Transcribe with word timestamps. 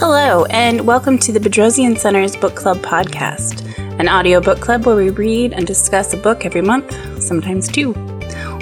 Hello, 0.00 0.46
and 0.46 0.86
welcome 0.86 1.18
to 1.18 1.30
the 1.30 1.38
Bedrosian 1.38 1.98
Center's 1.98 2.34
Book 2.34 2.54
Club 2.54 2.78
podcast, 2.78 3.68
an 4.00 4.08
audio 4.08 4.40
book 4.40 4.58
club 4.58 4.86
where 4.86 4.96
we 4.96 5.10
read 5.10 5.52
and 5.52 5.66
discuss 5.66 6.14
a 6.14 6.16
book 6.16 6.46
every 6.46 6.62
month, 6.62 7.22
sometimes 7.22 7.68
two. 7.68 7.92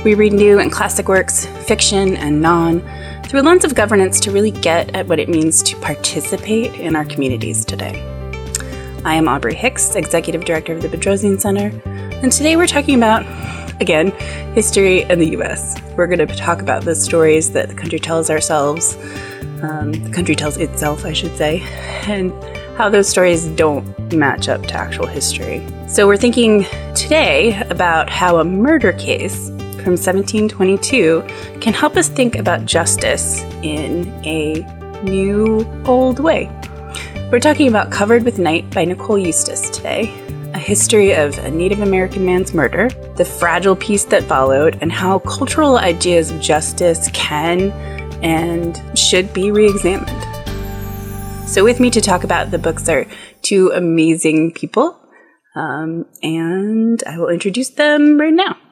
We 0.02 0.16
read 0.16 0.32
new 0.32 0.58
and 0.58 0.72
classic 0.72 1.06
works, 1.06 1.46
fiction 1.46 2.16
and 2.16 2.42
non, 2.42 2.80
through 3.22 3.42
a 3.42 3.42
lens 3.42 3.64
of 3.64 3.76
governance 3.76 4.18
to 4.18 4.32
really 4.32 4.50
get 4.50 4.96
at 4.96 5.06
what 5.06 5.20
it 5.20 5.28
means 5.28 5.62
to 5.62 5.76
participate 5.76 6.74
in 6.74 6.96
our 6.96 7.04
communities 7.04 7.64
today. 7.64 8.02
I 9.04 9.14
am 9.14 9.28
Aubrey 9.28 9.54
Hicks, 9.54 9.94
Executive 9.94 10.44
Director 10.44 10.72
of 10.72 10.82
the 10.82 10.88
Bedrosian 10.88 11.40
Center, 11.40 11.70
and 12.20 12.32
today 12.32 12.56
we're 12.56 12.66
talking 12.66 12.96
about, 12.96 13.24
again, 13.80 14.10
history 14.54 15.02
in 15.02 15.18
the 15.18 15.36
US. 15.38 15.80
We're 15.96 16.06
going 16.06 16.26
to 16.26 16.36
talk 16.36 16.60
about 16.60 16.84
the 16.84 16.94
stories 16.94 17.52
that 17.52 17.68
the 17.68 17.74
country 17.74 17.98
tells 17.98 18.30
ourselves 18.30 18.96
um, 19.62 19.92
the 19.92 20.10
country 20.10 20.36
tells 20.36 20.56
itself, 20.56 21.04
I 21.04 21.12
should 21.12 21.36
say, 21.36 21.60
and 22.06 22.32
how 22.76 22.88
those 22.88 23.08
stories 23.08 23.46
don't 23.46 24.12
match 24.12 24.48
up 24.48 24.62
to 24.66 24.74
actual 24.74 25.06
history. 25.06 25.66
So, 25.88 26.06
we're 26.06 26.16
thinking 26.16 26.64
today 26.94 27.60
about 27.68 28.08
how 28.08 28.38
a 28.38 28.44
murder 28.44 28.92
case 28.92 29.48
from 29.48 29.96
1722 29.96 31.24
can 31.60 31.72
help 31.72 31.96
us 31.96 32.08
think 32.08 32.36
about 32.36 32.66
justice 32.66 33.40
in 33.62 34.08
a 34.24 34.60
new, 35.02 35.66
old 35.86 36.20
way. 36.20 36.50
We're 37.32 37.40
talking 37.40 37.68
about 37.68 37.90
Covered 37.90 38.24
with 38.24 38.38
Night 38.38 38.70
by 38.70 38.84
Nicole 38.84 39.18
Eustace 39.18 39.70
today, 39.70 40.12
a 40.58 40.60
history 40.60 41.12
of 41.14 41.38
a 41.38 41.50
Native 41.52 41.82
American 41.82 42.24
man's 42.24 42.52
murder, 42.52 42.88
the 43.14 43.24
fragile 43.24 43.76
peace 43.76 44.04
that 44.06 44.24
followed, 44.24 44.76
and 44.80 44.90
how 44.90 45.20
cultural 45.20 45.78
ideas 45.78 46.32
of 46.32 46.40
justice 46.40 47.08
can 47.12 47.70
and 48.24 48.82
should 48.98 49.32
be 49.32 49.52
re 49.52 49.68
examined. 49.68 50.10
So, 51.48 51.62
with 51.62 51.78
me 51.78 51.90
to 51.90 52.00
talk 52.00 52.24
about 52.24 52.50
the 52.50 52.58
books 52.58 52.88
are 52.88 53.06
two 53.40 53.70
amazing 53.72 54.52
people, 54.52 54.98
um, 55.54 56.06
and 56.24 57.00
I 57.06 57.18
will 57.18 57.28
introduce 57.28 57.70
them 57.70 58.18
right 58.20 58.34
now. 58.34 58.56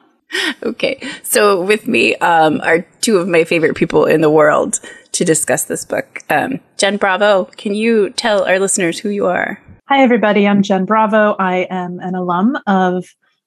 Okay, 0.61 1.01
so 1.23 1.63
with 1.63 1.87
me 1.87 2.15
um, 2.17 2.59
are 2.59 2.85
two 2.99 3.17
of 3.17 3.29
my 3.29 3.45
favorite 3.45 3.77
people 3.77 4.03
in 4.03 4.19
the 4.19 4.29
world 4.29 4.81
to 5.13 5.23
discuss 5.23 5.63
this 5.63 5.85
book. 5.85 6.21
Um, 6.29 6.59
Jen 6.75 6.97
Bravo, 6.97 7.45
can 7.55 7.73
you 7.73 8.09
tell 8.09 8.43
our 8.43 8.59
listeners 8.59 8.99
who 8.99 9.07
you 9.07 9.27
are? 9.27 9.61
Hi, 9.89 10.03
everybody. 10.03 10.45
I'm 10.45 10.63
Jen 10.63 10.83
Bravo. 10.83 11.37
I 11.39 11.59
am 11.69 12.01
an 12.01 12.13
alum 12.13 12.57
of 12.67 13.05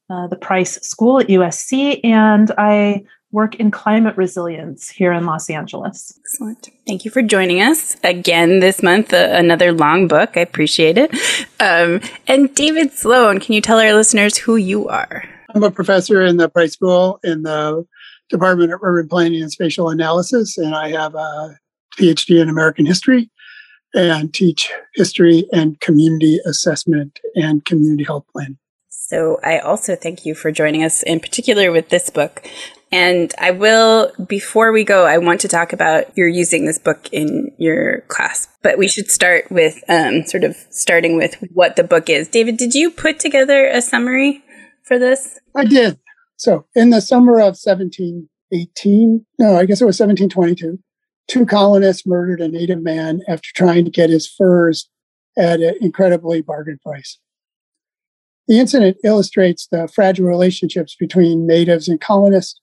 uh, 0.08 0.26
the 0.28 0.36
Price 0.36 0.80
School 0.80 1.20
at 1.20 1.26
USC, 1.26 2.00
and 2.02 2.50
I 2.56 3.04
work 3.30 3.56
in 3.56 3.70
climate 3.70 4.16
resilience 4.16 4.88
here 4.88 5.12
in 5.12 5.26
Los 5.26 5.50
Angeles. 5.50 6.18
Excellent. 6.18 6.70
Thank 6.86 7.04
you 7.04 7.10
for 7.10 7.20
joining 7.20 7.60
us 7.60 7.98
again 8.04 8.60
this 8.60 8.82
month. 8.82 9.12
Uh, 9.12 9.28
another 9.32 9.70
long 9.70 10.08
book. 10.08 10.30
I 10.34 10.40
appreciate 10.40 10.96
it. 10.96 11.14
Um, 11.60 12.00
and 12.26 12.54
David 12.54 12.94
Sloane, 12.94 13.38
can 13.38 13.52
you 13.52 13.60
tell 13.60 13.78
our 13.78 13.92
listeners 13.92 14.38
who 14.38 14.56
you 14.56 14.88
are? 14.88 15.22
I'm 15.54 15.62
a 15.62 15.70
professor 15.70 16.22
in 16.22 16.38
the 16.38 16.48
Price 16.48 16.72
School 16.72 17.20
in 17.22 17.42
the 17.42 17.86
Department 18.30 18.72
of 18.72 18.80
Urban 18.82 19.10
Planning 19.10 19.42
and 19.42 19.52
Spatial 19.52 19.90
Analysis, 19.90 20.56
and 20.56 20.74
I 20.74 20.88
have 20.88 21.14
a 21.14 21.58
PhD 21.98 22.40
in 22.40 22.48
American 22.48 22.86
history 22.86 23.28
and 23.94 24.32
teach 24.32 24.70
history 24.94 25.46
and 25.52 25.80
community 25.80 26.40
assessment 26.46 27.20
and 27.34 27.64
community 27.64 28.04
health 28.04 28.24
planning. 28.32 28.58
So 28.88 29.40
I 29.42 29.58
also 29.58 29.96
thank 29.96 30.24
you 30.24 30.34
for 30.34 30.52
joining 30.52 30.84
us 30.84 31.02
in 31.02 31.18
particular 31.18 31.72
with 31.72 31.88
this 31.88 32.10
book. 32.10 32.46
And 32.92 33.32
I 33.38 33.52
will, 33.52 34.12
before 34.26 34.72
we 34.72 34.84
go, 34.84 35.06
I 35.06 35.18
want 35.18 35.40
to 35.40 35.48
talk 35.48 35.72
about 35.72 36.16
you're 36.16 36.28
using 36.28 36.64
this 36.64 36.78
book 36.78 37.08
in 37.12 37.52
your 37.56 38.02
class, 38.02 38.48
but 38.62 38.78
we 38.78 38.88
should 38.88 39.10
start 39.10 39.50
with 39.50 39.82
um, 39.88 40.24
sort 40.26 40.44
of 40.44 40.56
starting 40.70 41.16
with 41.16 41.36
what 41.52 41.76
the 41.76 41.84
book 41.84 42.08
is. 42.08 42.28
David, 42.28 42.56
did 42.56 42.74
you 42.74 42.90
put 42.90 43.20
together 43.20 43.66
a 43.66 43.80
summary 43.80 44.42
for 44.84 44.98
this? 44.98 45.38
I 45.54 45.64
did. 45.64 45.98
So 46.36 46.66
in 46.74 46.90
the 46.90 47.00
summer 47.00 47.34
of 47.34 47.58
1718, 47.58 49.26
no, 49.38 49.56
I 49.56 49.66
guess 49.66 49.80
it 49.80 49.86
was 49.86 50.00
1722, 50.00 50.78
two 51.28 51.46
colonists 51.46 52.06
murdered 52.06 52.40
a 52.40 52.48
native 52.48 52.82
man 52.82 53.20
after 53.28 53.48
trying 53.54 53.84
to 53.84 53.90
get 53.90 54.10
his 54.10 54.26
furs 54.28 54.88
at 55.38 55.60
an 55.60 55.74
incredibly 55.80 56.40
bargain 56.42 56.78
price. 56.84 57.18
The 58.48 58.58
incident 58.58 58.96
illustrates 59.04 59.68
the 59.70 59.88
fragile 59.88 60.26
relationships 60.26 60.96
between 60.98 61.46
natives 61.46 61.88
and 61.88 62.00
colonists 62.00 62.60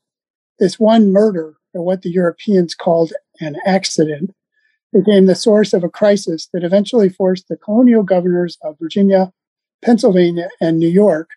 this 0.59 0.79
one 0.79 1.11
murder, 1.11 1.55
or 1.73 1.83
what 1.83 2.01
the 2.01 2.09
Europeans 2.09 2.73
called 2.73 3.13
an 3.39 3.57
accident, 3.65 4.31
became 4.91 5.25
the 5.25 5.35
source 5.35 5.73
of 5.73 5.83
a 5.83 5.89
crisis 5.89 6.49
that 6.53 6.63
eventually 6.63 7.09
forced 7.09 7.47
the 7.47 7.57
colonial 7.57 8.03
governors 8.03 8.57
of 8.63 8.77
Virginia, 8.79 9.31
Pennsylvania, 9.83 10.49
and 10.59 10.79
New 10.79 10.89
York 10.89 11.29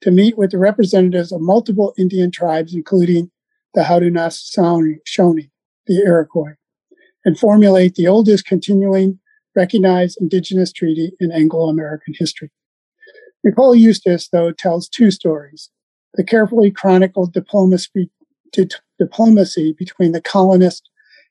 to 0.00 0.10
meet 0.10 0.38
with 0.38 0.50
the 0.50 0.58
representatives 0.58 1.32
of 1.32 1.40
multiple 1.40 1.94
Indian 1.98 2.30
tribes, 2.30 2.74
including 2.74 3.30
the 3.74 3.82
Haudenosaunee, 3.82 5.00
the 5.86 6.02
Iroquois, 6.04 6.54
and 7.24 7.38
formulate 7.38 7.94
the 7.94 8.06
oldest 8.06 8.46
continuing 8.46 9.18
recognized 9.56 10.18
indigenous 10.20 10.72
treaty 10.72 11.12
in 11.20 11.30
Anglo 11.30 11.68
American 11.68 12.14
history. 12.16 12.50
Nicole 13.44 13.74
Eustace, 13.74 14.28
though, 14.28 14.52
tells 14.52 14.88
two 14.88 15.10
stories 15.10 15.70
the 16.14 16.24
carefully 16.24 16.70
chronicled 16.70 17.32
diplomacy 17.32 18.10
diplomacy 18.98 19.74
between 19.76 20.12
the 20.12 20.20
colonists 20.20 20.88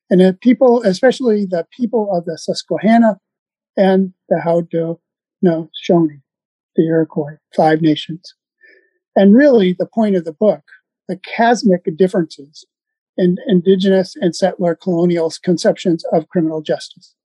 and 0.10 0.20
the 0.20 0.38
people, 0.42 0.84
especially 0.84 1.46
the 1.46 1.66
people 1.72 2.14
of 2.14 2.26
the 2.26 2.38
Susquehanna 2.38 3.18
and 3.78 4.14
the 4.28 4.42
Haudenosaunee, 4.46 6.22
the 6.76 6.86
Iroquois, 6.86 7.38
five 7.56 7.82
nations. 7.82 8.36
And 9.16 9.34
really, 9.34 9.74
the 9.74 9.86
point 9.86 10.16
of 10.16 10.26
the 10.26 10.34
book, 10.34 10.64
the 11.08 11.20
chasmic 11.24 11.86
differences 11.96 12.66
in 13.18 13.38
indigenous 13.48 14.16
and 14.16 14.36
settler 14.36 14.76
colonial 14.76 15.32
conceptions 15.44 16.04
of 16.12 16.30
criminal 16.30 16.62
justice. 16.62 17.16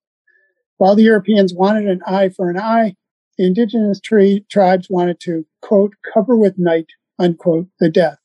While 0.76 0.94
the 0.94 1.03
Europeans 1.03 1.54
wanted 1.54 1.88
an 1.88 2.00
eye 2.06 2.28
for 2.28 2.50
an 2.50 2.59
eye, 2.59 2.94
the 3.37 3.47
indigenous 3.47 4.00
tri- 4.00 4.44
tribes 4.50 4.88
wanted 4.91 5.21
to, 5.21 5.47
quote, 5.62 5.94
cover 6.12 6.37
with 6.37 6.59
night, 6.59 6.87
unquote, 7.19 7.69
the 7.81 7.91
death 7.91 8.19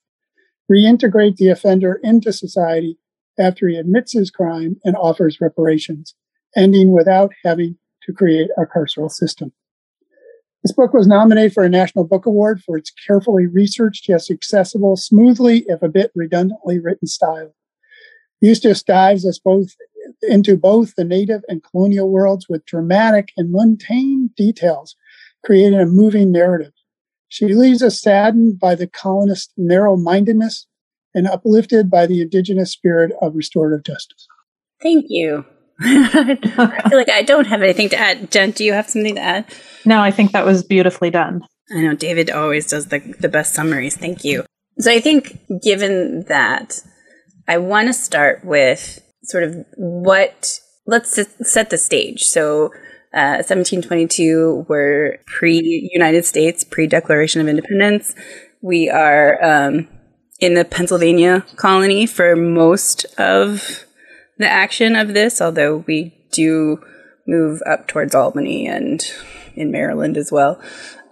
reintegrate 0.71 1.35
the 1.37 1.49
offender 1.49 1.99
into 2.03 2.31
society 2.31 2.97
after 3.39 3.67
he 3.67 3.75
admits 3.75 4.13
his 4.13 4.31
crime 4.31 4.77
and 4.83 4.95
offers 4.95 5.41
reparations, 5.41 6.15
ending 6.55 6.91
without 6.91 7.31
having 7.43 7.77
to 8.03 8.13
create 8.13 8.49
a 8.57 8.65
carceral 8.65 9.09
system. 9.09 9.51
This 10.63 10.71
book 10.71 10.93
was 10.93 11.07
nominated 11.07 11.53
for 11.53 11.63
a 11.63 11.69
National 11.69 12.05
Book 12.05 12.25
Award 12.25 12.63
for 12.63 12.77
its 12.77 12.89
carefully 12.89 13.47
researched 13.47 14.07
yet 14.07 14.31
accessible, 14.31 14.95
smoothly, 14.95 15.65
if 15.67 15.81
a 15.81 15.89
bit 15.89 16.11
redundantly 16.15 16.79
written 16.79 17.07
style. 17.07 17.53
Eustace 18.39 18.81
dives 18.81 19.25
us 19.25 19.39
both 19.39 19.75
into 20.21 20.55
both 20.55 20.95
the 20.95 21.03
native 21.03 21.41
and 21.49 21.63
colonial 21.63 22.09
worlds 22.09 22.47
with 22.47 22.65
dramatic 22.65 23.31
and 23.35 23.51
mundane 23.51 24.29
details, 24.37 24.95
creating 25.43 25.79
a 25.79 25.85
moving 25.85 26.31
narrative. 26.31 26.71
She 27.27 27.53
leaves 27.53 27.81
us 27.81 28.01
saddened 28.01 28.59
by 28.59 28.75
the 28.75 28.87
colonists' 28.87 29.53
narrow 29.57 29.97
mindedness 29.97 30.67
and 31.13 31.27
uplifted 31.27 31.89
by 31.89 32.05
the 32.05 32.21
indigenous 32.21 32.71
spirit 32.71 33.11
of 33.21 33.35
restorative 33.35 33.83
justice. 33.83 34.27
Thank 34.81 35.05
you. 35.09 35.45
I 35.81 36.35
feel 36.89 36.97
like 36.97 37.09
I 37.09 37.23
don't 37.23 37.47
have 37.47 37.61
anything 37.61 37.89
to 37.89 37.97
add. 37.97 38.31
Jen, 38.31 38.51
do 38.51 38.63
you 38.63 38.73
have 38.73 38.89
something 38.89 39.15
to 39.15 39.21
add? 39.21 39.45
No, 39.85 40.01
I 40.01 40.11
think 40.11 40.31
that 40.31 40.45
was 40.45 40.63
beautifully 40.63 41.09
done. 41.09 41.43
I 41.75 41.81
know 41.81 41.95
David 41.95 42.29
always 42.29 42.67
does 42.67 42.87
the, 42.87 42.99
the 43.19 43.29
best 43.29 43.53
summaries. 43.53 43.97
Thank 43.97 44.23
you. 44.23 44.45
So 44.79 44.91
I 44.91 44.99
think 44.99 45.39
given 45.61 46.23
that, 46.23 46.79
I 47.47 47.57
want 47.57 47.87
to 47.87 47.93
start 47.93 48.43
with 48.45 49.01
sort 49.23 49.43
of 49.43 49.65
what, 49.75 50.59
let's 50.85 51.19
set 51.41 51.69
the 51.69 51.77
stage. 51.77 52.23
So 52.23 52.71
1722, 53.11 54.59
uh, 54.61 54.65
we're 54.67 55.19
pre 55.25 55.89
United 55.93 56.25
States, 56.25 56.63
pre 56.63 56.87
Declaration 56.87 57.41
of 57.41 57.47
Independence. 57.47 58.15
We 58.61 58.89
are 58.89 59.43
um, 59.43 59.87
in 60.39 60.53
the 60.53 60.65
Pennsylvania 60.65 61.45
colony 61.55 62.05
for 62.05 62.35
most 62.35 63.05
of 63.17 63.85
the 64.37 64.49
action 64.49 64.95
of 64.95 65.13
this, 65.13 65.41
although 65.41 65.83
we 65.87 66.13
do 66.31 66.79
move 67.27 67.61
up 67.65 67.87
towards 67.87 68.15
Albany 68.15 68.67
and 68.67 69.05
in 69.55 69.71
Maryland 69.71 70.17
as 70.17 70.31
well. 70.31 70.61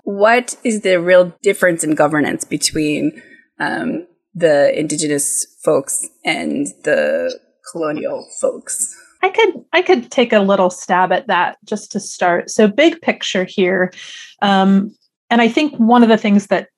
What 0.04 0.56
is 0.64 0.82
the 0.82 1.00
real 1.00 1.36
difference 1.42 1.84
in 1.84 1.96
governance 1.96 2.44
between 2.44 3.22
um, 3.60 4.08
the 4.34 4.78
indigenous 4.78 5.46
folks 5.64 6.08
and 6.26 6.68
the 6.84 7.40
colonial 7.72 8.28
folks? 8.40 8.96
I 9.24 9.30
could 9.30 9.54
I 9.72 9.84
could 9.84 10.10
take 10.10 10.34
a 10.34 10.40
little 10.40 10.72
stab 10.72 11.12
at 11.12 11.28
that 11.28 11.58
just 11.66 11.92
to 11.92 12.00
start. 12.00 12.50
So 12.50 12.68
big 12.68 13.02
picture 13.02 13.44
here, 13.44 13.94
um, 14.42 14.96
and 15.30 15.42
I 15.42 15.48
think 15.48 15.76
one 15.76 16.02
of 16.02 16.10
the 16.10 16.18
things 16.18 16.48
that 16.48 16.70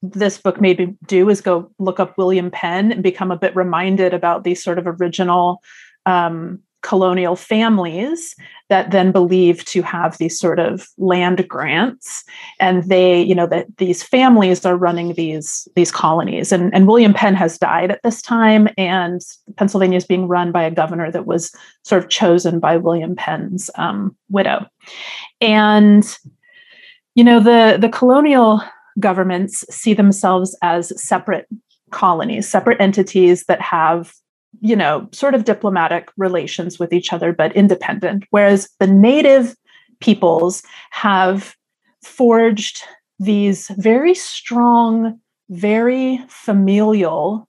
this 0.00 0.38
book 0.38 0.60
made 0.60 0.78
me 0.78 0.96
do 1.06 1.28
is 1.28 1.40
go 1.40 1.72
look 1.80 1.98
up 1.98 2.16
William 2.16 2.52
Penn 2.52 2.92
and 2.92 3.02
become 3.02 3.32
a 3.32 3.38
bit 3.38 3.56
reminded 3.56 4.14
about 4.14 4.44
these 4.44 4.62
sort 4.62 4.78
of 4.78 4.86
original 4.86 5.60
um, 6.08 6.60
colonial 6.82 7.36
families 7.36 8.34
that 8.68 8.90
then 8.92 9.10
believe 9.10 9.64
to 9.64 9.82
have 9.82 10.16
these 10.18 10.38
sort 10.38 10.58
of 10.60 10.86
land 10.96 11.46
grants. 11.48 12.24
And 12.60 12.84
they 12.84 13.20
you 13.20 13.34
know 13.34 13.46
that 13.46 13.66
these 13.78 14.02
families 14.02 14.64
are 14.64 14.76
running 14.76 15.14
these 15.14 15.68
these 15.74 15.90
colonies. 15.90 16.52
And, 16.52 16.72
and 16.74 16.86
william 16.86 17.12
penn 17.12 17.34
has 17.34 17.58
died 17.58 17.90
at 17.90 18.02
this 18.02 18.22
time 18.22 18.68
and 18.78 19.20
pennsylvania 19.56 19.96
is 19.96 20.06
being 20.06 20.28
run 20.28 20.52
by 20.52 20.62
a 20.62 20.70
governor 20.70 21.10
that 21.10 21.26
was 21.26 21.52
sort 21.84 22.02
of 22.02 22.10
chosen 22.10 22.60
by 22.60 22.76
william 22.76 23.16
penn's 23.16 23.70
um, 23.74 24.16
widow. 24.30 24.66
And 25.40 26.04
you 27.14 27.24
know 27.24 27.40
the 27.40 27.76
the 27.78 27.88
colonial 27.88 28.62
governments 29.00 29.64
see 29.68 29.94
themselves 29.94 30.56
as 30.62 30.92
separate 31.02 31.46
colonies 31.90 32.48
separate 32.48 32.80
entities 32.80 33.44
that 33.44 33.60
have 33.60 34.12
you 34.60 34.74
know, 34.74 35.08
sort 35.12 35.34
of 35.34 35.44
diplomatic 35.44 36.10
relations 36.16 36.78
with 36.78 36.92
each 36.92 37.12
other, 37.12 37.32
but 37.32 37.54
independent. 37.54 38.24
Whereas 38.30 38.68
the 38.80 38.86
native 38.86 39.54
peoples 40.00 40.62
have 40.90 41.54
forged 42.02 42.82
these 43.18 43.68
very 43.76 44.14
strong, 44.14 45.20
very 45.50 46.20
familial 46.28 47.48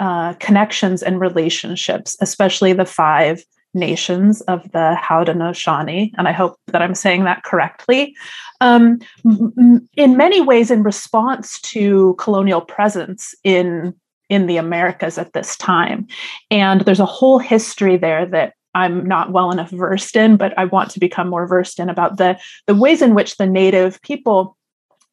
uh, 0.00 0.34
connections 0.34 1.02
and 1.02 1.20
relationships, 1.20 2.16
especially 2.20 2.72
the 2.72 2.86
five 2.86 3.44
nations 3.74 4.40
of 4.42 4.62
the 4.72 4.96
Haudenosaunee, 5.00 6.12
and 6.16 6.28
I 6.28 6.32
hope 6.32 6.56
that 6.68 6.82
I'm 6.82 6.94
saying 6.94 7.24
that 7.24 7.42
correctly. 7.42 8.16
Um, 8.60 8.98
in 9.24 10.16
many 10.16 10.40
ways, 10.40 10.70
in 10.70 10.82
response 10.82 11.60
to 11.62 12.14
colonial 12.18 12.60
presence 12.60 13.34
in 13.44 13.94
in 14.28 14.46
the 14.46 14.56
Americas 14.56 15.18
at 15.18 15.32
this 15.32 15.56
time. 15.56 16.06
And 16.50 16.82
there's 16.82 17.00
a 17.00 17.06
whole 17.06 17.38
history 17.38 17.96
there 17.96 18.26
that 18.26 18.54
I'm 18.74 19.06
not 19.06 19.32
well 19.32 19.50
enough 19.50 19.70
versed 19.70 20.16
in, 20.16 20.36
but 20.36 20.56
I 20.58 20.66
want 20.66 20.90
to 20.90 21.00
become 21.00 21.28
more 21.28 21.46
versed 21.46 21.80
in 21.80 21.88
about 21.88 22.18
the, 22.18 22.38
the 22.66 22.74
ways 22.74 23.02
in 23.02 23.14
which 23.14 23.36
the 23.36 23.46
native 23.46 24.00
people 24.02 24.56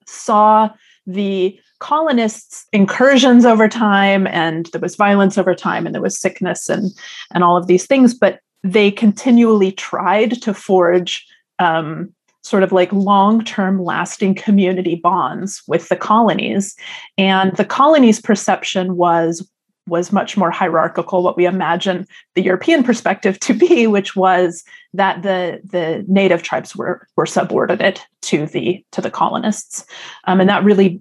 saw 0.05 0.69
the 1.07 1.59
colonists' 1.79 2.65
incursions 2.71 3.45
over 3.45 3.67
time, 3.67 4.27
and 4.27 4.67
there 4.67 4.81
was 4.81 4.95
violence 4.95 5.37
over 5.37 5.55
time, 5.55 5.85
and 5.85 5.93
there 5.93 6.01
was 6.01 6.19
sickness 6.19 6.69
and, 6.69 6.91
and 7.33 7.43
all 7.43 7.57
of 7.57 7.67
these 7.67 7.85
things, 7.85 8.13
but 8.13 8.39
they 8.63 8.91
continually 8.91 9.71
tried 9.71 10.41
to 10.41 10.53
forge 10.53 11.25
um, 11.59 12.13
sort 12.45 12.61
of 12.61 12.71
like 12.71 12.93
long 12.93 13.43
term 13.43 13.83
lasting 13.83 14.35
community 14.35 14.95
bonds 14.95 15.63
with 15.67 15.89
the 15.89 15.95
colonies. 15.95 16.75
And 17.17 17.55
the 17.57 17.65
colonies' 17.65 18.21
perception 18.21 18.95
was 18.95 19.49
was 19.87 20.11
much 20.11 20.35
more 20.35 20.49
hierarchical 20.49 21.21
what 21.21 21.37
we 21.37 21.45
imagine 21.45 22.07
the 22.33 22.41
european 22.41 22.83
perspective 22.83 23.39
to 23.39 23.53
be 23.53 23.85
which 23.85 24.15
was 24.15 24.63
that 24.95 25.21
the 25.21 25.61
the 25.63 26.03
native 26.07 26.41
tribes 26.41 26.75
were 26.75 27.07
were 27.15 27.27
subordinate 27.27 28.03
to 28.23 28.47
the 28.47 28.83
to 28.91 28.99
the 28.99 29.11
colonists 29.11 29.85
um, 30.23 30.41
and 30.41 30.49
that 30.49 30.63
really 30.63 30.99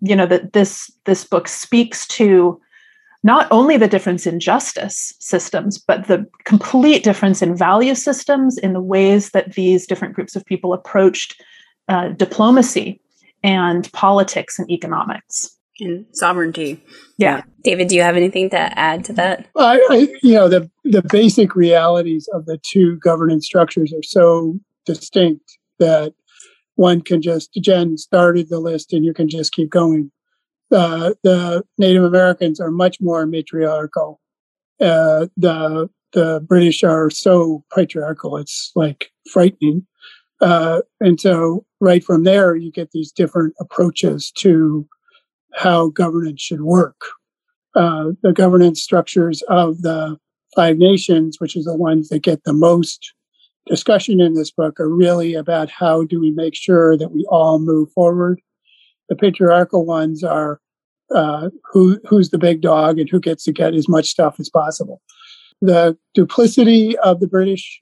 you 0.00 0.14
know 0.14 0.26
that 0.26 0.52
this 0.52 0.88
this 1.04 1.24
book 1.24 1.48
speaks 1.48 2.06
to 2.06 2.60
not 3.26 3.48
only 3.50 3.76
the 3.76 3.88
difference 3.88 4.24
in 4.24 4.38
justice 4.38 5.12
systems, 5.18 5.78
but 5.78 6.06
the 6.06 6.24
complete 6.44 7.02
difference 7.02 7.42
in 7.42 7.56
value 7.56 7.96
systems, 7.96 8.56
in 8.56 8.72
the 8.72 8.80
ways 8.80 9.30
that 9.30 9.54
these 9.54 9.84
different 9.84 10.14
groups 10.14 10.36
of 10.36 10.44
people 10.44 10.72
approached 10.72 11.42
uh, 11.88 12.10
diplomacy 12.10 13.00
and 13.42 13.92
politics 13.92 14.60
and 14.60 14.70
economics 14.70 15.50
and 15.80 16.06
sovereignty. 16.12 16.80
Yeah. 17.18 17.42
David, 17.64 17.88
do 17.88 17.96
you 17.96 18.02
have 18.02 18.16
anything 18.16 18.48
to 18.50 18.78
add 18.78 19.04
to 19.06 19.12
that? 19.14 19.48
Well, 19.56 19.66
I, 19.66 19.80
I, 19.90 20.08
you 20.22 20.34
know, 20.34 20.48
the, 20.48 20.70
the 20.84 21.02
basic 21.02 21.56
realities 21.56 22.28
of 22.32 22.46
the 22.46 22.58
two 22.62 22.96
governance 22.98 23.44
structures 23.44 23.92
are 23.92 24.04
so 24.04 24.56
distinct 24.86 25.58
that 25.80 26.14
one 26.76 27.00
can 27.00 27.20
just, 27.22 27.52
Jen 27.54 27.98
started 27.98 28.50
the 28.50 28.60
list 28.60 28.92
and 28.92 29.04
you 29.04 29.12
can 29.12 29.28
just 29.28 29.50
keep 29.52 29.68
going 29.68 30.12
uh, 30.72 31.14
the 31.22 31.64
Native 31.78 32.04
Americans 32.04 32.60
are 32.60 32.70
much 32.70 32.98
more 33.00 33.26
matriarchal. 33.26 34.20
Uh, 34.80 35.26
the 35.36 35.88
the 36.12 36.44
British 36.46 36.82
are 36.82 37.10
so 37.10 37.64
patriarchal; 37.74 38.36
it's 38.36 38.72
like 38.74 39.10
frightening. 39.30 39.86
Uh, 40.40 40.82
and 41.00 41.20
so, 41.20 41.64
right 41.80 42.04
from 42.04 42.24
there, 42.24 42.56
you 42.56 42.70
get 42.70 42.90
these 42.90 43.12
different 43.12 43.54
approaches 43.60 44.30
to 44.32 44.86
how 45.54 45.88
governance 45.88 46.42
should 46.42 46.62
work. 46.62 47.00
Uh, 47.74 48.12
the 48.22 48.32
governance 48.32 48.82
structures 48.82 49.42
of 49.48 49.82
the 49.82 50.18
Five 50.54 50.78
Nations, 50.78 51.36
which 51.38 51.56
is 51.56 51.64
the 51.64 51.76
ones 51.76 52.08
that 52.08 52.22
get 52.22 52.44
the 52.44 52.52
most 52.52 53.12
discussion 53.66 54.20
in 54.20 54.34
this 54.34 54.50
book, 54.50 54.78
are 54.80 54.88
really 54.88 55.34
about 55.34 55.70
how 55.70 56.04
do 56.04 56.20
we 56.20 56.30
make 56.32 56.54
sure 56.54 56.96
that 56.96 57.12
we 57.12 57.24
all 57.30 57.58
move 57.58 57.90
forward 57.92 58.40
the 59.08 59.16
patriarchal 59.16 59.84
ones 59.84 60.22
are 60.22 60.60
uh, 61.14 61.50
who 61.72 61.98
who's 62.08 62.30
the 62.30 62.38
big 62.38 62.60
dog 62.60 62.98
and 62.98 63.08
who 63.08 63.20
gets 63.20 63.44
to 63.44 63.52
get 63.52 63.74
as 63.74 63.88
much 63.88 64.06
stuff 64.06 64.40
as 64.40 64.48
possible. 64.48 65.00
The 65.60 65.96
duplicity 66.14 66.98
of 66.98 67.20
the 67.20 67.28
British, 67.28 67.80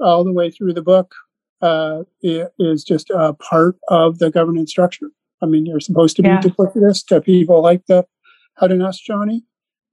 all 0.00 0.24
the 0.24 0.32
way 0.32 0.50
through 0.50 0.74
the 0.74 0.82
book, 0.82 1.14
uh, 1.62 2.02
is 2.22 2.84
just 2.84 3.10
a 3.10 3.34
part 3.34 3.76
of 3.88 4.18
the 4.18 4.30
governance 4.30 4.70
structure. 4.70 5.10
I 5.42 5.46
mean, 5.46 5.66
you're 5.66 5.80
supposed 5.80 6.16
to 6.16 6.22
be 6.22 6.28
yeah. 6.28 6.40
duplicitous 6.40 7.06
to 7.06 7.20
people 7.20 7.62
like 7.62 7.86
the 7.86 8.04
Haudenosaunee. 8.60 9.42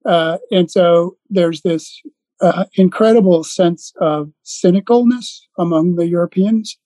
Uh, 0.04 0.38
and 0.52 0.70
so 0.70 1.18
there's 1.30 1.62
this 1.62 2.02
uh, 2.42 2.66
incredible 2.76 3.44
sense 3.44 3.94
of 4.00 4.32
cynicalness 4.44 5.40
among 5.58 5.96
the 5.96 6.08
Europeans 6.08 6.78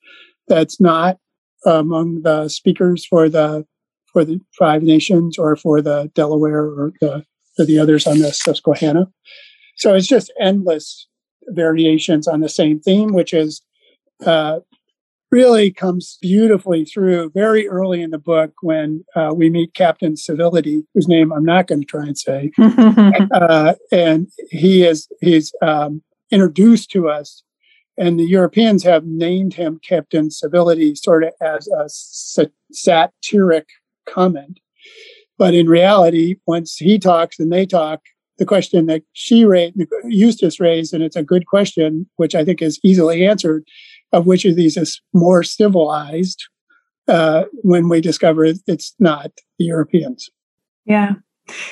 that's 0.48 0.80
not 0.80 1.18
among 1.66 2.22
the 2.22 2.50
speakers 2.50 3.06
for 3.06 3.30
the 3.30 3.66
for 4.12 4.26
the 4.26 4.40
Five 4.58 4.84
Nations 4.84 5.38
or 5.38 5.56
for 5.56 5.82
the 5.82 6.12
Delaware 6.16 6.64
or 6.64 6.92
the 7.02 7.24
or 7.58 7.66
the 7.66 7.80
others 7.80 8.08
on 8.08 8.20
the 8.20 8.32
Susquehanna. 8.32 9.08
So 9.78 9.94
it's 9.94 10.08
just 10.08 10.32
endless 10.40 11.08
variations 11.48 12.28
on 12.28 12.42
the 12.42 12.50
same 12.50 12.80
theme, 12.80 13.14
which 13.14 13.34
is 13.34 13.62
uh, 14.26 14.60
really 15.32 15.72
comes 15.72 16.18
beautifully 16.22 16.86
through 16.86 17.32
very 17.34 17.68
early 17.68 18.02
in 18.02 18.12
the 18.12 18.18
book 18.18 18.52
when 18.62 19.04
uh, 19.16 19.32
we 19.36 19.50
meet 19.50 19.74
Captain 19.74 20.18
Civility, 20.18 20.84
whose 20.94 21.08
name 21.08 21.32
I'm 21.32 21.46
not 21.46 21.68
going 21.68 21.82
to 21.82 21.86
try 21.86 22.04
and 22.04 22.18
say, 22.18 22.52
uh, 23.34 23.76
and 23.92 24.28
he 24.50 24.84
is 24.86 25.08
he's 25.22 25.54
um, 25.62 26.02
introduced 26.32 26.92
to 26.92 27.10
us 27.10 27.44
and 28.00 28.18
the 28.18 28.26
Europeans 28.26 28.84
have 28.84 29.06
named 29.06 29.54
him 29.54 29.80
Captain 29.88 30.32
Civility 30.32 30.96
sort 30.96 31.26
of 31.26 31.34
as 31.42 31.68
a 31.68 31.90
satiric 32.72 33.68
comment. 34.08 34.60
But 35.38 35.54
in 35.54 35.68
reality, 35.68 36.38
once 36.48 36.78
he 36.78 36.98
talks 36.98 37.40
and 37.40 37.52
they 37.52 37.66
talk, 37.66 38.02
the 38.38 38.46
question 38.46 38.86
that 38.86 39.04
she 39.12 39.44
raised, 39.44 39.76
Eustace 40.06 40.62
raised, 40.62 40.94
and 40.94 41.04
it's 41.04 41.18
a 41.18 41.24
good 41.24 41.46
question, 41.46 42.10
which 42.16 42.36
I 42.36 42.46
think 42.46 42.62
is 42.62 42.80
easily 42.84 43.28
answered, 43.28 43.66
of 44.14 44.26
which 44.26 44.46
of 44.46 44.56
these 44.56 44.78
is 44.78 45.02
more 45.14 45.44
civilized 45.44 46.42
uh, 47.10 47.44
when 47.64 47.90
we 47.90 48.00
discover 48.00 48.46
it's 48.46 48.96
not 48.98 49.32
the 49.58 49.66
Europeans. 49.66 50.30
Yeah. 50.86 51.16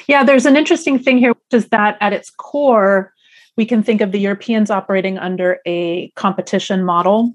Yeah, 0.08 0.24
there's 0.24 0.46
an 0.46 0.58
interesting 0.58 1.00
thing 1.00 1.20
here, 1.20 1.30
which 1.30 1.64
is 1.64 1.70
that 1.70 1.98
at 2.02 2.12
its 2.12 2.32
core, 2.32 3.14
we 3.58 3.66
can 3.66 3.84
think 3.84 4.02
of 4.02 4.12
the 4.12 4.20
Europeans 4.20 4.70
operating 4.70 5.18
under 5.18 5.60
a 5.66 6.10
competition 6.16 6.84
model 6.84 7.34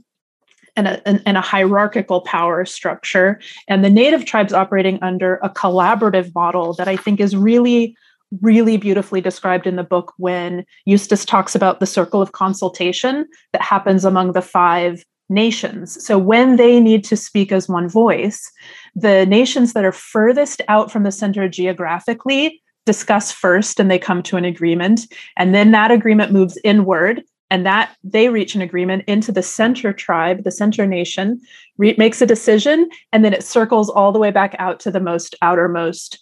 and 0.75 0.89
a, 0.89 1.29
and 1.29 1.37
a 1.37 1.43
hierarchical 1.43 2.23
power 2.23 2.65
structure, 2.65 3.39
and 3.69 3.85
the 3.85 3.91
native 3.91 4.25
tribes 4.25 4.55
operating 4.55 4.99
under 5.03 5.37
a 5.43 5.51
collaborative 5.51 6.35
model 6.35 6.73
that 6.75 6.89
I 6.89 6.97
think 6.97 7.21
is 7.21 7.37
really 7.37 7.95
really 8.41 8.79
beautifully 8.79 9.21
described 9.21 9.67
in 9.67 9.77
the 9.77 9.85
book 9.85 10.15
when 10.17 10.65
Eustace 10.87 11.27
talks 11.27 11.55
about 11.55 11.81
the 11.81 11.87
circle 11.87 12.23
of 12.23 12.33
consultation 12.33 13.29
that 13.53 13.61
happens 13.61 14.07
among 14.07 14.33
the 14.33 14.41
five 14.41 15.05
nations. 15.29 16.03
So 16.03 16.17
when 16.19 16.57
they 16.57 16.81
need 16.81 17.05
to 17.05 17.17
speak 17.17 17.53
as 17.53 17.69
one 17.69 17.91
voice, 17.91 18.51
the 18.95 19.27
nations 19.27 19.75
that 19.75 19.85
are 19.85 19.93
furthest 19.93 20.63
out 20.69 20.91
from 20.91 21.03
the 21.03 21.13
center 21.13 21.47
geographically 21.47 22.62
discuss 22.87 23.31
first 23.31 23.79
and 23.79 23.91
they 23.91 23.99
come 23.99 24.23
to 24.23 24.37
an 24.37 24.45
agreement 24.45 25.03
and 25.37 25.55
then 25.55 25.71
that 25.71 25.91
agreement 25.91 26.33
moves 26.33 26.59
inward 26.65 27.23
and 27.51 27.67
that 27.67 27.95
they 28.03 28.29
reach 28.29 28.55
an 28.55 28.63
agreement 28.63 29.05
into 29.07 29.31
the 29.31 29.43
center 29.43 29.93
tribe 29.93 30.43
the 30.43 30.51
center 30.51 30.87
nation 30.87 31.41
re- 31.79 31.95
makes 31.97 32.21
a 32.21 32.27
decision 32.27 32.89
and 33.13 33.25
then 33.25 33.33
it 33.33 33.45
circles 33.45 33.89
all 33.89 34.11
the 34.11 34.19
way 34.19 34.31
back 34.31 34.57
out 34.59 34.81
to 34.81 34.91
the 34.91 35.01
most 35.01 35.35
outermost 35.43 36.19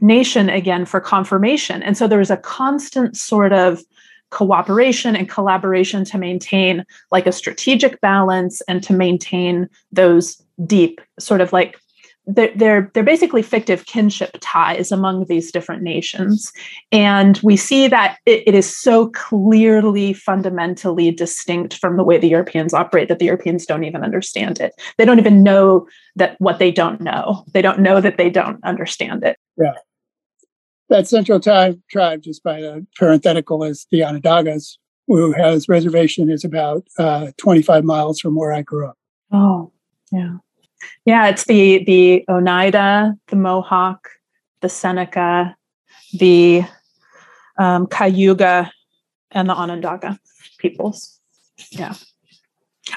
nation 0.00 0.48
again 0.48 0.84
for 0.84 1.00
confirmation. 1.00 1.82
And 1.82 1.96
so 1.96 2.06
there's 2.06 2.30
a 2.30 2.36
constant 2.36 3.16
sort 3.16 3.52
of 3.52 3.82
cooperation 4.30 5.14
and 5.14 5.28
collaboration 5.28 6.04
to 6.04 6.18
maintain 6.18 6.84
like 7.12 7.26
a 7.26 7.32
strategic 7.32 8.00
balance 8.00 8.60
and 8.62 8.82
to 8.82 8.92
maintain 8.92 9.68
those 9.92 10.42
deep 10.66 11.00
sort 11.18 11.40
of 11.40 11.52
like 11.52 11.78
they're, 12.26 12.52
they're 12.56 12.90
they're 12.92 13.04
basically 13.04 13.42
fictive 13.42 13.86
kinship 13.86 14.36
ties 14.40 14.90
among 14.90 15.26
these 15.26 15.52
different 15.52 15.82
nations. 15.82 16.52
And 16.90 17.38
we 17.42 17.56
see 17.56 17.88
that 17.88 18.18
it, 18.26 18.42
it 18.46 18.54
is 18.54 18.76
so 18.76 19.08
clearly 19.10 20.12
fundamentally 20.12 21.10
distinct 21.12 21.74
from 21.74 21.96
the 21.96 22.04
way 22.04 22.18
the 22.18 22.28
europeans 22.28 22.74
operate 22.74 23.08
that 23.08 23.18
the 23.18 23.26
europeans 23.26 23.64
don't 23.64 23.84
even 23.84 24.02
understand 24.02 24.60
it. 24.60 24.72
They 24.98 25.04
don't 25.04 25.20
even 25.20 25.42
know 25.42 25.86
that 26.16 26.36
what 26.40 26.58
they 26.58 26.72
don't 26.72 27.00
know. 27.00 27.44
They 27.52 27.62
don't 27.62 27.80
know 27.80 28.00
that 28.00 28.16
they 28.16 28.30
don't 28.30 28.62
understand 28.64 29.22
it. 29.22 29.38
Yeah. 29.56 29.74
That 30.88 31.06
central 31.06 31.40
tribe 31.40 31.80
tribe 31.90 32.22
just 32.22 32.42
by 32.42 32.60
the 32.60 32.86
parenthetical 32.98 33.62
is 33.62 33.86
the 33.90 34.00
onondagas 34.00 34.78
who 35.06 35.32
has 35.32 35.68
reservation 35.68 36.28
is 36.28 36.44
about 36.44 36.84
uh, 36.98 37.30
25 37.38 37.84
miles 37.84 38.18
from 38.18 38.34
where 38.34 38.52
i 38.52 38.62
grew 38.62 38.88
up. 38.88 38.98
Oh 39.30 39.72
yeah 40.10 40.38
yeah, 41.04 41.28
it's 41.28 41.44
the 41.44 41.84
the 41.84 42.24
Oneida, 42.28 43.14
the 43.28 43.36
Mohawk, 43.36 44.08
the 44.60 44.68
Seneca, 44.68 45.56
the 46.12 46.64
um, 47.58 47.86
Cayuga, 47.86 48.70
and 49.30 49.48
the 49.48 49.54
Onondaga 49.54 50.18
peoples. 50.58 51.18
Yeah. 51.70 51.94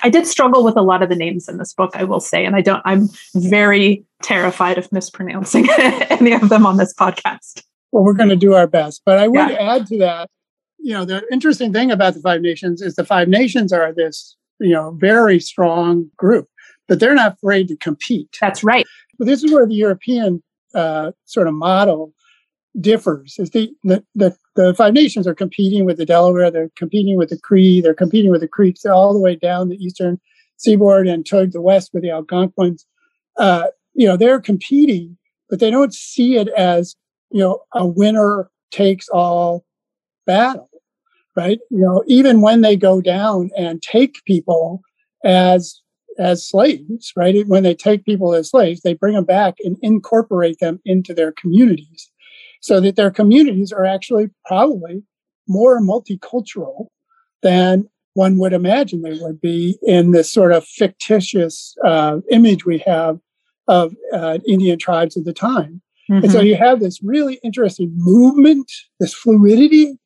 I 0.04 0.10
did 0.10 0.28
struggle 0.28 0.64
with 0.64 0.78
a 0.78 0.82
lot 0.82 1.02
of 1.02 1.10
the 1.10 1.16
names 1.16 1.50
in 1.50 1.58
this 1.58 1.74
book, 1.74 1.92
I 1.96 2.04
will 2.04 2.20
say, 2.20 2.46
and 2.46 2.56
I 2.56 2.62
don't. 2.62 2.82
I'm 2.86 3.10
very 3.36 4.06
terrified 4.22 4.78
of 4.78 4.92
mispronouncing 4.92 5.68
any 5.80 6.34
of 6.34 6.50
them 6.50 6.66
on 6.66 6.78
this 6.78 6.94
podcast. 6.94 7.64
Well, 7.92 8.04
we're 8.04 8.14
going 8.14 8.30
to 8.30 8.36
do 8.36 8.54
our 8.54 8.68
best, 8.68 9.02
but 9.04 9.18
I 9.18 9.28
would 9.28 9.50
yeah. 9.50 9.76
add 9.76 9.88
to 9.88 9.98
that. 10.00 10.30
You 10.78 10.94
know, 10.94 11.06
the 11.06 11.24
interesting 11.32 11.74
thing 11.74 11.92
about 11.92 12.14
the 12.14 12.22
Five 12.22 12.42
Nations 12.42 12.82
is 12.82 12.96
the 12.96 13.04
Five 13.04 13.28
Nations 13.28 13.74
are 13.74 13.92
this, 13.92 14.36
you 14.60 14.74
know, 14.74 14.92
very 14.92 15.40
strong 15.40 16.10
group 16.16 16.48
but 16.90 17.00
they're 17.00 17.16
not 17.16 17.36
afraid 17.36 17.70
to 17.70 17.78
compete. 17.78 18.36
That's 18.42 18.64
right. 18.64 18.86
But 19.18 19.28
this 19.28 19.44
is 19.44 19.52
where 19.54 19.66
the 19.66 19.76
European 19.76 20.44
uh, 20.74 21.12
sort 21.26 21.48
of 21.48 21.54
model 21.54 22.14
differs. 22.82 23.36
Is 23.40 23.52
the, 23.52 23.72
the, 23.84 24.04
the 24.16 24.36
the 24.56 24.74
Five 24.74 24.94
Nations 24.94 25.26
are 25.28 25.36
competing 25.36 25.86
with 25.86 25.98
the 25.98 26.06
Delaware, 26.06 26.52
they're 26.52 26.72
competing 26.76 27.18
with 27.18 27.30
the 27.30 27.40
Cree, 27.40 27.80
they're 27.80 27.94
competing 27.94 28.32
with 28.32 28.42
the 28.42 28.48
Creeks 28.48 28.86
all 28.86 29.14
the 29.14 29.20
way 29.20 29.36
down 29.36 29.70
the 29.70 29.84
eastern 29.84 30.20
seaboard 30.58 31.08
and 31.08 31.26
toward 31.26 31.54
the 31.54 31.62
west 31.62 31.92
with 31.94 32.04
the 32.04 32.10
Algonquins. 32.10 32.86
Uh, 33.38 33.68
you 33.94 34.06
know, 34.06 34.18
they're 34.18 34.42
competing, 34.42 35.18
but 35.50 35.60
they 35.60 35.72
don't 35.72 35.94
see 35.94 36.36
it 36.36 36.50
as 36.50 36.96
you 37.32 37.40
know 37.40 37.62
a 37.74 37.86
winner 37.88 38.50
takes 38.72 39.08
all 39.10 39.66
battle, 40.26 40.70
right? 41.36 41.60
You 41.70 41.80
know, 41.80 42.04
even 42.08 42.42
when 42.42 42.62
they 42.62 42.76
go 42.76 43.02
down 43.02 43.52
and 43.58 43.82
take 43.82 44.24
people 44.26 44.82
as 45.24 45.82
as 46.20 46.48
slaves, 46.48 47.14
right? 47.16 47.48
When 47.48 47.64
they 47.64 47.74
take 47.74 48.06
people 48.06 48.34
as 48.34 48.50
slaves, 48.50 48.82
they 48.82 48.94
bring 48.94 49.16
them 49.16 49.26
back 49.26 49.56
and 49.64 49.78
incorporate 49.82 50.60
them 50.60 50.80
into 50.86 51.14
their 51.14 51.32
communities 51.32 52.12
so 52.62 52.80
that 52.82 52.96
their 52.96 53.12
communities 53.12 53.72
are 53.72 53.86
actually 53.86 54.30
probably 54.46 55.04
more 55.48 55.82
multicultural 55.82 56.88
than 57.42 57.88
one 58.14 58.38
would 58.38 58.54
imagine 58.54 59.02
they 59.02 59.18
would 59.20 59.40
be 59.40 59.78
in 59.84 60.12
this 60.12 60.32
sort 60.32 60.52
of 60.52 60.66
fictitious 60.66 61.76
uh, 61.86 62.18
image 62.32 62.66
we 62.66 62.80
have 62.80 63.18
of 63.68 63.96
uh, 64.14 64.40
Indian 64.48 64.78
tribes 64.78 65.16
of 65.16 65.26
the 65.26 65.34
time. 65.34 65.82
Mm-hmm. 66.10 66.24
And 66.24 66.32
so 66.32 66.40
mm-hmm. 66.40 66.48
you 66.48 66.56
have 66.56 66.80
this 66.80 67.02
really 67.04 67.40
interesting 67.44 67.92
movement, 67.96 68.70
this 69.00 69.14
fluidity 69.14 69.98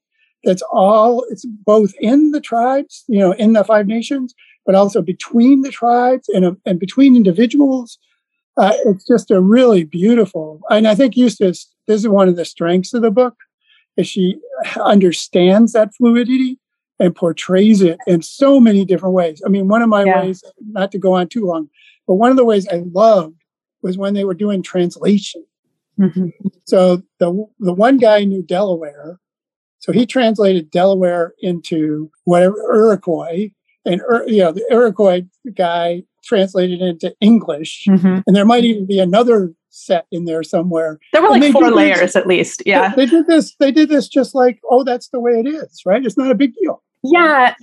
that's 0.44 0.64
all, 0.74 1.26
it's 1.30 1.46
both 1.46 1.94
in 2.00 2.32
the 2.32 2.42
tribes, 2.42 3.06
you 3.08 3.20
know, 3.20 3.32
in 3.32 3.54
the 3.54 3.64
Five 3.64 3.88
Nations, 3.88 4.36
but 4.66 4.76
also 4.76 5.02
between 5.02 5.62
the 5.62 5.72
tribes 5.72 6.30
and, 6.30 6.58
and 6.66 6.80
between 6.80 7.16
individuals. 7.16 7.98
Uh, 8.56 8.74
it's 8.86 9.06
just 9.08 9.32
a 9.32 9.42
really 9.42 9.84
beautiful, 9.84 10.62
and 10.70 10.88
I 10.88 10.94
think 10.94 11.18
Eustace, 11.18 11.74
this 11.88 12.02
is 12.02 12.08
one 12.08 12.30
of 12.30 12.36
the 12.36 12.46
strengths 12.46 12.94
of 12.94 13.02
the 13.02 13.10
book, 13.10 13.36
is 13.98 14.08
she 14.08 14.38
understands 14.80 15.74
that 15.74 15.96
fluidity 15.96 16.60
and 17.00 17.16
portrays 17.16 17.82
it 17.82 17.98
in 18.06 18.22
so 18.22 18.60
many 18.60 18.86
different 18.86 19.16
ways. 19.16 19.42
I 19.44 19.50
mean, 19.50 19.68
one 19.68 19.82
of 19.82 19.90
my 19.90 20.04
yeah. 20.04 20.22
ways, 20.22 20.44
not 20.60 20.92
to 20.92 21.00
go 21.00 21.14
on 21.14 21.30
too 21.30 21.46
long, 21.46 21.68
but 22.06 22.16
one 22.16 22.30
of 22.30 22.38
the 22.38 22.46
ways 22.46 22.68
I 22.68 22.84
loved 22.94 23.42
was 23.82 23.98
when 23.98 24.14
they 24.14 24.24
were 24.24 24.36
doing 24.36 24.62
translation. 24.62 25.44
Mm-hmm. 26.00 26.28
So 26.66 27.02
the 27.20 27.46
the 27.60 27.74
one 27.74 27.98
guy 27.98 28.24
knew 28.24 28.44
Delaware, 28.44 29.20
so 29.80 29.92
he 29.92 30.06
translated 30.06 30.72
Delaware 30.72 31.34
into 31.40 32.12
whatever 32.26 32.56
Iroquois, 32.74 33.50
and 33.86 34.02
you 34.28 34.40
know 34.40 34.52
the 34.52 34.66
Iroquois 34.72 35.22
guy 35.54 36.04
translated 36.24 36.82
into 36.82 37.14
English, 37.20 37.86
mm-hmm. 37.88 38.20
and 38.26 38.36
there 38.36 38.46
might 38.46 38.64
even 38.64 38.86
be 38.86 39.00
another 39.00 39.54
set 39.70 40.06
in 40.12 40.26
there 40.26 40.44
somewhere. 40.44 41.00
There 41.12 41.22
were 41.22 41.30
like 41.30 41.52
four 41.52 41.72
layers 41.72 42.00
this, 42.00 42.16
at 42.16 42.28
least. 42.28 42.64
Yeah, 42.66 42.94
they, 42.96 43.06
they 43.06 43.12
did 43.12 43.28
this. 43.28 43.56
They 43.56 43.72
did 43.72 43.90
this 43.90 44.08
just 44.08 44.36
like, 44.36 44.60
oh, 44.70 44.84
that's 44.84 45.10
the 45.10 45.20
way 45.20 45.34
it 45.34 45.48
is, 45.48 45.82
right? 45.86 46.06
It's 46.06 46.18
not 46.18 46.32
a 46.32 46.36
big 46.36 46.54
deal. 46.56 46.82
Yeah, 47.04 47.54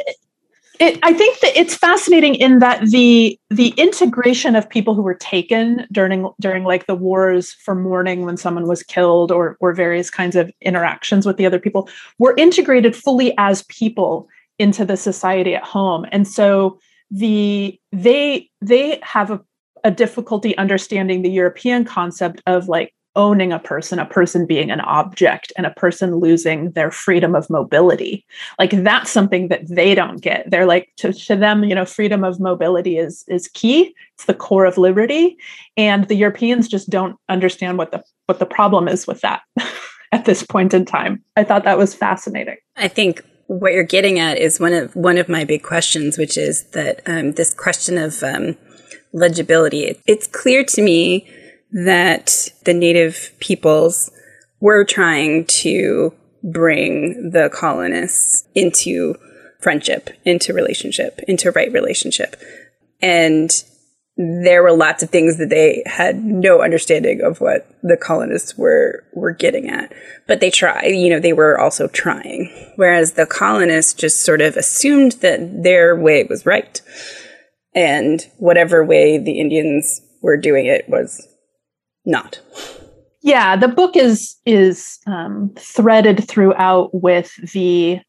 it, 0.80 0.98
I 1.02 1.12
think 1.12 1.38
that 1.40 1.54
it's 1.56 1.74
fascinating 1.74 2.34
in 2.34 2.58
that 2.60 2.86
the 2.86 3.38
the 3.50 3.68
integration 3.76 4.56
of 4.56 4.68
people 4.68 4.94
who 4.94 5.02
were 5.02 5.14
taken 5.14 5.86
during 5.92 6.28
during 6.40 6.64
like 6.64 6.86
the 6.86 6.94
wars 6.94 7.52
for 7.52 7.74
mourning 7.74 8.24
when 8.24 8.38
someone 8.38 8.66
was 8.66 8.82
killed 8.82 9.30
or 9.30 9.58
or 9.60 9.74
various 9.74 10.10
kinds 10.10 10.36
of 10.36 10.50
interactions 10.62 11.26
with 11.26 11.36
the 11.36 11.44
other 11.44 11.58
people 11.58 11.88
were 12.18 12.34
integrated 12.38 12.96
fully 12.96 13.34
as 13.36 13.62
people 13.64 14.26
into 14.60 14.84
the 14.84 14.96
society 14.96 15.54
at 15.54 15.64
home. 15.64 16.06
And 16.12 16.28
so 16.28 16.78
the 17.10 17.80
they 17.90 18.48
they 18.60 19.00
have 19.02 19.30
a, 19.30 19.40
a 19.82 19.90
difficulty 19.90 20.56
understanding 20.58 21.22
the 21.22 21.30
european 21.30 21.84
concept 21.84 22.40
of 22.46 22.68
like 22.68 22.94
owning 23.16 23.52
a 23.52 23.58
person 23.58 23.98
a 23.98 24.06
person 24.06 24.46
being 24.46 24.70
an 24.70 24.80
object 24.82 25.52
and 25.56 25.66
a 25.66 25.72
person 25.72 26.16
losing 26.16 26.70
their 26.72 26.92
freedom 26.92 27.34
of 27.34 27.50
mobility. 27.50 28.24
Like 28.58 28.70
that's 28.70 29.10
something 29.10 29.48
that 29.48 29.66
they 29.66 29.96
don't 29.96 30.20
get. 30.20 30.48
They're 30.48 30.66
like 30.66 30.92
to, 30.98 31.12
to 31.12 31.34
them 31.34 31.64
you 31.64 31.74
know 31.74 31.84
freedom 31.84 32.22
of 32.22 32.38
mobility 32.38 32.98
is 32.98 33.24
is 33.26 33.48
key. 33.48 33.92
It's 34.14 34.26
the 34.26 34.34
core 34.34 34.66
of 34.66 34.78
liberty. 34.78 35.36
And 35.76 36.06
the 36.06 36.14
europeans 36.14 36.68
just 36.68 36.90
don't 36.90 37.16
understand 37.28 37.78
what 37.78 37.90
the 37.90 38.04
what 38.26 38.38
the 38.38 38.46
problem 38.46 38.86
is 38.86 39.06
with 39.06 39.22
that 39.22 39.42
at 40.12 40.26
this 40.26 40.44
point 40.44 40.74
in 40.74 40.84
time. 40.84 41.24
I 41.34 41.44
thought 41.44 41.64
that 41.64 41.78
was 41.78 41.94
fascinating. 41.94 42.58
I 42.76 42.86
think 42.86 43.24
what 43.50 43.72
you're 43.72 43.82
getting 43.82 44.20
at 44.20 44.38
is 44.38 44.60
one 44.60 44.72
of 44.72 44.94
one 44.94 45.18
of 45.18 45.28
my 45.28 45.42
big 45.42 45.64
questions, 45.64 46.16
which 46.16 46.38
is 46.38 46.62
that 46.70 47.02
um, 47.06 47.32
this 47.32 47.52
question 47.52 47.98
of 47.98 48.22
um, 48.22 48.56
legibility. 49.12 50.00
It's 50.06 50.28
clear 50.28 50.62
to 50.66 50.80
me 50.80 51.28
that 51.72 52.48
the 52.64 52.72
native 52.72 53.32
peoples 53.40 54.12
were 54.60 54.84
trying 54.84 55.46
to 55.46 56.14
bring 56.44 57.30
the 57.30 57.50
colonists 57.52 58.46
into 58.54 59.16
friendship, 59.58 60.10
into 60.24 60.52
relationship, 60.52 61.18
into 61.26 61.50
right 61.50 61.72
relationship, 61.72 62.36
and 63.02 63.64
there 64.16 64.62
were 64.62 64.72
lots 64.72 65.02
of 65.02 65.10
things 65.10 65.38
that 65.38 65.48
they 65.48 65.82
had 65.86 66.22
no 66.22 66.60
understanding 66.60 67.22
of 67.22 67.40
what 67.40 67.66
the 67.82 67.96
colonists 67.96 68.56
were 68.56 69.04
were 69.14 69.32
getting 69.32 69.68
at. 69.68 69.92
But 70.26 70.40
they 70.40 70.50
tried 70.50 70.88
you 70.88 71.08
know 71.10 71.20
they 71.20 71.32
were 71.32 71.58
also 71.58 71.88
trying. 71.88 72.50
Whereas 72.76 73.12
the 73.12 73.26
colonists 73.26 73.94
just 73.94 74.24
sort 74.24 74.40
of 74.40 74.56
assumed 74.56 75.12
that 75.22 75.62
their 75.62 75.96
way 75.96 76.24
was 76.24 76.44
right. 76.44 76.80
And 77.74 78.26
whatever 78.38 78.84
way 78.84 79.16
the 79.16 79.40
indians 79.40 80.00
were 80.22 80.36
doing 80.36 80.66
it 80.66 80.88
was 80.88 81.26
not. 82.04 82.40
Yeah 83.22 83.56
the 83.56 83.68
book 83.68 83.96
is 83.96 84.36
is 84.44 84.98
um, 85.06 85.54
threaded 85.56 86.28
throughout 86.28 86.90
with 86.92 87.32
the 87.52 88.00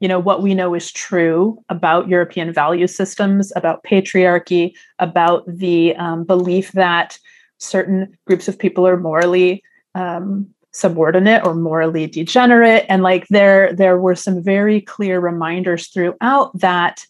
you 0.00 0.08
know 0.08 0.18
what 0.18 0.42
we 0.42 0.54
know 0.54 0.74
is 0.74 0.92
true 0.92 1.58
about 1.68 2.08
european 2.08 2.52
value 2.52 2.86
systems 2.86 3.52
about 3.56 3.82
patriarchy 3.84 4.74
about 4.98 5.44
the 5.46 5.94
um, 5.96 6.24
belief 6.24 6.72
that 6.72 7.18
certain 7.58 8.16
groups 8.26 8.48
of 8.48 8.58
people 8.58 8.86
are 8.86 8.98
morally 8.98 9.62
um, 9.94 10.46
subordinate 10.76 11.44
or 11.44 11.54
morally 11.54 12.06
degenerate. 12.06 12.84
And 12.88 13.02
like 13.02 13.26
there 13.28 13.72
there 13.72 13.98
were 13.98 14.14
some 14.14 14.42
very 14.42 14.80
clear 14.82 15.18
reminders 15.20 15.88
throughout 15.88 16.56
that 16.58 17.06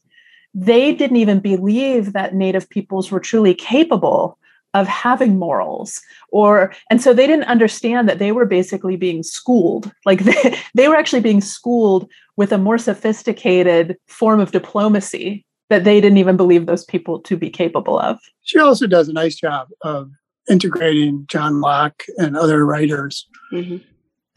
they 0.54 0.94
didn't 0.94 1.16
even 1.18 1.40
believe 1.40 2.12
that 2.12 2.34
native 2.34 2.70
peoples 2.70 3.10
were 3.10 3.20
truly 3.20 3.54
capable 3.54 4.38
of 4.72 4.86
having 4.86 5.38
morals 5.38 6.00
or 6.30 6.72
and 6.90 7.02
so 7.02 7.12
they 7.12 7.26
didn't 7.26 7.44
understand 7.48 8.08
that 8.08 8.18
they 8.18 8.30
were 8.30 8.46
basically 8.46 8.96
being 8.96 9.22
schooled. 9.22 9.90
Like 10.04 10.20
they, 10.20 10.56
they 10.74 10.88
were 10.88 10.96
actually 10.96 11.22
being 11.22 11.40
schooled 11.40 12.08
with 12.36 12.52
a 12.52 12.58
more 12.58 12.78
sophisticated 12.78 13.96
form 14.06 14.40
of 14.40 14.52
diplomacy 14.52 15.44
that 15.68 15.84
they 15.84 16.00
didn't 16.00 16.18
even 16.18 16.36
believe 16.36 16.66
those 16.66 16.84
people 16.84 17.20
to 17.20 17.36
be 17.36 17.50
capable 17.50 17.98
of 17.98 18.18
she 18.42 18.58
also 18.58 18.86
does 18.86 19.08
a 19.08 19.12
nice 19.12 19.36
job 19.36 19.68
of 19.82 20.10
integrating 20.48 21.24
john 21.28 21.60
locke 21.60 22.04
and 22.18 22.36
other 22.36 22.64
writers 22.64 23.26
mm-hmm. 23.52 23.76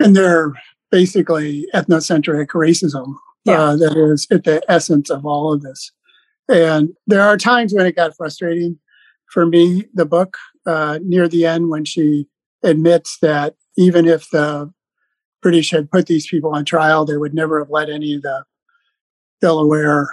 and 0.04 0.16
their 0.16 0.54
basically 0.92 1.68
ethnocentric 1.76 2.48
racism 2.48 3.14
yeah. 3.46 3.62
uh, 3.62 3.76
that 3.76 3.96
is 3.96 4.28
at 4.32 4.44
the 4.44 4.62
essence 4.68 5.10
of 5.10 5.26
all 5.26 5.54
of 5.54 5.62
this 5.62 5.92
and 6.50 6.90
there 7.06 7.22
are 7.22 7.38
times 7.38 7.74
when 7.74 7.86
it 7.86 7.96
got 7.96 8.16
frustrating 8.18 8.80
for 9.30 9.46
me, 9.46 9.86
the 9.94 10.06
book, 10.06 10.38
uh, 10.66 11.00
near 11.04 11.28
the 11.28 11.46
end 11.46 11.70
when 11.70 11.86
she 11.86 12.28
admits 12.64 13.20
that 13.20 13.56
even 13.78 14.08
if 14.08 14.30
the 14.32 14.72
British 15.42 15.72
had 15.72 15.92
put 15.92 16.08
these 16.08 16.28
people 16.28 16.54
on 16.54 16.66
trial, 16.66 17.06
they 17.06 17.18
would 17.18 17.34
never 17.34 17.60
have 17.60 17.70
let 17.70 17.90
any 17.90 18.16
of 18.16 18.22
the 18.22 18.44
Delaware 19.42 20.08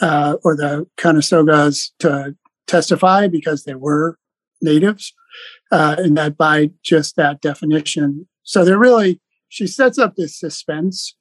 uh, 0.00 0.36
or 0.42 0.56
the 0.56 0.86
Conestogas 0.96 1.90
to 2.00 2.34
testify 2.66 3.28
because 3.28 3.64
they 3.64 3.74
were 3.74 4.18
natives, 4.62 5.12
uh, 5.70 5.96
and 5.98 6.16
that 6.16 6.36
by 6.36 6.70
just 6.82 7.16
that 7.16 7.40
definition. 7.42 8.26
So 8.42 8.64
they're 8.64 8.78
really, 8.78 9.20
she 9.48 9.66
sets 9.66 9.98
up 9.98 10.16
this 10.16 10.38
suspense 10.38 11.16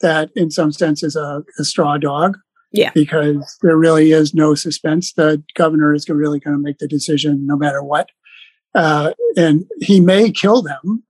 that 0.00 0.30
in 0.34 0.50
some 0.50 0.72
sense 0.72 1.02
is 1.02 1.16
a, 1.16 1.42
a 1.58 1.64
straw 1.64 1.96
dog. 1.98 2.36
Yeah. 2.70 2.90
Because 2.94 3.56
there 3.62 3.78
really 3.78 4.12
is 4.12 4.34
no 4.34 4.54
suspense. 4.54 5.14
The 5.14 5.42
governor 5.54 5.94
is 5.94 6.06
really 6.08 6.38
going 6.38 6.54
to 6.54 6.62
make 6.62 6.78
the 6.78 6.86
decision 6.86 7.46
no 7.46 7.56
matter 7.56 7.82
what. 7.82 8.10
Uh, 8.74 9.12
and 9.36 9.64
he 9.80 10.00
may 10.00 10.30
kill 10.30 10.60
them. 10.60 11.02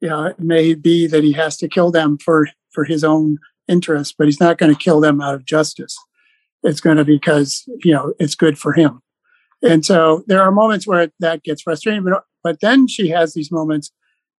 You 0.00 0.08
know, 0.08 0.24
it 0.26 0.40
may 0.40 0.74
be 0.74 1.06
that 1.06 1.24
he 1.24 1.32
has 1.32 1.56
to 1.58 1.68
kill 1.68 1.90
them 1.90 2.18
for, 2.18 2.48
for 2.70 2.84
his 2.84 3.02
own 3.02 3.38
interest, 3.68 4.14
but 4.18 4.26
he's 4.26 4.40
not 4.40 4.58
going 4.58 4.72
to 4.72 4.78
kill 4.78 5.00
them 5.00 5.20
out 5.20 5.34
of 5.34 5.44
justice. 5.44 5.96
It's 6.62 6.80
going 6.80 6.96
to 6.96 7.04
because, 7.04 7.64
you 7.84 7.92
know, 7.92 8.14
it's 8.18 8.34
good 8.34 8.58
for 8.58 8.72
him. 8.72 9.00
And 9.62 9.84
so 9.84 10.22
there 10.26 10.42
are 10.42 10.52
moments 10.52 10.86
where 10.86 11.08
that 11.20 11.42
gets 11.42 11.62
frustrating, 11.62 12.04
but, 12.04 12.24
but 12.42 12.60
then 12.60 12.86
she 12.86 13.08
has 13.08 13.34
these 13.34 13.50
moments 13.50 13.90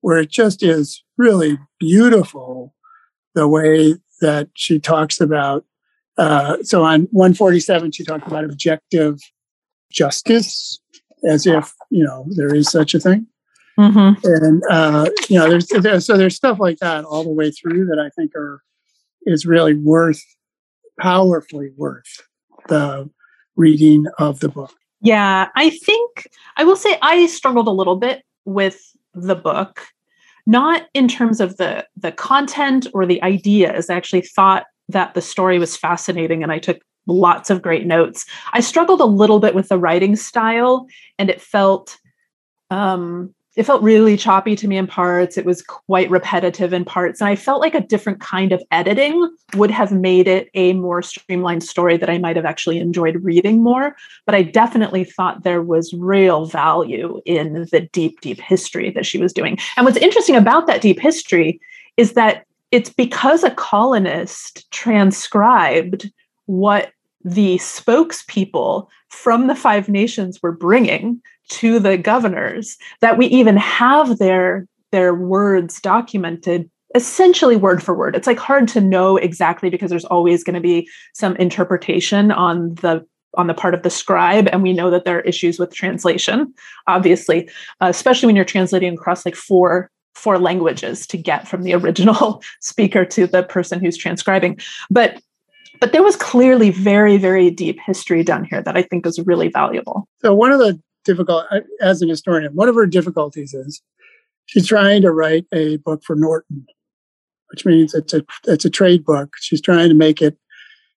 where 0.00 0.18
it 0.18 0.30
just 0.30 0.62
is 0.62 1.02
really 1.16 1.58
beautiful 1.80 2.74
the 3.34 3.48
way 3.48 3.94
that 4.20 4.48
she 4.54 4.78
talks 4.78 5.20
about. 5.20 5.64
Uh, 6.18 6.56
so 6.62 6.82
on 6.84 7.08
147, 7.12 7.92
she 7.92 8.04
talked 8.04 8.26
about 8.26 8.44
objective 8.44 9.18
justice 9.90 10.80
as 11.28 11.46
if, 11.46 11.72
you 11.90 12.04
know, 12.04 12.26
there 12.36 12.54
is 12.54 12.70
such 12.70 12.94
a 12.94 13.00
thing. 13.00 13.26
Mm-hmm. 13.78 14.26
And, 14.26 14.62
uh, 14.70 15.10
you 15.28 15.38
know, 15.38 15.48
there's, 15.48 15.66
there's, 15.68 16.06
so 16.06 16.16
there's 16.16 16.36
stuff 16.36 16.58
like 16.58 16.78
that 16.78 17.04
all 17.04 17.24
the 17.24 17.30
way 17.30 17.50
through 17.50 17.86
that 17.86 17.98
I 17.98 18.08
think 18.10 18.34
are, 18.34 18.62
is 19.22 19.44
really 19.44 19.74
worth, 19.74 20.22
powerfully 20.98 21.70
worth 21.76 22.22
the 22.68 23.10
reading 23.56 24.06
of 24.18 24.40
the 24.40 24.48
book. 24.48 24.74
Yeah, 25.00 25.48
I 25.54 25.70
think 25.70 26.28
I 26.56 26.64
will 26.64 26.76
say 26.76 26.98
I 27.02 27.26
struggled 27.26 27.68
a 27.68 27.72
little 27.72 27.96
bit 27.96 28.22
with 28.44 28.80
the 29.14 29.34
book 29.34 29.82
not 30.46 30.86
in 30.94 31.08
terms 31.08 31.40
of 31.40 31.56
the 31.56 31.86
the 31.96 32.12
content 32.12 32.86
or 32.94 33.04
the 33.04 33.22
ideas. 33.22 33.90
I 33.90 33.96
actually 33.96 34.22
thought 34.22 34.64
that 34.88 35.14
the 35.14 35.20
story 35.20 35.58
was 35.58 35.76
fascinating 35.76 36.42
and 36.42 36.52
I 36.52 36.58
took 36.58 36.80
lots 37.06 37.50
of 37.50 37.62
great 37.62 37.86
notes. 37.86 38.24
I 38.52 38.60
struggled 38.60 39.00
a 39.00 39.04
little 39.04 39.40
bit 39.40 39.54
with 39.54 39.68
the 39.68 39.78
writing 39.78 40.16
style 40.16 40.86
and 41.18 41.28
it 41.28 41.40
felt 41.40 41.98
um 42.70 43.34
it 43.56 43.64
felt 43.64 43.82
really 43.82 44.18
choppy 44.18 44.54
to 44.54 44.68
me 44.68 44.76
in 44.76 44.86
parts. 44.86 45.38
It 45.38 45.46
was 45.46 45.62
quite 45.62 46.10
repetitive 46.10 46.74
in 46.74 46.84
parts. 46.84 47.20
And 47.20 47.28
I 47.28 47.36
felt 47.36 47.62
like 47.62 47.74
a 47.74 47.80
different 47.80 48.20
kind 48.20 48.52
of 48.52 48.62
editing 48.70 49.34
would 49.54 49.70
have 49.70 49.92
made 49.92 50.28
it 50.28 50.50
a 50.52 50.74
more 50.74 51.00
streamlined 51.00 51.64
story 51.64 51.96
that 51.96 52.10
I 52.10 52.18
might 52.18 52.36
have 52.36 52.44
actually 52.44 52.78
enjoyed 52.78 53.24
reading 53.24 53.62
more. 53.62 53.96
But 54.26 54.34
I 54.34 54.42
definitely 54.42 55.04
thought 55.04 55.42
there 55.42 55.62
was 55.62 55.94
real 55.94 56.44
value 56.44 57.22
in 57.24 57.66
the 57.72 57.88
deep, 57.92 58.20
deep 58.20 58.40
history 58.40 58.90
that 58.90 59.06
she 59.06 59.18
was 59.18 59.32
doing. 59.32 59.58
And 59.78 59.86
what's 59.86 59.96
interesting 59.96 60.36
about 60.36 60.66
that 60.66 60.82
deep 60.82 61.00
history 61.00 61.58
is 61.96 62.12
that 62.12 62.44
it's 62.72 62.90
because 62.90 63.42
a 63.42 63.50
colonist 63.52 64.70
transcribed 64.70 66.10
what 66.44 66.92
the 67.24 67.56
spokespeople 67.56 68.86
from 69.16 69.46
the 69.46 69.54
Five 69.54 69.88
Nations 69.88 70.42
were 70.42 70.52
bringing 70.52 71.20
to 71.48 71.78
the 71.78 71.96
governors 71.96 72.76
that 73.00 73.16
we 73.16 73.26
even 73.26 73.56
have 73.56 74.18
their 74.18 74.66
their 74.92 75.14
words 75.14 75.80
documented 75.80 76.70
essentially 76.94 77.56
word 77.56 77.82
for 77.82 77.94
word. 77.94 78.14
It's 78.14 78.26
like 78.26 78.38
hard 78.38 78.68
to 78.68 78.80
know 78.80 79.16
exactly 79.16 79.68
because 79.68 79.90
there's 79.90 80.04
always 80.04 80.44
going 80.44 80.54
to 80.54 80.60
be 80.60 80.88
some 81.14 81.34
interpretation 81.36 82.30
on 82.30 82.74
the 82.76 83.04
on 83.36 83.48
the 83.48 83.54
part 83.54 83.74
of 83.74 83.82
the 83.82 83.90
scribe 83.90 84.48
and 84.52 84.62
we 84.62 84.72
know 84.72 84.90
that 84.90 85.04
there 85.04 85.18
are 85.18 85.22
issues 85.22 85.58
with 85.58 85.74
translation 85.74 86.54
obviously 86.86 87.46
uh, 87.82 87.88
especially 87.88 88.26
when 88.26 88.34
you're 88.34 88.46
translating 88.46 88.94
across 88.94 89.26
like 89.26 89.34
four 89.34 89.90
four 90.16 90.38
languages 90.38 91.06
to 91.06 91.18
get 91.18 91.46
from 91.46 91.62
the 91.62 91.74
original 91.74 92.42
speaker 92.60 93.04
to 93.04 93.26
the 93.26 93.42
person 93.42 93.78
who's 93.78 93.96
transcribing. 93.96 94.58
But 94.90 95.20
but 95.80 95.92
there 95.92 96.02
was 96.02 96.16
clearly 96.16 96.70
very 96.70 97.16
very 97.16 97.50
deep 97.50 97.78
history 97.84 98.22
done 98.22 98.44
here 98.44 98.62
that 98.62 98.76
i 98.76 98.82
think 98.82 99.06
is 99.06 99.18
really 99.20 99.48
valuable 99.48 100.08
so 100.20 100.34
one 100.34 100.52
of 100.52 100.58
the 100.58 100.80
difficult 101.06 101.46
as 101.80 102.02
an 102.02 102.10
historian. 102.10 102.54
One 102.54 102.68
of 102.68 102.74
her 102.74 102.86
difficulties 102.86 103.54
is 103.54 103.80
she's 104.44 104.66
trying 104.66 105.00
to 105.02 105.12
write 105.12 105.46
a 105.54 105.78
book 105.78 106.02
for 106.04 106.16
Norton, 106.16 106.66
which 107.50 107.64
means 107.64 107.94
it's 107.94 108.12
a 108.12 108.22
it's 108.44 108.66
a 108.66 108.70
trade 108.70 109.04
book. 109.04 109.36
She's 109.40 109.62
trying 109.62 109.88
to 109.88 109.94
make 109.94 110.20
it 110.20 110.36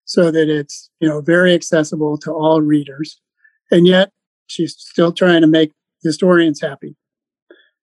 so 0.04 0.32
that 0.32 0.50
it's 0.50 0.90
you 1.00 1.08
know 1.08 1.22
very 1.22 1.54
accessible 1.54 2.18
to 2.18 2.34
all 2.34 2.62
readers, 2.62 3.22
and 3.72 3.88
yet 3.88 4.12
she's 4.48 4.76
still 4.78 5.14
trying 5.14 5.42
to 5.42 5.48
make 5.48 5.72
historians 6.04 6.60
happy. 6.60 6.98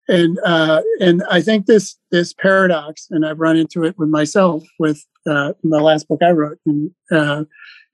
And 0.08 0.38
uh, 0.44 0.82
and 1.00 1.22
I 1.30 1.40
think 1.40 1.66
this 1.66 1.96
this 2.10 2.32
paradox, 2.32 3.08
and 3.10 3.26
I've 3.26 3.40
run 3.40 3.56
into 3.56 3.84
it 3.84 3.98
with 3.98 4.08
myself 4.08 4.64
with 4.78 5.04
uh, 5.26 5.52
the 5.62 5.80
last 5.80 6.06
book 6.06 6.22
I 6.22 6.30
wrote, 6.30 6.58
and 6.64 6.90
uh, 7.10 7.44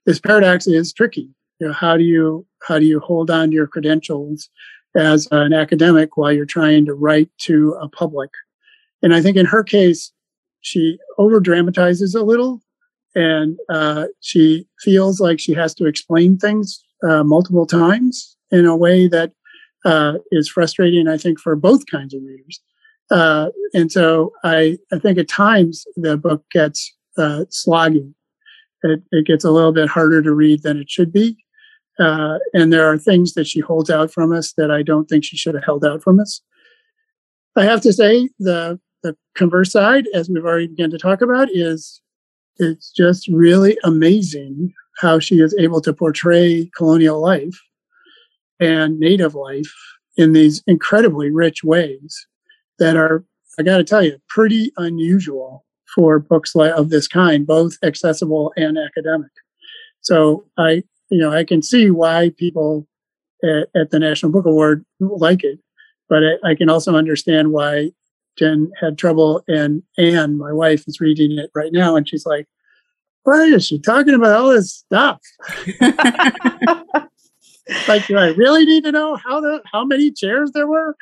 this 0.05 0.19
paradox 0.19 0.67
is 0.67 0.93
tricky 0.93 1.33
you 1.63 1.69
know, 1.69 1.73
how 1.73 1.95
do 1.95 2.03
you 2.03 2.45
how 2.67 2.77
do 2.77 2.85
you 2.85 2.99
hold 2.99 3.31
on 3.31 3.49
to 3.49 3.55
your 3.55 3.67
credentials 3.67 4.49
as 4.97 5.29
an 5.31 5.53
academic 5.53 6.17
while 6.17 6.31
you're 6.31 6.45
trying 6.45 6.85
to 6.85 6.93
write 6.93 7.29
to 7.39 7.77
a 7.81 7.87
public? 7.87 8.31
And 9.01 9.13
I 9.15 9.21
think 9.21 9.37
in 9.37 9.45
her 9.45 9.63
case, 9.63 10.11
she 10.59 10.97
over 11.17 11.39
dramatizes 11.39 12.15
a 12.15 12.23
little, 12.23 12.61
and 13.15 13.57
uh, 13.69 14.07
she 14.19 14.67
feels 14.81 15.21
like 15.21 15.39
she 15.39 15.53
has 15.53 15.73
to 15.75 15.85
explain 15.85 16.37
things 16.37 16.83
uh, 17.07 17.23
multiple 17.23 17.65
times 17.65 18.35
in 18.51 18.65
a 18.65 18.75
way 18.75 19.07
that 19.07 19.31
uh, 19.85 20.13
is 20.31 20.49
frustrating. 20.49 21.07
I 21.07 21.17
think 21.17 21.39
for 21.39 21.55
both 21.55 21.85
kinds 21.87 22.13
of 22.13 22.21
readers. 22.23 22.61
Uh, 23.11 23.49
and 23.73 23.91
so 23.91 24.31
I, 24.43 24.77
I 24.91 24.99
think 24.99 25.17
at 25.17 25.27
times 25.27 25.85
the 25.95 26.17
book 26.17 26.43
gets 26.51 26.93
uh, 27.17 27.45
sloggy. 27.49 28.13
It, 28.83 29.01
it, 29.11 29.25
gets 29.25 29.45
a 29.45 29.51
little 29.51 29.71
bit 29.71 29.87
harder 29.87 30.21
to 30.21 30.33
read 30.33 30.63
than 30.63 30.77
it 30.77 30.89
should 30.89 31.13
be. 31.13 31.37
Uh, 31.99 32.39
and 32.53 32.73
there 32.73 32.85
are 32.91 32.97
things 32.97 33.33
that 33.33 33.47
she 33.47 33.59
holds 33.59 33.89
out 33.89 34.11
from 34.11 34.33
us 34.33 34.53
that 34.57 34.71
I 34.71 34.81
don't 34.81 35.05
think 35.05 35.23
she 35.23 35.37
should 35.37 35.55
have 35.55 35.63
held 35.63 35.85
out 35.85 36.01
from 36.01 36.19
us. 36.19 36.41
I 37.55 37.65
have 37.65 37.81
to 37.81 37.93
say 37.93 38.29
the 38.39 38.79
the 39.03 39.15
converse 39.35 39.71
side, 39.71 40.07
as 40.13 40.29
we've 40.29 40.45
already 40.45 40.67
begun 40.67 40.89
to 40.89 40.97
talk 40.97 41.21
about, 41.21 41.49
is 41.51 42.01
it's 42.57 42.91
just 42.91 43.27
really 43.27 43.77
amazing 43.83 44.73
how 44.99 45.19
she 45.19 45.39
is 45.39 45.55
able 45.59 45.81
to 45.81 45.93
portray 45.93 46.69
colonial 46.75 47.21
life 47.21 47.59
and 48.63 48.97
native 48.97 49.35
life 49.35 49.73
in 50.15 50.31
these 50.31 50.63
incredibly 50.67 51.29
rich 51.29 51.63
ways 51.63 52.25
that 52.79 52.95
are, 52.95 53.25
I 53.59 53.63
got 53.63 53.77
to 53.77 53.83
tell 53.83 54.03
you, 54.03 54.17
pretty 54.29 54.71
unusual 54.77 55.65
for 55.93 56.17
books 56.17 56.53
of 56.55 56.89
this 56.89 57.07
kind, 57.07 57.45
both 57.45 57.77
accessible 57.83 58.53
and 58.55 58.77
academic. 58.77 59.31
So 60.01 60.45
I, 60.57 60.83
you 61.09 61.19
know, 61.19 61.31
I 61.31 61.43
can 61.43 61.61
see 61.61 61.91
why 61.91 62.31
people 62.37 62.87
at, 63.43 63.67
at 63.75 63.91
the 63.91 63.99
National 63.99 64.31
Book 64.31 64.45
Award 64.45 64.85
like 64.99 65.43
it, 65.43 65.59
but 66.07 66.23
I, 66.23 66.51
I, 66.51 66.55
can 66.55 66.69
also 66.69 66.95
understand 66.95 67.51
why 67.51 67.91
Jen 68.37 68.71
had 68.79 68.97
trouble. 68.97 69.43
And 69.47 69.83
Anne, 69.97 70.37
my 70.37 70.51
wife, 70.51 70.87
is 70.87 70.99
reading 70.99 71.37
it 71.37 71.51
right 71.53 71.71
now, 71.71 71.95
and 71.95 72.07
she's 72.07 72.25
like, 72.25 72.47
"Why 73.23 73.43
is 73.43 73.65
she 73.65 73.79
talking 73.79 74.13
about 74.13 74.39
all 74.39 74.49
this 74.49 74.73
stuff?" 74.73 75.21
like, 77.87 78.07
do 78.07 78.17
I 78.17 78.29
really 78.29 78.65
need 78.65 78.83
to 78.83 78.91
know 78.91 79.15
how 79.15 79.41
the 79.41 79.61
how 79.71 79.85
many 79.85 80.11
chairs 80.11 80.51
there 80.51 80.67
were? 80.67 80.95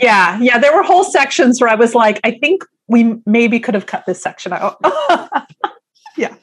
yeah, 0.00 0.38
yeah, 0.40 0.58
there 0.58 0.74
were 0.74 0.82
whole 0.82 1.04
sections 1.04 1.60
where 1.60 1.70
I 1.70 1.74
was 1.74 1.94
like, 1.94 2.20
I 2.24 2.32
think 2.32 2.64
we 2.88 3.20
maybe 3.24 3.60
could 3.60 3.74
have 3.74 3.86
cut 3.86 4.04
this 4.06 4.20
section 4.20 4.52
out. 4.52 4.78
yeah. 6.16 6.34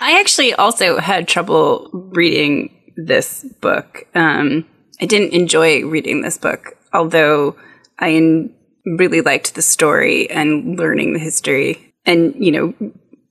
I 0.00 0.20
actually 0.20 0.52
also 0.54 0.98
had 0.98 1.26
trouble 1.26 1.88
reading 1.92 2.92
this 2.96 3.44
book. 3.60 4.06
Um, 4.14 4.66
I 5.00 5.06
didn't 5.06 5.32
enjoy 5.32 5.84
reading 5.86 6.20
this 6.20 6.36
book, 6.36 6.76
although 6.92 7.56
I 7.98 8.08
in- 8.08 8.54
really 8.98 9.22
liked 9.22 9.54
the 9.54 9.62
story 9.62 10.30
and 10.30 10.78
learning 10.78 11.14
the 11.14 11.18
history. 11.18 11.94
And, 12.04 12.34
you 12.36 12.52
know, 12.52 12.74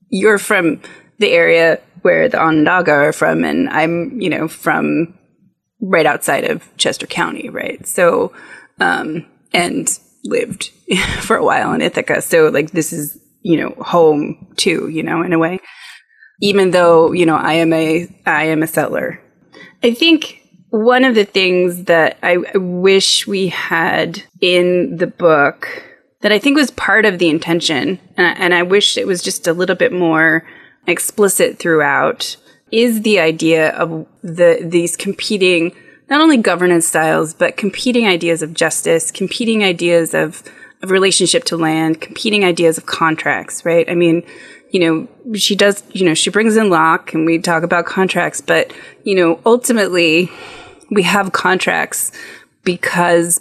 you're 0.09 0.39
from 0.39 0.81
the 1.19 1.31
area 1.31 1.79
where 2.01 2.27
the 2.27 2.41
Onondaga 2.41 2.91
are 2.91 3.13
from, 3.13 3.43
and 3.43 3.69
I'm, 3.69 4.19
you 4.19 4.29
know, 4.29 4.47
from 4.47 5.17
right 5.83 6.05
outside 6.05 6.45
of 6.45 6.75
Chester 6.77 7.05
County, 7.05 7.49
right? 7.49 7.85
So, 7.85 8.33
um, 8.79 9.25
and 9.53 9.87
lived 10.23 10.71
for 11.19 11.35
a 11.35 11.45
while 11.45 11.73
in 11.73 11.81
Ithaca. 11.81 12.21
So, 12.21 12.47
like, 12.47 12.71
this 12.71 12.91
is, 12.93 13.19
you 13.41 13.57
know, 13.57 13.75
home 13.83 14.53
too, 14.57 14.87
you 14.87 15.03
know, 15.03 15.21
in 15.21 15.33
a 15.33 15.39
way 15.39 15.59
even 16.43 16.71
though, 16.71 17.13
you 17.13 17.25
know, 17.25 17.37
I 17.37 17.53
am 17.53 17.71
a, 17.71 18.07
I 18.25 18.45
am 18.45 18.63
a 18.63 18.67
settler. 18.67 19.21
I 19.81 19.93
think 19.93 20.41
one 20.71 21.05
of 21.05 21.15
the 21.15 21.23
things 21.23 21.85
that 21.85 22.17
I 22.21 22.37
wish 22.55 23.25
we 23.25 23.47
had 23.47 24.21
in 24.41 24.97
the 24.97 25.07
book 25.07 25.69
that 26.19 26.33
I 26.33 26.39
think 26.39 26.57
was 26.57 26.69
part 26.71 27.05
of 27.05 27.17
the 27.17 27.29
intention, 27.29 27.97
and 28.17 28.27
I, 28.27 28.31
and 28.31 28.53
I 28.53 28.63
wish 28.63 28.97
it 28.97 29.07
was 29.07 29.23
just 29.23 29.47
a 29.47 29.53
little 29.53 29.77
bit 29.77 29.93
more 29.93 30.45
explicit 30.85 31.59
throughout, 31.59 32.35
is 32.73 33.03
the 33.03 33.19
idea 33.19 33.69
of 33.77 34.05
the 34.23 34.59
these 34.61 34.97
competing 34.97 35.71
not 36.09 36.19
only 36.19 36.37
governance 36.37 36.87
styles 36.87 37.33
but 37.33 37.55
competing 37.55 38.07
ideas 38.07 38.41
of 38.41 38.53
justice, 38.53 39.11
competing 39.11 39.63
ideas 39.63 40.15
of 40.15 40.43
of 40.81 40.89
relationship 40.89 41.45
to 41.45 41.55
land, 41.55 42.01
competing 42.01 42.43
ideas 42.43 42.77
of 42.77 42.85
contracts, 42.87 43.63
right? 43.63 43.89
I 43.89 43.95
mean, 43.95 44.23
you 44.71 44.79
know, 44.79 45.35
she 45.37 45.55
does, 45.55 45.81
you 45.91 46.03
know, 46.03 46.15
she 46.15 46.31
brings 46.31 46.57
in 46.57 46.69
Locke 46.69 47.13
and 47.13 47.25
we 47.25 47.39
talk 47.39 47.63
about 47.63 47.85
contracts, 47.85 48.41
but, 48.41 48.73
you 49.03 49.15
know, 49.15 49.39
ultimately 49.45 50.29
we 50.89 51.03
have 51.03 51.31
contracts 51.31 52.11
because 52.63 53.39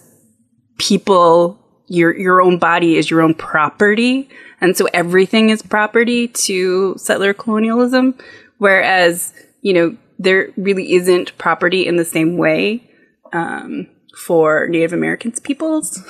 people 0.78 1.58
your 1.86 2.16
your 2.16 2.40
own 2.40 2.58
body 2.58 2.96
is 2.96 3.10
your 3.10 3.22
own 3.22 3.34
property 3.34 4.28
and 4.60 4.76
so 4.76 4.88
everything 4.94 5.50
is 5.50 5.62
property 5.62 6.28
to 6.28 6.94
settler 6.96 7.34
colonialism 7.34 8.14
whereas 8.62 9.34
you 9.60 9.72
know 9.72 9.96
there 10.20 10.50
really 10.56 10.92
isn't 10.92 11.36
property 11.36 11.84
in 11.84 11.96
the 11.96 12.04
same 12.04 12.36
way 12.36 12.88
um, 13.32 13.88
for 14.24 14.68
native 14.68 14.92
americans 14.92 15.40
peoples. 15.40 16.00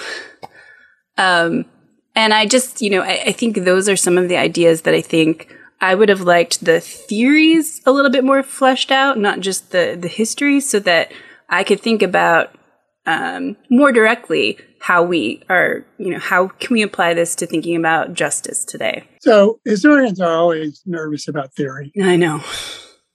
Um, 1.17 1.65
and 2.15 2.35
i 2.35 2.47
just 2.47 2.83
you 2.83 2.91
know 2.91 3.01
I, 3.03 3.23
I 3.27 3.33
think 3.33 3.57
those 3.57 3.89
are 3.89 3.97
some 3.97 4.19
of 4.19 4.29
the 4.29 4.37
ideas 4.37 4.83
that 4.83 4.95
i 4.95 5.01
think 5.01 5.55
i 5.81 5.95
would 5.95 6.09
have 6.09 6.23
liked 6.23 6.65
the 6.65 6.81
theories 6.81 7.81
a 7.87 7.93
little 7.93 8.11
bit 8.11 8.25
more 8.25 8.43
fleshed 8.43 8.91
out 8.91 9.19
not 9.19 9.41
just 9.41 9.71
the 9.71 9.97
the 9.99 10.09
history 10.09 10.61
so 10.61 10.79
that 10.81 11.13
i 11.49 11.63
could 11.65 11.81
think 11.81 12.03
about 12.03 12.55
um, 13.07 13.57
more 13.71 13.93
directly 13.93 14.59
how 14.79 15.03
we 15.03 15.43
are, 15.49 15.85
you 15.99 16.11
know, 16.11 16.19
how 16.19 16.49
can 16.49 16.75
we 16.75 16.83
apply 16.83 17.15
this 17.15 17.35
to 17.37 17.47
thinking 17.47 17.77
about 17.77 18.15
justice 18.15 18.65
today? 18.65 19.05
So 19.21 19.61
historians 19.65 20.21
are 20.21 20.37
always 20.37 20.83
nervous 20.87 21.29
about 21.29 21.55
theory. 21.55 21.93
I 22.03 22.17
know. 22.17 22.43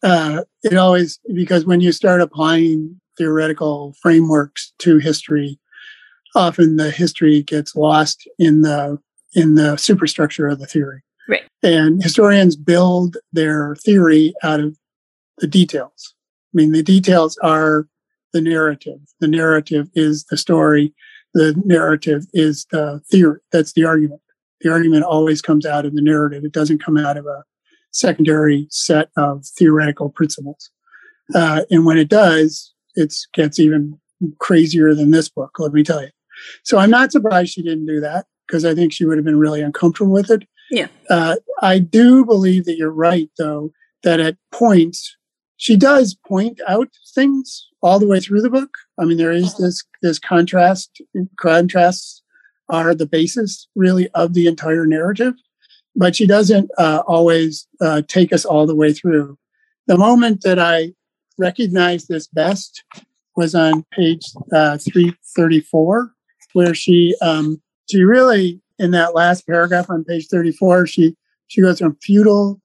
Uh, 0.04 0.43
it 0.63 0.78
always, 0.78 1.19
because 1.34 1.65
when 1.65 1.82
you 1.82 1.91
start 1.91 2.21
applying 2.21 3.00
theoretical 3.17 3.95
frameworks 4.02 4.73
to 4.80 5.00
history, 5.00 5.60
often 6.36 6.76
the 6.76 6.91
history 6.91 7.41
gets 7.41 7.76
lost 7.76 8.28
in 8.38 8.62
the 8.62 9.00
in 9.34 9.56
the 9.56 9.76
superstructure 9.78 10.47
of 10.47 10.60
the 10.60 10.65
theory. 10.65 11.04
Right. 11.28 11.43
And 11.62 12.02
historians 12.02 12.56
build 12.56 13.17
their 13.34 13.76
theory 13.76 14.34
out 14.41 14.60
of 14.60 14.78
the 15.39 15.47
details. 15.47 16.15
I 16.54 16.58
mean, 16.58 16.71
the 16.71 16.82
details 16.82 17.38
are 17.43 17.88
the 18.33 18.41
narrative. 18.41 18.99
The 19.19 19.27
narrative 19.27 19.89
is 19.95 20.25
the 20.29 20.37
story. 20.37 20.93
The 21.33 21.59
narrative 21.65 22.25
is 22.33 22.65
the 22.71 23.01
theory. 23.11 23.39
That's 23.51 23.73
the 23.73 23.85
argument. 23.85 24.21
The 24.61 24.71
argument 24.71 25.03
always 25.03 25.41
comes 25.41 25.65
out 25.65 25.85
of 25.85 25.95
the 25.95 26.01
narrative. 26.01 26.43
It 26.43 26.51
doesn't 26.51 26.83
come 26.83 26.97
out 26.97 27.17
of 27.17 27.25
a 27.25 27.43
secondary 27.91 28.67
set 28.69 29.09
of 29.17 29.45
theoretical 29.45 30.09
principles. 30.09 30.71
Uh, 31.33 31.61
and 31.69 31.85
when 31.85 31.97
it 31.97 32.09
does, 32.09 32.73
it 32.95 33.13
gets 33.33 33.59
even 33.59 33.99
crazier 34.39 34.95
than 34.95 35.11
this 35.11 35.29
book, 35.29 35.51
let 35.59 35.73
me 35.73 35.83
tell 35.83 36.01
you. 36.01 36.09
So 36.63 36.77
I'm 36.77 36.89
not 36.89 37.11
surprised 37.11 37.51
she 37.51 37.61
didn't 37.63 37.85
do 37.85 37.99
that 37.99 38.25
because 38.47 38.65
I 38.65 38.73
think 38.73 38.93
she 38.93 39.05
would 39.05 39.17
have 39.17 39.25
been 39.25 39.39
really 39.39 39.61
uncomfortable 39.61 40.13
with 40.13 40.31
it. 40.31 40.47
Yeah. 40.71 40.87
Uh, 41.09 41.35
I 41.61 41.79
do 41.79 42.25
believe 42.25 42.65
that 42.65 42.77
you're 42.77 42.91
right, 42.91 43.29
though, 43.37 43.71
that 44.03 44.19
at 44.19 44.37
points 44.51 45.15
she 45.57 45.75
does 45.75 46.15
point 46.27 46.61
out 46.67 46.89
things 47.15 47.66
all 47.81 47.99
the 47.99 48.07
way 48.07 48.19
through 48.19 48.41
the 48.41 48.49
book. 48.49 48.77
I 48.99 49.05
mean, 49.05 49.17
there 49.17 49.31
is 49.31 49.55
this 49.57 49.83
this 50.01 50.19
contrast. 50.19 51.01
Contrasts 51.39 52.21
are 52.69 52.93
the 52.93 53.05
basis, 53.05 53.67
really, 53.75 54.09
of 54.09 54.33
the 54.33 54.47
entire 54.47 54.85
narrative, 54.85 55.33
but 55.95 56.15
she 56.15 56.27
doesn't 56.27 56.69
uh, 56.77 57.03
always 57.07 57.67
uh, 57.81 58.01
take 58.07 58.33
us 58.33 58.45
all 58.45 58.65
the 58.65 58.75
way 58.75 58.93
through. 58.93 59.37
The 59.87 59.97
moment 59.97 60.41
that 60.41 60.59
I 60.59 60.93
recognized 61.37 62.07
this 62.07 62.27
best 62.27 62.83
was 63.35 63.55
on 63.55 63.85
page 63.91 64.25
uh, 64.51 64.77
334, 64.77 66.11
where 66.53 66.73
she 66.73 67.15
um, 67.21 67.61
she 67.89 68.01
really 68.01 68.61
in 68.79 68.91
that 68.91 69.15
last 69.15 69.47
paragraph 69.47 69.89
on 69.89 70.03
page 70.03 70.27
34 70.27 70.85
she 70.85 71.15
she 71.47 71.61
goes 71.61 71.79
from 71.79 71.97
feudal 72.01 72.61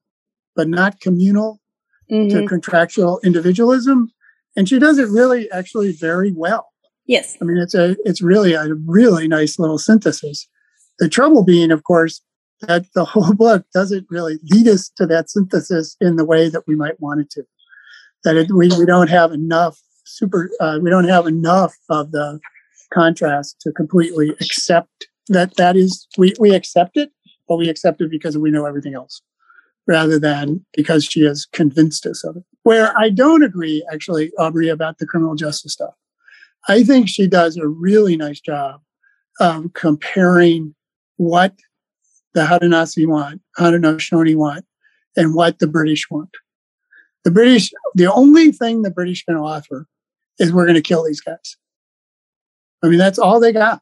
but 0.55 0.69
not 0.69 1.01
communal 1.01 1.61
mm-hmm. 2.11 2.29
to 2.29 2.47
contractual 2.47 3.21
individualism. 3.25 4.11
And 4.57 4.69
she 4.69 4.79
does 4.79 4.99
it 4.99 5.09
really 5.09 5.51
actually 5.51 5.93
very 5.93 6.33
well. 6.33 6.69
Yes. 7.07 7.37
I 7.41 7.45
mean, 7.45 7.59
it's 7.59 7.75
a, 7.75 7.97
it's 8.05 8.23
really 8.23 8.53
a 8.53 8.75
really 8.87 9.27
nice 9.29 9.59
little 9.59 9.79
synthesis. 9.79 10.49
The 10.99 11.09
trouble 11.09 11.45
being, 11.45 11.71
of 11.71 11.85
course, 11.85 12.21
that 12.61 12.87
the 12.95 13.05
whole 13.13 13.35
book 13.35 13.65
doesn't 13.75 14.07
really 14.11 14.39
lead 14.45 14.69
us 14.69 14.91
to 14.97 15.07
that 15.07 15.31
synthesis 15.31 15.97
in 16.01 16.17
the 16.17 16.25
way 16.25 16.49
that 16.49 16.63
we 16.67 16.77
might 16.77 17.01
want 17.01 17.21
it 17.21 17.31
to. 17.31 17.45
That 18.25 18.37
it, 18.37 18.53
we, 18.53 18.69
we 18.79 18.87
don't 18.87 19.11
have 19.11 19.33
enough 19.33 19.79
super, 20.05 20.51
uh, 20.61 20.79
we 20.81 20.91
don't 20.91 21.09
have 21.09 21.27
enough 21.27 21.75
of 21.89 22.13
the 22.13 22.39
contrast 22.93 23.61
to 23.63 23.73
completely 23.73 24.31
accept 24.41 25.07
that 25.29 25.57
that 25.57 25.77
is, 25.77 26.07
we, 26.19 26.35
we 26.39 26.55
accept 26.55 26.97
it, 26.97 27.11
but 27.49 27.57
we 27.57 27.69
accept 27.69 28.01
it 28.01 28.11
because 28.11 28.37
we 28.37 28.51
know 28.51 28.67
everything 28.67 28.95
else 28.95 29.23
rather 29.87 30.19
than 30.19 30.65
because 30.75 31.05
she 31.05 31.23
has 31.23 31.47
convinced 31.53 32.07
us 32.07 32.23
of 32.25 32.37
it. 32.37 32.45
Where 32.65 32.97
I 32.97 33.11
don't 33.11 33.43
agree, 33.43 33.85
actually, 33.93 34.31
Aubrey, 34.39 34.69
about 34.69 34.99
the 34.99 35.07
criminal 35.07 35.35
justice 35.35 35.73
stuff. 35.73 35.95
I 36.69 36.85
think 36.85 37.09
she 37.09 37.27
does 37.27 37.57
a 37.57 37.67
really 37.67 38.17
nice 38.17 38.41
job 38.41 38.81
of 39.41 39.73
comparing 39.73 40.75
what 41.17 41.55
the 42.35 42.43
Haudenosaunee 42.43 43.07
want, 43.07 43.43
Haudenosaunee 43.59 44.37
want, 44.37 44.65
and 45.17 45.35
what 45.35 45.59
the 45.59 45.67
British 45.67 46.09
want. 46.11 46.31
The 47.25 47.31
British, 47.31 47.73
the 47.95 48.13
only 48.13 48.53
thing 48.53 48.83
the 48.83 48.91
British 48.91 49.25
can 49.25 49.37
offer 49.37 49.87
is 50.39 50.53
we're 50.53 50.67
going 50.67 50.75
to 50.75 50.83
kill 50.83 51.05
these 51.05 51.21
guys. 51.21 51.57
I 52.83 52.89
mean, 52.89 52.99
that's 52.99 53.19
all 53.19 53.39
they 53.41 53.53
got. 53.53 53.81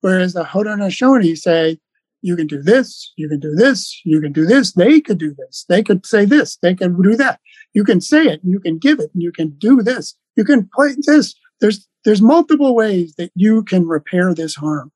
Whereas 0.00 0.34
the 0.34 0.44
Haudenosaunee 0.44 1.36
say, 1.36 1.78
you 2.24 2.36
can 2.36 2.46
do 2.46 2.62
this, 2.62 3.12
you 3.16 3.28
can 3.28 3.38
do 3.38 3.54
this, 3.54 4.00
you 4.04 4.18
can 4.18 4.32
do 4.32 4.46
this, 4.46 4.72
they 4.72 4.98
could 4.98 5.18
do 5.18 5.34
this, 5.34 5.66
they 5.68 5.82
could 5.82 6.06
say 6.06 6.24
this, 6.24 6.56
they 6.62 6.74
can 6.74 7.00
do 7.00 7.16
that. 7.16 7.38
You 7.74 7.84
can 7.84 8.00
say 8.00 8.22
it, 8.24 8.40
you 8.42 8.58
can 8.60 8.78
give 8.78 8.98
it, 8.98 9.10
you 9.14 9.30
can 9.30 9.50
do 9.50 9.82
this, 9.82 10.16
you 10.34 10.44
can 10.44 10.68
play 10.74 10.94
this. 11.06 11.34
There's 11.60 11.86
there's 12.04 12.22
multiple 12.22 12.74
ways 12.74 13.14
that 13.18 13.30
you 13.34 13.62
can 13.64 13.86
repair 13.86 14.34
this 14.34 14.54
harm, 14.54 14.90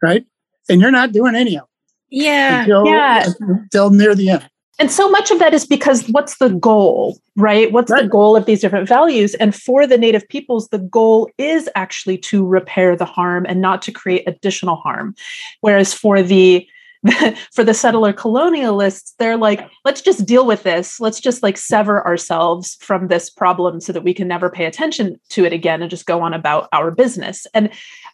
right? 0.00 0.24
And 0.68 0.80
you're 0.80 0.92
not 0.92 1.10
doing 1.10 1.34
any 1.34 1.56
of 1.56 1.62
them. 1.62 1.68
Yeah. 2.10 2.60
Until, 2.60 2.86
yeah. 2.86 3.26
until 3.40 3.90
near 3.90 4.14
the 4.14 4.30
end. 4.30 4.48
And 4.82 4.90
so 4.90 5.08
much 5.08 5.30
of 5.30 5.38
that 5.38 5.54
is 5.54 5.64
because 5.64 6.08
what's 6.08 6.38
the 6.38 6.48
goal, 6.48 7.16
right? 7.36 7.70
What's 7.70 7.88
right. 7.88 8.02
the 8.02 8.08
goal 8.08 8.34
of 8.34 8.46
these 8.46 8.60
different 8.60 8.88
values? 8.88 9.34
And 9.34 9.54
for 9.54 9.86
the 9.86 9.96
Native 9.96 10.28
peoples, 10.28 10.70
the 10.70 10.80
goal 10.80 11.30
is 11.38 11.70
actually 11.76 12.18
to 12.18 12.44
repair 12.44 12.96
the 12.96 13.04
harm 13.04 13.46
and 13.48 13.60
not 13.60 13.80
to 13.82 13.92
create 13.92 14.24
additional 14.26 14.74
harm. 14.74 15.14
Whereas 15.60 15.94
for 15.94 16.20
the 16.20 16.66
for 17.52 17.62
the 17.62 17.74
settler 17.74 18.12
colonialists, 18.12 19.12
they're 19.20 19.36
like, 19.36 19.70
let's 19.84 20.00
just 20.00 20.26
deal 20.26 20.44
with 20.44 20.64
this. 20.64 20.98
Let's 20.98 21.20
just 21.20 21.44
like 21.44 21.58
sever 21.58 22.04
ourselves 22.04 22.76
from 22.80 23.06
this 23.06 23.30
problem 23.30 23.80
so 23.80 23.92
that 23.92 24.02
we 24.02 24.12
can 24.12 24.26
never 24.26 24.50
pay 24.50 24.64
attention 24.64 25.20
to 25.28 25.44
it 25.44 25.52
again 25.52 25.80
and 25.80 25.90
just 25.90 26.06
go 26.06 26.22
on 26.22 26.34
about 26.34 26.68
our 26.72 26.90
business. 26.90 27.46
And 27.54 27.70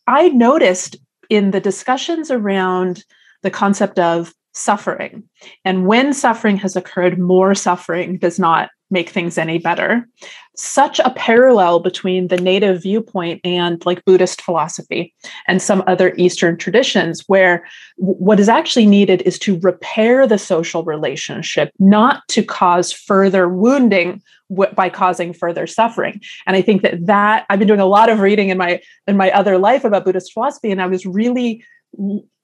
I 0.07 0.29
noticed 0.29 0.97
in 1.31 1.51
the 1.51 1.61
discussions 1.61 2.31
around 2.31 3.07
the 3.43 3.51
concept 3.51 3.99
of 3.99 4.35
suffering. 4.59 5.25
And 5.65 5.87
when 5.87 6.13
suffering 6.13 6.57
has 6.59 6.77
occurred, 6.77 7.19
more 7.19 7.55
suffering 7.55 8.19
does 8.19 8.39
not 8.39 8.71
make 8.91 9.11
things 9.11 9.37
any 9.37 9.59
better. 9.59 10.07
Such 10.57 10.99
a 11.01 11.11
parallel 11.11 11.81
between 11.81 12.29
the 12.29 12.39
native 12.39 12.83
viewpoint 12.83 13.41
and 13.45 13.85
like 13.85 14.05
Buddhist 14.05 14.41
philosophy 14.41 15.15
and 15.47 15.61
some 15.61 15.85
other 15.87 16.15
Eastern 16.17 16.57
traditions, 16.57 17.23
where 17.27 17.67
what 17.97 18.41
is 18.41 18.49
actually 18.49 18.87
needed 18.87 19.23
is 19.23 19.39
to 19.41 19.61
repair 19.61 20.27
the 20.27 20.39
social 20.39 20.85
relationship, 20.85 21.71
not 21.79 22.27
to 22.29 22.43
cause 22.43 22.93
further 22.93 23.49
wounding 23.49 24.23
by 24.75 24.89
causing 24.89 25.35
further 25.35 25.67
suffering 25.67 26.19
and 26.47 26.57
i 26.57 26.63
think 26.63 26.81
that 26.81 27.05
that 27.05 27.45
i've 27.51 27.59
been 27.59 27.69
doing 27.69 27.81
a 27.81 27.85
lot 27.85 28.09
of 28.09 28.21
reading 28.21 28.49
in 28.49 28.57
my 28.57 28.81
in 29.07 29.15
my 29.15 29.31
other 29.33 29.59
life 29.59 29.85
about 29.85 30.07
buddhist 30.07 30.33
philosophy 30.33 30.71
and 30.71 30.81
i 30.81 30.87
was 30.87 31.05
really 31.05 31.63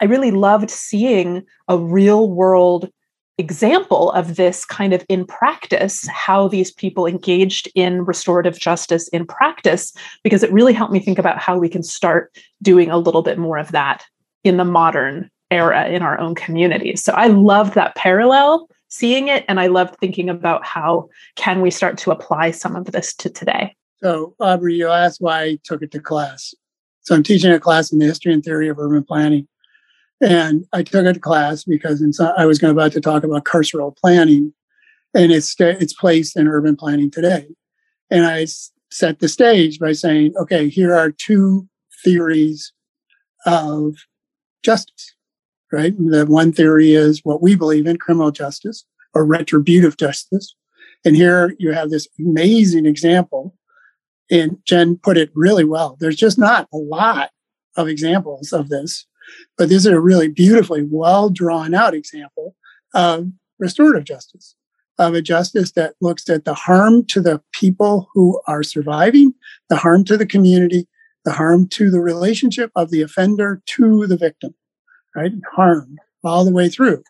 I 0.00 0.04
really 0.04 0.30
loved 0.30 0.70
seeing 0.70 1.44
a 1.68 1.78
real 1.78 2.30
world 2.30 2.90
example 3.36 4.12
of 4.12 4.36
this 4.36 4.64
kind 4.64 4.92
of 4.92 5.04
in 5.08 5.26
practice, 5.26 6.06
how 6.08 6.48
these 6.48 6.70
people 6.70 7.06
engaged 7.06 7.68
in 7.74 8.04
restorative 8.04 8.58
justice 8.58 9.08
in 9.08 9.26
practice, 9.26 9.92
because 10.22 10.42
it 10.42 10.52
really 10.52 10.72
helped 10.72 10.92
me 10.92 11.00
think 11.00 11.18
about 11.18 11.38
how 11.38 11.58
we 11.58 11.68
can 11.68 11.82
start 11.82 12.32
doing 12.62 12.90
a 12.90 12.98
little 12.98 13.22
bit 13.22 13.38
more 13.38 13.58
of 13.58 13.72
that 13.72 14.04
in 14.44 14.56
the 14.56 14.64
modern 14.64 15.30
era 15.50 15.88
in 15.88 16.02
our 16.02 16.18
own 16.18 16.34
communities. 16.34 17.02
So 17.02 17.12
I 17.12 17.26
loved 17.26 17.74
that 17.74 17.94
parallel 17.96 18.68
seeing 18.88 19.28
it 19.28 19.44
and 19.48 19.58
I 19.58 19.66
loved 19.66 19.96
thinking 19.96 20.28
about 20.28 20.64
how 20.64 21.08
can 21.34 21.60
we 21.60 21.70
start 21.70 21.98
to 21.98 22.12
apply 22.12 22.52
some 22.52 22.76
of 22.76 22.86
this 22.86 23.14
to 23.16 23.28
today. 23.28 23.74
So, 24.00 24.34
Aubrey, 24.38 24.76
you 24.76 24.88
asked 24.88 25.20
why 25.20 25.42
I 25.42 25.58
took 25.64 25.82
it 25.82 25.90
to 25.92 26.00
class. 26.00 26.54
So, 27.04 27.14
I'm 27.14 27.22
teaching 27.22 27.52
a 27.52 27.60
class 27.60 27.92
in 27.92 27.98
the 27.98 28.06
history 28.06 28.32
and 28.32 28.42
theory 28.42 28.68
of 28.68 28.78
urban 28.78 29.04
planning. 29.04 29.46
And 30.20 30.64
I 30.72 30.82
took 30.82 31.04
a 31.04 31.18
class 31.18 31.64
because 31.64 32.02
I 32.36 32.46
was 32.46 32.58
going 32.58 32.70
about 32.70 32.92
to 32.92 33.00
talk 33.00 33.24
about 33.24 33.44
carceral 33.44 33.96
planning 33.96 34.52
and 35.14 35.32
its, 35.32 35.54
its 35.58 35.92
place 35.92 36.34
in 36.34 36.48
urban 36.48 36.76
planning 36.76 37.10
today. 37.10 37.46
And 38.10 38.24
I 38.24 38.46
set 38.90 39.18
the 39.18 39.28
stage 39.28 39.78
by 39.78 39.92
saying, 39.92 40.34
okay, 40.36 40.68
here 40.68 40.94
are 40.94 41.10
two 41.10 41.68
theories 42.04 42.72
of 43.44 43.94
justice, 44.62 45.14
right? 45.72 45.94
The 45.96 46.26
one 46.26 46.52
theory 46.52 46.94
is 46.94 47.20
what 47.24 47.42
we 47.42 47.54
believe 47.54 47.86
in 47.86 47.98
criminal 47.98 48.30
justice 48.30 48.84
or 49.14 49.24
retributive 49.24 49.96
justice. 49.96 50.54
And 51.04 51.16
here 51.16 51.54
you 51.58 51.72
have 51.72 51.90
this 51.90 52.08
amazing 52.18 52.86
example. 52.86 53.54
And 54.30 54.58
Jen 54.66 54.96
put 54.96 55.16
it 55.16 55.30
really 55.34 55.64
well. 55.64 55.96
There's 56.00 56.16
just 56.16 56.38
not 56.38 56.68
a 56.72 56.76
lot 56.76 57.30
of 57.76 57.88
examples 57.88 58.52
of 58.52 58.68
this, 58.68 59.06
but 59.58 59.68
this 59.68 59.78
is 59.78 59.86
a 59.86 60.00
really 60.00 60.28
beautifully 60.28 60.82
well 60.88 61.30
drawn 61.30 61.74
out 61.74 61.94
example 61.94 62.54
of 62.94 63.28
restorative 63.58 64.04
justice, 64.04 64.54
of 64.98 65.14
a 65.14 65.22
justice 65.22 65.72
that 65.72 65.94
looks 66.00 66.28
at 66.28 66.44
the 66.44 66.54
harm 66.54 67.04
to 67.06 67.20
the 67.20 67.42
people 67.52 68.08
who 68.14 68.40
are 68.46 68.62
surviving, 68.62 69.34
the 69.68 69.76
harm 69.76 70.04
to 70.04 70.16
the 70.16 70.26
community, 70.26 70.86
the 71.24 71.32
harm 71.32 71.68
to 71.68 71.90
the 71.90 72.00
relationship 72.00 72.70
of 72.76 72.90
the 72.90 73.02
offender 73.02 73.62
to 73.66 74.06
the 74.06 74.16
victim, 74.16 74.54
right? 75.16 75.32
Harm 75.54 75.96
all 76.22 76.44
the 76.44 76.52
way 76.52 76.68
through. 76.68 77.02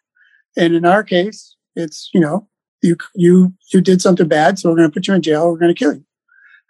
And 0.57 0.75
in 0.75 0.85
our 0.85 1.03
case, 1.03 1.57
it's, 1.75 2.11
you 2.15 2.21
know, 2.21 2.49
you, 2.83 2.97
you, 3.15 3.53
you 3.73 3.81
did 3.81 4.01
something 4.01 4.29
bad, 4.29 4.59
so 4.59 4.71
we're 4.71 4.77
going 4.77 4.91
to 4.91 4.95
put 4.95 5.09
you 5.09 5.15
in 5.15 5.23
jail. 5.23 5.51
We're 5.51 5.59
going 5.59 5.75
to 5.75 5.79
kill 5.79 5.95
you. 5.95 6.05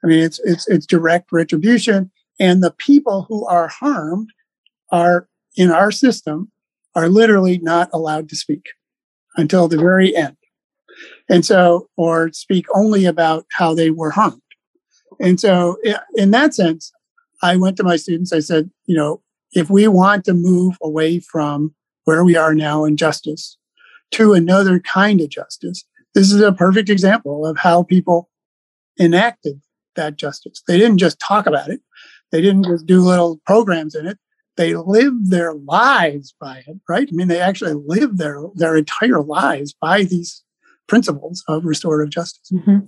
I 0.04 0.06
mean, 0.06 0.22
it's, 0.22 0.38
it's, 0.40 0.68
it's 0.68 0.86
direct 0.86 1.32
retribution. 1.32 2.10
And 2.38 2.62
the 2.62 2.72
people 2.72 3.26
who 3.28 3.46
are 3.46 3.68
harmed 3.68 4.30
are 4.90 5.28
in 5.56 5.70
our 5.70 5.90
system 5.90 6.50
are 6.94 7.08
literally 7.08 7.58
not 7.58 7.88
allowed 7.92 8.28
to 8.28 8.36
speak 8.36 8.66
until 9.36 9.66
the 9.66 9.78
very 9.78 10.14
end. 10.14 10.36
And 11.28 11.44
so, 11.44 11.88
or 11.96 12.30
speak 12.32 12.66
only 12.74 13.04
about 13.06 13.46
how 13.52 13.74
they 13.74 13.90
were 13.90 14.10
harmed. 14.10 14.40
And 15.20 15.40
so, 15.40 15.76
in 16.14 16.30
that 16.32 16.54
sense, 16.54 16.92
I 17.42 17.56
went 17.56 17.76
to 17.78 17.84
my 17.84 17.96
students, 17.96 18.32
I 18.32 18.40
said, 18.40 18.70
you 18.86 18.96
know, 18.96 19.22
if 19.52 19.70
we 19.70 19.88
want 19.88 20.24
to 20.24 20.34
move 20.34 20.76
away 20.82 21.20
from 21.20 21.74
where 22.04 22.24
we 22.24 22.36
are 22.36 22.54
now 22.54 22.84
in 22.84 22.96
justice 22.96 23.56
to 24.12 24.34
another 24.34 24.80
kind 24.80 25.20
of 25.20 25.30
justice, 25.30 25.84
this 26.14 26.30
is 26.32 26.40
a 26.40 26.52
perfect 26.52 26.88
example 26.88 27.46
of 27.46 27.56
how 27.58 27.82
people 27.82 28.28
enacted 29.00 29.60
that 29.96 30.16
justice. 30.16 30.62
They 30.66 30.78
didn't 30.78 30.98
just 30.98 31.20
talk 31.20 31.46
about 31.46 31.70
it, 31.70 31.80
they 32.32 32.40
didn't 32.40 32.64
just 32.64 32.86
do 32.86 33.00
little 33.00 33.40
programs 33.46 33.94
in 33.94 34.06
it. 34.06 34.18
They 34.56 34.76
lived 34.76 35.30
their 35.30 35.54
lives 35.54 36.32
by 36.40 36.62
it, 36.66 36.76
right? 36.88 37.08
I 37.10 37.14
mean, 37.14 37.26
they 37.26 37.40
actually 37.40 37.74
lived 37.74 38.18
their, 38.18 38.40
their 38.54 38.76
entire 38.76 39.20
lives 39.20 39.72
by 39.72 40.04
these 40.04 40.44
principles 40.86 41.42
of 41.48 41.64
restorative 41.64 42.12
justice. 42.12 42.50
Mm-hmm. 42.52 42.84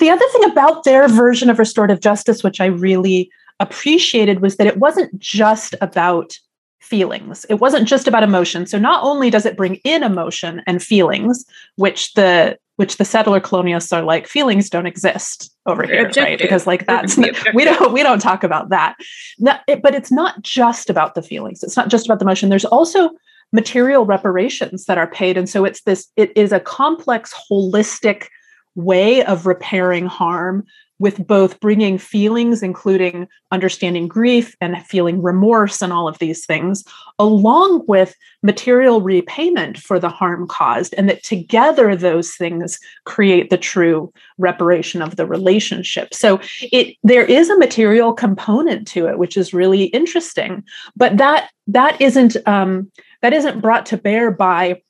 The 0.00 0.10
other 0.10 0.24
thing 0.32 0.44
about 0.50 0.84
their 0.84 1.08
version 1.08 1.50
of 1.50 1.58
restorative 1.58 2.00
justice, 2.00 2.42
which 2.42 2.60
I 2.60 2.66
really 2.66 3.30
appreciated 3.60 4.40
was 4.40 4.56
that 4.56 4.66
it 4.66 4.78
wasn't 4.78 5.16
just 5.18 5.74
about 5.80 6.36
feelings. 6.80 7.46
It 7.48 7.54
wasn't 7.54 7.88
just 7.88 8.06
about 8.06 8.22
emotion. 8.22 8.66
So 8.66 8.78
not 8.78 9.02
only 9.02 9.30
does 9.30 9.46
it 9.46 9.56
bring 9.56 9.76
in 9.84 10.02
emotion 10.02 10.62
and 10.66 10.82
feelings, 10.82 11.44
which 11.76 12.12
the 12.14 12.58
which 12.76 12.96
the 12.96 13.04
settler 13.04 13.40
colonialists 13.40 13.96
are 13.96 14.02
like 14.02 14.26
feelings 14.26 14.68
don't 14.68 14.86
exist 14.86 15.54
over 15.66 15.84
here, 15.84 16.06
objective. 16.06 16.22
right? 16.24 16.38
Because 16.38 16.66
like 16.66 16.86
that's 16.86 17.16
we 17.54 17.64
don't 17.64 17.92
we 17.92 18.02
don't 18.02 18.20
talk 18.20 18.44
about 18.44 18.70
that. 18.70 18.96
it, 19.68 19.82
but 19.82 19.94
it's 19.94 20.10
not 20.10 20.42
just 20.42 20.90
about 20.90 21.14
the 21.14 21.22
feelings. 21.22 21.62
It's 21.62 21.76
not 21.76 21.88
just 21.88 22.06
about 22.06 22.18
the 22.18 22.24
motion 22.24 22.48
There's 22.48 22.64
also 22.64 23.10
material 23.52 24.04
reparations 24.04 24.86
that 24.86 24.98
are 24.98 25.06
paid, 25.06 25.36
and 25.36 25.48
so 25.48 25.64
it's 25.64 25.82
this. 25.82 26.08
It 26.16 26.32
is 26.36 26.52
a 26.52 26.60
complex, 26.60 27.32
holistic 27.50 28.26
way 28.74 29.24
of 29.24 29.46
repairing 29.46 30.06
harm 30.06 30.64
with 30.98 31.26
both 31.26 31.58
bringing 31.60 31.98
feelings, 31.98 32.62
including 32.62 33.26
understanding 33.50 34.06
grief 34.06 34.54
and 34.60 34.84
feeling 34.86 35.20
remorse 35.22 35.82
and 35.82 35.92
all 35.92 36.06
of 36.06 36.18
these 36.18 36.46
things, 36.46 36.84
along 37.18 37.84
with 37.86 38.14
material 38.42 39.00
repayment 39.00 39.76
for 39.78 39.98
the 39.98 40.08
harm 40.08 40.46
caused, 40.46 40.94
and 40.94 41.08
that 41.08 41.22
together 41.22 41.96
those 41.96 42.34
things 42.34 42.78
create 43.04 43.50
the 43.50 43.56
true 43.56 44.12
reparation 44.38 45.02
of 45.02 45.16
the 45.16 45.26
relationship. 45.26 46.14
So 46.14 46.40
it 46.60 46.96
there 47.02 47.24
is 47.24 47.50
a 47.50 47.58
material 47.58 48.12
component 48.12 48.86
to 48.88 49.08
it, 49.08 49.18
which 49.18 49.36
is 49.36 49.52
really 49.52 49.84
interesting, 49.86 50.62
but 50.96 51.16
that 51.16 51.50
that 51.66 52.00
isn't 52.00 52.36
um, 52.46 52.90
that 53.22 53.32
isn't 53.32 53.60
brought 53.60 53.86
to 53.86 53.96
bear 53.96 54.30
by 54.30 54.80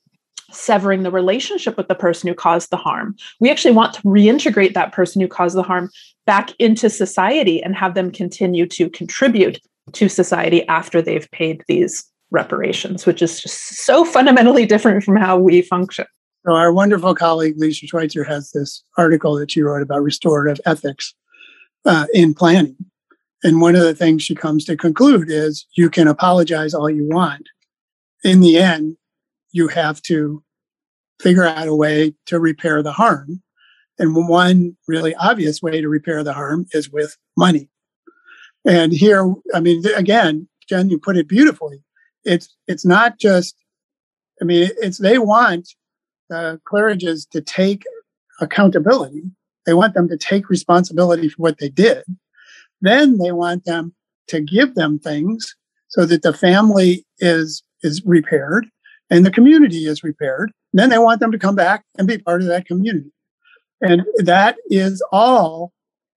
severing 0.56 1.02
the 1.02 1.10
relationship 1.10 1.76
with 1.76 1.88
the 1.88 1.94
person 1.94 2.28
who 2.28 2.34
caused 2.34 2.70
the 2.70 2.76
harm. 2.76 3.16
We 3.40 3.50
actually 3.50 3.74
want 3.74 3.94
to 3.94 4.02
reintegrate 4.02 4.74
that 4.74 4.92
person 4.92 5.20
who 5.20 5.28
caused 5.28 5.56
the 5.56 5.62
harm 5.62 5.90
back 6.26 6.50
into 6.58 6.88
society 6.88 7.62
and 7.62 7.76
have 7.76 7.94
them 7.94 8.10
continue 8.10 8.66
to 8.66 8.88
contribute 8.90 9.60
to 9.92 10.08
society 10.08 10.66
after 10.68 11.02
they've 11.02 11.30
paid 11.30 11.62
these 11.68 12.04
reparations, 12.30 13.06
which 13.06 13.22
is 13.22 13.40
just 13.40 13.84
so 13.84 14.04
fundamentally 14.04 14.66
different 14.66 15.04
from 15.04 15.16
how 15.16 15.38
we 15.38 15.62
function. 15.62 16.06
So, 16.46 16.52
our 16.52 16.72
wonderful 16.72 17.14
colleague 17.14 17.54
Lisa 17.56 17.86
Schweitzer 17.86 18.24
has 18.24 18.50
this 18.50 18.82
article 18.98 19.34
that 19.36 19.50
she 19.50 19.62
wrote 19.62 19.82
about 19.82 20.02
restorative 20.02 20.60
ethics 20.66 21.14
uh, 21.86 22.06
in 22.12 22.34
planning. 22.34 22.76
And 23.42 23.60
one 23.60 23.76
of 23.76 23.82
the 23.82 23.94
things 23.94 24.22
she 24.22 24.34
comes 24.34 24.64
to 24.66 24.76
conclude 24.76 25.30
is 25.30 25.66
you 25.76 25.88
can 25.88 26.08
apologize 26.08 26.74
all 26.74 26.90
you 26.90 27.06
want. 27.08 27.48
In 28.22 28.40
the 28.40 28.58
end, 28.58 28.96
you 29.52 29.68
have 29.68 30.02
to 30.02 30.42
figure 31.20 31.44
out 31.44 31.68
a 31.68 31.74
way 31.74 32.14
to 32.26 32.38
repair 32.38 32.82
the 32.82 32.92
harm. 32.92 33.42
And 33.98 34.28
one 34.28 34.76
really 34.88 35.14
obvious 35.14 35.62
way 35.62 35.80
to 35.80 35.88
repair 35.88 36.24
the 36.24 36.32
harm 36.32 36.66
is 36.72 36.90
with 36.90 37.16
money. 37.36 37.68
And 38.64 38.92
here, 38.92 39.32
I 39.54 39.60
mean, 39.60 39.84
again, 39.94 40.48
Jen, 40.68 40.90
you 40.90 40.98
put 40.98 41.16
it 41.16 41.28
beautifully. 41.28 41.82
It's 42.24 42.54
it's 42.66 42.84
not 42.84 43.18
just. 43.18 43.54
I 44.42 44.44
mean, 44.44 44.70
it's 44.78 44.98
they 44.98 45.18
want 45.18 45.68
the 46.28 46.60
Cartlidges 46.68 47.28
to 47.30 47.40
take 47.40 47.84
accountability. 48.40 49.22
They 49.66 49.74
want 49.74 49.94
them 49.94 50.08
to 50.08 50.16
take 50.16 50.48
responsibility 50.48 51.28
for 51.28 51.42
what 51.42 51.58
they 51.58 51.68
did. 51.68 52.04
Then 52.80 53.18
they 53.18 53.32
want 53.32 53.64
them 53.64 53.94
to 54.28 54.40
give 54.40 54.74
them 54.74 54.98
things 54.98 55.54
so 55.88 56.04
that 56.06 56.22
the 56.22 56.32
family 56.32 57.06
is 57.18 57.62
is 57.82 58.02
repaired 58.04 58.66
and 59.10 59.24
the 59.24 59.30
community 59.30 59.86
is 59.86 60.02
repaired, 60.02 60.50
then 60.78 60.90
they 60.90 60.98
want 60.98 61.20
them 61.20 61.32
to 61.32 61.38
come 61.38 61.54
back 61.54 61.84
and 61.96 62.06
be 62.06 62.18
part 62.18 62.42
of 62.42 62.48
that 62.48 62.66
community. 62.66 63.12
And 63.80 64.02
that 64.18 64.56
is 64.66 65.02
all. 65.12 65.72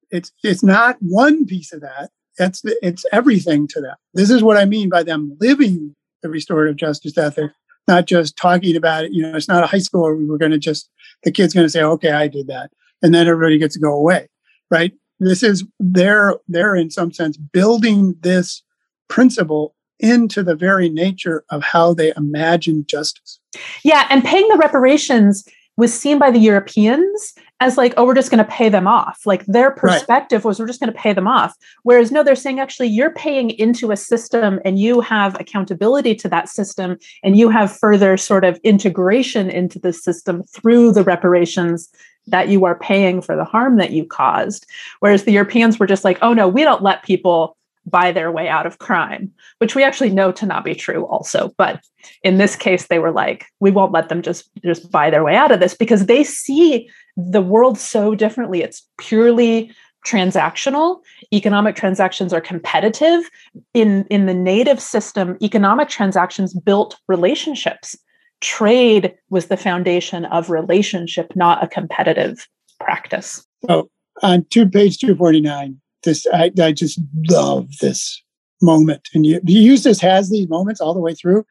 It's 0.09 0.31
it's 0.43 0.63
not 0.63 0.97
one 1.01 1.45
piece 1.45 1.73
of 1.73 1.81
that. 1.81 2.11
It's 2.37 2.61
it's 2.81 3.05
everything 3.11 3.67
to 3.69 3.81
them. 3.81 3.95
This 4.13 4.29
is 4.29 4.43
what 4.43 4.57
I 4.57 4.65
mean 4.65 4.89
by 4.89 5.03
them 5.03 5.37
living 5.39 5.95
the 6.21 6.29
restorative 6.29 6.77
justice 6.77 7.17
ethic, 7.17 7.51
not 7.87 8.05
just 8.05 8.37
talking 8.37 8.75
about 8.75 9.05
it. 9.05 9.11
You 9.11 9.23
know, 9.23 9.35
it's 9.35 9.47
not 9.47 9.63
a 9.63 9.67
high 9.67 9.79
school 9.79 10.03
where 10.03 10.15
we 10.15 10.25
were 10.25 10.37
going 10.37 10.51
to 10.51 10.57
just 10.57 10.89
the 11.23 11.31
kid's 11.31 11.53
going 11.53 11.65
to 11.65 11.69
say, 11.69 11.83
"Okay, 11.83 12.11
I 12.11 12.27
did 12.27 12.47
that," 12.47 12.71
and 13.01 13.13
then 13.13 13.27
everybody 13.27 13.57
gets 13.57 13.75
to 13.75 13.81
go 13.81 13.93
away, 13.93 14.29
right? 14.71 14.93
This 15.19 15.43
is 15.43 15.65
they're 15.79 16.35
they're 16.47 16.75
in 16.75 16.89
some 16.89 17.11
sense 17.11 17.37
building 17.37 18.15
this 18.21 18.63
principle 19.09 19.75
into 19.99 20.43
the 20.43 20.55
very 20.55 20.89
nature 20.89 21.43
of 21.49 21.63
how 21.63 21.93
they 21.93 22.13
imagine 22.15 22.86
justice. 22.88 23.39
Yeah, 23.83 24.07
and 24.10 24.23
paying 24.23 24.47
the 24.49 24.57
reparations 24.57 25.47
was 25.77 25.93
seen 25.93 26.17
by 26.17 26.31
the 26.31 26.39
Europeans 26.39 27.36
as 27.60 27.77
like, 27.77 27.93
oh, 27.97 28.05
we're 28.05 28.15
just 28.15 28.31
going 28.31 28.43
to 28.43 28.51
pay 28.51 28.67
them 28.67 28.88
off. 28.88 29.21
Like 29.25 29.45
their 29.45 29.71
perspective 29.71 30.43
right. 30.43 30.49
was, 30.49 30.60
we're 30.60 30.67
just 30.67 30.79
going 30.79 30.91
to 30.91 30.99
pay 30.99 31.13
them 31.13 31.27
off. 31.27 31.55
Whereas, 31.83 32.12
no, 32.12 32.23
they're 32.23 32.36
saying 32.36 32.60
actually, 32.60 32.88
you're 32.88 33.12
paying 33.12 33.51
into 33.51 33.91
a 33.91 33.97
system 33.97 34.60
and 34.65 34.79
you 34.79 35.01
have 35.01 35.39
accountability 35.39 36.15
to 36.15 36.29
that 36.29 36.49
system 36.49 36.97
and 37.23 37.38
you 37.38 37.49
have 37.49 37.75
further 37.77 38.17
sort 38.17 38.43
of 38.43 38.60
integration 38.63 39.49
into 39.49 39.79
the 39.79 39.93
system 39.93 40.43
through 40.43 40.93
the 40.93 41.03
reparations 41.03 41.89
that 42.25 42.49
you 42.49 42.65
are 42.65 42.77
paying 42.77 43.21
for 43.21 43.36
the 43.36 43.45
harm 43.45 43.77
that 43.77 43.91
you 43.91 44.05
caused. 44.05 44.65
Whereas 44.99 45.23
the 45.23 45.31
Europeans 45.31 45.79
were 45.79 45.88
just 45.88 46.03
like, 46.03 46.17
oh, 46.21 46.33
no, 46.33 46.47
we 46.47 46.63
don't 46.63 46.83
let 46.83 47.03
people 47.03 47.55
buy 47.89 48.12
their 48.12 48.32
way 48.32 48.47
out 48.47 48.65
of 48.65 48.80
crime, 48.80 49.32
which 49.60 49.76
we 49.76 49.84
actually 49.84 50.10
know 50.10 50.32
to 50.32 50.45
not 50.45 50.63
be 50.65 50.76
true 50.76 51.06
also. 51.06 51.54
But 51.58 51.82
in 52.23 52.38
this 52.38 52.56
case, 52.56 52.88
they 52.88 53.00
were 53.00 53.12
like, 53.12 53.45
we 53.60 53.71
won't 53.71 53.91
let 53.91 54.10
them 54.10 54.21
just 54.21 54.50
just 54.63 54.91
buy 54.91 55.10
their 55.10 55.23
way 55.23 55.36
out 55.36 55.52
of 55.52 55.60
this 55.60 55.73
because 55.73 56.06
they 56.06 56.23
see 56.23 56.89
the 57.15 57.41
world 57.41 57.78
so 57.78 58.15
differently. 58.15 58.62
It's 58.62 58.88
purely 58.97 59.71
transactional 60.06 61.02
economic 61.34 61.76
transactions 61.76 62.32
are 62.32 62.39
competitive 62.39 63.30
in 63.73 64.06
in 64.10 64.26
the 64.26 64.34
native 64.34 64.80
system 64.80 65.36
economic 65.41 65.89
transactions 65.89 66.54
built 66.54 66.97
relationships 67.08 67.97
trade 68.39 69.13
was 69.32 69.47
the 69.47 69.58
foundation 69.58 70.23
of 70.26 70.50
relationship 70.50 71.36
not 71.36 71.62
a 71.62 71.67
competitive 71.67 72.47
practice 72.80 73.45
oh 73.67 73.89
on 74.23 74.45
two 74.50 74.67
page 74.67 74.97
249, 75.00 75.80
this 76.03 76.25
I, 76.33 76.51
I 76.62 76.71
just 76.71 76.99
love 77.29 77.69
this 77.81 78.21
moment. 78.62 79.07
And 79.13 79.25
you, 79.25 79.39
Eustace 79.45 80.01
has 80.01 80.29
these 80.29 80.49
moments 80.49 80.81
all 80.81 80.93
the 80.93 80.99
way 80.99 81.13
through 81.13 81.45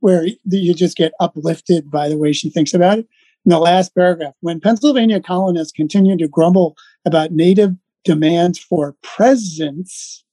where 0.00 0.26
you 0.44 0.74
just 0.74 0.96
get 0.96 1.12
uplifted 1.20 1.90
by 1.90 2.08
the 2.08 2.18
way 2.18 2.32
she 2.32 2.50
thinks 2.50 2.74
about 2.74 2.98
it. 2.98 3.06
In 3.44 3.50
the 3.50 3.58
last 3.58 3.94
paragraph, 3.94 4.34
when 4.40 4.60
Pennsylvania 4.60 5.20
colonists 5.20 5.72
continued 5.72 6.18
to 6.20 6.28
grumble 6.28 6.76
about 7.04 7.32
native 7.32 7.72
demands 8.04 8.58
for 8.58 8.96
presents, 9.02 10.24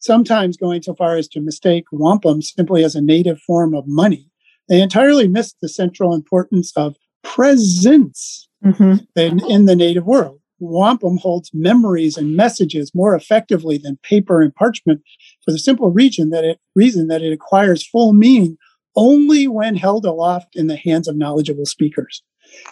sometimes 0.00 0.56
going 0.56 0.82
so 0.82 0.94
far 0.94 1.16
as 1.16 1.28
to 1.28 1.40
mistake 1.40 1.84
wampum 1.92 2.42
simply 2.42 2.84
as 2.84 2.94
a 2.94 3.00
native 3.00 3.40
form 3.40 3.74
of 3.74 3.84
money, 3.86 4.30
they 4.68 4.80
entirely 4.80 5.26
missed 5.26 5.56
the 5.60 5.68
central 5.68 6.14
importance 6.14 6.72
of 6.76 6.96
presence 7.22 8.48
mm-hmm. 8.64 8.96
in, 9.16 9.44
in 9.50 9.66
the 9.66 9.76
native 9.76 10.06
world. 10.06 10.37
Wampum 10.60 11.18
holds 11.18 11.50
memories 11.54 12.16
and 12.16 12.36
messages 12.36 12.92
more 12.94 13.14
effectively 13.14 13.78
than 13.78 13.98
paper 14.02 14.42
and 14.42 14.54
parchment 14.54 15.02
for 15.44 15.52
the 15.52 15.58
simple 15.58 15.90
reason 15.90 16.30
that 16.30 16.44
it 16.44 16.58
reason 16.74 17.08
that 17.08 17.22
it 17.22 17.32
acquires 17.32 17.86
full 17.86 18.12
meaning 18.12 18.56
only 18.96 19.46
when 19.46 19.76
held 19.76 20.04
aloft 20.04 20.56
in 20.56 20.66
the 20.66 20.76
hands 20.76 21.06
of 21.06 21.16
knowledgeable 21.16 21.66
speakers. 21.66 22.22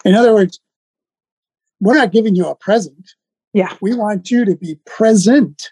In 0.03 0.13
other 0.13 0.33
words, 0.33 0.59
we're 1.79 1.95
not 1.95 2.11
giving 2.11 2.35
you 2.35 2.45
a 2.47 2.55
present. 2.55 3.11
Yeah. 3.53 3.75
We 3.81 3.95
want 3.95 4.29
you 4.29 4.43
to 4.45 4.55
be 4.55 4.79
present 4.85 5.71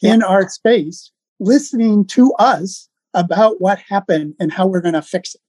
yeah. 0.00 0.14
in 0.14 0.22
our 0.22 0.48
space, 0.48 1.10
listening 1.38 2.06
to 2.06 2.32
us 2.34 2.88
about 3.14 3.60
what 3.60 3.78
happened 3.78 4.34
and 4.40 4.52
how 4.52 4.66
we're 4.66 4.80
going 4.80 4.94
to 4.94 5.02
fix 5.02 5.34
it. 5.34 5.40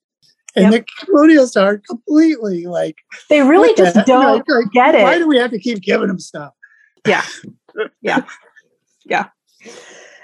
And 0.56 0.72
yep. 0.72 0.86
the 0.86 1.06
colonials 1.06 1.56
are 1.56 1.78
completely 1.78 2.66
like 2.66 2.98
they 3.30 3.42
really 3.42 3.74
just 3.76 3.96
the 3.96 4.04
don't 4.04 4.48
like, 4.48 4.72
get 4.72 4.96
it. 4.96 5.04
Why 5.04 5.18
do 5.18 5.28
we 5.28 5.38
have 5.38 5.52
to 5.52 5.60
keep 5.60 5.82
giving 5.82 6.08
them 6.08 6.20
stuff? 6.20 6.54
Yeah, 7.08 7.24
yeah, 8.02 8.24
yeah. 9.06 9.30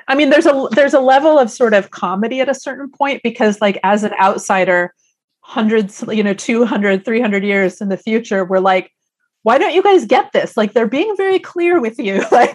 I 0.08 0.16
mean, 0.16 0.30
there's 0.30 0.46
a 0.46 0.68
there's 0.72 0.94
a 0.94 1.00
level 1.00 1.38
of 1.38 1.50
sort 1.50 1.74
of 1.74 1.92
comedy 1.92 2.42
at 2.42 2.50
a 2.50 2.54
certain 2.54 2.90
point 2.90 3.24
because, 3.24 3.62
like, 3.62 3.80
as 3.84 4.04
an 4.04 4.13
outsider, 4.20 4.94
hundreds, 5.42 6.04
you 6.10 6.24
know, 6.24 6.34
200, 6.34 7.06
300 7.06 7.44
years 7.44 7.82
in 7.82 7.90
the 7.90 7.98
future, 7.98 8.44
we're 8.46 8.60
like, 8.60 8.92
why 9.44 9.58
don't 9.58 9.74
you 9.74 9.84
guys 9.84 10.06
get 10.06 10.32
this? 10.34 10.58
Like, 10.58 10.74
they're 10.74 10.88
being 10.88 11.13
very 11.16 11.40
clear 11.40 11.80
with 11.80 12.00
you. 12.00 12.24
Like, 12.32 12.54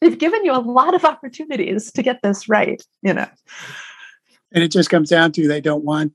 they've 0.00 0.18
given 0.18 0.44
you 0.44 0.52
a 0.52 0.60
lot 0.60 0.94
of 0.94 1.04
opportunities 1.04 1.92
to 1.92 2.02
get 2.02 2.20
this 2.22 2.48
right. 2.48 2.82
You 3.02 3.14
know. 3.14 3.28
And 4.52 4.62
it 4.62 4.68
just 4.68 4.88
comes 4.88 5.10
down 5.10 5.32
to 5.32 5.48
they 5.48 5.60
don't 5.60 5.84
want 5.84 6.12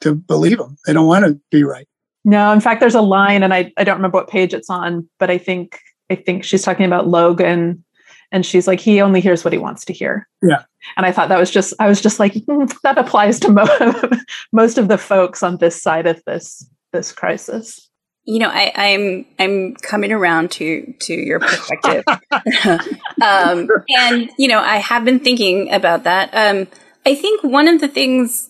to 0.00 0.14
believe 0.14 0.58
them. 0.58 0.76
They 0.86 0.92
don't 0.92 1.06
want 1.06 1.24
to 1.24 1.40
be 1.50 1.64
right. 1.64 1.88
No, 2.24 2.52
in 2.52 2.60
fact, 2.60 2.80
there's 2.80 2.94
a 2.94 3.02
line, 3.02 3.42
and 3.42 3.52
I, 3.52 3.72
I 3.76 3.84
don't 3.84 3.96
remember 3.96 4.16
what 4.18 4.28
page 4.28 4.54
it's 4.54 4.70
on, 4.70 5.08
but 5.18 5.30
I 5.30 5.38
think 5.38 5.78
I 6.10 6.14
think 6.14 6.44
she's 6.44 6.62
talking 6.62 6.86
about 6.86 7.06
Logan, 7.06 7.84
and 8.32 8.44
she's 8.44 8.66
like, 8.66 8.80
he 8.80 9.00
only 9.00 9.20
hears 9.20 9.44
what 9.44 9.52
he 9.52 9.58
wants 9.58 9.84
to 9.86 9.92
hear. 9.92 10.28
Yeah. 10.42 10.64
And 10.96 11.06
I 11.06 11.12
thought 11.12 11.28
that 11.28 11.38
was 11.38 11.50
just, 11.50 11.72
I 11.78 11.88
was 11.88 12.00
just 12.00 12.18
like, 12.18 12.34
mm, 12.34 12.72
that 12.82 12.98
applies 12.98 13.40
to 13.40 13.50
mo- 13.50 14.10
most 14.52 14.76
of 14.78 14.88
the 14.88 14.98
folks 14.98 15.42
on 15.42 15.56
this 15.58 15.80
side 15.80 16.06
of 16.06 16.22
this 16.26 16.68
this 16.92 17.12
crisis. 17.12 17.90
You 18.24 18.38
know, 18.38 18.48
I, 18.48 18.72
I'm 18.74 19.26
I'm 19.38 19.74
coming 19.74 20.10
around 20.10 20.50
to 20.52 20.94
to 21.00 21.12
your 21.12 21.40
perspective, 21.40 22.04
um, 23.22 23.68
and 23.98 24.30
you 24.38 24.48
know, 24.48 24.60
I 24.60 24.78
have 24.78 25.04
been 25.04 25.20
thinking 25.20 25.70
about 25.70 26.04
that. 26.04 26.30
Um, 26.32 26.66
I 27.04 27.14
think 27.14 27.44
one 27.44 27.68
of 27.68 27.82
the 27.82 27.88
things 27.88 28.48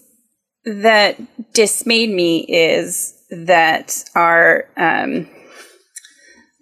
that 0.64 1.52
dismayed 1.52 2.10
me 2.10 2.40
is 2.40 3.14
that 3.30 4.04
our 4.14 4.68
um, 4.76 5.28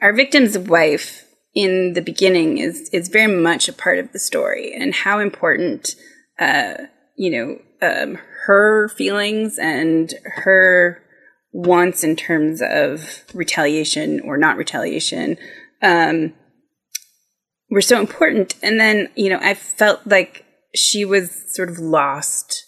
our 0.01 0.13
victim's 0.13 0.59
wife 0.59 1.25
in 1.55 1.93
the 1.93 2.03
beginning 2.03 2.59
is 2.59 2.89
is 2.93 3.09
very 3.09 3.33
much 3.33 3.69
a 3.69 3.73
part 3.73 3.99
of 3.99 4.13
the 4.13 4.19
story 4.19 4.73
and 4.75 4.95
how 4.95 5.19
important 5.19 5.95
uh, 6.39 6.75
you 7.17 7.31
know 7.31 7.59
um, 7.87 8.19
her 8.47 8.89
feelings 8.89 9.59
and 9.59 10.15
her 10.25 11.03
wants 11.53 12.03
in 12.03 12.17
terms 12.17 12.63
of 12.63 13.25
retaliation 13.35 14.21
or 14.21 14.39
not 14.39 14.57
retaliation 14.57 15.37
um, 15.83 16.33
were 17.71 17.83
so 17.83 18.01
important. 18.01 18.55
And 18.63 18.81
then 18.81 19.11
you 19.15 19.29
know 19.29 19.39
i 19.41 19.55
felt 19.55 20.07
like 20.07 20.45
she 20.75 21.05
was 21.05 21.55
sort 21.55 21.69
of 21.69 21.79
lost 21.79 22.65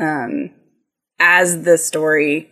um, 0.00 0.50
as 1.18 1.64
the 1.64 1.78
story 1.78 2.48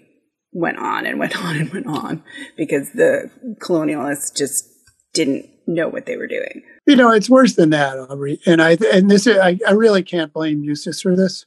went 0.52 0.78
on 0.78 1.06
and 1.06 1.18
went 1.18 1.36
on 1.36 1.56
and 1.56 1.72
went 1.72 1.86
on 1.86 2.22
because 2.56 2.92
the 2.92 3.30
colonialists 3.60 4.36
just 4.36 4.68
didn't 5.12 5.48
know 5.66 5.88
what 5.88 6.06
they 6.06 6.16
were 6.16 6.26
doing. 6.26 6.62
You 6.86 6.96
know, 6.96 7.12
it's 7.12 7.30
worse 7.30 7.54
than 7.54 7.70
that, 7.70 7.98
Aubrey. 7.98 8.40
And 8.46 8.60
I 8.60 8.76
and 8.92 9.10
this 9.10 9.26
I, 9.26 9.58
I 9.66 9.72
really 9.72 10.02
can't 10.02 10.32
blame 10.32 10.64
Eustace 10.64 11.02
for 11.02 11.14
this. 11.14 11.46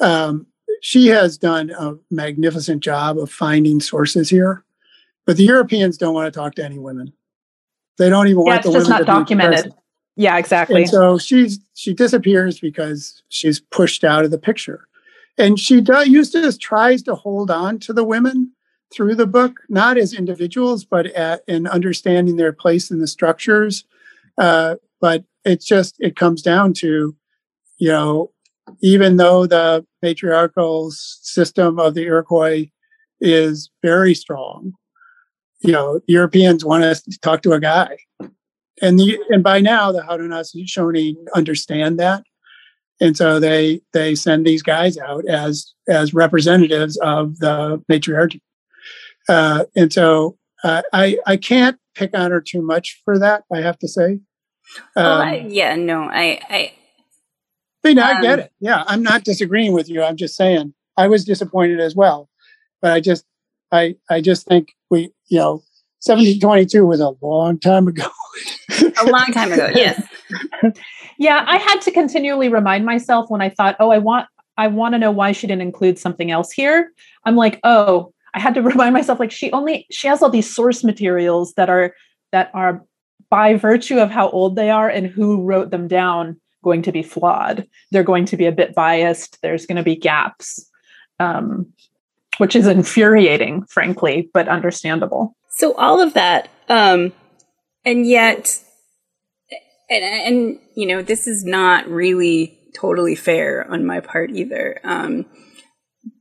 Um, 0.00 0.46
she 0.82 1.06
has 1.08 1.38
done 1.38 1.70
a 1.70 1.94
magnificent 2.10 2.82
job 2.82 3.18
of 3.18 3.30
finding 3.30 3.80
sources 3.80 4.28
here, 4.28 4.64
but 5.24 5.36
the 5.36 5.44
Europeans 5.44 5.96
don't 5.96 6.14
want 6.14 6.32
to 6.32 6.38
talk 6.38 6.54
to 6.56 6.64
any 6.64 6.78
women. 6.78 7.12
They 7.98 8.10
don't 8.10 8.28
even 8.28 8.44
yeah, 8.44 8.52
want 8.52 8.62
the 8.62 8.70
women 8.72 8.88
not 8.88 8.98
to 8.98 9.04
documented. 9.04 9.64
Be 9.64 9.70
yeah, 10.16 10.38
exactly. 10.38 10.82
And 10.82 10.90
so 10.90 11.18
she's 11.18 11.60
she 11.74 11.94
disappears 11.94 12.58
because 12.58 13.22
she's 13.28 13.60
pushed 13.60 14.04
out 14.04 14.24
of 14.24 14.30
the 14.30 14.38
picture. 14.38 14.86
And 15.38 15.58
she 15.58 15.80
does, 15.80 16.08
Eustace 16.08 16.56
tries 16.56 17.02
to 17.02 17.14
hold 17.14 17.50
on 17.50 17.78
to 17.80 17.92
the 17.92 18.04
women 18.04 18.52
through 18.92 19.14
the 19.16 19.26
book, 19.26 19.60
not 19.68 19.98
as 19.98 20.14
individuals, 20.14 20.84
but 20.84 21.06
at, 21.06 21.42
in 21.46 21.66
understanding 21.66 22.36
their 22.36 22.52
place 22.52 22.90
in 22.90 23.00
the 23.00 23.06
structures. 23.06 23.84
Uh, 24.38 24.76
but 25.00 25.24
it's 25.44 25.66
just, 25.66 25.96
it 25.98 26.16
comes 26.16 26.42
down 26.42 26.72
to, 26.74 27.14
you 27.78 27.88
know, 27.88 28.30
even 28.80 29.16
though 29.16 29.46
the 29.46 29.84
patriarchal 30.02 30.90
system 30.90 31.78
of 31.78 31.94
the 31.94 32.02
Iroquois 32.02 32.66
is 33.20 33.70
very 33.82 34.14
strong, 34.14 34.72
you 35.60 35.72
know, 35.72 36.00
Europeans 36.06 36.64
want 36.64 36.84
us 36.84 37.02
to 37.02 37.18
talk 37.20 37.42
to 37.42 37.52
a 37.52 37.60
guy. 37.60 37.96
And 38.82 38.98
the, 38.98 39.18
and 39.30 39.42
by 39.42 39.60
now 39.60 39.90
the 39.90 40.02
Haudenosaunee 40.02 41.16
understand 41.34 41.98
that 41.98 42.24
and 43.00 43.16
so 43.16 43.38
they 43.38 43.80
they 43.92 44.14
send 44.14 44.46
these 44.46 44.62
guys 44.62 44.98
out 44.98 45.26
as 45.26 45.74
as 45.88 46.14
representatives 46.14 46.96
of 46.98 47.38
the 47.38 47.82
matriarchy 47.88 48.40
uh, 49.28 49.64
and 49.74 49.92
so 49.92 50.36
uh, 50.64 50.82
i 50.92 51.18
i 51.26 51.36
can't 51.36 51.78
pick 51.94 52.16
on 52.16 52.30
her 52.30 52.40
too 52.40 52.62
much 52.62 53.00
for 53.04 53.18
that 53.18 53.44
i 53.52 53.58
have 53.58 53.78
to 53.78 53.88
say 53.88 54.18
um, 54.96 55.04
well, 55.04 55.20
I, 55.22 55.46
yeah 55.48 55.74
no 55.76 56.04
i 56.04 56.40
i 56.48 56.72
I 57.84 57.88
mean, 57.88 57.98
I 58.00 58.20
get 58.20 58.32
um, 58.32 58.40
it. 58.40 58.52
Yeah, 58.58 58.82
I'm 58.88 59.02
not 59.04 59.22
disagreeing 59.22 59.72
with 59.72 59.88
you. 59.88 60.02
I'm 60.02 60.16
just 60.16 60.34
saying 60.34 60.74
I 60.96 61.06
was 61.06 61.24
disappointed 61.24 61.78
as 61.78 61.94
well, 61.94 62.28
but 62.82 62.92
I 62.92 62.98
just, 62.98 63.24
I, 63.70 63.94
I 64.10 64.20
just 64.20 64.44
think 64.46 64.74
we, 64.90 65.12
you 65.28 65.38
know, 65.38 65.62
1722 66.02 66.84
was 66.84 67.00
a 67.00 67.12
long 67.20 67.60
time 67.60 67.86
ago. 67.86 68.08
a 68.80 69.06
long 69.06 69.26
time 69.32 69.52
ago, 69.52 69.70
yes. 69.72 70.02
yeah, 71.18 71.44
I 71.46 71.58
had 71.58 71.80
to 71.82 71.90
continually 71.90 72.48
remind 72.48 72.84
myself 72.84 73.30
when 73.30 73.40
I 73.40 73.50
thought, 73.50 73.76
oh, 73.80 73.90
I 73.90 73.98
want 73.98 74.26
I 74.58 74.68
want 74.68 74.94
to 74.94 74.98
know 74.98 75.10
why 75.10 75.32
she 75.32 75.46
didn't 75.46 75.62
include 75.62 75.98
something 75.98 76.30
else 76.30 76.50
here. 76.50 76.92
I'm 77.24 77.36
like, 77.36 77.60
oh, 77.62 78.12
I 78.34 78.40
had 78.40 78.54
to 78.54 78.62
remind 78.62 78.94
myself 78.94 79.20
like 79.20 79.30
she 79.30 79.52
only 79.52 79.86
she 79.90 80.08
has 80.08 80.22
all 80.22 80.30
these 80.30 80.52
source 80.52 80.84
materials 80.84 81.54
that 81.54 81.68
are 81.68 81.94
that 82.32 82.50
are 82.54 82.84
by 83.28 83.54
virtue 83.54 83.98
of 83.98 84.10
how 84.10 84.30
old 84.30 84.56
they 84.56 84.70
are 84.70 84.88
and 84.88 85.06
who 85.06 85.42
wrote 85.42 85.70
them 85.70 85.88
down 85.88 86.40
going 86.62 86.82
to 86.82 86.92
be 86.92 87.02
flawed. 87.02 87.66
They're 87.90 88.04
going 88.04 88.24
to 88.26 88.36
be 88.36 88.46
a 88.46 88.52
bit 88.52 88.74
biased. 88.74 89.40
There's 89.42 89.66
going 89.66 89.76
to 89.76 89.82
be 89.82 89.96
gaps. 89.96 90.70
Um, 91.18 91.72
which 92.38 92.54
is 92.54 92.66
infuriating, 92.66 93.64
frankly, 93.64 94.28
but 94.32 94.48
understandable. 94.48 95.34
So 95.50 95.74
all 95.74 96.00
of 96.00 96.14
that, 96.14 96.48
um, 96.68 97.12
and 97.84 98.06
yet 98.06 98.62
and, 99.90 100.04
and 100.04 100.58
you 100.74 100.86
know 100.86 101.02
this 101.02 101.26
is 101.26 101.44
not 101.44 101.88
really 101.88 102.58
totally 102.74 103.14
fair 103.14 103.66
on 103.70 103.86
my 103.86 104.00
part 104.00 104.30
either. 104.30 104.78
Um, 104.84 105.26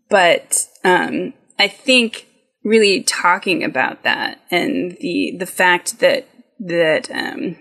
but 0.10 0.68
um, 0.84 1.34
i 1.59 1.68
think 1.68 2.28
really 2.63 3.03
talking 3.03 3.63
about 3.63 4.03
that 4.03 4.39
and 4.51 4.97
the 4.99 5.36
the 5.38 5.45
fact 5.45 5.99
that 5.99 6.28
that 6.59 7.11
um, 7.11 7.57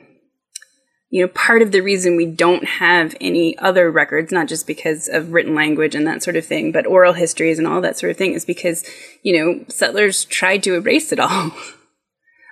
you 1.10 1.20
know 1.22 1.28
part 1.28 1.62
of 1.62 1.72
the 1.72 1.80
reason 1.80 2.16
we 2.16 2.26
don't 2.26 2.64
have 2.64 3.14
any 3.20 3.56
other 3.58 3.90
records 3.90 4.32
not 4.32 4.48
just 4.48 4.66
because 4.66 5.08
of 5.08 5.32
written 5.32 5.54
language 5.54 5.94
and 5.94 6.06
that 6.06 6.22
sort 6.22 6.36
of 6.36 6.46
thing 6.46 6.72
but 6.72 6.86
oral 6.86 7.12
histories 7.12 7.58
and 7.58 7.66
all 7.66 7.80
that 7.80 7.98
sort 7.98 8.10
of 8.10 8.16
thing 8.16 8.32
is 8.32 8.44
because 8.44 8.84
you 9.22 9.36
know 9.36 9.64
settlers 9.68 10.24
tried 10.24 10.62
to 10.62 10.74
erase 10.74 11.12
it 11.12 11.20
all 11.20 11.50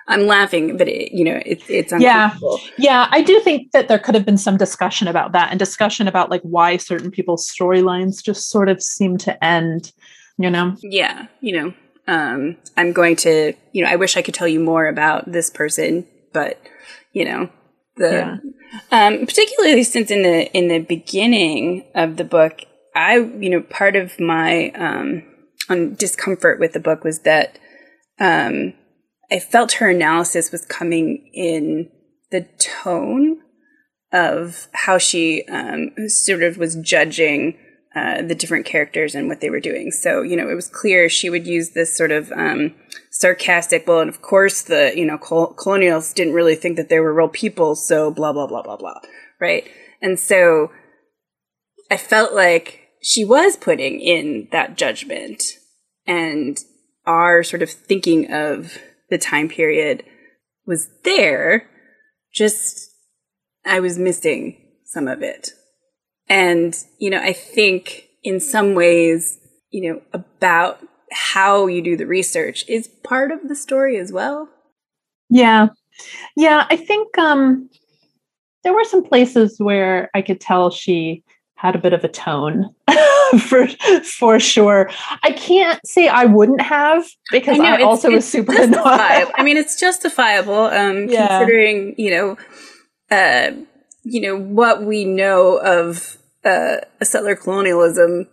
I'm 0.07 0.27
laughing, 0.27 0.77
but 0.77 0.87
it, 0.87 1.13
you 1.13 1.23
know, 1.23 1.41
it, 1.45 1.63
it's 1.69 1.93
yeah, 1.97 2.35
yeah. 2.77 3.07
I 3.09 3.21
do 3.21 3.39
think 3.39 3.71
that 3.71 3.87
there 3.87 3.99
could 3.99 4.15
have 4.15 4.25
been 4.25 4.37
some 4.37 4.57
discussion 4.57 5.07
about 5.07 5.31
that 5.31 5.49
and 5.51 5.59
discussion 5.59 6.07
about 6.07 6.29
like 6.29 6.41
why 6.41 6.77
certain 6.77 7.09
people's 7.09 7.49
storylines 7.49 8.23
just 8.23 8.49
sort 8.49 8.69
of 8.69 8.83
seem 8.83 9.17
to 9.19 9.43
end. 9.43 9.91
You 10.37 10.49
know? 10.49 10.75
Yeah, 10.81 11.27
you 11.41 11.53
know. 11.53 11.73
Um, 12.05 12.57
I'm 12.75 12.91
going 12.91 13.15
to, 13.17 13.53
you 13.71 13.83
know, 13.83 13.89
I 13.89 13.95
wish 13.95 14.17
I 14.17 14.21
could 14.21 14.33
tell 14.33 14.47
you 14.47 14.59
more 14.59 14.87
about 14.87 15.31
this 15.31 15.49
person, 15.49 16.05
but 16.33 16.59
you 17.13 17.23
know 17.23 17.49
the 17.95 18.41
yeah. 18.91 19.07
um, 19.07 19.25
particularly 19.25 19.83
since 19.83 20.11
in 20.11 20.23
the 20.23 20.51
in 20.51 20.67
the 20.67 20.79
beginning 20.79 21.85
of 21.95 22.17
the 22.17 22.23
book, 22.23 22.61
I 22.95 23.17
you 23.17 23.49
know 23.49 23.61
part 23.61 23.95
of 23.95 24.19
my 24.19 24.71
um, 24.71 25.95
discomfort 25.95 26.59
with 26.59 26.73
the 26.73 26.79
book 26.79 27.03
was 27.03 27.19
that 27.19 27.57
um, 28.19 28.73
I 29.33 29.39
felt 29.39 29.73
her 29.73 29.89
analysis 29.89 30.51
was 30.51 30.63
coming 30.63 31.27
in 31.33 31.89
the 32.29 32.47
tone 32.59 33.39
of 34.11 34.67
how 34.73 34.99
she 34.99 35.43
um, 35.45 35.89
sort 36.07 36.43
of 36.43 36.57
was 36.57 36.75
judging 36.75 37.57
uh, 37.95 38.21
the 38.21 38.35
different 38.35 38.67
characters 38.67 39.15
and 39.15 39.27
what 39.27 39.41
they 39.41 39.49
were 39.49 39.59
doing. 39.59 39.89
So, 39.89 40.21
you 40.21 40.37
know, 40.37 40.49
it 40.49 40.53
was 40.53 40.67
clear 40.67 41.09
she 41.09 41.31
would 41.31 41.47
use 41.47 41.71
this 41.71 41.97
sort 41.97 42.11
of 42.11 42.31
um, 42.31 42.75
sarcastic, 43.09 43.87
well, 43.87 44.01
and 44.01 44.09
of 44.09 44.21
course 44.21 44.61
the, 44.61 44.93
you 44.95 45.05
know, 45.05 45.17
col- 45.17 45.53
colonials 45.53 46.13
didn't 46.13 46.33
really 46.33 46.55
think 46.55 46.77
that 46.77 46.89
they 46.89 46.99
were 46.99 47.13
real 47.13 47.27
people, 47.27 47.75
so 47.75 48.11
blah, 48.11 48.33
blah, 48.33 48.45
blah, 48.45 48.61
blah, 48.61 48.77
blah, 48.77 48.99
right? 49.41 49.67
And 49.99 50.19
so 50.19 50.69
I 51.89 51.97
felt 51.97 52.33
like 52.33 52.81
she 53.01 53.25
was 53.25 53.57
putting 53.57 53.99
in 53.99 54.47
that 54.51 54.77
judgment 54.77 55.43
and 56.05 56.59
our 57.07 57.41
sort 57.41 57.63
of 57.63 57.71
thinking 57.71 58.31
of 58.31 58.77
the 59.13 59.17
time 59.19 59.47
period 59.47 60.03
was 60.65 60.89
there, 61.03 61.69
just 62.33 62.89
I 63.63 63.79
was 63.79 63.99
missing 63.99 64.57
some 64.85 65.07
of 65.07 65.21
it. 65.21 65.51
And, 66.27 66.75
you 66.99 67.11
know, 67.11 67.19
I 67.19 67.31
think 67.31 68.07
in 68.23 68.39
some 68.39 68.73
ways, 68.73 69.37
you 69.69 69.93
know, 69.93 70.01
about 70.13 70.79
how 71.11 71.67
you 71.67 71.83
do 71.83 71.95
the 71.95 72.07
research 72.07 72.65
is 72.67 72.87
part 73.03 73.31
of 73.31 73.47
the 73.47 73.55
story 73.55 73.99
as 73.99 74.11
well. 74.11 74.49
Yeah. 75.29 75.67
Yeah. 76.35 76.65
I 76.69 76.75
think 76.75 77.15
um, 77.19 77.69
there 78.63 78.73
were 78.73 78.83
some 78.83 79.03
places 79.03 79.57
where 79.59 80.09
I 80.15 80.23
could 80.23 80.41
tell 80.41 80.71
she 80.71 81.23
had 81.63 81.75
a 81.75 81.79
bit 81.79 81.93
of 81.93 82.03
a 82.03 82.09
tone 82.09 82.75
for 83.39 83.67
for 84.03 84.39
sure. 84.39 84.91
I 85.23 85.31
can't 85.31 85.79
say 85.87 86.09
I 86.09 86.25
wouldn't 86.25 86.61
have 86.61 87.05
because 87.31 87.57
I, 87.57 87.63
know, 87.63 87.75
I 87.75 87.81
also 87.83 88.11
was 88.11 88.27
super 88.29 88.53
annoyed. 88.61 88.83
I 88.83 89.43
mean, 89.43 89.55
it's 89.55 89.79
justifiable 89.79 90.65
um, 90.65 91.07
yeah. 91.09 91.27
considering 91.27 91.95
you 91.97 92.11
know, 92.11 92.37
uh, 93.09 93.51
you 94.03 94.21
know 94.21 94.37
what 94.37 94.83
we 94.83 95.05
know 95.05 95.57
of 95.57 96.17
uh, 96.43 96.77
settler 97.01 97.37
colonialism 97.37 98.27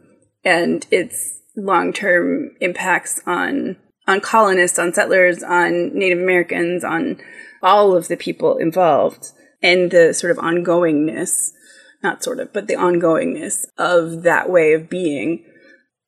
and 0.44 0.84
its 0.90 1.40
long 1.56 1.92
term 1.92 2.50
impacts 2.60 3.22
on 3.26 3.76
on 4.08 4.20
colonists, 4.20 4.78
on 4.80 4.92
settlers, 4.92 5.44
on 5.44 5.96
Native 5.96 6.18
Americans, 6.18 6.82
on 6.82 7.18
all 7.62 7.96
of 7.96 8.08
the 8.08 8.16
people 8.16 8.56
involved, 8.56 9.30
and 9.62 9.92
the 9.92 10.12
sort 10.12 10.32
of 10.32 10.38
ongoingness 10.38 11.52
not 12.02 12.22
sort 12.22 12.40
of, 12.40 12.52
but 12.52 12.66
the 12.66 12.74
ongoingness 12.74 13.64
of 13.78 14.22
that 14.22 14.50
way 14.50 14.72
of 14.72 14.88
being. 14.88 15.44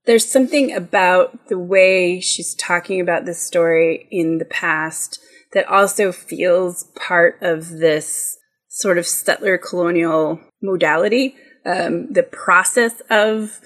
There's 0.05 0.30
something 0.30 0.74
about 0.74 1.49
the 1.49 1.59
way 1.59 2.20
she's 2.20 2.55
talking 2.55 3.01
about 3.01 3.24
this 3.24 3.43
story 3.43 4.09
in 4.11 4.38
the 4.38 4.45
past 4.45 5.20
that 5.53 5.68
also 5.68 6.12
feels 6.12 6.84
part 6.97 7.38
of 7.40 7.68
this 7.68 8.36
sort 8.68 8.99
of 8.99 9.07
settler 9.07 9.59
colonial 9.59 10.40
modality. 10.62 11.36
Um, 11.64 12.12
the 12.12 12.24
process 12.24 13.01
of, 13.11 13.61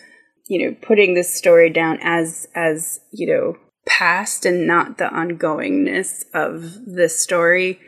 you 0.49 0.67
know, 0.67 0.77
putting 0.83 1.15
this 1.15 1.35
story 1.35 1.71
down 1.71 1.99
as, 2.03 2.49
as, 2.55 3.01
you 3.13 3.27
know, 3.27 3.57
past 3.87 4.45
and 4.45 4.67
not 4.67 4.99
the 4.99 5.05
ongoingness 5.05 6.25
of 6.35 6.75
the 6.85 7.09
story. 7.09 7.81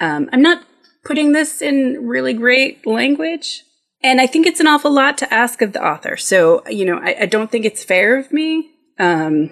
Um, 0.00 0.28
I'm 0.32 0.42
not 0.42 0.64
putting 1.04 1.32
this 1.32 1.62
in 1.62 2.06
really 2.06 2.34
great 2.34 2.86
language, 2.86 3.62
and 4.02 4.20
I 4.20 4.26
think 4.26 4.46
it's 4.46 4.60
an 4.60 4.66
awful 4.66 4.90
lot 4.90 5.18
to 5.18 5.34
ask 5.34 5.62
of 5.62 5.72
the 5.72 5.84
author. 5.84 6.16
So, 6.16 6.62
you 6.68 6.84
know, 6.84 6.98
I, 6.98 7.22
I 7.22 7.26
don't 7.26 7.50
think 7.50 7.64
it's 7.64 7.84
fair 7.84 8.18
of 8.18 8.32
me. 8.32 8.70
Um, 8.98 9.50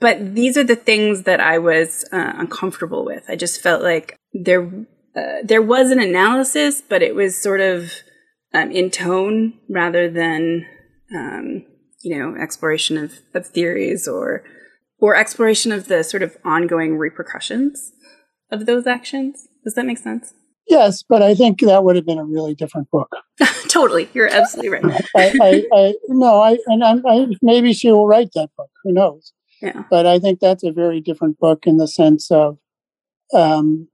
but 0.00 0.34
these 0.34 0.56
are 0.56 0.64
the 0.64 0.76
things 0.76 1.24
that 1.24 1.40
I 1.40 1.58
was 1.58 2.04
uh, 2.12 2.32
uncomfortable 2.36 3.04
with. 3.04 3.24
I 3.28 3.36
just 3.36 3.60
felt 3.60 3.82
like 3.82 4.16
there 4.32 4.66
uh, 5.16 5.42
there 5.44 5.62
was 5.62 5.90
an 5.90 6.00
analysis, 6.00 6.80
but 6.80 7.02
it 7.02 7.14
was 7.14 7.40
sort 7.40 7.60
of 7.60 7.92
um, 8.52 8.70
in 8.70 8.90
tone 8.90 9.54
rather 9.68 10.10
than 10.10 10.66
um, 11.14 11.64
you 12.02 12.18
know 12.18 12.34
exploration 12.40 12.96
of, 12.96 13.12
of 13.34 13.46
theories 13.46 14.08
or 14.08 14.42
or 14.98 15.14
exploration 15.16 15.70
of 15.70 15.86
the 15.88 16.02
sort 16.02 16.22
of 16.22 16.36
ongoing 16.44 16.96
repercussions 16.96 17.92
of 18.50 18.66
those 18.66 18.86
actions. 18.86 19.46
Does 19.64 19.74
that 19.74 19.86
make 19.86 19.98
sense? 19.98 20.32
Yes, 20.66 21.02
but 21.06 21.22
I 21.22 21.34
think 21.34 21.60
that 21.60 21.84
would 21.84 21.96
have 21.96 22.06
been 22.06 22.18
a 22.18 22.24
really 22.24 22.54
different 22.54 22.90
book. 22.90 23.14
totally, 23.68 24.08
you're 24.14 24.28
absolutely 24.28 24.70
right. 24.70 25.04
I, 25.14 25.32
I, 25.42 25.64
I, 25.72 25.94
no, 26.08 26.40
I 26.40 26.58
and 26.66 26.82
I, 26.82 27.26
maybe 27.42 27.72
she 27.72 27.90
will 27.90 28.06
write 28.06 28.30
that 28.34 28.50
book. 28.56 28.70
Who 28.82 28.92
knows? 28.92 29.32
Yeah. 29.60 29.84
But 29.90 30.06
I 30.06 30.18
think 30.18 30.40
that's 30.40 30.64
a 30.64 30.72
very 30.72 31.00
different 31.00 31.38
book 31.38 31.66
in 31.66 31.76
the 31.76 31.88
sense 31.88 32.30
of, 32.30 32.58
um, 33.34 33.88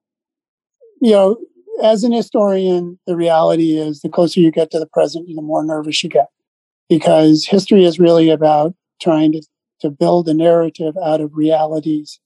you 1.00 1.12
know, 1.12 1.38
as 1.82 2.04
an 2.04 2.12
historian, 2.12 2.98
the 3.06 3.16
reality 3.16 3.76
is 3.76 4.00
the 4.00 4.08
closer 4.08 4.40
you 4.40 4.50
get 4.50 4.70
to 4.70 4.78
the 4.78 4.86
present, 4.86 5.26
the 5.26 5.42
more 5.42 5.64
nervous 5.64 6.02
you 6.02 6.10
get, 6.10 6.28
because 6.88 7.46
history 7.46 7.84
is 7.84 7.98
really 7.98 8.30
about 8.30 8.74
trying 9.00 9.32
to 9.32 9.42
to 9.80 9.90
build 9.90 10.28
a 10.28 10.34
narrative 10.34 10.94
out 11.02 11.22
of 11.22 11.34
realities, 11.34 12.20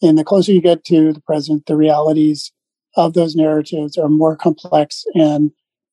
and 0.00 0.16
the 0.16 0.24
closer 0.24 0.52
you 0.52 0.62
get 0.62 0.84
to 0.84 1.12
the 1.12 1.20
present, 1.20 1.66
the 1.66 1.76
realities 1.76 2.52
of 2.96 3.14
those 3.14 3.34
narratives 3.34 3.96
are 3.96 4.08
more 4.08 4.36
complex 4.36 5.04
and 5.14 5.50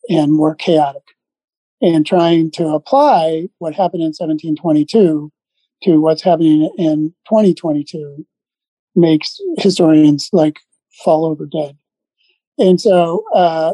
and 0.09 0.33
more 0.33 0.55
chaotic. 0.55 1.03
And 1.81 2.05
trying 2.05 2.51
to 2.51 2.67
apply 2.69 3.47
what 3.59 3.73
happened 3.73 4.01
in 4.01 4.09
1722 4.09 5.31
to 5.83 6.01
what's 6.01 6.21
happening 6.21 6.69
in 6.77 7.13
2022 7.29 8.25
makes 8.95 9.39
historians 9.57 10.29
like 10.33 10.59
fall 11.03 11.25
over 11.25 11.45
dead. 11.45 11.77
And 12.57 12.81
so 12.81 13.23
uh, 13.33 13.73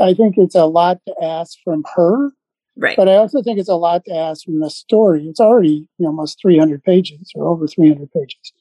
I 0.00 0.14
think 0.14 0.36
it's 0.38 0.54
a 0.54 0.64
lot 0.64 0.98
to 1.06 1.14
ask 1.22 1.58
from 1.62 1.84
her. 1.94 2.30
Right. 2.78 2.96
But 2.96 3.08
I 3.08 3.16
also 3.16 3.42
think 3.42 3.58
it's 3.58 3.68
a 3.68 3.74
lot 3.74 4.04
to 4.06 4.14
ask 4.14 4.44
from 4.44 4.60
the 4.60 4.70
story. 4.70 5.26
It's 5.26 5.40
already 5.40 5.88
you 5.98 6.04
know, 6.04 6.08
almost 6.08 6.40
300 6.40 6.82
pages 6.82 7.32
or 7.34 7.46
over 7.46 7.66
300 7.66 8.10
pages. 8.12 8.52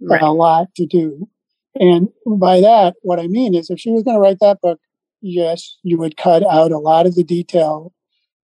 Right. 0.00 0.22
A 0.22 0.32
lot 0.32 0.74
to 0.76 0.86
do. 0.86 1.28
And 1.76 2.08
by 2.26 2.60
that, 2.60 2.94
what 3.02 3.18
I 3.18 3.26
mean 3.26 3.54
is 3.54 3.70
if 3.70 3.80
she 3.80 3.90
was 3.90 4.02
going 4.02 4.16
to 4.16 4.20
write 4.20 4.38
that 4.40 4.60
book, 4.60 4.80
yes, 5.20 5.76
you 5.82 5.98
would 5.98 6.16
cut 6.16 6.44
out 6.46 6.72
a 6.72 6.78
lot 6.78 7.06
of 7.06 7.14
the 7.14 7.24
detail 7.24 7.92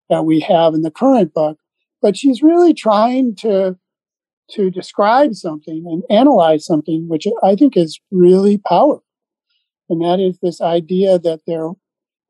that 0.09 0.25
we 0.25 0.41
have 0.41 0.75
in 0.75 0.83
the 0.83 0.91
current 0.91 1.33
book. 1.33 1.59
But 2.03 2.17
she's 2.17 2.43
really 2.43 2.75
trying 2.75 3.37
to 3.37 3.77
to 4.53 4.69
describe 4.69 5.35
something 5.35 5.85
and 5.87 6.03
analyze 6.11 6.67
something, 6.67 7.07
which 7.09 7.25
I 7.43 7.55
think 7.55 7.77
is 7.77 8.01
really 8.11 8.59
powerful. 8.59 9.05
And 9.89 10.03
that 10.03 10.19
is 10.19 10.39
this 10.43 10.61
idea 10.61 11.19
that 11.21 11.41
there 11.47 11.69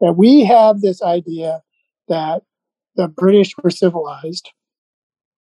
that 0.01 0.15
we 0.15 0.45
have 0.45 0.81
this 0.81 1.03
idea 1.03 1.63
that 2.09 2.43
the 2.97 3.09
British 3.09 3.55
were 3.63 3.71
civilized. 3.71 4.51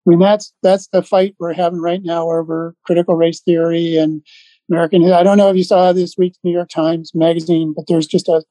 I 0.05 0.11
mean, 0.11 0.19
that's 0.19 0.53
that's 0.63 0.87
the 0.87 1.03
fight 1.03 1.35
we're 1.39 1.53
having 1.53 1.81
right 1.81 2.01
now 2.03 2.29
over 2.29 2.75
critical 2.85 3.15
race 3.15 3.41
theory 3.41 3.97
and 3.97 4.21
American. 4.69 5.11
I 5.11 5.23
don't 5.23 5.37
know 5.37 5.49
if 5.49 5.57
you 5.57 5.63
saw 5.63 5.91
this 5.91 6.15
week's 6.17 6.37
New 6.43 6.51
York 6.51 6.69
Times 6.69 7.11
Magazine, 7.13 7.73
but 7.75 7.85
there's 7.87 8.07
just 8.07 8.27
a 8.27 8.43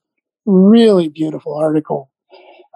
really 0.46 1.08
beautiful 1.08 1.54
article 1.54 2.10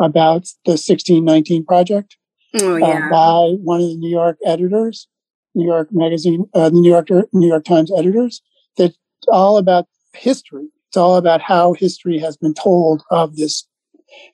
about 0.00 0.46
the 0.64 0.72
1619 0.72 1.64
project 1.64 2.16
oh, 2.60 2.74
uh, 2.74 2.76
yeah. 2.76 3.06
uh, 3.06 3.10
by 3.10 3.56
one 3.62 3.80
of 3.80 3.88
the 3.88 3.96
New 3.96 4.10
York 4.10 4.38
editors, 4.44 5.08
New 5.54 5.66
York 5.66 5.88
Magazine, 5.90 6.46
uh, 6.54 6.68
the 6.70 6.80
New 6.80 6.90
York 6.90 7.08
New 7.32 7.48
York 7.48 7.64
Times 7.64 7.90
editors. 7.96 8.42
That's 8.76 8.96
all 9.28 9.58
about 9.58 9.86
history. 10.14 10.68
It's 10.88 10.96
all 10.96 11.16
about 11.16 11.40
how 11.40 11.72
history 11.72 12.18
has 12.18 12.36
been 12.36 12.54
told 12.54 13.02
of 13.10 13.36
this, 13.36 13.66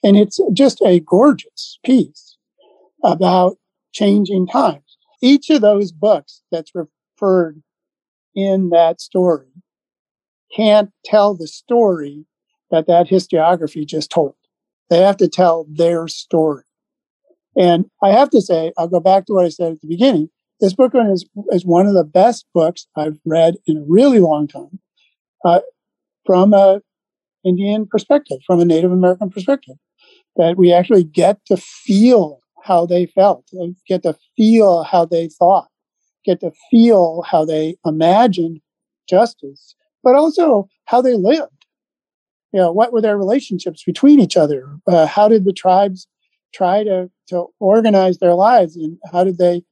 and 0.02 0.16
it's 0.16 0.40
just 0.52 0.80
a 0.84 1.00
gorgeous 1.00 1.78
piece 1.84 2.36
about 3.04 3.56
changing 3.92 4.48
times. 4.48 4.82
Each 5.22 5.50
of 5.50 5.61
those 5.61 5.92
books 5.92 6.42
that's 6.50 6.72
referred 6.74 7.62
in 8.34 8.70
that 8.70 9.00
story 9.00 9.48
can't 10.54 10.90
tell 11.04 11.34
the 11.34 11.46
story 11.46 12.24
that 12.70 12.86
that 12.86 13.08
historiography 13.08 13.86
just 13.86 14.10
told. 14.10 14.34
They 14.90 14.98
have 14.98 15.16
to 15.18 15.28
tell 15.28 15.66
their 15.70 16.08
story. 16.08 16.64
And 17.56 17.86
I 18.02 18.10
have 18.10 18.30
to 18.30 18.40
say, 18.40 18.72
I'll 18.78 18.88
go 18.88 19.00
back 19.00 19.26
to 19.26 19.34
what 19.34 19.44
I 19.44 19.48
said 19.48 19.72
at 19.72 19.80
the 19.80 19.88
beginning. 19.88 20.30
This 20.60 20.74
book 20.74 20.92
is, 20.94 21.28
is 21.50 21.64
one 21.64 21.86
of 21.86 21.94
the 21.94 22.04
best 22.04 22.46
books 22.54 22.86
I've 22.96 23.18
read 23.24 23.56
in 23.66 23.78
a 23.78 23.84
really 23.86 24.20
long 24.20 24.48
time 24.48 24.80
uh, 25.44 25.60
from 26.26 26.52
a 26.52 26.80
Indian 27.44 27.86
perspective, 27.86 28.38
from 28.46 28.60
a 28.60 28.64
Native 28.64 28.92
American 28.92 29.30
perspective, 29.30 29.76
that 30.36 30.56
we 30.56 30.72
actually 30.72 31.04
get 31.04 31.38
to 31.46 31.56
feel 31.56 32.40
how 32.64 32.86
they 32.86 33.06
felt, 33.06 33.48
get 33.86 34.02
to 34.02 34.16
feel 34.36 34.82
how 34.82 35.04
they 35.04 35.28
thought 35.28 35.68
get 36.24 36.40
to 36.40 36.52
feel 36.70 37.22
how 37.22 37.44
they 37.44 37.76
imagined 37.86 38.60
justice, 39.08 39.74
but 40.02 40.14
also 40.14 40.68
how 40.86 41.00
they 41.00 41.14
lived. 41.14 41.66
you 42.52 42.60
know, 42.60 42.72
what 42.72 42.92
were 42.92 43.00
their 43.02 43.18
relationships 43.18 43.84
between 43.84 44.20
each 44.20 44.36
other? 44.36 44.66
Uh, 44.86 45.06
how 45.06 45.28
did 45.28 45.44
the 45.44 45.52
tribes 45.52 46.06
try 46.54 46.82
to, 46.82 47.10
to 47.28 47.46
organize 47.60 48.18
their 48.18 48.34
lives? 48.34 48.76
And 48.76 48.98
how 49.12 49.24
did 49.24 49.38
they 49.38 49.62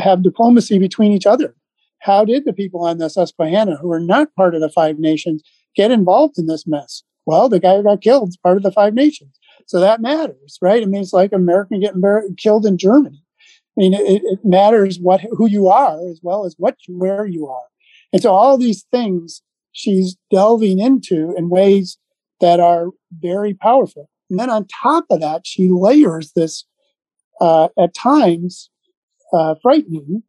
have 0.00 0.22
diplomacy 0.22 0.78
between 0.78 1.12
each 1.12 1.26
other? 1.26 1.54
How 2.00 2.24
did 2.24 2.44
the 2.44 2.52
people 2.52 2.84
on 2.84 2.98
the 2.98 3.08
Susquehanna, 3.08 3.76
who 3.76 3.88
were 3.88 4.00
not 4.00 4.34
part 4.34 4.54
of 4.54 4.60
the 4.60 4.70
Five 4.70 4.98
Nations, 4.98 5.42
get 5.74 5.90
involved 5.90 6.38
in 6.38 6.46
this 6.46 6.66
mess? 6.66 7.02
Well, 7.26 7.48
the 7.48 7.60
guy 7.60 7.76
who 7.76 7.82
got 7.82 8.00
killed 8.00 8.30
is 8.30 8.36
part 8.36 8.56
of 8.56 8.62
the 8.62 8.72
Five 8.72 8.94
Nations. 8.94 9.38
So 9.66 9.80
that 9.80 10.00
matters, 10.00 10.58
right? 10.62 10.82
I 10.82 10.86
mean, 10.86 11.02
it's 11.02 11.12
like 11.12 11.32
American 11.32 11.80
getting 11.80 12.02
killed 12.36 12.66
in 12.66 12.78
Germany. 12.78 13.22
I 13.78 13.80
mean, 13.80 13.94
it, 13.94 14.22
it 14.24 14.40
matters 14.42 14.98
what 15.00 15.20
who 15.30 15.48
you 15.48 15.68
are 15.68 15.98
as 16.10 16.18
well 16.20 16.44
as 16.44 16.56
what 16.58 16.74
you, 16.88 16.98
where 16.98 17.26
you 17.26 17.46
are. 17.46 17.66
And 18.12 18.20
so 18.20 18.32
all 18.32 18.58
these 18.58 18.84
things 18.90 19.42
she's 19.70 20.16
delving 20.32 20.80
into 20.80 21.32
in 21.36 21.48
ways 21.48 21.96
that 22.40 22.58
are 22.58 22.88
very 23.12 23.54
powerful. 23.54 24.10
And 24.30 24.40
then 24.40 24.50
on 24.50 24.66
top 24.82 25.04
of 25.10 25.20
that, 25.20 25.42
she 25.46 25.68
layers 25.70 26.32
this, 26.34 26.64
uh, 27.40 27.68
at 27.78 27.94
times, 27.94 28.70
uh, 29.32 29.54
frightening 29.62 30.24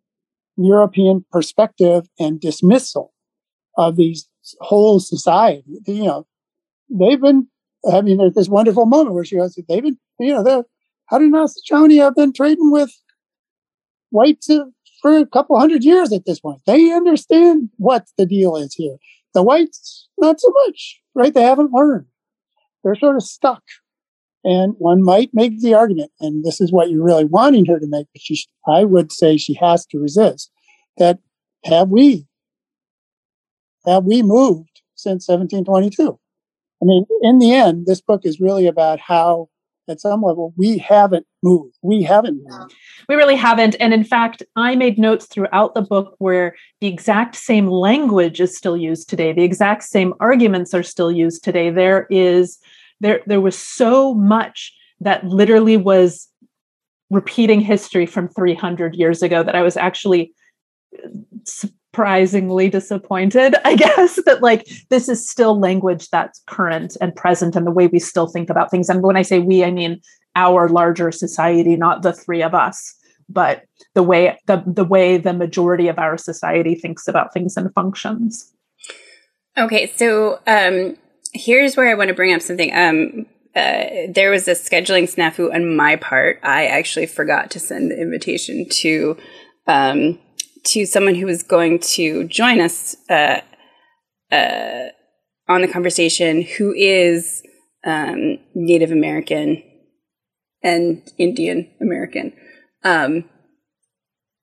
European 0.56 1.26
perspective 1.32 2.08
and 2.20 2.40
dismissal 2.40 3.14
of 3.78 3.96
these 3.96 4.28
whole 4.60 5.00
society. 5.00 5.64
You 5.88 6.04
know, 6.04 6.28
they've 6.90 7.20
been, 7.20 7.48
I 7.92 8.02
mean, 8.02 8.18
there's 8.18 8.36
this 8.36 8.50
wonderful 8.50 8.86
moment 8.86 9.16
where 9.16 9.26
she 9.26 9.38
goes, 9.38 9.56
they've 9.68 9.82
been, 9.82 9.98
you 10.20 10.34
know, 10.34 10.44
the 10.44 10.66
Haudenosaunee 11.12 11.98
have 12.04 12.16
been 12.16 12.34
trading 12.34 12.72
with 12.72 12.92
whites 14.12 14.50
for 15.02 15.18
a 15.18 15.26
couple 15.26 15.60
hundred 15.60 15.84
years 15.84 16.12
at 16.12 16.26
this 16.26 16.40
point. 16.40 16.62
They 16.66 16.92
understand 16.92 17.70
what 17.78 18.08
the 18.18 18.26
deal 18.26 18.56
is 18.56 18.74
here. 18.76 18.98
The 19.34 19.44
whites, 19.44 20.08
not 20.18 20.40
so 20.40 20.52
much, 20.66 21.00
right? 21.16 21.34
They 21.34 21.44
haven't 21.44 21.72
learned. 21.72 22.06
They're 22.84 22.96
sort 22.96 23.16
of 23.16 23.24
stuck. 23.24 23.64
And 24.44 24.76
one 24.78 25.04
might 25.04 25.32
make 25.34 25.60
the 25.60 25.74
argument, 25.74 26.12
and 26.22 26.46
this 26.46 26.62
is 26.62 26.72
what 26.72 26.90
you're 26.90 27.04
really 27.04 27.26
wanting 27.26 27.66
her 27.66 27.78
to 27.78 27.88
make, 27.88 28.08
but 28.14 28.22
she, 28.22 28.42
I 28.66 28.86
would 28.86 29.12
say 29.12 29.36
she 29.36 29.54
has 29.56 29.86
to 29.88 30.00
resist 30.00 30.50
that 30.98 31.20
have 31.66 31.90
we, 31.90 32.26
have 33.86 34.06
we 34.06 34.24
moved 34.24 34.82
since 34.96 35.28
1722? 35.28 36.18
I 36.82 36.86
mean, 36.86 37.06
in 37.22 37.40
the 37.40 37.54
end, 37.54 37.86
this 37.86 38.00
book 38.00 38.22
is 38.24 38.40
really 38.40 38.66
about 38.66 39.00
how 39.00 39.49
at 39.90 40.00
some 40.00 40.22
level 40.22 40.54
we 40.56 40.78
haven't 40.78 41.26
moved. 41.44 41.78
We 41.82 42.04
haven't 42.04 42.42
moved. 42.44 42.74
We 43.08 43.16
really 43.16 43.36
haven't. 43.36 43.76
And 43.80 43.94
in 43.94 44.04
fact 44.04 44.44
i 44.56 44.76
made 44.76 44.98
notes 44.98 45.26
throughout 45.26 45.74
the 45.74 45.82
book 45.82 46.16
where 46.20 46.56
the 46.82 46.88
exact 46.88 47.36
same 47.36 47.68
language 47.68 48.40
is 48.40 48.56
still 48.56 48.78
used 48.78 49.10
today. 49.10 49.34
The 49.34 49.44
exact 49.44 49.84
same 49.84 50.14
arguments 50.20 50.74
are 50.74 50.84
still 50.84 51.12
used 51.12 51.44
today. 51.44 51.70
There 51.70 52.08
is 52.10 52.60
there 53.00 53.22
there 53.26 53.42
was 53.42 53.58
so 53.58 54.14
much 54.14 54.74
that 55.02 55.24
literally 55.24 55.78
was 55.78 56.28
repeating 57.10 57.62
history 57.62 58.06
from 58.06 58.28
300 58.28 58.96
years 58.96 59.24
ago 59.24 59.42
that 59.42 59.56
i 59.56 59.64
was 59.64 59.76
actually 59.76 60.32
uh, 61.04 61.68
surprisingly 61.92 62.70
disappointed, 62.70 63.56
I 63.66 63.76
guess, 63.76 64.20
that 64.26 64.42
like 64.42 64.68
this 64.90 65.10
is 65.10 65.28
still 65.28 65.60
language 65.60 66.10
that's 66.10 66.42
current 66.48 66.96
and 67.02 67.16
present 67.16 67.56
and 67.56 67.66
the 67.66 67.72
way 67.72 67.88
we 67.88 68.00
still 68.00 68.28
think 68.28 68.50
about 68.50 68.72
things. 68.72 68.90
And 68.90 69.02
when 69.02 69.18
I 69.18 69.22
say 69.24 69.40
we, 69.40 69.64
I 69.64 69.72
mean 69.72 70.02
our 70.36 70.70
larger 70.70 71.12
society, 71.12 71.76
not 71.76 72.04
the 72.04 72.14
three 72.14 72.44
of 72.44 72.54
us, 72.54 72.96
but 73.28 73.64
the 73.96 74.04
way 74.04 74.38
the, 74.46 74.64
the 74.66 74.84
way 74.84 75.18
the 75.18 75.34
majority 75.34 75.88
of 75.88 75.98
our 75.98 76.18
society 76.18 76.76
thinks 76.76 77.08
about 77.08 77.34
things 77.34 77.58
and 77.58 77.74
functions. 77.74 78.54
Okay, 79.58 79.92
so 79.96 80.40
um 80.46 80.96
here's 81.34 81.76
where 81.76 81.90
I 81.90 81.96
want 81.96 82.10
to 82.10 82.14
bring 82.14 82.34
up 82.34 82.42
something. 82.42 82.72
Um 82.74 83.26
uh, 83.56 84.08
there 84.14 84.30
was 84.30 84.48
a 84.48 84.52
scheduling 84.52 85.04
snafu 85.04 85.54
on 85.54 85.76
my 85.76 85.96
part. 85.96 86.40
I 86.44 86.68
actually 86.68 87.08
forgot 87.08 87.50
to 87.52 87.60
send 87.60 87.90
the 87.90 88.00
invitation 88.00 88.70
to 88.70 89.18
um, 89.66 90.20
to 90.70 90.86
someone 90.86 91.16
who 91.16 91.26
was 91.26 91.44
going 91.44 91.80
to 91.80 92.26
join 92.26 92.62
us 92.62 92.96
uh, 93.10 93.42
uh, 94.32 94.88
on 95.48 95.62
the 95.62 95.68
conversation 95.68 96.42
who 96.42 96.74
is 96.74 97.44
um, 97.86 98.38
Native 98.54 98.92
American 98.92 99.64
and 100.62 101.02
Indian 101.18 101.70
American. 101.82 102.34
Um, 102.84 103.26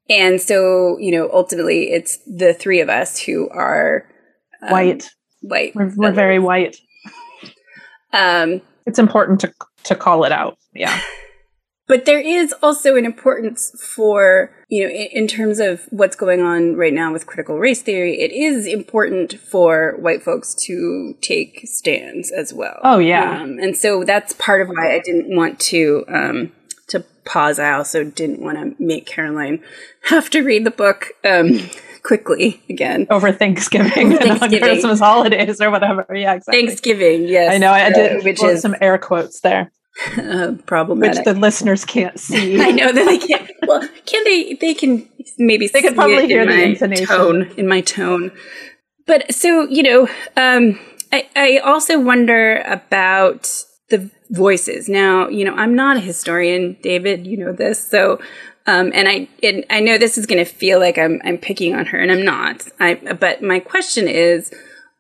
and 0.08 0.40
so, 0.40 0.98
you 0.98 1.12
know, 1.12 1.30
ultimately 1.32 1.90
it's 1.90 2.18
the 2.26 2.54
three 2.54 2.80
of 2.80 2.88
us 2.88 3.18
who 3.18 3.48
are 3.50 4.06
um, 4.62 4.70
white. 4.70 5.10
White. 5.42 5.74
We're, 5.74 5.92
we're 5.96 6.12
very 6.12 6.38
white. 6.38 6.76
Um, 8.12 8.62
it's 8.86 8.98
important 8.98 9.40
to 9.40 9.52
to 9.84 9.94
call 9.94 10.24
it 10.24 10.32
out. 10.32 10.58
Yeah. 10.74 11.00
But 11.86 12.04
there 12.04 12.20
is 12.20 12.52
also 12.62 12.96
an 12.96 13.04
importance 13.04 13.70
for, 13.80 14.50
you 14.68 14.82
know, 14.82 14.92
in, 14.92 15.08
in, 15.12 15.26
terms 15.28 15.60
of 15.60 15.86
what's 15.90 16.16
going 16.16 16.40
on 16.40 16.74
right 16.74 16.92
now 16.92 17.12
with 17.12 17.26
critical 17.26 17.58
race 17.58 17.82
theory, 17.82 18.20
it 18.20 18.32
is 18.32 18.66
important 18.66 19.38
for 19.38 19.96
white 19.98 20.22
folks 20.22 20.54
to 20.66 21.14
take 21.20 21.60
stands 21.64 22.32
as 22.32 22.52
well. 22.52 22.80
Oh, 22.82 22.98
yeah. 22.98 23.42
Um, 23.42 23.58
and 23.58 23.76
so 23.76 24.02
that's 24.02 24.32
part 24.34 24.60
of 24.60 24.68
why 24.68 24.94
I 24.94 25.00
didn't 25.00 25.34
want 25.34 25.60
to, 25.60 26.04
um, 26.08 26.52
to 26.88 27.04
pause. 27.24 27.60
I 27.60 27.72
also 27.72 28.02
didn't 28.02 28.40
want 28.40 28.58
to 28.58 28.82
make 28.82 29.06
Caroline 29.06 29.62
have 30.08 30.30
to 30.30 30.42
read 30.42 30.64
the 30.64 30.70
book, 30.70 31.08
um, 31.24 31.70
quickly 32.02 32.62
again 32.70 33.04
over 33.10 33.32
Thanksgiving, 33.32 34.12
over 34.12 34.16
Thanksgiving. 34.38 34.60
Christmas 34.60 35.00
holidays 35.00 35.60
or 35.60 35.72
whatever. 35.72 36.06
Yeah, 36.14 36.34
exactly. 36.34 36.66
Thanksgiving, 36.66 37.24
yes. 37.24 37.52
I 37.52 37.58
know. 37.58 37.72
I 37.72 37.90
did, 37.90 38.24
which 38.24 38.40
is 38.44 38.62
some 38.62 38.76
air 38.80 38.96
quotes 38.96 39.40
there. 39.40 39.72
Uh, 40.18 40.52
problematic. 40.66 41.18
Which 41.18 41.24
the 41.24 41.38
listeners 41.38 41.84
can't 41.84 42.18
see. 42.18 42.60
I 42.60 42.70
know 42.70 42.92
that 42.92 43.04
they 43.04 43.18
can't. 43.18 43.50
Well, 43.66 43.86
can 44.06 44.24
they? 44.24 44.54
They 44.54 44.74
can 44.74 45.08
maybe. 45.38 45.68
They 45.68 45.82
can 45.82 45.94
probably 45.94 46.26
hear 46.26 46.42
in 46.42 46.48
the 46.48 46.62
intonation 46.62 47.06
tone 47.06 47.42
in 47.56 47.68
my 47.68 47.80
tone. 47.80 48.32
But 49.06 49.34
so 49.34 49.68
you 49.68 49.82
know, 49.82 50.08
um, 50.36 50.78
I, 51.12 51.28
I 51.34 51.58
also 51.58 52.00
wonder 52.00 52.62
about 52.66 53.64
the 53.88 54.10
voices. 54.30 54.88
Now, 54.88 55.28
you 55.28 55.44
know, 55.44 55.54
I'm 55.54 55.74
not 55.74 55.96
a 55.96 56.00
historian, 56.00 56.76
David. 56.82 57.26
You 57.26 57.38
know 57.38 57.52
this, 57.52 57.86
so. 57.86 58.20
Um, 58.68 58.90
and 58.96 59.06
I, 59.06 59.28
and 59.44 59.64
I 59.70 59.78
know 59.78 59.96
this 59.96 60.18
is 60.18 60.26
going 60.26 60.44
to 60.44 60.50
feel 60.50 60.80
like 60.80 60.98
I'm, 60.98 61.22
I'm 61.22 61.38
picking 61.38 61.76
on 61.76 61.86
her, 61.86 62.00
and 62.00 62.10
I'm 62.10 62.24
not. 62.24 62.66
I, 62.80 62.94
but 62.94 63.40
my 63.40 63.60
question 63.60 64.08
is, 64.08 64.52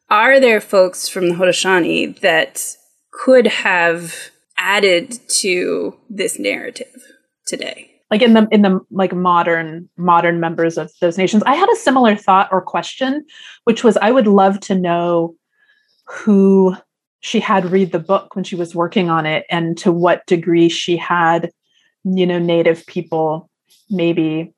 are 0.08 0.38
there 0.38 0.60
folks 0.60 1.08
from 1.08 1.28
the 1.28 1.34
Haudenosaunee 1.34 2.20
that 2.20 2.76
could 3.10 3.46
have 3.48 4.30
added 4.58 5.18
to 5.40 5.96
this 6.10 6.38
narrative 6.38 7.12
today. 7.46 7.90
Like 8.10 8.22
in 8.22 8.34
the 8.34 8.46
in 8.52 8.62
the 8.62 8.80
like 8.90 9.12
modern 9.12 9.88
modern 9.96 10.38
members 10.38 10.78
of 10.78 10.92
those 11.00 11.18
nations. 11.18 11.42
I 11.44 11.54
had 11.54 11.68
a 11.68 11.76
similar 11.76 12.14
thought 12.14 12.48
or 12.52 12.60
question 12.62 13.24
which 13.64 13.82
was 13.82 13.96
i 13.96 14.10
would 14.10 14.28
love 14.28 14.60
to 14.60 14.74
know 14.74 15.34
who 16.04 16.76
she 17.20 17.40
had 17.40 17.72
read 17.72 17.90
the 17.90 17.98
book 17.98 18.36
when 18.36 18.44
she 18.44 18.54
was 18.54 18.74
working 18.74 19.10
on 19.10 19.26
it 19.26 19.44
and 19.50 19.76
to 19.78 19.90
what 19.90 20.24
degree 20.26 20.68
she 20.68 20.96
had 20.96 21.50
you 22.04 22.26
know 22.26 22.38
native 22.38 22.86
people 22.86 23.50
maybe 23.90 24.54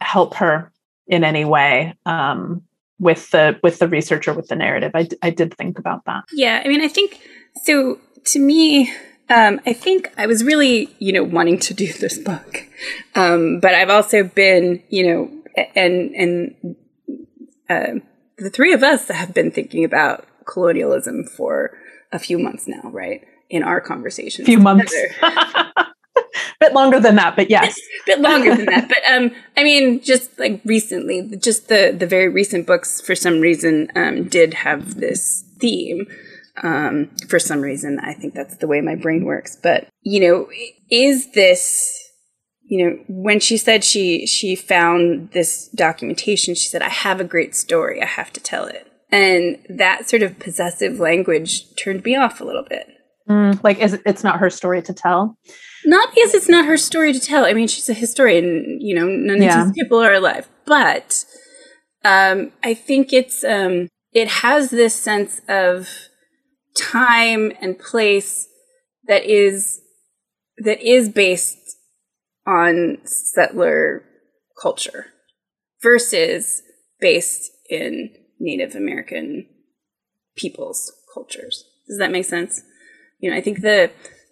help 0.00 0.34
her 0.34 0.72
in 1.06 1.24
any 1.24 1.44
way 1.44 1.94
um, 2.06 2.62
with 2.98 3.30
the 3.30 3.58
with 3.62 3.78
the 3.78 3.88
research 3.88 4.28
or 4.28 4.34
with 4.34 4.48
the 4.48 4.56
narrative. 4.56 4.92
I, 4.94 5.08
I 5.22 5.30
did 5.30 5.54
think 5.54 5.78
about 5.78 6.04
that. 6.06 6.24
Yeah 6.32 6.62
i 6.64 6.68
mean 6.68 6.80
i 6.82 6.88
think 6.88 7.20
so 7.64 7.98
to 8.26 8.38
me 8.38 8.92
um, 9.30 9.60
I 9.66 9.72
think 9.72 10.12
I 10.16 10.26
was 10.26 10.44
really, 10.44 10.94
you 10.98 11.12
know, 11.12 11.24
wanting 11.24 11.58
to 11.60 11.74
do 11.74 11.92
this 12.00 12.18
book, 12.18 12.66
um, 13.14 13.60
but 13.60 13.74
I've 13.74 13.90
also 13.90 14.24
been, 14.24 14.82
you 14.88 15.06
know, 15.06 15.30
and 15.74 16.14
and 16.14 16.76
uh, 17.68 18.00
the 18.38 18.50
three 18.50 18.72
of 18.72 18.82
us 18.82 19.08
have 19.08 19.34
been 19.34 19.50
thinking 19.50 19.84
about 19.84 20.26
colonialism 20.46 21.24
for 21.24 21.76
a 22.12 22.18
few 22.18 22.38
months 22.38 22.66
now, 22.66 22.90
right? 22.90 23.26
In 23.50 23.62
our 23.62 23.80
conversations, 23.80 24.46
A 24.46 24.50
few 24.50 24.58
months, 24.58 24.94
bit 26.60 26.74
longer 26.74 27.00
than 27.00 27.16
that, 27.16 27.34
but 27.36 27.50
yes, 27.50 27.78
bit 28.06 28.20
longer 28.20 28.54
than 28.54 28.66
that. 28.66 28.88
But 28.88 28.98
um, 29.10 29.30
I 29.56 29.64
mean, 29.64 30.00
just 30.02 30.38
like 30.38 30.60
recently, 30.64 31.36
just 31.36 31.68
the 31.68 31.94
the 31.98 32.06
very 32.06 32.28
recent 32.28 32.66
books, 32.66 33.00
for 33.00 33.14
some 33.14 33.40
reason, 33.40 33.88
um, 33.96 34.24
did 34.24 34.54
have 34.54 34.96
this 34.96 35.44
theme. 35.58 36.06
Um, 36.62 37.10
for 37.28 37.38
some 37.38 37.60
reason, 37.60 38.00
I 38.00 38.14
think 38.14 38.34
that's 38.34 38.56
the 38.56 38.66
way 38.66 38.80
my 38.80 38.94
brain 38.94 39.24
works. 39.24 39.56
But 39.56 39.88
you 40.02 40.20
know, 40.20 40.48
is 40.90 41.32
this 41.32 42.08
you 42.68 42.84
know 42.84 42.98
when 43.08 43.40
she 43.40 43.56
said 43.56 43.82
she 43.82 44.26
she 44.26 44.54
found 44.54 45.30
this 45.32 45.68
documentation 45.68 46.54
she 46.54 46.68
said 46.68 46.82
i 46.82 46.88
have 46.88 47.20
a 47.20 47.24
great 47.24 47.56
story. 47.56 48.02
I 48.02 48.06
have 48.06 48.32
to 48.34 48.40
tell 48.40 48.66
it. 48.66 48.86
And 49.10 49.58
that 49.70 50.08
sort 50.08 50.22
of 50.22 50.38
possessive 50.38 51.00
language 51.00 51.74
turned 51.76 52.04
me 52.04 52.14
off 52.14 52.42
a 52.42 52.44
little 52.44 52.64
bit. 52.68 52.86
Mm, 53.28 53.62
like 53.64 53.78
is 53.78 53.94
it, 53.94 54.02
it's 54.04 54.22
not 54.22 54.38
her 54.38 54.50
story 54.50 54.82
to 54.82 54.92
tell? 54.92 55.38
Not 55.86 56.14
because 56.14 56.34
it's 56.34 56.48
not 56.48 56.66
her 56.66 56.76
story 56.76 57.12
to 57.14 57.20
tell. 57.20 57.46
I 57.46 57.54
mean 57.54 57.68
she's 57.68 57.88
a 57.88 57.94
historian 57.94 58.78
you 58.80 58.94
know 58.94 59.06
none 59.06 59.40
yeah. 59.40 59.62
of 59.62 59.68
these 59.68 59.82
people 59.82 59.98
are 59.98 60.12
alive. 60.12 60.48
But 60.66 61.24
um, 62.04 62.52
i 62.62 62.74
think 62.74 63.12
it's 63.12 63.42
um, 63.44 63.88
it 64.12 64.28
has 64.28 64.70
this 64.70 64.94
sense 64.94 65.40
of 65.48 66.07
time 66.78 67.52
and 67.60 67.78
place 67.78 68.48
that 69.06 69.24
is 69.24 69.80
that 70.58 70.80
is 70.80 71.08
based 71.08 71.58
on 72.46 72.98
settler 73.04 74.04
culture 74.60 75.06
versus 75.82 76.62
based 77.00 77.50
in 77.68 78.10
Native 78.40 78.74
American 78.74 79.46
peoples' 80.36 80.92
cultures. 81.12 81.64
Does 81.88 81.98
that 81.98 82.10
make 82.10 82.24
sense? 82.24 82.62
You 83.20 83.30
know, 83.30 83.36
I 83.36 83.40
think 83.40 83.60
the 83.60 83.90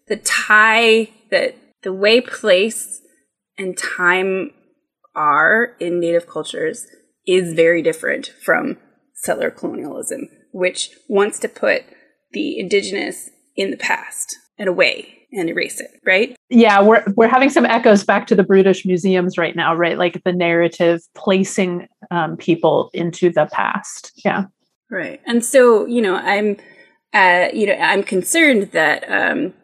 the 0.08 0.16
tie 0.16 1.10
that 1.30 1.56
the 1.82 1.92
way 1.92 2.20
place 2.20 3.00
and 3.58 3.76
time 3.76 4.50
are 5.14 5.76
in 5.80 6.00
Native 6.00 6.26
cultures 6.28 6.86
is 7.26 7.54
very 7.54 7.82
different 7.82 8.26
from 8.44 8.78
settler 9.14 9.50
colonialism, 9.50 10.28
which 10.52 10.90
wants 11.08 11.38
to 11.40 11.48
put 11.48 11.82
the 12.36 12.58
indigenous 12.58 13.30
in 13.56 13.70
the 13.70 13.78
past 13.78 14.36
and 14.58 14.68
away 14.68 15.26
and 15.32 15.48
erase 15.48 15.80
it, 15.80 15.90
right? 16.04 16.36
Yeah, 16.50 16.82
we're 16.82 17.02
we're 17.16 17.28
having 17.28 17.48
some 17.48 17.64
echoes 17.64 18.04
back 18.04 18.26
to 18.26 18.34
the 18.34 18.44
British 18.44 18.84
museums 18.84 19.38
right 19.38 19.56
now, 19.56 19.74
right? 19.74 19.96
Like 19.96 20.22
the 20.22 20.32
narrative 20.32 21.00
placing 21.14 21.88
um, 22.10 22.36
people 22.36 22.90
into 22.92 23.30
the 23.30 23.48
past. 23.50 24.12
Yeah, 24.22 24.44
right. 24.90 25.20
And 25.26 25.42
so, 25.42 25.86
you 25.86 26.02
know, 26.02 26.16
I'm, 26.16 26.58
uh, 27.14 27.48
you 27.54 27.66
know, 27.66 27.74
I'm 27.74 28.02
concerned 28.02 28.72
that 28.72 29.04
um, 29.10 29.54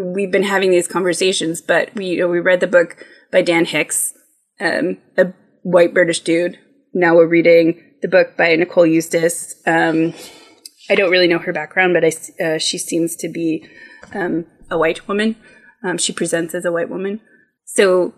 we've 0.00 0.30
been 0.30 0.44
having 0.44 0.70
these 0.70 0.86
conversations, 0.86 1.60
but 1.60 1.92
we, 1.96 2.06
you 2.06 2.18
know, 2.20 2.28
we 2.28 2.38
read 2.38 2.60
the 2.60 2.68
book 2.68 3.04
by 3.32 3.42
Dan 3.42 3.64
Hicks, 3.64 4.14
um, 4.60 4.98
a 5.18 5.32
white 5.62 5.92
British 5.92 6.20
dude. 6.20 6.56
Now 6.94 7.16
we're 7.16 7.26
reading 7.26 7.82
the 8.00 8.08
book 8.08 8.36
by 8.36 8.54
Nicole 8.54 8.86
Eustace. 8.86 9.60
Um, 9.66 10.14
I 10.90 10.96
don't 10.96 11.10
really 11.10 11.28
know 11.28 11.38
her 11.38 11.52
background, 11.52 11.94
but 11.94 12.04
I, 12.04 12.44
uh, 12.44 12.58
she 12.58 12.76
seems 12.76 13.14
to 13.16 13.28
be 13.28 13.66
um, 14.12 14.46
a 14.70 14.76
white 14.76 15.06
woman. 15.06 15.36
Um, 15.84 15.96
she 15.96 16.12
presents 16.12 16.54
as 16.54 16.64
a 16.64 16.72
white 16.72 16.90
woman. 16.90 17.20
So, 17.64 18.12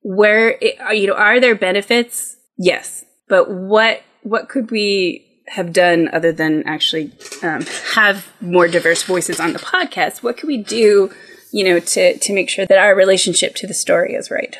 where 0.00 0.56
it, 0.60 0.76
you 0.96 1.06
know, 1.06 1.14
are 1.14 1.38
there 1.38 1.54
benefits? 1.54 2.36
Yes, 2.56 3.04
but 3.28 3.50
what 3.50 4.02
what 4.22 4.48
could 4.48 4.70
we 4.70 5.24
have 5.48 5.72
done 5.72 6.08
other 6.12 6.32
than 6.32 6.62
actually 6.66 7.12
um, 7.42 7.62
have 7.94 8.26
more 8.40 8.68
diverse 8.68 9.02
voices 9.02 9.38
on 9.38 9.52
the 9.52 9.58
podcast? 9.58 10.22
What 10.22 10.38
could 10.38 10.48
we 10.48 10.56
do, 10.56 11.10
you 11.52 11.64
know, 11.64 11.78
to 11.78 12.18
to 12.18 12.32
make 12.32 12.48
sure 12.48 12.66
that 12.66 12.78
our 12.78 12.94
relationship 12.94 13.54
to 13.56 13.66
the 13.66 13.74
story 13.74 14.14
is 14.14 14.30
right? 14.30 14.56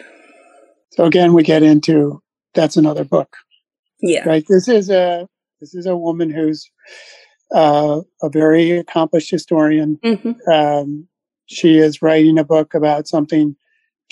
So 0.92 1.04
again, 1.04 1.32
we 1.32 1.42
get 1.42 1.62
into 1.62 2.20
that's 2.54 2.76
another 2.76 3.04
book. 3.04 3.36
Yeah. 4.00 4.28
Right. 4.28 4.44
This 4.46 4.68
is 4.68 4.90
a 4.90 5.26
this 5.60 5.74
is 5.74 5.86
a 5.86 5.96
woman 5.96 6.30
who's 6.30 6.70
uh, 7.54 8.00
a 8.22 8.28
very 8.28 8.70
accomplished 8.72 9.30
historian. 9.30 9.98
Mm-hmm. 10.04 10.50
Um, 10.50 11.08
she 11.46 11.78
is 11.78 12.02
writing 12.02 12.38
a 12.38 12.44
book 12.44 12.74
about 12.74 13.08
something 13.08 13.56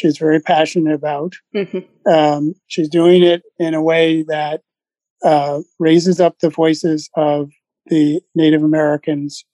she's 0.00 0.18
very 0.18 0.40
passionate 0.40 0.94
about. 0.94 1.34
Mm-hmm. 1.54 2.10
Um, 2.10 2.54
she's 2.66 2.88
doing 2.88 3.22
it 3.22 3.42
in 3.58 3.74
a 3.74 3.82
way 3.82 4.22
that 4.24 4.62
uh, 5.22 5.60
raises 5.78 6.20
up 6.20 6.38
the 6.38 6.50
voices 6.50 7.10
of 7.16 7.50
the 7.86 8.20
Native 8.34 8.62
Americans. 8.62 9.44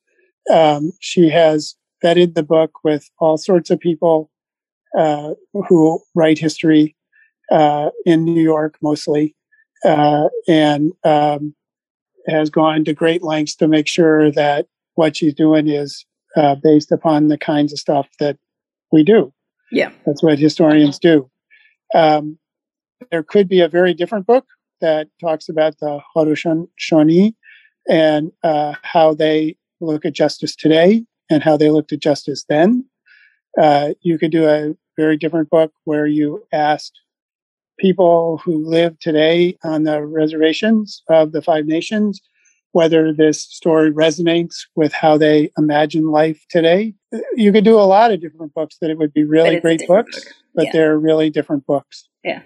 Um, 0.52 0.92
she 1.00 1.28
has 1.30 1.76
vetted 2.04 2.34
the 2.34 2.42
book 2.42 2.78
with 2.82 3.08
all 3.18 3.36
sorts 3.36 3.70
of 3.70 3.78
people 3.78 4.30
uh, 4.98 5.34
who 5.68 6.00
write 6.14 6.38
history 6.38 6.96
uh, 7.50 7.90
in 8.04 8.24
New 8.24 8.42
York 8.42 8.76
mostly, 8.82 9.34
uh, 9.84 10.28
and 10.48 10.92
um, 11.04 11.54
has 12.28 12.50
gone 12.50 12.84
to 12.84 12.92
great 12.92 13.22
lengths 13.22 13.56
to 13.56 13.68
make 13.68 13.88
sure 13.88 14.30
that 14.32 14.66
what 14.94 15.16
she's 15.16 15.34
doing 15.34 15.68
is 15.68 16.04
uh, 16.36 16.54
based 16.54 16.92
upon 16.92 17.28
the 17.28 17.38
kinds 17.38 17.72
of 17.72 17.78
stuff 17.78 18.08
that 18.20 18.38
we 18.90 19.02
do. 19.02 19.32
Yeah. 19.70 19.90
That's 20.06 20.22
what 20.22 20.38
historians 20.38 20.98
do. 20.98 21.30
Um, 21.94 22.38
there 23.10 23.22
could 23.22 23.48
be 23.48 23.60
a 23.60 23.68
very 23.68 23.94
different 23.94 24.26
book 24.26 24.46
that 24.80 25.08
talks 25.20 25.48
about 25.48 25.78
the 25.78 26.00
Haudenosaunee 26.14 27.34
and 27.88 28.32
uh, 28.42 28.74
how 28.82 29.14
they 29.14 29.56
look 29.80 30.04
at 30.04 30.12
justice 30.12 30.54
today 30.54 31.04
and 31.30 31.42
how 31.42 31.56
they 31.56 31.70
looked 31.70 31.92
at 31.92 32.00
justice 32.00 32.44
then. 32.48 32.84
Uh, 33.60 33.90
you 34.00 34.18
could 34.18 34.30
do 34.30 34.48
a 34.48 34.74
very 34.96 35.16
different 35.16 35.50
book 35.50 35.72
where 35.84 36.06
you 36.06 36.44
asked 36.52 37.00
people 37.82 38.38
who 38.38 38.64
live 38.64 38.98
today 39.00 39.58
on 39.62 39.82
the 39.82 40.02
reservations 40.02 41.02
of 41.08 41.32
the 41.32 41.42
Five 41.42 41.66
Nations 41.66 42.22
whether 42.72 43.12
this 43.12 43.42
story 43.42 43.92
resonates 43.92 44.66
with 44.74 44.92
how 44.92 45.16
they 45.16 45.50
imagine 45.56 46.10
life 46.10 46.44
today. 46.48 46.94
You 47.34 47.52
could 47.52 47.64
do 47.64 47.78
a 47.78 47.82
lot 47.84 48.10
of 48.10 48.20
different 48.20 48.54
books 48.54 48.78
that 48.80 48.90
it 48.90 48.98
would 48.98 49.12
be 49.12 49.24
really 49.24 49.60
great 49.60 49.86
books, 49.86 50.24
book. 50.24 50.34
but 50.54 50.64
yeah. 50.66 50.70
they're 50.72 50.98
really 50.98 51.30
different 51.30 51.66
books. 51.66 52.08
Yeah. 52.24 52.42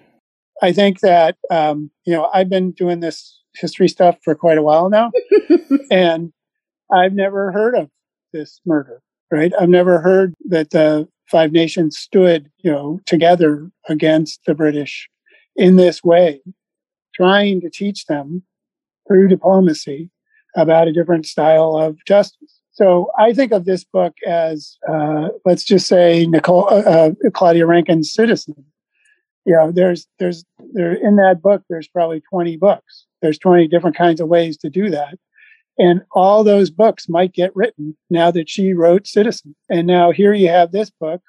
I 0.61 0.73
think 0.73 0.99
that, 0.99 1.37
um, 1.49 1.91
you 2.05 2.13
know, 2.13 2.29
I've 2.33 2.49
been 2.49 2.71
doing 2.71 2.99
this 2.99 3.41
history 3.55 3.87
stuff 3.87 4.17
for 4.21 4.35
quite 4.35 4.57
a 4.57 4.61
while 4.61 4.89
now, 4.89 5.11
and 5.91 6.33
I've 6.91 7.13
never 7.13 7.51
heard 7.51 7.75
of 7.75 7.89
this 8.33 8.59
murder, 8.65 9.01
right? 9.31 9.53
I've 9.59 9.69
never 9.69 10.01
heard 10.01 10.33
that 10.49 10.71
the 10.71 11.07
Five 11.29 11.51
Nations 11.51 11.97
stood, 11.97 12.49
you 12.57 12.71
know, 12.71 12.99
together 13.05 13.69
against 13.87 14.41
the 14.45 14.55
British 14.55 15.09
in 15.57 15.75
this 15.75 16.03
way, 16.03 16.41
trying 17.15 17.59
to 17.61 17.69
teach 17.69 18.05
them 18.05 18.43
through 19.07 19.27
diplomacy 19.27 20.09
about 20.55 20.87
a 20.87 20.93
different 20.93 21.25
style 21.25 21.75
of 21.75 21.97
justice. 22.05 22.61
So 22.71 23.09
I 23.17 23.33
think 23.33 23.51
of 23.51 23.65
this 23.65 23.83
book 23.83 24.13
as, 24.25 24.77
uh, 24.87 25.29
let's 25.45 25.63
just 25.63 25.87
say, 25.87 26.27
Nicole, 26.27 26.67
uh, 26.69 26.81
uh, 26.81 27.11
Claudia 27.33 27.65
Rankine's 27.65 28.13
Citizen. 28.13 28.65
You 29.45 29.53
know, 29.53 29.71
there's, 29.71 30.07
there's, 30.19 30.45
there 30.73 30.93
in 30.93 31.15
that 31.15 31.41
book, 31.41 31.63
there's 31.69 31.87
probably 31.87 32.21
20 32.29 32.57
books. 32.57 33.05
There's 33.21 33.39
20 33.39 33.67
different 33.67 33.97
kinds 33.97 34.21
of 34.21 34.27
ways 34.27 34.57
to 34.57 34.69
do 34.69 34.89
that. 34.91 35.17
And 35.79 36.01
all 36.11 36.43
those 36.43 36.69
books 36.69 37.07
might 37.07 37.33
get 37.33 37.55
written 37.55 37.97
now 38.09 38.29
that 38.31 38.49
she 38.49 38.73
wrote 38.73 39.07
Citizen. 39.07 39.55
And 39.69 39.87
now 39.87 40.11
here 40.11 40.33
you 40.33 40.49
have 40.49 40.71
this 40.71 40.89
book, 40.89 41.21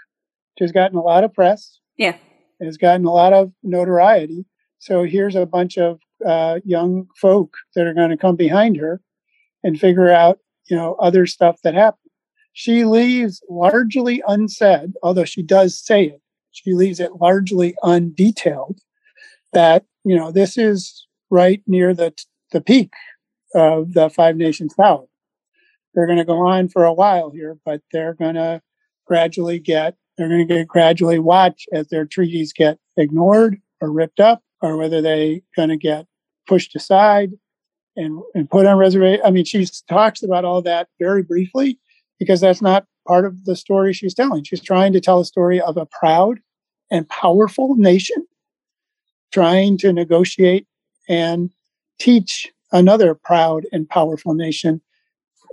which 0.55 0.65
has 0.65 0.73
gotten 0.73 0.99
a 0.99 1.03
lot 1.03 1.25
of 1.25 1.33
press. 1.33 1.79
Yeah. 1.97 2.17
Has 2.61 2.77
gotten 2.77 3.07
a 3.07 3.13
lot 3.13 3.33
of 3.33 3.53
notoriety. 3.63 4.45
So 4.81 5.05
here's 5.05 5.37
a 5.37 5.47
bunch 5.47 5.79
of 5.79 6.01
uh, 6.27 6.59
young 6.65 7.07
folk 7.17 7.57
that 7.75 7.87
are 7.87 7.95
going 7.95 8.11
to 8.11 8.17
come 8.17 8.37
behind 8.37 8.77
her 8.79 9.01
and 9.63 9.79
figure 9.79 10.11
out, 10.11 10.39
you 10.69 10.77
know, 10.77 10.95
other 10.95 11.27
stuff 11.27 11.61
that 11.63 11.75
happened. 11.75 12.11
She 12.53 12.85
leaves 12.85 13.41
largely 13.49 14.23
unsaid, 14.27 14.95
although 15.03 15.25
she 15.25 15.43
does 15.43 15.79
say 15.79 16.07
it. 16.07 16.21
She 16.51 16.75
leaves 16.75 16.99
it 16.99 17.21
largely 17.21 17.77
undetailed 17.85 18.79
that, 19.53 19.85
you 20.05 20.17
know, 20.17 20.33
this 20.33 20.59
is 20.59 21.07
right 21.31 21.63
near 21.67 21.95
the, 21.95 22.13
the 22.51 22.61
peak 22.61 22.93
of 23.55 23.93
the 23.93 24.11
Five 24.11 24.37
Nations 24.37 24.75
power. 24.75 25.05
They're 25.95 26.07
going 26.07 26.19
to 26.19 26.25
go 26.25 26.47
on 26.47 26.69
for 26.69 26.85
a 26.85 26.93
while 26.93 27.31
here, 27.31 27.57
but 27.65 27.83
they're 27.93 28.15
going 28.15 28.35
to 28.35 28.63
gradually 29.07 29.61
get, 29.61 29.95
they're 30.19 30.29
going 30.29 30.47
to 30.47 30.55
get 30.55 30.67
gradually 30.67 31.21
watch 31.21 31.67
as 31.73 31.89
their 31.89 32.05
treaties 32.05 32.53
get 32.53 32.79
ignored 32.97 33.57
or 33.81 33.93
ripped 33.93 34.21
up, 34.21 34.43
or 34.61 34.77
whether 34.77 35.01
they're 35.01 35.39
going 35.55 35.69
to 35.69 35.77
get 35.77 36.07
pushed 36.47 36.75
aside 36.75 37.31
and, 37.97 38.21
and 38.35 38.51
put 38.51 38.67
on 38.67 38.77
reservation. 38.77 39.23
I 39.25 39.31
mean, 39.31 39.45
she 39.45 39.65
talks 39.89 40.23
about 40.23 40.45
all 40.45 40.61
that 40.63 40.89
very 40.99 41.23
briefly 41.23 41.79
because 42.19 42.41
that's 42.41 42.61
not 42.61 42.85
part 43.07 43.25
of 43.25 43.45
the 43.45 43.55
story 43.55 43.93
she's 43.93 44.15
telling. 44.15 44.43
She's 44.43 44.63
trying 44.63 44.93
to 44.93 45.01
tell 45.01 45.21
a 45.21 45.25
story 45.25 45.61
of 45.61 45.77
a 45.77 45.87
proud 45.87 46.41
and 46.91 47.09
powerful 47.09 47.77
nation 47.77 48.27
trying 49.33 49.79
to 49.79 49.93
negotiate 49.93 50.67
and 51.09 51.51
teach 52.01 52.51
another 52.73 53.15
proud 53.15 53.67
and 53.73 53.89
powerful 53.89 54.35
nation. 54.35 54.81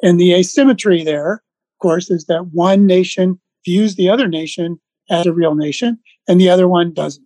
And 0.01 0.20
the 0.20 0.34
asymmetry 0.34 1.03
there, 1.03 1.34
of 1.34 1.80
course, 1.82 2.09
is 2.09 2.26
that 2.26 2.47
one 2.47 2.86
nation 2.86 3.39
views 3.66 3.95
the 3.95 4.09
other 4.09 4.28
nation 4.28 4.80
as 5.09 5.26
a 5.26 5.34
real 5.34 5.55
nation 5.55 5.99
and 6.28 6.39
the 6.39 6.49
other 6.49 6.68
one 6.68 6.93
doesn't. 6.93 7.26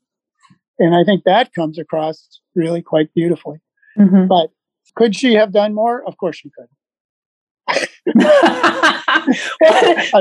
And 0.79 0.95
I 0.95 1.03
think 1.03 1.23
that 1.25 1.53
comes 1.53 1.77
across 1.77 2.41
really 2.55 2.81
quite 2.81 3.13
beautifully. 3.13 3.59
Mm-hmm. 3.97 4.27
But 4.27 4.51
could 4.95 5.15
she 5.15 5.33
have 5.33 5.51
done 5.51 5.73
more? 5.73 6.03
Of 6.07 6.17
course 6.17 6.37
she 6.37 6.49
could. 6.49 6.67
I 8.17 9.25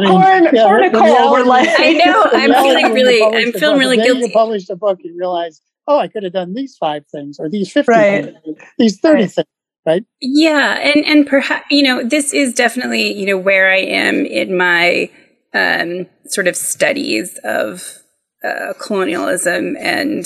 mean, 0.01 0.11
poor, 0.11 0.53
yeah, 0.53 0.89
Nicole. 0.89 1.33
We're 1.33 1.45
like, 1.45 1.69
I 1.79 1.93
know. 1.93 2.25
I'm 2.33 2.53
feeling 2.53 2.93
really. 2.93 3.23
I'm 3.23 3.53
feeling 3.53 3.79
really 3.79 3.97
guilty. 3.97 4.27
You 4.27 4.33
published 4.33 4.69
a 4.69 4.77
book, 4.77 4.99
you 5.03 5.17
realize, 5.19 5.63
oh, 5.87 5.99
I 5.99 6.09
could 6.09 6.25
have 6.25 6.33
done 6.33 6.55
these 6.55 6.77
five 6.77 7.07
things, 7.07 7.39
or 7.39 7.49
these 7.49 7.73
fifty, 7.73 7.91
right. 7.91 8.35
things, 8.45 8.59
these 8.79 9.01
thirty 9.01 9.23
right. 9.23 9.31
things, 9.31 9.47
right? 9.87 10.05
Yeah, 10.21 10.79
and 10.79 11.05
and 11.07 11.27
perhaps 11.27 11.65
you 11.71 11.83
know 11.83 12.05
this 12.05 12.35
is 12.35 12.53
definitely 12.55 13.15
you 13.15 13.27
know 13.27 13.39
where 13.39 13.71
I 13.71 13.79
am 13.79 14.27
in 14.27 14.57
my 14.57 15.11
um, 15.55 16.07
sort 16.27 16.47
of 16.47 16.57
studies 16.57 17.39
of 17.45 17.99
uh, 18.45 18.73
colonialism 18.81 19.77
and 19.79 20.25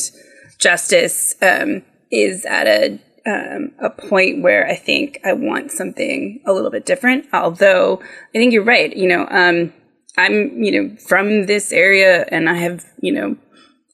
justice 0.58 1.34
um, 1.42 1.82
is 2.10 2.44
at 2.44 2.66
a 2.66 3.00
um, 3.24 3.72
a 3.80 3.88
point 3.88 4.42
where 4.42 4.66
I 4.66 4.74
think 4.74 5.20
I 5.24 5.32
want 5.32 5.70
something 5.70 6.42
a 6.46 6.52
little 6.52 6.70
bit 6.70 6.86
different. 6.86 7.26
Although 7.32 8.00
I 8.34 8.38
think 8.38 8.52
you're 8.52 8.64
right. 8.64 8.94
You 8.96 9.08
know, 9.08 9.26
um, 9.30 9.72
I'm 10.16 10.62
you 10.62 10.72
know 10.72 10.96
from 10.96 11.46
this 11.46 11.72
area, 11.72 12.24
and 12.28 12.48
I 12.48 12.54
have 12.54 12.84
you 13.00 13.12
know 13.12 13.36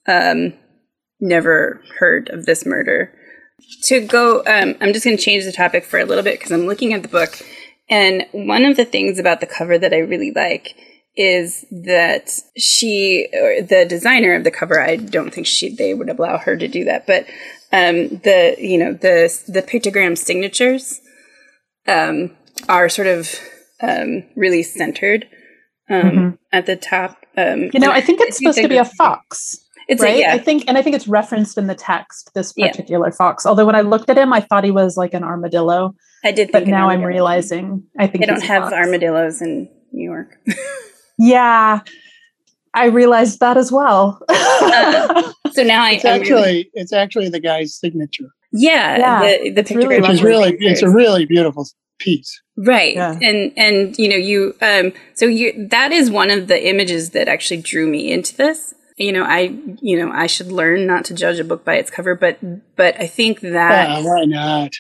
um, 0.07 0.55
never 1.21 1.83
heard 1.99 2.31
of 2.31 2.47
this 2.47 2.65
murder. 2.65 3.15
To 3.85 4.01
go, 4.01 4.39
um, 4.47 4.77
I'm 4.81 4.93
just 4.93 5.05
going 5.05 5.17
to 5.17 5.23
change 5.23 5.45
the 5.45 5.53
topic 5.53 5.85
for 5.85 5.99
a 5.99 6.05
little 6.05 6.23
bit 6.23 6.39
because 6.39 6.53
I'm 6.53 6.67
looking 6.67 6.95
at 6.95 7.03
the 7.03 7.09
book, 7.09 7.43
and 7.91 8.25
one 8.33 8.65
of 8.65 8.77
the 8.77 8.85
things 8.85 9.19
about 9.19 9.41
the 9.41 9.47
cover 9.47 9.79
that 9.79 9.93
I 9.93 9.99
really 9.99 10.33
like 10.35 10.75
is 11.19 11.67
that 11.73 12.31
she, 12.57 13.29
or 13.35 13.61
the 13.61 13.85
designer 13.87 14.35
of 14.35 14.45
the 14.45 14.53
cover, 14.53 14.81
I 14.81 14.95
don't 14.95 15.35
think 15.35 15.49
she 15.49 15.75
they 15.75 15.93
would 15.93 16.09
allow 16.09 16.39
her 16.39 16.57
to 16.57 16.69
do 16.69 16.85
that, 16.85 17.09
but 17.09 17.27
um, 17.73 18.21
the 18.23 18.55
you 18.57 18.79
know 18.79 18.93
the 18.93 19.29
the 19.49 19.61
pictogram 19.61 20.17
signatures 20.17 21.01
um, 21.89 22.37
are 22.69 22.89
sort 22.89 23.09
of 23.09 23.29
um, 23.83 24.23
really 24.37 24.63
centered 24.63 25.27
um, 25.91 26.03
mm-hmm. 26.03 26.31
at 26.53 26.67
the 26.67 26.77
top. 26.77 27.19
Um, 27.37 27.71
you 27.75 27.81
know, 27.81 27.91
I 27.91 28.01
think 28.01 28.21
it's 28.21 28.39
supposed 28.39 28.59
to 28.59 28.69
be 28.69 28.79
a 28.79 28.85
fox. 28.85 29.57
It's 29.89 30.03
right? 30.03 30.17
A, 30.17 30.21
yeah. 30.21 30.35
I 30.35 30.39
think, 30.39 30.65
and 30.69 30.79
I 30.79 30.83
think 30.83 30.95
it's 30.95 31.09
referenced 31.09 31.59
in 31.59 31.67
the 31.67 31.75
text. 31.75 32.31
This 32.35 32.53
particular 32.53 33.09
yeah. 33.09 33.15
fox. 33.17 33.45
Although 33.45 33.67
when 33.67 33.75
I 33.75 33.81
looked 33.81 34.09
at 34.09 34.17
him, 34.17 34.33
I 34.33 34.41
thought 34.41 34.63
he 34.63 34.71
was 34.71 34.97
like 34.97 35.15
an 35.15 35.25
armadillo. 35.25 35.95
I 36.25 36.31
did, 36.31 36.53
but 36.53 36.69
now 36.69 36.91
I'm 36.91 37.03
realizing 37.03 37.85
I 37.99 38.07
think 38.07 38.23
they 38.23 38.27
don't 38.27 38.43
have 38.43 38.73
armadillos 38.73 39.43
in 39.43 39.69
New 39.91 40.05
York. 40.05 40.39
yeah, 41.19 41.81
I 42.75 42.87
realized 42.87 43.41
that 43.41 43.57
as 43.57 43.73
well. 43.73 44.23
uh, 44.29 45.33
so 45.53 45.63
now 45.63 45.83
I 45.85 45.93
it's 45.93 46.05
actually 46.05 46.35
really, 46.35 46.71
it's 46.75 46.93
actually 46.93 47.29
the 47.29 47.41
guy's 47.41 47.75
signature. 47.75 48.31
Yeah, 48.53 48.99
yeah 48.99 49.21
the, 49.21 49.51
the 49.51 49.65
picture 49.65 49.89
really, 49.89 50.09
is 50.09 50.23
really 50.23 50.57
it's 50.61 50.83
a 50.83 50.91
really 50.91 51.27
beautiful 51.27 51.67
piece. 51.99 52.41
Right. 52.57 52.95
Yeah. 52.95 53.19
And 53.21 53.53
and 53.57 53.99
you 53.99 54.09
know, 54.09 54.17
you 54.17 54.55
um 54.63 54.93
so 55.15 55.27
you 55.27 55.69
that 55.69 55.93
is 55.93 56.11
one 56.11 56.31
of 56.31 56.49
the 56.49 56.69
images 56.69 57.11
that 57.11 57.29
actually 57.29 57.63
drew 57.63 57.87
me 57.87 58.11
into 58.11 58.37
this. 58.37 58.75
You 58.97 59.13
know, 59.13 59.25
I 59.25 59.57
you 59.81 59.99
know, 59.99 60.11
I 60.13 60.27
should 60.27 60.51
learn 60.51 60.87
not 60.87 61.05
to 61.07 61.15
judge 61.15 61.39
a 61.39 61.45
book 61.45 61.65
by 61.65 61.77
its 61.77 61.91
cover, 61.91 62.15
but 62.15 62.39
but 62.77 62.99
I 63.01 63.07
think 63.07 63.41
that 63.41 64.03
why 64.03 64.25
not? 64.25 64.73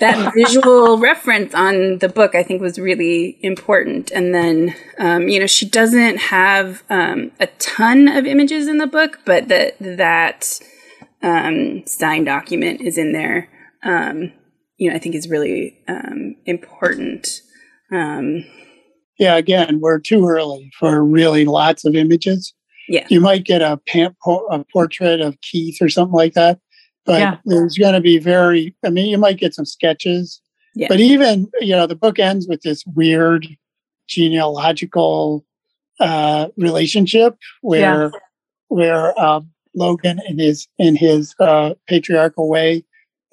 That 0.00 0.32
visual 0.36 0.98
reference 0.98 1.54
on 1.54 1.98
the 1.98 2.08
book 2.08 2.34
I 2.34 2.42
think 2.42 2.60
was 2.60 2.78
really 2.78 3.38
important. 3.42 4.10
And 4.10 4.34
then, 4.34 4.74
um, 4.98 5.28
you 5.28 5.40
know, 5.40 5.46
she 5.46 5.66
doesn't 5.66 6.18
have 6.18 6.82
um, 6.90 7.32
a 7.40 7.46
ton 7.58 8.08
of 8.08 8.26
images 8.26 8.68
in 8.68 8.78
the 8.78 8.86
book, 8.86 9.20
but 9.24 9.48
that 9.48 9.76
that 9.80 10.60
um, 11.22 11.86
signed 11.86 12.26
document 12.26 12.80
is 12.80 12.98
in 12.98 13.12
there. 13.12 13.48
Um, 13.84 14.32
you 14.76 14.90
know, 14.90 14.96
I 14.96 14.98
think 14.98 15.14
is 15.14 15.28
really 15.28 15.78
um, 15.88 16.36
important. 16.46 17.40
Um, 17.92 18.44
yeah, 19.18 19.36
again, 19.36 19.78
we're 19.80 20.00
too 20.00 20.26
early 20.26 20.70
for 20.78 21.04
really 21.04 21.44
lots 21.44 21.84
of 21.84 21.94
images. 21.94 22.54
Yeah, 22.88 23.06
you 23.08 23.20
might 23.20 23.44
get 23.44 23.62
a, 23.62 23.80
a 23.94 24.64
portrait 24.72 25.20
of 25.20 25.40
Keith 25.40 25.80
or 25.80 25.88
something 25.88 26.14
like 26.14 26.32
that 26.32 26.58
but 27.04 27.20
yeah. 27.20 27.36
there's 27.44 27.76
going 27.76 27.94
to 27.94 28.00
be 28.00 28.18
very 28.18 28.74
i 28.84 28.90
mean 28.90 29.06
you 29.06 29.18
might 29.18 29.38
get 29.38 29.54
some 29.54 29.64
sketches 29.64 30.40
yeah. 30.74 30.88
but 30.88 31.00
even 31.00 31.50
you 31.60 31.74
know 31.74 31.86
the 31.86 31.96
book 31.96 32.18
ends 32.18 32.46
with 32.48 32.62
this 32.62 32.84
weird 32.86 33.46
genealogical 34.08 35.44
uh, 36.00 36.48
relationship 36.56 37.36
where 37.60 38.04
yeah. 38.04 38.18
where 38.68 39.20
um, 39.20 39.50
logan 39.74 40.20
in 40.28 40.38
his 40.38 40.68
in 40.78 40.96
his 40.96 41.34
uh, 41.38 41.74
patriarchal 41.88 42.48
way 42.48 42.84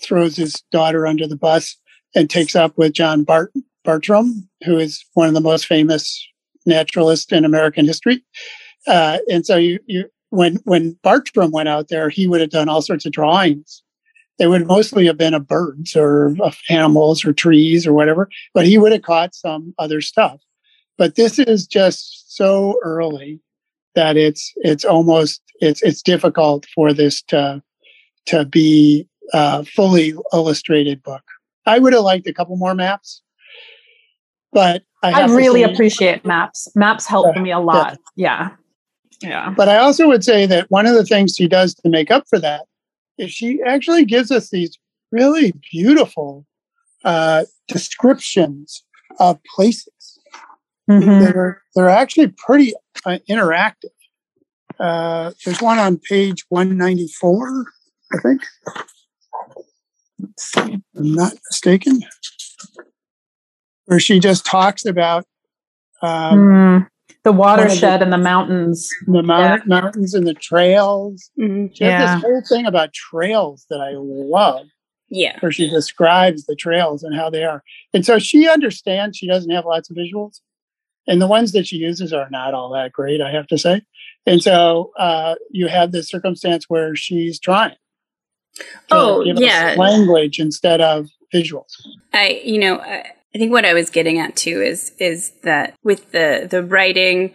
throws 0.02 0.36
his 0.36 0.64
daughter 0.72 1.06
under 1.06 1.28
the 1.28 1.36
bus 1.36 1.76
and 2.16 2.30
takes 2.30 2.56
up 2.56 2.78
with 2.78 2.94
john 2.94 3.24
Bart- 3.24 3.54
bartram 3.84 4.50
who 4.64 4.78
is 4.78 5.04
one 5.14 5.28
of 5.28 5.34
the 5.34 5.42
most 5.42 5.66
famous 5.66 6.26
naturalists 6.66 7.32
in 7.32 7.46
american 7.46 7.86
history 7.86 8.24
uh, 8.88 9.18
and 9.30 9.46
so 9.46 9.56
you 9.56 9.80
you 9.86 10.10
when 10.30 10.58
when 10.66 10.98
Bartram 11.04 11.52
went 11.52 11.70
out 11.70 11.90
there, 11.90 12.10
he 12.10 12.28
would 12.28 12.42
have 12.42 12.50
done 12.50 12.70
all 12.70 12.82
sorts 12.82 13.06
of 13.06 13.12
drawings. 13.12 13.84
They 14.38 14.48
would 14.48 14.68
mostly 14.68 15.06
have 15.08 15.18
been 15.18 15.34
of 15.34 15.48
birds 15.48 15.96
or 15.96 16.36
of 16.42 16.58
animals 16.70 17.26
or 17.26 17.34
trees 17.34 17.86
or 17.86 17.94
whatever, 17.94 18.30
but 18.54 18.66
he 18.66 18.78
would 18.78 18.94
have 18.94 19.02
caught 19.02 19.36
some 19.36 19.74
other 19.78 20.00
stuff. 20.00 20.40
But 20.98 21.16
this 21.16 21.40
is 21.40 21.68
just 21.68 22.36
so 22.36 22.80
early 22.84 23.42
that 23.96 24.18
it's 24.18 24.54
it's 24.58 24.86
almost 24.86 25.42
it's 25.60 25.82
it's 25.82 26.02
difficult 26.02 26.66
for 26.74 26.94
this 26.94 27.22
to 27.24 27.62
to 28.28 28.46
be 28.46 29.08
a 29.34 29.66
fully 29.66 30.14
illustrated 30.34 31.04
book. 31.04 31.24
I 31.66 31.80
would 31.80 31.94
have 31.94 32.04
liked 32.04 32.28
a 32.28 32.34
couple 32.34 32.56
more 32.56 32.76
maps, 32.76 33.22
but 34.52 34.84
I, 35.04 35.22
I 35.22 35.26
really 35.26 35.64
appreciate 35.64 36.26
maps. 36.26 36.68
Maps 36.76 37.06
help 37.06 37.36
me 37.38 37.52
a 37.52 37.60
lot. 37.60 37.98
Yeah. 38.16 38.50
yeah. 38.50 38.50
Yeah. 39.22 39.54
But 39.56 39.70
I 39.70 39.78
also 39.78 40.08
would 40.08 40.24
say 40.24 40.46
that 40.46 40.70
one 40.70 40.86
of 40.86 40.94
the 40.94 41.06
things 41.06 41.36
she 41.36 41.48
does 41.48 41.74
to 41.76 41.90
make 41.90 42.12
up 42.12 42.26
for 42.30 42.40
that 42.40 42.66
is 43.18 43.32
she 43.32 43.62
actually 43.66 44.06
gives 44.06 44.32
us 44.32 44.50
these 44.50 44.78
really 45.12 45.54
beautiful 45.72 46.46
uh, 47.04 47.46
descriptions 47.68 48.84
of 49.20 49.40
places. 49.56 50.20
Mm-hmm. 50.90 51.24
They're 51.24 51.62
they're 51.76 51.90
actually 51.90 52.28
pretty 52.30 52.74
uh, 53.06 53.20
interactive. 53.30 53.92
Uh, 54.80 55.32
there's 55.44 55.62
one 55.62 55.78
on 55.78 55.98
page 55.98 56.46
194, 56.50 57.66
I 58.14 58.18
think. 58.20 58.42
I'm 60.56 60.84
not 60.96 61.34
mistaken. 61.50 62.02
Where 63.86 64.00
she 64.00 64.20
just 64.20 64.46
talks 64.46 64.86
about 64.86 65.26
um, 66.02 66.40
mm 66.40 66.88
the 67.24 67.32
watershed 67.32 68.00
the, 68.00 68.06
and 68.06 68.14
the 68.14 68.18
mountains. 68.18 68.90
The 69.08 69.24
mount, 69.24 69.64
yeah. 69.66 69.82
mountains 69.82 70.14
and 70.14 70.26
the 70.26 70.34
trails. 70.34 71.30
Mm-hmm. 71.40 71.74
She 71.74 71.84
yeah. 71.84 72.00
has 72.00 72.16
this 72.16 72.24
whole 72.24 72.44
thing 72.48 72.66
about 72.66 72.94
trails 72.94 73.66
that 73.70 73.82
I 73.82 73.92
love. 73.96 74.68
Yeah. 75.10 75.38
Where 75.40 75.52
she 75.52 75.70
describes 75.70 76.46
the 76.46 76.56
trails 76.56 77.04
and 77.04 77.16
how 77.16 77.30
they 77.30 77.44
are. 77.44 77.64
And 77.94 78.06
so 78.06 78.20
she 78.20 78.48
understands 78.48 79.18
she 79.18 79.28
doesn't 79.28 79.52
have 79.52 79.66
lots 79.66 79.90
of 79.90 79.98
visuals. 79.98 80.40
And 81.08 81.20
the 81.20 81.28
ones 81.28 81.52
that 81.54 81.66
she 81.66 81.78
uses 81.78 82.14
are 82.14 82.30
not 82.30 82.54
all 82.54 82.72
that 82.74 82.92
great, 82.92 83.20
I 83.20 83.32
have 83.32 83.48
to 83.48 83.58
say. 83.58 83.82
And 84.28 84.44
so 84.44 84.92
uh, 84.98 85.36
you 85.50 85.68
have 85.68 85.92
this 85.92 86.08
circumstance 86.08 86.66
where 86.68 86.96
she's 86.96 87.40
trying. 87.40 87.76
oh, 88.92 89.24
yeah. 89.24 89.74
language 89.78 90.40
instead 90.40 90.82
of 90.82 91.10
visuals. 91.34 91.72
I, 92.14 92.42
you 92.44 92.60
know, 92.60 92.80
I, 92.80 93.12
I 93.34 93.38
think 93.38 93.52
what 93.52 93.66
I 93.66 93.74
was 93.74 93.90
getting 93.90 94.20
at 94.20 94.36
too 94.36 94.62
is 94.62 94.94
is 95.00 95.32
that 95.44 95.76
with 95.84 96.12
the 96.12 96.48
the 96.50 96.64
writing 96.64 97.34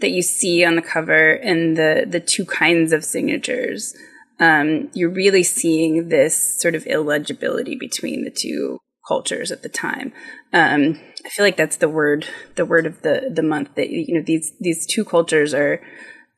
that 0.00 0.10
you 0.10 0.22
see 0.22 0.64
on 0.64 0.76
the 0.76 0.82
cover 0.82 1.32
and 1.32 1.76
the 1.76 2.04
the 2.08 2.20
two 2.20 2.44
kinds 2.44 2.92
of 2.92 3.04
signatures, 3.04 3.94
um, 4.40 4.90
you're 4.92 5.10
really 5.10 5.42
seeing 5.42 6.08
this 6.08 6.60
sort 6.60 6.74
of 6.74 6.86
illegibility 6.86 7.76
between 7.76 8.24
the 8.24 8.30
two 8.30 8.78
cultures 9.06 9.52
at 9.52 9.62
the 9.62 9.68
time. 9.68 10.12
Um, 10.52 11.00
I 11.24 11.28
feel 11.28 11.44
like 11.44 11.56
that's 11.56 11.76
the 11.76 11.88
word 11.88 12.26
the 12.56 12.66
word 12.66 12.86
of 12.86 13.02
the 13.02 13.30
the 13.32 13.42
month 13.42 13.74
that 13.76 13.90
you 13.90 14.14
know 14.14 14.22
these 14.22 14.52
these 14.60 14.84
two 14.84 15.04
cultures 15.04 15.54
are 15.54 15.80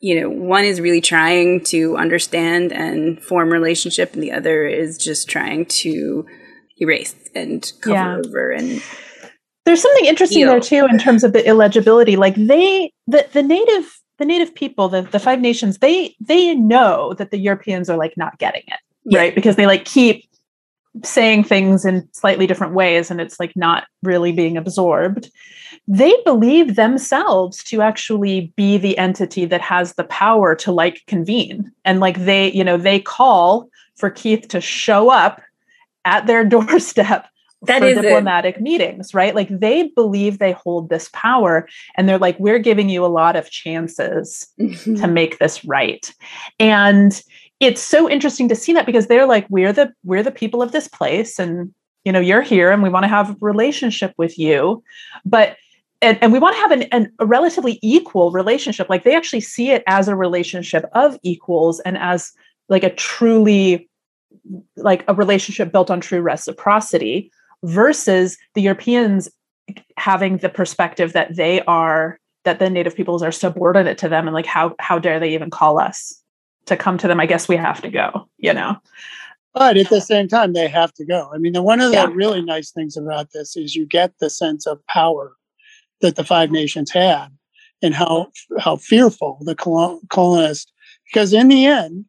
you 0.01 0.21
know 0.21 0.29
one 0.29 0.65
is 0.65 0.81
really 0.81 1.01
trying 1.01 1.65
to 1.65 1.97
understand 1.97 2.73
and 2.73 3.23
form 3.23 3.51
relationship 3.51 4.13
and 4.13 4.23
the 4.23 4.33
other 4.33 4.67
is 4.67 4.99
just 4.99 5.29
trying 5.29 5.65
to 5.67 6.27
erase 6.81 7.15
and 7.35 7.73
cover 7.81 7.95
yeah. 7.95 8.17
over 8.25 8.51
and 8.51 8.83
there's 9.65 9.83
something 9.83 10.07
interesting 10.07 10.47
there 10.47 10.61
too 10.61 10.87
in 10.91 10.97
terms 10.97 11.23
of 11.23 11.35
the 11.35 11.47
illegibility. 11.47 12.17
Like 12.17 12.35
they 12.37 12.91
the, 13.07 13.29
the 13.35 13.43
native 13.43 14.01
the 14.17 14.25
native 14.25 14.55
people 14.55 14.89
the, 14.89 15.03
the 15.03 15.19
five 15.19 15.41
nations 15.41 15.79
they 15.79 16.17
they 16.21 16.55
know 16.55 17.13
that 17.15 17.31
the 17.31 17.39
europeans 17.39 17.91
are 17.91 17.99
like 17.99 18.17
not 18.17 18.39
getting 18.39 18.63
it 18.67 18.81
yeah. 19.09 19.19
right? 19.19 19.35
Because 19.35 19.57
they 19.57 19.67
like 19.67 19.85
keep 19.85 20.25
saying 21.05 21.45
things 21.45 21.85
in 21.85 22.09
slightly 22.13 22.47
different 22.47 22.75
ways 22.75 23.11
and 23.11 23.21
it's 23.21 23.39
like 23.39 23.55
not 23.57 23.85
really 24.03 24.33
being 24.33 24.57
absorbed. 24.57 25.31
They 25.87 26.15
believe 26.25 26.77
themselves 26.77 27.63
to 27.65 27.83
actually 27.83 28.53
be 28.57 28.79
the 28.79 28.97
entity 28.99 29.45
that 29.47 29.61
has 29.61 29.95
the 29.95 30.05
power 30.05 30.55
to 30.57 30.73
like 30.73 31.03
convene. 31.07 31.71
And 31.85 32.01
like 32.01 32.25
they 32.25 32.53
you 32.53 32.65
know 32.65 32.77
they 32.77 33.01
call 33.01 33.69
for 33.97 34.11
keith 34.11 34.49
to 34.49 34.61
show 34.61 35.11
up 35.11 35.41
at 36.05 36.27
their 36.27 36.45
doorstep 36.57 37.27
that 37.63 37.81
for 37.81 38.03
diplomatic 38.03 38.57
it. 38.57 38.63
meetings, 38.63 39.15
right? 39.15 39.35
Like 39.35 39.49
they 39.51 39.89
believe 39.89 40.39
they 40.39 40.53
hold 40.53 40.89
this 40.89 41.11
power 41.13 41.69
and 41.97 42.09
they're 42.09 42.19
like, 42.19 42.39
we're 42.39 42.61
giving 42.61 42.89
you 42.89 43.05
a 43.05 43.07
lot 43.07 43.37
of 43.37 43.51
chances 43.51 44.47
mm-hmm. 44.61 44.95
to 44.97 45.09
make 45.09 45.39
this 45.39 45.65
right. 45.65 46.13
And 46.61 47.21
it's 47.61 47.83
so 47.83 48.09
interesting 48.09 48.49
to 48.49 48.55
see 48.55 48.73
that 48.75 48.87
because 48.87 49.09
they're 49.09 49.27
like, 49.27 49.47
we're 49.51 49.73
the 49.73 49.93
we're 50.05 50.23
the 50.23 50.31
people 50.31 50.63
of 50.63 50.73
this 50.73 50.87
place 50.87 51.39
and 51.39 51.75
you 52.05 52.13
know, 52.13 52.21
you're 52.21 52.43
here 52.43 52.71
and 52.71 52.83
we 52.83 52.89
want 52.89 53.05
to 53.05 53.09
have 53.09 53.31
a 53.31 53.37
relationship 53.41 54.15
with 54.17 54.39
you. 54.39 54.83
But 55.25 55.57
and, 56.01 56.17
and 56.23 56.33
we 56.33 56.39
want 56.39 56.55
to 56.55 56.61
have 56.61 56.71
an, 56.71 56.83
an, 56.85 57.13
a 57.19 57.27
relatively 57.27 57.81
equal 57.83 58.31
relationship. 58.31 58.89
Like 58.89 59.03
they 59.03 59.17
actually 59.17 59.41
see 59.41 59.73
it 59.73 59.83
as 59.89 60.07
a 60.07 60.15
relationship 60.15 60.85
of 60.95 61.19
equals 61.25 61.81
and 61.81 61.99
as 61.99 62.33
like 62.69 62.85
a 62.85 62.95
truly 62.95 63.88
like 64.77 65.05
a 65.09 65.15
relationship 65.15 65.73
built 65.73 65.91
on 65.91 66.01
true 66.01 66.21
reciprocity 66.21 67.31
versus 67.65 68.39
the 68.55 68.63
Europeans 68.63 69.29
having 69.97 70.39
the 70.39 70.49
perspective 70.49 71.13
that 71.13 71.37
they 71.37 71.61
are 71.63 72.19
that 72.45 72.59
the 72.59 72.71
native 72.71 72.95
peoples 72.95 73.23
are 73.23 73.33
subordinate 73.33 73.99
to 73.99 74.09
them 74.09 74.27
and 74.27 74.35
like 74.35 74.47
how 74.47 74.75
how 74.79 74.99
dare 74.99 75.21
they 75.21 75.35
even 75.35 75.51
call 75.51 75.81
us 75.81 76.23
to 76.67 76.77
come 76.77 76.99
to 76.99 77.09
them? 77.09 77.21
I 77.21 77.27
guess 77.27 77.49
we 77.49 77.57
have 77.57 77.81
to 77.83 77.91
go 77.91 78.29
you 78.39 78.53
know? 78.53 78.77
But 79.55 79.77
at 79.77 79.89
the 79.89 80.01
same 80.01 80.29
time 80.29 80.53
they 80.53 80.69
have 80.69 80.93
to 80.95 81.05
go. 81.05 81.31
I 81.35 81.39
mean 81.39 81.53
the, 81.53 81.63
one 81.63 81.81
of 81.81 81.91
the 81.91 81.97
yeah. 81.97 82.09
really 82.13 82.43
nice 82.43 82.71
things 82.71 82.97
about 82.97 83.33
this 83.33 83.57
is 83.57 83.75
you 83.75 83.87
get 83.87 84.13
the 84.21 84.31
sense 84.31 84.67
of 84.67 84.85
power 84.87 85.35
that 86.01 86.17
the 86.17 86.25
five 86.25 86.51
nations 86.51 86.91
had 86.91 87.29
and 87.83 87.95
how 87.95 88.29
how 88.59 88.77
fearful 88.77 89.39
the 89.43 89.55
colonists 89.55 90.73
because 91.07 91.33
in 91.33 91.49
the 91.49 91.67
end 91.67 92.05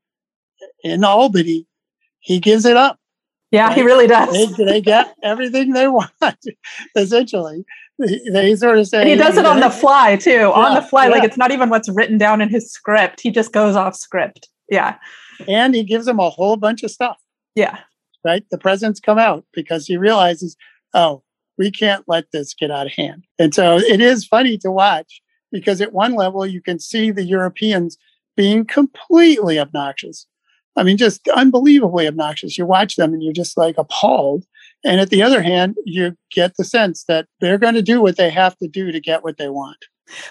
in 0.84 1.04
albany 1.04 1.66
he 2.20 2.40
gives 2.40 2.66
it 2.66 2.78
up 2.78 3.00
yeah, 3.52 3.74
he 3.74 3.82
really 3.82 4.06
does. 4.06 4.32
They, 4.58 4.64
they, 4.64 4.82
get 4.82 5.16
everything 5.24 5.74
they 5.74 5.88
want, 5.88 6.12
essentially. 6.96 7.66
They 7.98 8.56
sort 8.56 8.78
of 8.78 8.88
say. 8.88 9.02
And 9.02 9.10
he 9.10 9.16
does 9.16 9.38
it 9.38 9.46
on 9.46 9.60
the 9.60 9.72
fly, 9.72 10.18
too. 10.18 10.32
Yeah, 10.32 10.50
on 10.50 10.76
the 10.76 10.82
fly. 10.82 11.06
Yeah. 11.06 11.12
Like 11.12 11.24
it's 11.24 11.38
not 11.38 11.52
even 11.52 11.70
what's 11.70 11.90
written 11.90 12.18
down 12.18 12.42
in 12.42 12.50
his 12.50 12.72
script. 12.72 13.22
He 13.22 13.32
just 13.32 13.52
goes 13.52 13.76
off 13.76 13.96
script. 13.96 14.50
Yeah. 14.70 14.98
And 15.48 15.74
he 15.74 15.84
gives 15.84 16.06
them 16.06 16.20
a 16.20 16.30
whole 16.30 16.58
bunch 16.58 16.84
of 16.84 16.92
stuff. 16.92 17.18
Yeah. 17.56 17.80
Right? 18.24 18.46
The 18.52 18.58
presents 18.58 19.00
come 19.00 19.18
out 19.18 19.46
because 19.54 19.88
he 19.88 19.98
realizes, 19.98 20.56
oh, 20.94 21.24
we 21.58 21.72
can't 21.72 22.04
let 22.08 22.32
this 22.32 22.54
get 22.54 22.70
out 22.70 22.86
of 22.86 22.94
hand. 22.94 23.26
And 23.40 23.54
so 23.54 23.78
it 23.80 24.00
is 24.00 24.28
funny 24.28 24.58
to 24.60 24.70
watch 24.70 25.22
because 25.52 25.82
at 25.82 25.94
one 25.94 26.14
level, 26.14 26.46
you 26.46 26.62
can 26.62 26.80
see 26.80 27.10
the 27.10 27.24
Europeans 27.24 27.98
being 28.38 28.64
completely 28.64 29.58
obnoxious 29.58 30.28
I 30.80 30.84
mean, 30.84 30.98
just 30.98 31.28
unbelievably 31.30 32.08
obnoxious. 32.08 32.58
You 32.58 32.66
watch 32.66 32.96
them 32.96 33.14
and 33.14 33.22
you're 33.22 33.34
just 33.34 33.58
like 33.58 33.78
appalled. 33.78 34.46
And 34.86 35.02
at 35.02 35.10
the 35.10 35.22
other 35.22 35.42
hand, 35.42 35.76
you 35.86 36.16
get 36.32 36.56
the 36.56 36.64
sense 36.64 37.04
that 37.10 37.28
they're 37.42 37.58
going 37.58 37.74
to 37.76 37.82
do 37.82 38.02
what 38.02 38.18
they 38.18 38.30
have 38.30 38.58
to 38.60 38.68
do 38.68 38.92
to 38.92 39.00
get 39.00 39.24
what 39.24 39.38
they 39.38 39.50
want. 39.50 39.78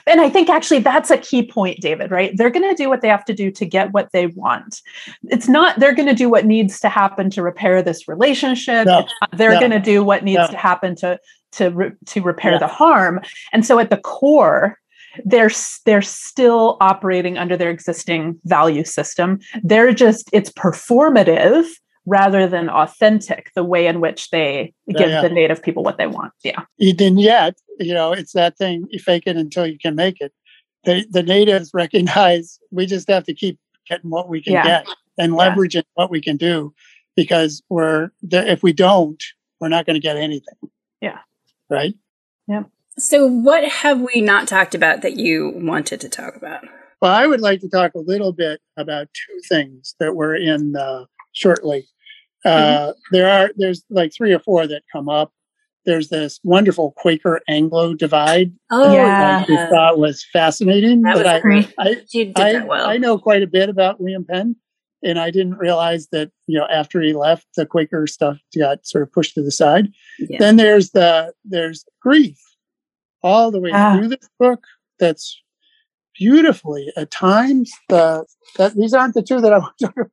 And 0.07 0.21
I 0.21 0.29
think 0.29 0.49
actually 0.49 0.81
that's 0.81 1.11
a 1.11 1.19
key 1.19 1.47
point, 1.47 1.81
David, 1.81 2.11
right? 2.11 2.37
They're 2.37 2.51
going 2.51 2.69
to 2.69 2.83
do 2.83 2.89
what 2.89 3.01
they 3.01 3.09
have 3.09 3.25
to 3.27 3.35
do 3.35 3.51
to 3.53 3.65
get 3.65 3.93
what 3.93 4.11
they 4.13 4.27
want. 4.29 4.81
It's 5.25 5.49
not 5.49 5.79
they're 5.79 5.95
going 5.95 6.09
to 6.09 6.15
do 6.15 6.29
what 6.29 6.47
needs 6.47 6.81
to 6.81 6.89
happen 6.89 7.31
to 7.31 7.43
repair 7.43 7.83
this 7.83 8.09
relationship. 8.09 8.87
No, 8.87 9.07
they're 9.37 9.53
no, 9.53 9.61
going 9.61 9.73
to 9.73 9.79
do 9.79 10.03
what 10.03 10.25
needs 10.25 10.39
no. 10.39 10.47
to 10.49 10.57
happen 10.57 10.97
to 10.97 11.19
to 11.53 11.71
re- 11.71 11.93
to 12.07 12.23
repair 12.23 12.53
yeah. 12.53 12.59
the 12.59 12.67
harm. 12.67 13.21
And 13.53 13.65
so 13.65 13.79
at 13.79 13.91
the 13.91 13.99
core, 13.99 14.79
they're 15.25 15.51
they're 15.85 16.03
still 16.03 16.77
operating 16.81 17.39
under 17.39 17.57
their 17.57 17.71
existing 17.71 18.39
value 18.45 18.85
system. 18.85 19.39
They're 19.63 19.93
just 19.93 20.29
it's 20.33 20.51
performative 20.51 21.67
rather 22.07 22.47
than 22.47 22.71
authentic 22.71 23.51
the 23.55 23.65
way 23.65 23.87
in 23.87 24.01
which 24.01 24.31
they 24.31 24.73
give 24.97 25.11
yeah. 25.11 25.21
the 25.21 25.29
native 25.29 25.63
people 25.63 25.83
what 25.83 25.99
they 25.99 26.07
want. 26.07 26.33
Yeah. 26.43 26.63
And 26.79 27.21
yet 27.21 27.59
you 27.79 27.95
know 27.95 28.13
it's 28.13 28.33
that 28.33 28.57
thing 28.57 28.87
you 28.91 28.99
fake 28.99 29.25
it 29.27 29.37
until 29.37 29.67
you 29.67 29.79
can 29.79 29.95
make 29.95 30.21
it. 30.21 30.33
The, 30.85 31.05
the 31.11 31.23
natives 31.23 31.71
recognize 31.75 32.59
we 32.71 32.87
just 32.87 33.09
have 33.11 33.25
to 33.25 33.35
keep 33.35 33.59
getting 33.89 34.11
what 34.11 34.29
we 34.29 34.43
can 34.43 34.55
yeah. 34.55 34.65
get 34.65 34.89
and 35.19 35.33
leveraging 35.33 35.75
yeah. 35.75 35.83
what 35.95 36.11
we 36.11 36.21
can 36.21 36.37
do 36.37 36.73
because 37.17 37.63
we're 37.69 38.11
if 38.23 38.63
we 38.63 38.73
don't 38.73 39.23
we're 39.61 39.69
not 39.69 39.87
going 39.87 39.95
to 39.95 40.01
get 40.01 40.17
anything. 40.17 40.55
Yeah. 41.01 41.19
Right? 41.69 41.95
Yeah 42.47 42.63
so, 42.99 43.27
what 43.27 43.65
have 43.65 44.01
we 44.01 44.21
not 44.21 44.49
talked 44.49 44.75
about 44.75 45.03
that 45.03 45.17
you 45.17 45.53
wanted 45.55 46.01
to 46.01 46.09
talk 46.09 46.37
about? 46.37 46.65
Well, 47.01 47.13
I 47.13 47.27
would 47.27 47.41
like 47.41 47.61
to 47.61 47.69
talk 47.69 47.95
a 47.95 48.01
little 48.01 48.33
bit 48.33 48.61
about 48.77 49.09
two 49.15 49.41
things 49.49 49.95
that 50.01 50.17
were 50.17 50.35
in 50.35 50.75
uh, 50.77 51.05
shortly. 51.33 51.87
Uh, 52.45 52.51
mm-hmm. 52.51 52.91
There 53.13 53.29
are 53.29 53.51
there's 53.57 53.85
like 53.91 54.13
three 54.13 54.33
or 54.33 54.41
four 54.41 54.67
that 54.67 54.83
come 54.93 55.09
up. 55.09 55.33
There's 55.87 56.09
this 56.09 56.41
wonderful 56.43 56.93
Quaker 56.97 57.41
Anglo 57.49 57.95
divide. 57.95 58.53
Oh, 58.71 58.93
yeah, 58.93 59.45
I 59.49 59.71
thought 59.71 59.99
was 59.99 60.27
fascinating. 60.33 61.03
That 61.03 61.17
was 61.17 61.27
I, 61.27 61.41
great. 61.41 61.73
I, 61.79 61.89
you 62.13 62.27
did 62.27 62.39
I, 62.39 62.53
that 62.55 62.67
well. 62.67 62.87
I 62.87 62.97
know 62.97 63.17
quite 63.19 63.43
a 63.43 63.47
bit 63.47 63.69
about 63.69 64.01
William 64.01 64.25
Penn, 64.25 64.57
and 65.03 65.19
I 65.19 65.31
didn't 65.31 65.57
realize 65.57 66.09
that 66.11 66.31
you 66.47 66.59
know 66.59 66.67
after 66.67 67.01
he 67.01 67.13
left, 67.13 67.47
the 67.57 67.65
Quaker 67.65 68.07
stuff 68.07 68.39
got 68.59 68.87
sort 68.87 69.03
of 69.03 69.13
pushed 69.13 69.35
to 69.35 69.43
the 69.43 69.53
side. 69.53 69.89
Yeah. 70.19 70.39
Then 70.41 70.57
there's 70.57 70.91
the 70.91 71.33
there's 71.45 71.85
grief 72.03 72.39
all 73.23 73.51
the 73.51 73.61
way 73.61 73.71
ah. 73.73 73.97
through 73.97 74.09
this 74.09 74.29
book 74.39 74.65
that's 74.99 75.41
beautifully 76.19 76.93
at 76.97 77.11
times 77.11 77.71
the 77.89 78.25
that 78.57 78.75
these 78.75 78.93
aren't 78.93 79.15
the 79.15 79.23
two 79.23 79.41
that 79.41 79.53
I 79.53 79.59
want 79.59 79.79
to 79.79 79.87
talk 79.87 79.97
about 79.97 80.11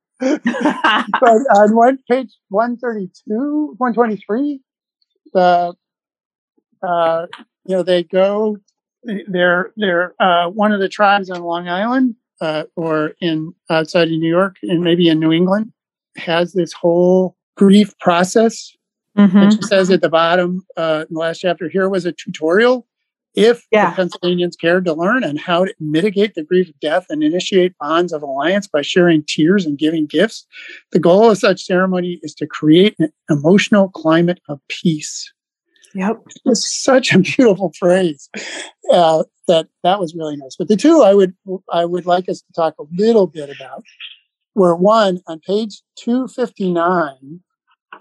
but 1.20 1.42
on 1.56 1.74
one 1.74 1.98
page 2.08 2.32
132 2.48 3.74
123 3.76 4.60
the 5.34 5.74
uh 6.82 7.26
you 7.66 7.76
know 7.76 7.82
they 7.82 8.02
go 8.04 8.56
they're 9.28 9.72
they're 9.76 10.14
uh 10.20 10.48
one 10.48 10.72
of 10.72 10.80
the 10.80 10.88
tribes 10.88 11.28
on 11.28 11.42
Long 11.42 11.68
Island 11.68 12.14
uh 12.40 12.64
or 12.76 13.12
in 13.20 13.52
outside 13.68 14.08
of 14.08 14.18
New 14.18 14.30
York 14.30 14.56
and 14.62 14.82
maybe 14.82 15.08
in 15.08 15.18
New 15.18 15.32
England 15.32 15.72
has 16.16 16.52
this 16.52 16.72
whole 16.72 17.36
grief 17.56 17.98
process 17.98 18.74
mm-hmm. 19.18 19.36
and 19.36 19.52
she 19.52 19.62
says 19.62 19.90
at 19.90 20.00
the 20.00 20.08
bottom 20.08 20.64
uh 20.76 21.04
in 21.08 21.14
the 21.14 21.20
last 21.20 21.40
chapter 21.40 21.68
here 21.68 21.88
was 21.88 22.06
a 22.06 22.12
tutorial 22.12 22.86
if 23.36 23.64
yeah. 23.70 23.90
the 23.90 23.96
Pennsylvanians 23.96 24.56
cared 24.56 24.86
to 24.86 24.94
learn 24.94 25.22
and 25.22 25.38
how 25.38 25.66
to 25.66 25.74
mitigate 25.78 26.34
the 26.34 26.42
grief 26.42 26.68
of 26.68 26.80
death 26.80 27.06
and 27.10 27.22
initiate 27.22 27.76
bonds 27.78 28.12
of 28.12 28.22
alliance 28.22 28.66
by 28.66 28.82
sharing 28.82 29.22
tears 29.22 29.66
and 29.66 29.78
giving 29.78 30.06
gifts, 30.06 30.46
the 30.90 30.98
goal 30.98 31.30
of 31.30 31.38
such 31.38 31.62
ceremony 31.62 32.18
is 32.22 32.34
to 32.34 32.46
create 32.46 32.96
an 32.98 33.12
emotional 33.30 33.90
climate 33.90 34.40
of 34.48 34.58
peace. 34.68 35.30
Yep, 35.94 36.22
it's 36.46 36.82
such 36.82 37.14
a 37.14 37.18
beautiful 37.20 37.72
phrase. 37.78 38.28
Uh, 38.92 39.24
that 39.48 39.68
that 39.82 40.00
was 40.00 40.14
really 40.14 40.36
nice. 40.36 40.56
But 40.56 40.68
the 40.68 40.76
two 40.76 41.02
I 41.02 41.14
would 41.14 41.34
I 41.72 41.84
would 41.84 42.06
like 42.06 42.28
us 42.28 42.40
to 42.40 42.52
talk 42.54 42.74
a 42.78 42.84
little 42.92 43.26
bit 43.26 43.48
about 43.48 43.82
were 44.54 44.74
one 44.74 45.20
on 45.26 45.40
page 45.40 45.82
two 45.96 46.28
fifty 46.28 46.72
nine. 46.72 47.40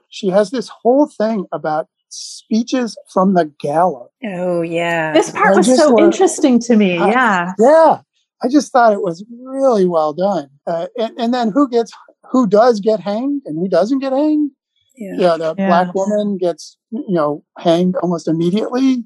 She 0.09 0.27
has 0.29 0.51
this 0.51 0.69
whole 0.69 1.07
thing 1.07 1.45
about 1.51 1.87
speeches 2.15 2.97
from 3.11 3.33
the 3.33 3.51
gallows. 3.59 4.09
Oh 4.23 4.61
yeah, 4.61 5.13
this 5.13 5.31
part 5.31 5.55
was 5.55 5.75
so 5.75 5.99
interesting 5.99 6.59
to 6.61 6.75
me. 6.75 6.97
Uh, 6.97 7.07
yeah, 7.07 7.53
yeah. 7.59 8.01
I 8.43 8.47
just 8.47 8.71
thought 8.71 8.93
it 8.93 9.01
was 9.01 9.25
really 9.43 9.87
well 9.87 10.13
done. 10.13 10.49
Uh, 10.67 10.87
and, 10.97 11.17
and, 11.17 11.33
then 11.33 11.51
who 11.51 11.69
gets 11.69 11.91
who 12.29 12.47
does 12.47 12.79
get 12.79 12.99
hanged 12.99 13.43
and 13.45 13.57
who 13.57 13.69
doesn't 13.69 13.99
get 13.99 14.13
hanged? 14.13 14.51
Yeah, 14.97 15.13
yeah 15.17 15.37
the 15.37 15.55
yeah. 15.57 15.67
black 15.67 15.95
woman 15.95 16.37
gets 16.37 16.77
you 16.91 17.13
know 17.13 17.43
hanged 17.57 17.95
almost 17.97 18.27
immediately, 18.27 19.03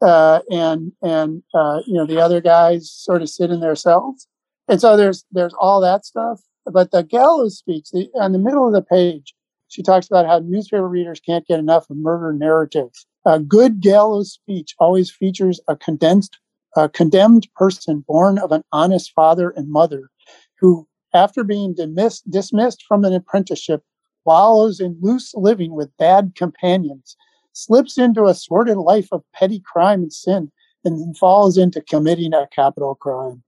uh, 0.00 0.40
and 0.50 0.92
and 1.02 1.42
uh, 1.54 1.80
you 1.86 1.94
know 1.94 2.06
the 2.06 2.20
other 2.20 2.40
guys 2.40 2.90
sort 2.90 3.22
of 3.22 3.28
sit 3.28 3.50
in 3.50 3.60
their 3.60 3.76
cells. 3.76 4.26
And 4.68 4.80
so 4.80 4.96
there's 4.96 5.24
there's 5.32 5.54
all 5.58 5.80
that 5.80 6.04
stuff. 6.04 6.40
But 6.64 6.92
the 6.92 7.02
gallows 7.02 7.58
speech 7.58 7.90
the, 7.90 8.08
on 8.14 8.30
the 8.30 8.38
middle 8.38 8.66
of 8.66 8.72
the 8.72 8.82
page 8.82 9.34
she 9.72 9.82
talks 9.82 10.06
about 10.06 10.26
how 10.26 10.38
newspaper 10.40 10.86
readers 10.86 11.18
can't 11.18 11.46
get 11.46 11.58
enough 11.58 11.88
of 11.88 11.96
murder 11.96 12.34
narratives. 12.34 13.06
A 13.24 13.40
good 13.40 13.80
gallows 13.80 14.30
speech 14.30 14.74
always 14.78 15.10
features 15.10 15.60
a 15.66 15.76
condensed, 15.76 16.38
a 16.76 16.90
condemned 16.90 17.48
person 17.56 18.04
born 18.06 18.38
of 18.38 18.52
an 18.52 18.64
honest 18.70 19.12
father 19.12 19.48
and 19.48 19.70
mother 19.70 20.10
who, 20.60 20.86
after 21.14 21.42
being 21.42 21.72
dismissed, 21.72 22.30
dismissed 22.30 22.84
from 22.86 23.02
an 23.06 23.14
apprenticeship, 23.14 23.82
wallows 24.26 24.78
in 24.78 24.98
loose 25.00 25.32
living 25.34 25.72
with 25.72 25.96
bad 25.96 26.34
companions, 26.36 27.16
slips 27.54 27.96
into 27.96 28.26
a 28.26 28.34
sordid 28.34 28.76
life 28.76 29.08
of 29.10 29.24
petty 29.32 29.60
crime 29.60 30.02
and 30.02 30.12
sin, 30.12 30.52
and 30.84 31.00
then 31.00 31.14
falls 31.14 31.56
into 31.56 31.80
committing 31.80 32.34
a 32.34 32.46
capital 32.54 32.94
crime. 32.94 33.42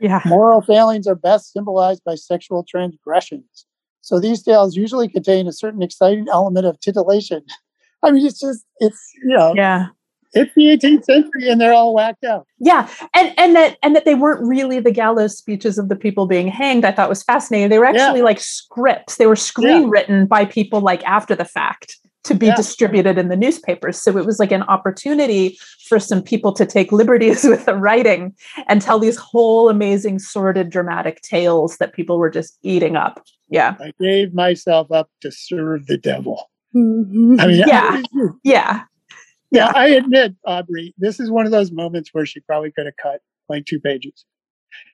Yeah. 0.00 0.22
Moral 0.26 0.60
failings 0.60 1.06
are 1.06 1.14
best 1.14 1.52
symbolized 1.52 2.02
by 2.02 2.16
sexual 2.16 2.64
transgressions. 2.68 3.64
So 4.08 4.18
these 4.18 4.42
tales 4.42 4.74
usually 4.74 5.06
contain 5.06 5.46
a 5.46 5.52
certain 5.52 5.82
exciting 5.82 6.28
element 6.32 6.64
of 6.64 6.80
titillation. 6.80 7.44
I 8.02 8.10
mean, 8.10 8.24
it's 8.24 8.40
just, 8.40 8.64
it's, 8.78 9.12
you 9.22 9.36
know, 9.36 9.52
yeah. 9.54 9.88
It's 10.32 10.52
the 10.54 10.64
18th 10.64 11.04
century 11.04 11.48
and 11.48 11.60
they're 11.60 11.72
all 11.72 11.94
whacked 11.94 12.24
out. 12.24 12.46
Yeah. 12.58 12.86
And 13.14 13.32
and 13.38 13.56
that 13.56 13.78
and 13.82 13.96
that 13.96 14.04
they 14.04 14.14
weren't 14.14 14.46
really 14.46 14.78
the 14.78 14.90
gallows 14.90 15.36
speeches 15.36 15.78
of 15.78 15.88
the 15.88 15.96
people 15.96 16.26
being 16.26 16.48
hanged, 16.48 16.84
I 16.84 16.92
thought 16.92 17.08
was 17.08 17.22
fascinating. 17.22 17.70
They 17.70 17.78
were 17.78 17.86
actually 17.86 18.18
yeah. 18.18 18.24
like 18.24 18.38
scripts. 18.38 19.16
They 19.16 19.26
were 19.26 19.36
screen 19.36 19.84
yeah. 19.84 19.88
written 19.88 20.26
by 20.26 20.44
people 20.44 20.82
like 20.82 21.02
after 21.04 21.34
the 21.34 21.46
fact 21.46 21.96
to 22.28 22.34
be 22.34 22.46
yeah. 22.46 22.54
distributed 22.54 23.18
in 23.18 23.28
the 23.28 23.36
newspapers. 23.36 24.00
So 24.00 24.16
it 24.16 24.24
was 24.24 24.38
like 24.38 24.52
an 24.52 24.62
opportunity 24.64 25.58
for 25.88 25.98
some 25.98 26.22
people 26.22 26.52
to 26.52 26.64
take 26.64 26.92
liberties 26.92 27.44
with 27.44 27.64
the 27.66 27.74
writing 27.74 28.34
and 28.68 28.80
tell 28.80 28.98
these 28.98 29.16
whole 29.16 29.68
amazing, 29.68 30.18
sordid, 30.18 30.70
dramatic 30.70 31.22
tales 31.22 31.78
that 31.78 31.92
people 31.92 32.18
were 32.18 32.30
just 32.30 32.58
eating 32.62 32.96
up. 32.96 33.24
Yeah. 33.48 33.76
I 33.80 33.92
gave 34.00 34.34
myself 34.34 34.92
up 34.92 35.10
to 35.22 35.32
serve 35.32 35.86
the 35.86 35.96
devil. 35.96 36.50
Mm-hmm. 36.76 37.40
I 37.40 37.46
mean, 37.46 37.64
yeah. 37.66 37.90
I, 37.92 38.28
yeah. 38.44 38.82
Yeah. 39.50 39.72
I 39.74 39.88
admit, 39.88 40.34
Aubrey, 40.44 40.94
this 40.98 41.18
is 41.18 41.30
one 41.30 41.46
of 41.46 41.52
those 41.52 41.72
moments 41.72 42.10
where 42.12 42.26
she 42.26 42.40
probably 42.40 42.70
could 42.70 42.86
have 42.86 42.96
cut 43.02 43.22
like 43.48 43.64
two 43.64 43.80
pages, 43.80 44.26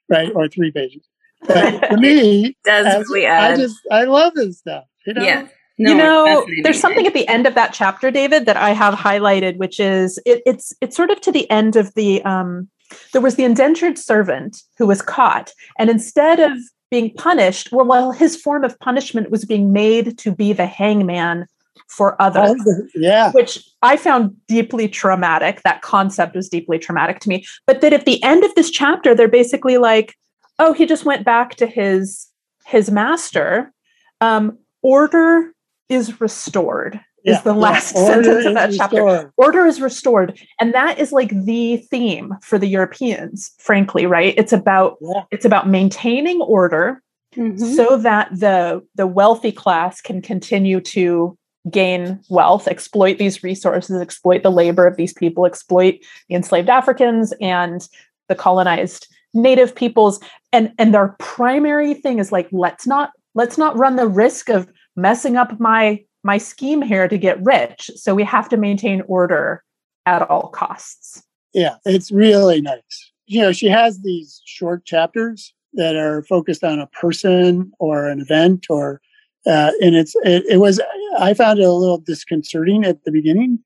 right? 0.09 0.31
Or 0.35 0.49
three 0.49 0.71
pages. 0.71 1.07
But 1.47 1.81
to 1.89 1.97
me, 1.99 2.57
does 2.65 2.87
as, 2.87 3.07
I 3.13 3.57
just, 3.57 3.77
I 3.91 4.05
love 4.05 4.35
this 4.35 4.61
stuff. 4.61 4.85
You 5.05 5.15
know? 5.15 5.25
Yeah. 5.25 5.49
No, 5.77 5.91
you 5.91 5.97
know, 5.97 6.47
there's 6.63 6.81
something 6.81 7.07
at 7.07 7.15
the 7.15 7.27
end 7.27 7.47
of 7.47 7.55
that 7.55 7.73
chapter, 7.73 8.11
David, 8.11 8.47
that 8.47 8.57
I 8.57 8.71
have 8.71 8.95
highlighted, 8.95 9.57
which 9.57 9.81
is 9.81 10.21
it, 10.25 10.43
it's 10.47 10.73
it's 10.81 10.97
sort 10.97 11.11
of 11.11 11.21
to 11.23 11.33
the 11.33 11.51
end 11.51 11.75
of 11.75 11.93
the 11.95 12.25
um, 12.25 12.69
there 13.13 13.21
was 13.21 13.35
the 13.35 13.45
indentured 13.45 13.99
servant 13.99 14.63
who 14.79 14.87
was 14.87 15.03
caught, 15.03 15.53
and 15.79 15.91
instead 15.91 16.39
of 16.39 16.53
being 16.91 17.13
punished, 17.15 17.73
well, 17.73 17.87
well, 17.87 18.13
his 18.13 18.37
form 18.37 18.63
of 18.63 18.79
punishment 18.79 19.31
was 19.31 19.45
being 19.45 19.73
made 19.73 20.17
to 20.19 20.31
be 20.31 20.53
the 20.53 20.67
hangman 20.67 21.47
for 21.89 22.21
others. 22.23 22.57
Yeah. 22.95 23.33
Which 23.33 23.59
I 23.83 23.97
found 23.97 24.37
deeply 24.47 24.89
traumatic. 24.89 25.63
That 25.63 25.83
concept 25.83 26.37
was 26.37 26.49
deeply 26.49 26.79
traumatic 26.79 27.19
to 27.21 27.29
me. 27.29 27.45
But 27.67 27.81
that 27.81 27.93
at 27.93 28.05
the 28.05 28.23
end 28.23 28.45
of 28.45 28.55
this 28.55 28.71
chapter, 28.71 29.15
they're 29.15 29.29
basically 29.29 29.79
like, 29.79 30.15
oh, 30.59 30.73
he 30.73 30.87
just 30.87 31.05
went 31.05 31.25
back 31.25 31.57
to 31.57 31.67
his 31.67 32.29
his 32.65 32.91
master. 32.91 33.73
Um, 34.21 34.59
order 34.83 35.54
is 35.89 36.21
restored 36.21 37.01
is 37.25 37.41
the 37.43 37.55
last 37.55 37.95
yeah. 37.95 38.07
sentence 38.07 38.45
of 38.45 38.55
that 38.55 38.73
chapter. 38.75 39.03
Restored. 39.03 39.33
Order 39.37 39.67
is 39.67 39.81
restored. 39.81 40.39
And 40.61 40.75
that 40.75 40.99
is 40.99 41.11
like 41.11 41.31
the 41.45 41.79
theme 41.79 42.35
for 42.43 42.59
the 42.59 42.67
Europeans, 42.67 43.53
frankly, 43.59 44.07
right? 44.07 44.35
It's 44.37 44.53
about 44.53 44.99
yeah. 45.01 45.23
it's 45.31 45.45
about 45.45 45.69
maintaining 45.69 46.41
order 46.43 47.03
mm-hmm. 47.35 47.57
so 47.57 47.97
that 47.99 48.29
the 48.33 48.83
the 48.95 49.07
wealthy 49.07 49.53
class 49.53 50.01
can 50.01 50.21
continue 50.21 50.81
to 50.81 51.37
gain 51.71 52.21
wealth, 52.29 52.69
exploit 52.69 53.17
these 53.17 53.43
resources, 53.43 54.01
exploit 54.01 54.43
the 54.43 54.51
labor 54.51 54.87
of 54.87 54.97
these 54.97 55.15
people, 55.15 55.47
exploit 55.47 55.95
the 56.29 56.35
enslaved 56.35 56.69
Africans 56.69 57.33
and 57.41 57.89
the 58.29 58.35
colonized 58.35 59.09
native 59.33 59.75
peoples. 59.75 60.21
And 60.53 60.73
and 60.79 60.93
their 60.93 61.17
primary 61.19 61.95
thing 61.95 62.19
is 62.19 62.33
like, 62.33 62.49
let's 62.53 62.87
not 62.87 63.13
let's 63.35 63.57
not 63.57 63.79
run 63.79 63.97
the 63.97 64.07
risk 64.07 64.51
of 64.51 64.69
messing 64.97 65.37
up 65.37 65.59
my 65.61 66.05
my 66.23 66.39
scheme 66.39 66.81
here 66.81 67.07
to 67.07 67.19
get 67.19 67.43
rich. 67.43 67.91
So 67.97 68.15
we 68.15 68.25
have 68.25 68.49
to 68.49 68.57
maintain 68.57 69.03
order 69.03 69.63
at 70.07 70.23
all 70.23 70.49
costs. 70.49 71.23
Yeah, 71.53 71.77
it's 71.85 72.11
really 72.11 72.61
nice. 72.61 73.13
You 73.27 73.43
know, 73.43 73.53
she 73.53 73.67
has 73.69 74.01
these 74.01 74.41
short 74.45 74.85
chapters 74.85 75.53
that 75.75 75.97
are 75.97 76.23
focused 76.23 76.65
on 76.65 76.79
a 76.79 76.87
person 76.89 77.73
or 77.79 78.09
an 78.09 78.21
event 78.21 78.67
or 78.71 79.01
uh, 79.47 79.73
and 79.83 79.95
it's 79.95 80.15
it, 80.25 80.43
it, 80.49 80.57
was 80.57 80.81
I 81.19 81.35
found 81.35 81.59
it 81.59 81.65
a 81.65 81.73
little 81.73 81.99
disconcerting 81.99 82.85
at 82.85 83.05
the 83.05 83.13
beginning, 83.13 83.59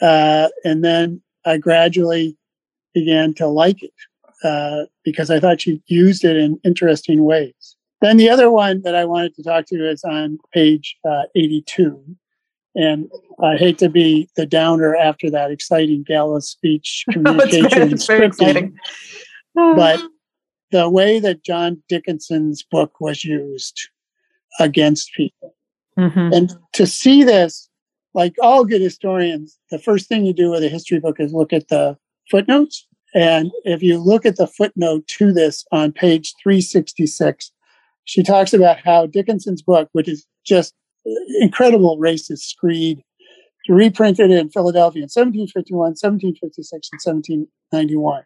uh, 0.00 0.48
and 0.64 0.84
then 0.84 1.20
I 1.44 1.58
gradually 1.58 2.36
began 2.94 3.34
to 3.34 3.48
like 3.48 3.82
it 3.82 3.92
uh, 4.44 4.84
because 5.04 5.30
I 5.30 5.40
thought 5.40 5.60
she 5.60 5.82
used 5.86 6.24
it 6.24 6.36
in 6.36 6.60
interesting 6.64 7.24
ways. 7.24 7.52
Then 8.00 8.16
the 8.16 8.30
other 8.30 8.50
one 8.50 8.82
that 8.82 8.94
I 8.94 9.04
wanted 9.04 9.34
to 9.34 9.42
talk 9.42 9.66
to 9.66 9.76
you 9.76 9.86
is 9.86 10.04
on 10.04 10.38
page 10.52 10.96
uh, 11.08 11.24
82. 11.34 12.02
And 12.74 13.10
I 13.42 13.56
hate 13.56 13.78
to 13.78 13.88
be 13.88 14.28
the 14.36 14.46
downer 14.46 14.94
after 14.94 15.30
that 15.30 15.50
exciting 15.50 16.04
gallows 16.06 16.48
speech 16.48 17.04
communication 17.10 17.66
it's 17.92 18.06
very, 18.06 18.26
it's 18.26 18.38
very 18.38 18.72
but 19.54 20.00
the 20.70 20.88
way 20.88 21.18
that 21.18 21.44
John 21.44 21.82
Dickinson's 21.88 22.62
book 22.62 23.00
was 23.00 23.24
used 23.24 23.88
against 24.60 25.12
people. 25.14 25.54
Mm-hmm. 25.98 26.32
And 26.32 26.52
to 26.74 26.86
see 26.86 27.24
this, 27.24 27.68
like 28.14 28.34
all 28.40 28.64
good 28.64 28.80
historians, 28.80 29.58
the 29.70 29.78
first 29.78 30.08
thing 30.08 30.24
you 30.24 30.32
do 30.32 30.50
with 30.50 30.62
a 30.62 30.68
history 30.68 31.00
book 31.00 31.18
is 31.18 31.32
look 31.32 31.52
at 31.52 31.68
the 31.68 31.96
footnotes. 32.30 32.86
And 33.14 33.50
if 33.64 33.82
you 33.82 33.98
look 33.98 34.26
at 34.26 34.36
the 34.36 34.46
footnote 34.46 35.06
to 35.18 35.32
this 35.32 35.64
on 35.72 35.92
page 35.92 36.34
366, 36.42 37.50
she 38.08 38.22
talks 38.22 38.54
about 38.54 38.78
how 38.82 39.04
Dickinson's 39.04 39.60
book, 39.60 39.90
which 39.92 40.08
is 40.08 40.26
just 40.42 40.72
incredible 41.40 41.98
racist 41.98 42.38
screed, 42.38 43.02
reprinted 43.68 44.30
in 44.30 44.48
Philadelphia 44.48 45.00
in 45.00 45.10
1751, 45.12 45.78
1756, 46.00 46.88
and 46.90 47.00
1791. 47.04 48.24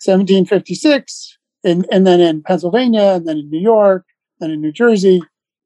1756, 0.00 1.38
and, 1.64 1.86
and 1.92 2.06
then 2.06 2.18
in 2.18 2.42
Pennsylvania, 2.42 3.12
and 3.16 3.28
then 3.28 3.36
in 3.36 3.50
New 3.50 3.60
York, 3.60 4.06
and 4.40 4.52
in 4.52 4.62
New 4.62 4.72
Jersey. 4.72 5.20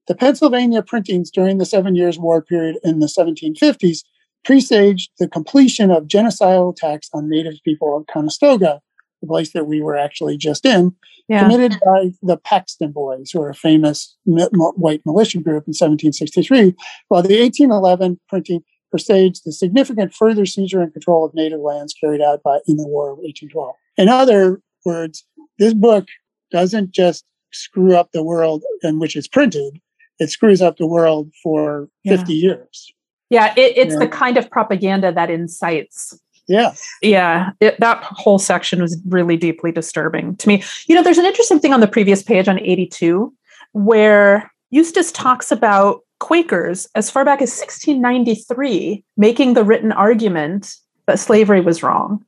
The 0.08 0.16
Pennsylvania 0.16 0.82
printings 0.82 1.30
during 1.30 1.58
the 1.58 1.64
Seven 1.64 1.94
Years' 1.94 2.18
War 2.18 2.42
period 2.42 2.78
in 2.82 2.98
the 2.98 3.06
1750s 3.06 4.00
presaged 4.44 5.12
the 5.20 5.28
completion 5.28 5.92
of 5.92 6.08
genocidal 6.08 6.72
attacks 6.72 7.08
on 7.14 7.28
native 7.28 7.54
people 7.64 7.96
of 7.96 8.08
Conestoga, 8.12 8.80
the 9.22 9.26
place 9.26 9.52
that 9.52 9.66
we 9.66 9.80
were 9.80 9.96
actually 9.96 10.36
just 10.36 10.66
in, 10.66 10.94
yeah. 11.28 11.42
committed 11.42 11.80
by 11.84 12.10
the 12.22 12.36
Paxton 12.36 12.92
Boys, 12.92 13.30
who 13.30 13.40
are 13.40 13.48
a 13.48 13.54
famous 13.54 14.14
white 14.24 15.00
militia 15.06 15.38
group 15.38 15.64
in 15.66 15.72
1763, 15.72 16.74
while 17.08 17.22
the 17.22 17.40
1811 17.40 18.20
printing 18.28 18.62
presaged 18.90 19.42
the 19.46 19.52
significant 19.52 20.12
further 20.12 20.44
seizure 20.44 20.82
and 20.82 20.92
control 20.92 21.24
of 21.24 21.32
native 21.32 21.60
lands 21.60 21.94
carried 21.94 22.20
out 22.20 22.42
by 22.42 22.58
in 22.66 22.76
the 22.76 22.86
War 22.86 23.12
of 23.12 23.18
1812. 23.18 23.74
In 23.96 24.08
other 24.08 24.60
words, 24.84 25.24
this 25.58 25.72
book 25.72 26.06
doesn't 26.50 26.90
just 26.90 27.24
screw 27.52 27.96
up 27.96 28.10
the 28.12 28.22
world 28.22 28.62
in 28.82 28.98
which 28.98 29.16
it's 29.16 29.28
printed; 29.28 29.80
it 30.18 30.30
screws 30.30 30.60
up 30.60 30.76
the 30.76 30.86
world 30.86 31.30
for 31.42 31.88
yeah. 32.04 32.16
50 32.16 32.34
years. 32.34 32.92
Yeah, 33.30 33.54
it, 33.56 33.78
it's 33.78 33.96
the 33.96 34.08
kind 34.08 34.36
of 34.36 34.50
propaganda 34.50 35.10
that 35.12 35.30
incites 35.30 36.20
yeah. 36.48 36.74
Yeah. 37.00 37.50
It, 37.60 37.78
that 37.80 38.02
whole 38.02 38.38
section 38.38 38.80
was 38.80 39.00
really 39.06 39.36
deeply 39.36 39.72
disturbing 39.72 40.36
to 40.36 40.48
me. 40.48 40.62
You 40.86 40.94
know, 40.94 41.02
there's 41.02 41.18
an 41.18 41.24
interesting 41.24 41.60
thing 41.60 41.72
on 41.72 41.80
the 41.80 41.88
previous 41.88 42.22
page 42.22 42.48
on 42.48 42.58
82 42.60 43.32
where 43.72 44.50
Eustace 44.70 45.12
talks 45.12 45.50
about 45.50 46.00
Quakers 46.20 46.88
as 46.94 47.10
far 47.10 47.24
back 47.24 47.42
as 47.42 47.50
1693 47.50 49.04
making 49.16 49.54
the 49.54 49.64
written 49.64 49.92
argument 49.92 50.74
that 51.06 51.18
slavery 51.18 51.60
was 51.60 51.82
wrong. 51.82 52.24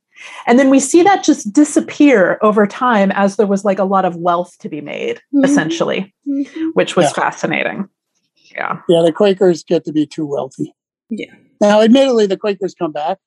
And 0.47 0.59
then 0.59 0.71
we 0.71 0.81
see 0.81 1.03
that 1.03 1.25
just 1.25 1.53
disappear 1.53 2.39
over 2.41 2.67
time 2.67 3.13
as 3.13 3.37
there 3.37 3.47
was 3.47 3.65
like 3.65 3.79
a 3.79 3.85
lot 3.85 4.05
of 4.05 4.17
wealth 4.17 4.57
to 4.61 4.69
be 4.69 4.81
made, 4.81 5.17
mm-hmm. 5.17 5.45
essentially, 5.45 6.15
mm-hmm. 6.27 6.69
which 6.75 6.97
was 6.97 7.07
yeah. 7.07 7.13
fascinating. 7.13 7.89
Yeah. 8.53 8.81
Yeah, 8.89 9.03
the 9.03 9.13
Quakers 9.13 9.65
get 9.65 9.85
to 9.85 9.93
be 9.93 10.07
too 10.07 10.27
wealthy. 10.27 10.73
Yeah. 11.11 11.35
Now, 11.61 11.83
admittedly, 11.83 12.27
the 12.27 12.37
Quakers 12.37 12.75
come 12.75 12.93
back 12.93 13.19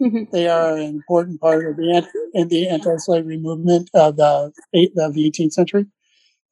Mm-hmm. 0.00 0.24
They 0.32 0.48
are 0.48 0.76
an 0.76 0.82
important 0.82 1.40
part 1.40 1.66
of 1.66 1.76
the 1.76 2.06
in 2.32 2.48
the 2.48 2.68
anti-slavery 2.68 3.38
movement 3.38 3.90
of 3.94 4.16
the 4.16 4.52
of 4.98 5.14
the 5.14 5.30
18th 5.30 5.52
century, 5.52 5.86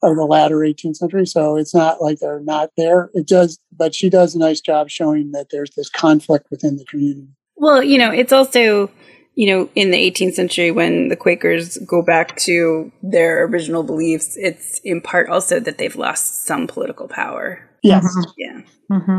of 0.01 0.15
the 0.15 0.25
latter 0.25 0.57
18th 0.57 0.95
century. 0.95 1.25
So 1.25 1.57
it's 1.57 1.75
not 1.75 2.01
like 2.01 2.19
they're 2.19 2.39
not 2.39 2.71
there. 2.77 3.09
It 3.13 3.27
does, 3.27 3.59
but 3.75 3.93
she 3.93 4.09
does 4.09 4.33
a 4.33 4.39
nice 4.39 4.61
job 4.61 4.89
showing 4.89 5.31
that 5.31 5.47
there's 5.51 5.71
this 5.75 5.89
conflict 5.89 6.47
within 6.51 6.77
the 6.77 6.85
community. 6.85 7.27
Well, 7.55 7.83
you 7.83 7.97
know, 7.97 8.11
it's 8.11 8.33
also 8.33 8.89
you 9.35 9.47
know 9.47 9.69
in 9.75 9.91
the 9.91 10.11
18th 10.11 10.35
century 10.35 10.71
when 10.71 11.09
the 11.09 11.17
Quakers 11.17 11.77
go 11.79 12.01
back 12.01 12.37
to 12.37 12.91
their 13.01 13.43
original 13.45 13.83
beliefs, 13.83 14.37
it's 14.37 14.79
in 14.85 15.01
part 15.01 15.29
also 15.29 15.59
that 15.59 15.77
they've 15.77 15.95
lost 15.97 16.45
some 16.45 16.65
political 16.65 17.09
power. 17.09 17.69
Yes. 17.83 18.05
Mm-hmm. 18.05 18.31
Yeah. 18.37 18.61
Mm-hmm. 18.89 19.17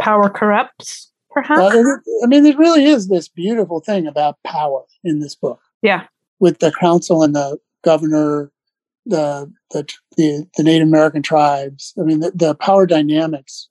Power 0.00 0.30
corrupts 0.30 1.09
perhaps. 1.30 1.60
Uh, 1.60 1.96
I 2.22 2.26
mean, 2.26 2.46
it 2.46 2.58
really 2.58 2.84
is 2.84 3.08
this 3.08 3.28
beautiful 3.28 3.80
thing 3.80 4.06
about 4.06 4.38
power 4.44 4.82
in 5.04 5.20
this 5.20 5.34
book. 5.34 5.60
Yeah. 5.82 6.06
With 6.38 6.58
the 6.58 6.72
council 6.72 7.22
and 7.22 7.34
the 7.34 7.58
governor, 7.84 8.50
the 9.06 9.52
the 9.70 9.88
the, 10.16 10.46
the 10.56 10.62
Native 10.62 10.88
American 10.88 11.22
tribes. 11.22 11.94
I 11.98 12.02
mean, 12.02 12.20
the, 12.20 12.32
the 12.34 12.54
power 12.54 12.86
dynamics 12.86 13.68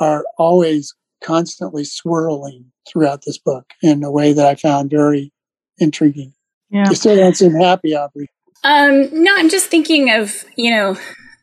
are 0.00 0.24
always 0.38 0.94
constantly 1.22 1.84
swirling 1.84 2.72
throughout 2.88 3.22
this 3.24 3.38
book 3.38 3.66
in 3.82 4.02
a 4.02 4.10
way 4.10 4.32
that 4.32 4.46
I 4.46 4.54
found 4.56 4.90
very 4.90 5.32
intriguing. 5.78 6.34
Yeah. 6.70 6.88
You 6.88 6.94
still 6.94 7.16
don't 7.16 7.36
seem 7.36 7.52
happy, 7.52 7.94
Aubrey. 7.94 8.28
Um, 8.64 9.08
no, 9.12 9.34
I'm 9.36 9.48
just 9.48 9.66
thinking 9.66 10.10
of, 10.10 10.44
you 10.56 10.70
know, 10.70 10.96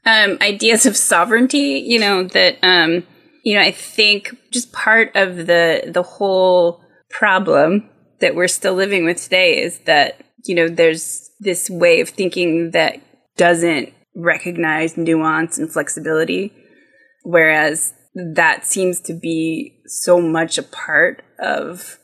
um, 0.06 0.38
ideas 0.42 0.86
of 0.86 0.98
sovereignty, 0.98 1.84
you 1.86 2.00
know, 2.00 2.24
that 2.24 2.58
um, 2.64 3.06
you 3.44 3.56
know, 3.56 3.62
I 3.62 3.72
think 3.72 4.36
just 4.52 4.72
part 4.72 5.16
of 5.16 5.48
the 5.48 5.84
the 5.88 6.04
whole 6.04 6.82
problem 7.10 7.90
that 8.20 8.36
we're 8.36 8.48
still 8.48 8.74
living 8.74 9.06
with 9.06 9.22
today 9.22 9.62
is 9.62 9.80
that, 9.80 10.22
you 10.46 10.56
know, 10.56 10.68
there's 10.68 11.30
this 11.40 11.70
way 11.70 12.02
of 12.02 12.10
thinking 12.10 12.72
that 12.72 13.00
doesn't 13.38 13.94
recognize 14.16 14.98
nuance 14.98 15.58
and 15.58 15.72
flexibility, 15.72 16.54
whereas 17.24 17.94
that 18.16 18.66
seems 18.66 19.00
to 19.02 19.14
be 19.14 19.82
so 19.86 20.20
much 20.20 20.58
a 20.58 20.64
part 20.64 21.24
of 21.40 21.98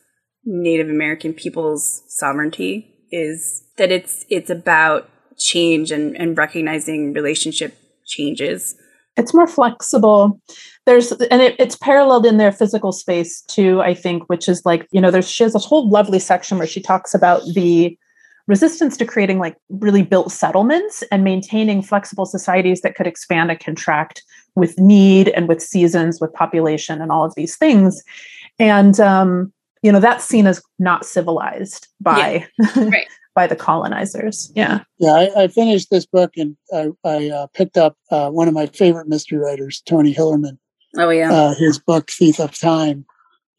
Native 0.46 0.90
American 0.90 1.34
people's 1.34 2.04
sovereignty 2.08 2.92
is 3.12 3.64
that 3.78 3.92
it's 3.92 4.26
it's 4.30 4.50
about 4.50 5.10
change 5.38 5.92
and, 5.92 6.16
and 6.16 6.38
recognizing 6.38 7.14
relationship 7.14 7.78
changes 8.06 8.76
it's 9.18 9.34
more 9.34 9.48
flexible 9.48 10.40
there's 10.86 11.12
and 11.12 11.42
it, 11.42 11.56
it's 11.58 11.76
paralleled 11.76 12.26
in 12.26 12.38
their 12.38 12.52
physical 12.52 12.92
space 12.92 13.42
too 13.42 13.82
i 13.82 13.94
think 13.94 14.28
which 14.30 14.48
is 14.48 14.66
like 14.66 14.88
you 14.92 15.02
know 15.02 15.12
there's 15.12 15.30
she 15.30 15.44
has 15.44 15.54
this 15.54 15.66
whole 15.66 15.90
lovely 15.90 16.20
section 16.20 16.58
where 16.58 16.68
she 16.68 16.82
talks 16.82 17.14
about 17.14 17.42
the 17.54 17.98
resistance 18.48 18.96
to 18.98 19.06
creating 19.06 19.40
like 19.40 19.56
really 19.70 20.04
built 20.04 20.32
settlements 20.32 21.04
and 21.12 21.24
maintaining 21.24 21.82
flexible 21.82 22.26
societies 22.26 22.82
that 22.82 22.96
could 22.96 23.08
expand 23.08 23.50
and 23.50 23.60
contract 23.60 24.24
with 24.56 24.78
need 24.80 25.30
and 25.30 25.48
with 25.48 25.62
seasons, 25.62 26.22
with 26.22 26.34
population, 26.34 27.02
and 27.02 27.12
all 27.12 27.26
of 27.26 27.34
these 27.36 27.58
things. 27.58 28.04
And 28.60 29.00
um, 29.00 29.52
you 29.82 29.92
know 29.92 30.00
that's 30.00 30.26
seen 30.26 30.48
as 30.48 30.62
not 30.80 31.06
civilized 31.06 31.88
by 32.02 32.48
yeah. 32.60 32.84
right. 32.84 33.08
by 33.36 33.46
the 33.46 33.56
colonizers. 33.56 34.52
Yeah. 34.56 34.80
Yeah, 34.98 35.12
I, 35.12 35.44
I 35.44 35.48
finished 35.50 35.90
this 35.92 36.06
book 36.06 36.32
and 36.38 36.56
I, 36.74 36.88
I 37.04 37.30
uh, 37.30 37.48
picked 37.54 37.78
up 37.78 37.98
uh, 38.10 38.30
one 38.32 38.48
of 38.48 38.54
my 38.54 38.66
favorite 38.68 39.10
mystery 39.10 39.38
writers, 39.38 39.84
Tony 39.86 40.16
Hillerman. 40.16 40.58
Oh 40.98 41.10
yeah. 41.10 41.32
Uh, 41.32 41.54
his 41.54 41.78
book 41.78 42.10
Thief 42.10 42.40
of 42.40 42.58
Time, 42.58 43.06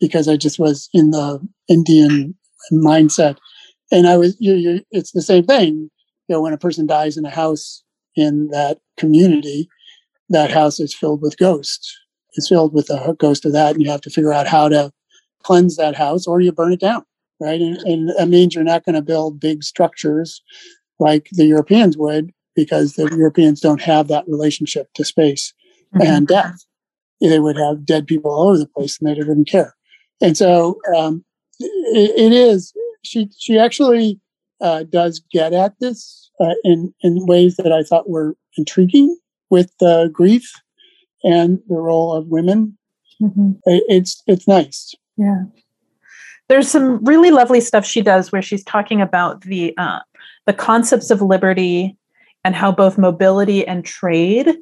because 0.00 0.26
I 0.26 0.36
just 0.36 0.58
was 0.58 0.88
in 0.94 1.10
the 1.10 1.46
Indian 1.68 2.34
mindset, 2.72 3.36
and 3.92 4.08
I 4.08 4.16
was. 4.16 4.36
You, 4.40 4.54
you, 4.54 4.80
it's 4.90 5.12
the 5.12 5.20
same 5.20 5.44
thing. 5.44 5.90
You 6.28 6.34
know, 6.34 6.40
when 6.40 6.54
a 6.54 6.58
person 6.58 6.86
dies 6.86 7.18
in 7.18 7.26
a 7.26 7.30
house 7.30 7.84
in 8.16 8.48
that 8.52 8.78
community, 8.96 9.68
that 10.30 10.50
house 10.50 10.80
is 10.80 10.94
filled 10.94 11.20
with 11.20 11.36
ghosts. 11.36 11.94
It's 12.32 12.48
filled 12.48 12.72
with 12.72 12.86
the 12.86 13.14
ghost 13.18 13.44
of 13.44 13.52
that, 13.52 13.74
and 13.74 13.84
you 13.84 13.90
have 13.90 14.00
to 14.02 14.10
figure 14.10 14.32
out 14.32 14.46
how 14.46 14.70
to 14.70 14.90
cleanse 15.42 15.76
that 15.76 15.94
house, 15.94 16.26
or 16.26 16.40
you 16.40 16.52
burn 16.52 16.72
it 16.72 16.80
down 16.80 17.04
right? 17.40 17.60
And, 17.60 17.76
and 17.78 18.08
that 18.16 18.28
means 18.28 18.54
you're 18.54 18.64
not 18.64 18.84
going 18.84 18.94
to 18.94 19.02
build 19.02 19.40
big 19.40 19.62
structures 19.62 20.42
like 20.98 21.28
the 21.32 21.44
Europeans 21.44 21.96
would 21.96 22.32
because 22.54 22.94
the 22.94 23.04
Europeans 23.16 23.60
don't 23.60 23.82
have 23.82 24.08
that 24.08 24.24
relationship 24.26 24.88
to 24.94 25.04
space 25.04 25.52
mm-hmm. 25.94 26.06
and 26.06 26.26
death. 26.26 26.64
They 27.20 27.38
would 27.38 27.56
have 27.56 27.84
dead 27.84 28.06
people 28.06 28.30
all 28.30 28.48
over 28.48 28.58
the 28.58 28.66
place 28.66 28.98
and 28.98 29.08
they 29.08 29.14
didn't 29.14 29.48
care. 29.48 29.74
And 30.20 30.36
so 30.36 30.80
um, 30.96 31.24
it, 31.58 32.10
it 32.16 32.32
is, 32.32 32.72
she, 33.02 33.28
she 33.38 33.58
actually 33.58 34.20
uh, 34.60 34.84
does 34.84 35.22
get 35.30 35.52
at 35.52 35.74
this 35.80 36.30
uh, 36.40 36.54
in, 36.64 36.94
in 37.02 37.26
ways 37.26 37.56
that 37.56 37.72
I 37.72 37.82
thought 37.82 38.08
were 38.08 38.36
intriguing 38.56 39.16
with 39.50 39.70
uh, 39.82 40.08
grief 40.08 40.50
and 41.22 41.58
the 41.68 41.76
role 41.76 42.14
of 42.14 42.28
women. 42.28 42.78
Mm-hmm. 43.20 43.52
It, 43.64 43.84
it's, 43.88 44.22
it's 44.26 44.48
nice. 44.48 44.94
Yeah 45.16 45.44
there's 46.48 46.68
some 46.70 47.04
really 47.04 47.30
lovely 47.30 47.60
stuff 47.60 47.84
she 47.84 48.02
does 48.02 48.30
where 48.30 48.42
she's 48.42 48.64
talking 48.64 49.00
about 49.00 49.42
the 49.42 49.74
uh, 49.78 50.00
the 50.46 50.52
concepts 50.52 51.10
of 51.10 51.20
liberty 51.20 51.96
and 52.44 52.54
how 52.54 52.70
both 52.70 52.98
mobility 52.98 53.66
and 53.66 53.84
trade 53.84 54.56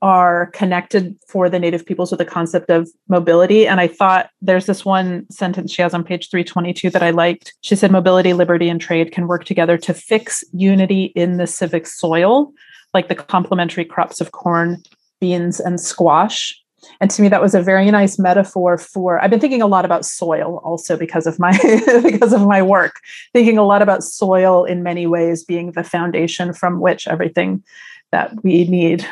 are 0.00 0.46
connected 0.52 1.16
for 1.26 1.48
the 1.48 1.58
native 1.58 1.84
peoples 1.84 2.10
with 2.10 2.18
the 2.18 2.24
concept 2.24 2.70
of 2.70 2.88
mobility. 3.08 3.66
And 3.66 3.80
i 3.80 3.88
thought 3.88 4.30
there's 4.40 4.66
this 4.66 4.84
one 4.84 5.26
sentence 5.30 5.72
she 5.72 5.82
has 5.82 5.94
on 5.94 6.04
page 6.04 6.30
322 6.30 6.90
that 6.90 7.02
i 7.02 7.10
liked. 7.10 7.54
She 7.62 7.76
said 7.76 7.90
mobility 7.90 8.32
liberty 8.32 8.68
and 8.68 8.80
trade 8.80 9.12
can 9.12 9.26
work 9.26 9.44
together 9.44 9.76
to 9.78 9.94
fix 9.94 10.44
unity 10.52 11.06
in 11.16 11.36
the 11.36 11.46
civic 11.46 11.86
soil 11.86 12.52
like 12.94 13.08
the 13.08 13.14
complementary 13.14 13.84
crops 13.84 14.20
of 14.20 14.32
corn 14.32 14.82
beans 15.20 15.60
and 15.60 15.80
squash 15.80 16.58
and 17.00 17.10
to 17.10 17.22
me 17.22 17.28
that 17.28 17.42
was 17.42 17.54
a 17.54 17.62
very 17.62 17.90
nice 17.90 18.18
metaphor 18.18 18.78
for 18.78 19.22
i've 19.22 19.30
been 19.30 19.40
thinking 19.40 19.62
a 19.62 19.66
lot 19.66 19.84
about 19.84 20.04
soil 20.04 20.60
also 20.64 20.96
because 20.96 21.26
of 21.26 21.38
my 21.38 21.52
because 22.02 22.32
of 22.32 22.42
my 22.46 22.62
work. 22.62 23.00
Thinking 23.32 23.58
a 23.58 23.64
lot 23.64 23.82
about 23.82 24.02
soil 24.02 24.64
in 24.64 24.82
many 24.82 25.06
ways 25.06 25.44
being 25.44 25.72
the 25.72 25.84
foundation 25.84 26.52
from 26.52 26.80
which 26.80 27.06
everything 27.08 27.62
that 28.10 28.32
we 28.42 28.64
need 28.64 29.00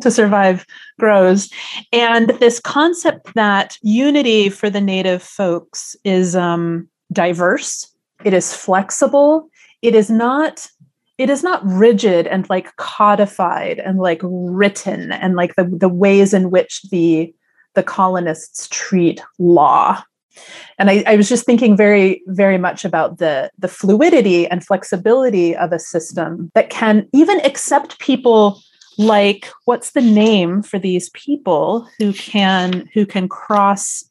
to 0.00 0.10
survive 0.10 0.66
grows. 1.00 1.50
And 1.92 2.30
this 2.40 2.60
concept 2.60 3.34
that 3.34 3.78
unity 3.82 4.50
for 4.50 4.68
the 4.68 4.80
native 4.80 5.22
folks 5.22 5.96
is 6.04 6.36
um, 6.36 6.88
diverse 7.12 7.92
it 8.24 8.34
is 8.34 8.52
flexible 8.52 9.48
it 9.82 9.94
is 9.94 10.10
not 10.10 10.66
it 11.18 11.30
is 11.30 11.42
not 11.42 11.64
rigid 11.64 12.26
and 12.26 12.48
like 12.50 12.74
codified 12.76 13.78
and 13.78 13.98
like 13.98 14.20
written 14.22 15.12
and 15.12 15.34
like 15.34 15.54
the, 15.56 15.64
the 15.64 15.88
ways 15.88 16.34
in 16.34 16.50
which 16.50 16.82
the 16.90 17.34
the 17.74 17.82
colonists 17.82 18.68
treat 18.70 19.20
law 19.38 20.02
and 20.78 20.90
I, 20.90 21.02
I, 21.06 21.16
was 21.16 21.28
just 21.28 21.46
thinking 21.46 21.76
very 21.76 22.22
very 22.26 22.58
much 22.58 22.84
about 22.84 23.18
the 23.18 23.50
the 23.58 23.68
fluidity 23.68 24.46
and 24.46 24.64
flexibility 24.64 25.56
of 25.56 25.72
a 25.72 25.78
system 25.78 26.50
that 26.54 26.70
can 26.70 27.08
even 27.12 27.40
accept 27.40 27.98
people 27.98 28.60
like 28.98 29.50
what's 29.64 29.90
the 29.90 30.00
name 30.00 30.62
for 30.62 30.78
these 30.78 31.10
people 31.10 31.88
who 31.98 32.12
can 32.12 32.88
who 32.94 33.04
can 33.06 33.28
cross 33.28 34.04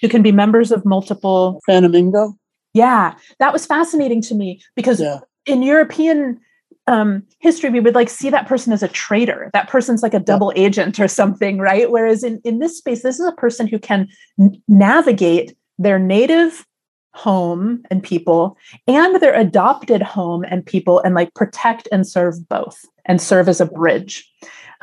who 0.00 0.08
can 0.08 0.22
be 0.22 0.32
members 0.32 0.70
of 0.70 0.84
multiple 0.84 1.60
Flamingo. 1.64 2.36
Yeah, 2.74 3.14
that 3.38 3.52
was 3.52 3.66
fascinating 3.66 4.20
to 4.22 4.34
me 4.34 4.60
because 4.74 5.00
yeah. 5.00 5.20
in 5.46 5.62
European 5.62 6.38
um, 6.86 7.22
history, 7.38 7.70
we 7.70 7.80
would 7.80 7.94
like 7.94 8.08
see 8.08 8.30
that 8.30 8.46
person 8.46 8.72
as 8.72 8.82
a 8.82 8.88
traitor. 8.88 9.50
That 9.52 9.68
person's 9.68 10.02
like 10.02 10.14
a 10.14 10.20
double 10.20 10.52
agent 10.56 11.00
or 11.00 11.08
something, 11.08 11.58
right? 11.58 11.90
Whereas 11.90 12.22
in, 12.22 12.40
in 12.44 12.58
this 12.58 12.78
space, 12.78 13.02
this 13.02 13.18
is 13.18 13.26
a 13.26 13.32
person 13.32 13.66
who 13.66 13.78
can 13.78 14.08
n- 14.38 14.62
navigate 14.68 15.56
their 15.78 15.98
native 15.98 16.64
home 17.12 17.82
and 17.90 18.02
people 18.02 18.56
and 18.86 19.20
their 19.20 19.34
adopted 19.34 20.02
home 20.02 20.44
and 20.48 20.64
people 20.64 21.00
and 21.00 21.14
like 21.14 21.34
protect 21.34 21.88
and 21.90 22.06
serve 22.06 22.48
both 22.48 22.84
and 23.06 23.20
serve 23.20 23.48
as 23.48 23.60
a 23.60 23.66
bridge. 23.66 24.30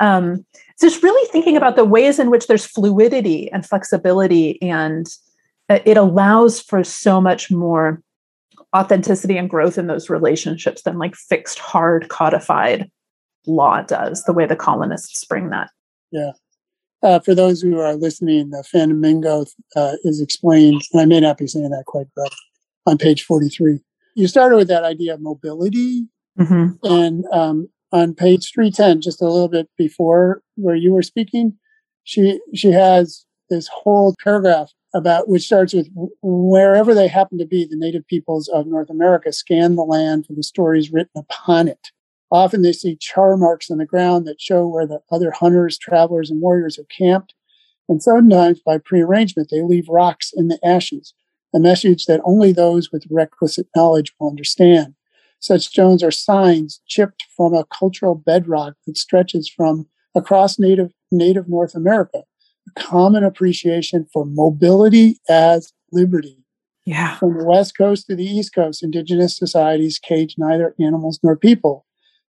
Um, 0.00 0.44
so 0.76 0.88
just 0.88 1.02
really 1.02 1.28
thinking 1.30 1.56
about 1.56 1.76
the 1.76 1.84
ways 1.84 2.18
in 2.18 2.30
which 2.30 2.48
there's 2.48 2.66
fluidity 2.66 3.50
and 3.52 3.64
flexibility 3.64 4.60
and 4.60 5.06
uh, 5.68 5.78
it 5.84 5.96
allows 5.96 6.60
for 6.60 6.82
so 6.82 7.20
much 7.20 7.50
more 7.50 8.02
authenticity 8.74 9.36
and 9.36 9.48
growth 9.48 9.78
in 9.78 9.86
those 9.86 10.10
relationships 10.10 10.82
than 10.82 10.98
like 10.98 11.14
fixed, 11.14 11.58
hard, 11.58 12.08
codified 12.08 12.90
law 13.46 13.82
does, 13.82 14.24
the 14.24 14.32
way 14.32 14.46
the 14.46 14.56
colonists 14.56 15.24
bring 15.24 15.50
that. 15.50 15.70
Yeah. 16.10 16.32
Uh, 17.02 17.20
for 17.20 17.34
those 17.34 17.60
who 17.60 17.78
are 17.78 17.94
listening, 17.94 18.50
the 18.50 18.64
Flamingo 18.64 19.44
uh, 19.76 19.92
is 20.04 20.20
explained, 20.20 20.82
and 20.92 21.02
I 21.02 21.04
may 21.04 21.20
not 21.20 21.36
be 21.36 21.46
saying 21.46 21.70
that 21.70 21.84
quite 21.86 22.06
right, 22.16 22.32
on 22.86 22.96
page 22.96 23.22
43. 23.24 23.78
You 24.16 24.26
started 24.26 24.56
with 24.56 24.68
that 24.68 24.84
idea 24.84 25.14
of 25.14 25.20
mobility. 25.20 26.06
Mm-hmm. 26.38 26.86
And 26.86 27.24
um, 27.30 27.68
on 27.92 28.14
page 28.14 28.52
310, 28.54 29.02
just 29.02 29.20
a 29.20 29.28
little 29.28 29.48
bit 29.48 29.68
before 29.76 30.42
where 30.56 30.74
you 30.74 30.92
were 30.92 31.02
speaking, 31.02 31.56
she 32.04 32.40
she 32.54 32.70
has 32.70 33.24
this 33.50 33.68
whole 33.68 34.14
paragraph 34.22 34.70
about 34.94 35.28
which 35.28 35.42
starts 35.42 35.74
with 35.74 35.88
wherever 36.22 36.94
they 36.94 37.08
happen 37.08 37.36
to 37.38 37.46
be, 37.46 37.64
the 37.64 37.76
native 37.76 38.06
peoples 38.06 38.48
of 38.48 38.66
North 38.66 38.88
America 38.88 39.32
scan 39.32 39.74
the 39.74 39.82
land 39.82 40.24
for 40.24 40.34
the 40.34 40.42
stories 40.42 40.92
written 40.92 41.10
upon 41.16 41.66
it. 41.66 41.90
Often 42.30 42.62
they 42.62 42.72
see 42.72 42.96
char 42.96 43.36
marks 43.36 43.70
on 43.70 43.78
the 43.78 43.84
ground 43.84 44.26
that 44.26 44.40
show 44.40 44.66
where 44.66 44.86
the 44.86 45.00
other 45.10 45.32
hunters, 45.32 45.76
travelers, 45.76 46.30
and 46.30 46.40
warriors 46.40 46.76
have 46.76 46.88
camped. 46.88 47.34
And 47.88 48.02
sometimes 48.02 48.60
by 48.60 48.78
prearrangement, 48.78 49.48
they 49.50 49.62
leave 49.62 49.88
rocks 49.88 50.32
in 50.34 50.48
the 50.48 50.58
ashes, 50.64 51.12
a 51.54 51.58
message 51.58 52.06
that 52.06 52.22
only 52.24 52.52
those 52.52 52.90
with 52.90 53.04
requisite 53.10 53.66
knowledge 53.76 54.14
will 54.18 54.30
understand. 54.30 54.94
Such 55.40 55.66
stones 55.66 56.02
are 56.02 56.10
signs 56.10 56.80
chipped 56.86 57.24
from 57.36 57.52
a 57.52 57.66
cultural 57.66 58.14
bedrock 58.14 58.74
that 58.86 58.96
stretches 58.96 59.48
from 59.48 59.86
across 60.14 60.58
native, 60.58 60.92
native 61.10 61.48
North 61.48 61.74
America 61.74 62.22
a 62.68 62.80
common 62.80 63.24
appreciation 63.24 64.06
for 64.12 64.24
mobility 64.24 65.18
as 65.28 65.72
liberty. 65.92 66.38
Yeah. 66.84 67.16
From 67.16 67.38
the 67.38 67.44
West 67.44 67.76
Coast 67.78 68.06
to 68.08 68.16
the 68.16 68.24
East 68.24 68.54
Coast, 68.54 68.82
indigenous 68.82 69.36
societies 69.36 69.98
cage 69.98 70.34
neither 70.36 70.74
animals 70.78 71.18
nor 71.22 71.36
people. 71.36 71.86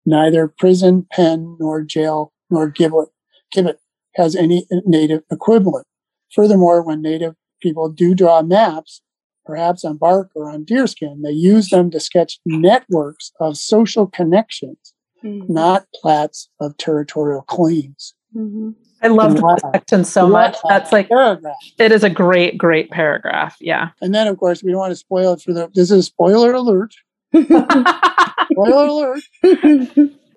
Neither 0.06 0.48
prison, 0.48 1.06
pen, 1.12 1.56
nor 1.60 1.84
jail, 1.84 2.34
nor 2.50 2.70
gibbet, 2.70 3.08
gibbet 3.54 3.78
has 4.16 4.36
any 4.36 4.66
native 4.86 5.24
equivalent. 5.32 5.86
Furthermore, 6.34 6.82
when 6.82 7.02
native 7.02 7.36
people 7.62 7.90
do 7.90 8.16
draw 8.16 8.42
maps, 8.42 9.02
perhaps 9.46 9.86
on 9.86 9.98
bark 9.98 10.32
or 10.36 10.50
on 10.50 10.66
deerskin, 10.66 11.22
they 11.22 11.32
use 11.32 11.70
them 11.70 11.92
to 11.92 12.00
sketch 12.00 12.40
networks 12.46 13.32
of 13.40 13.58
social 13.58 14.08
connections, 14.08 14.94
mm-hmm. 15.24 15.52
not 15.52 15.86
plats 15.96 16.50
of 16.60 16.78
territorial 16.78 17.44
claims. 17.44 18.14
Mm-hmm. 18.36 18.72
I 19.02 19.08
love 19.08 19.36
the 19.36 19.72
section 19.74 20.06
so 20.06 20.28
much. 20.28 20.58
That's 20.68 20.92
like 20.92 21.10
paragraph. 21.10 21.56
It 21.80 21.92
is 21.92 22.04
a 22.04 22.10
great, 22.10 22.58
great 22.58 22.92
paragraph. 22.92 23.58
Yeah. 23.60 23.90
And 24.02 24.14
then, 24.14 24.28
of 24.28 24.38
course, 24.38 24.64
we 24.64 24.72
don't 24.72 24.80
want 24.80 24.92
to 24.92 24.96
spoil 24.96 25.34
it 25.34 25.42
for 25.42 25.54
the. 25.54 25.70
This 25.74 25.92
is 25.92 26.06
spoiler 26.06 26.54
alert. 26.54 26.94
spoiler 27.34 28.88
alert. 28.88 29.22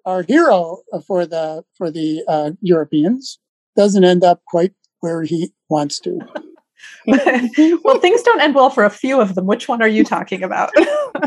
Our 0.06 0.22
hero 0.22 0.78
for 1.06 1.26
the 1.26 1.64
for 1.76 1.90
the 1.90 2.22
uh, 2.28 2.52
Europeans 2.60 3.38
doesn't 3.76 4.04
end 4.04 4.24
up 4.24 4.42
quite 4.46 4.72
where 5.00 5.22
he 5.22 5.52
wants 5.68 5.98
to. 6.00 6.18
well, 7.06 7.98
things 8.00 8.22
don't 8.22 8.40
end 8.40 8.54
well 8.54 8.70
for 8.70 8.84
a 8.84 8.90
few 8.90 9.20
of 9.20 9.34
them. 9.34 9.46
Which 9.46 9.68
one 9.68 9.82
are 9.82 9.88
you 9.88 10.04
talking 10.04 10.42
about? 10.42 10.70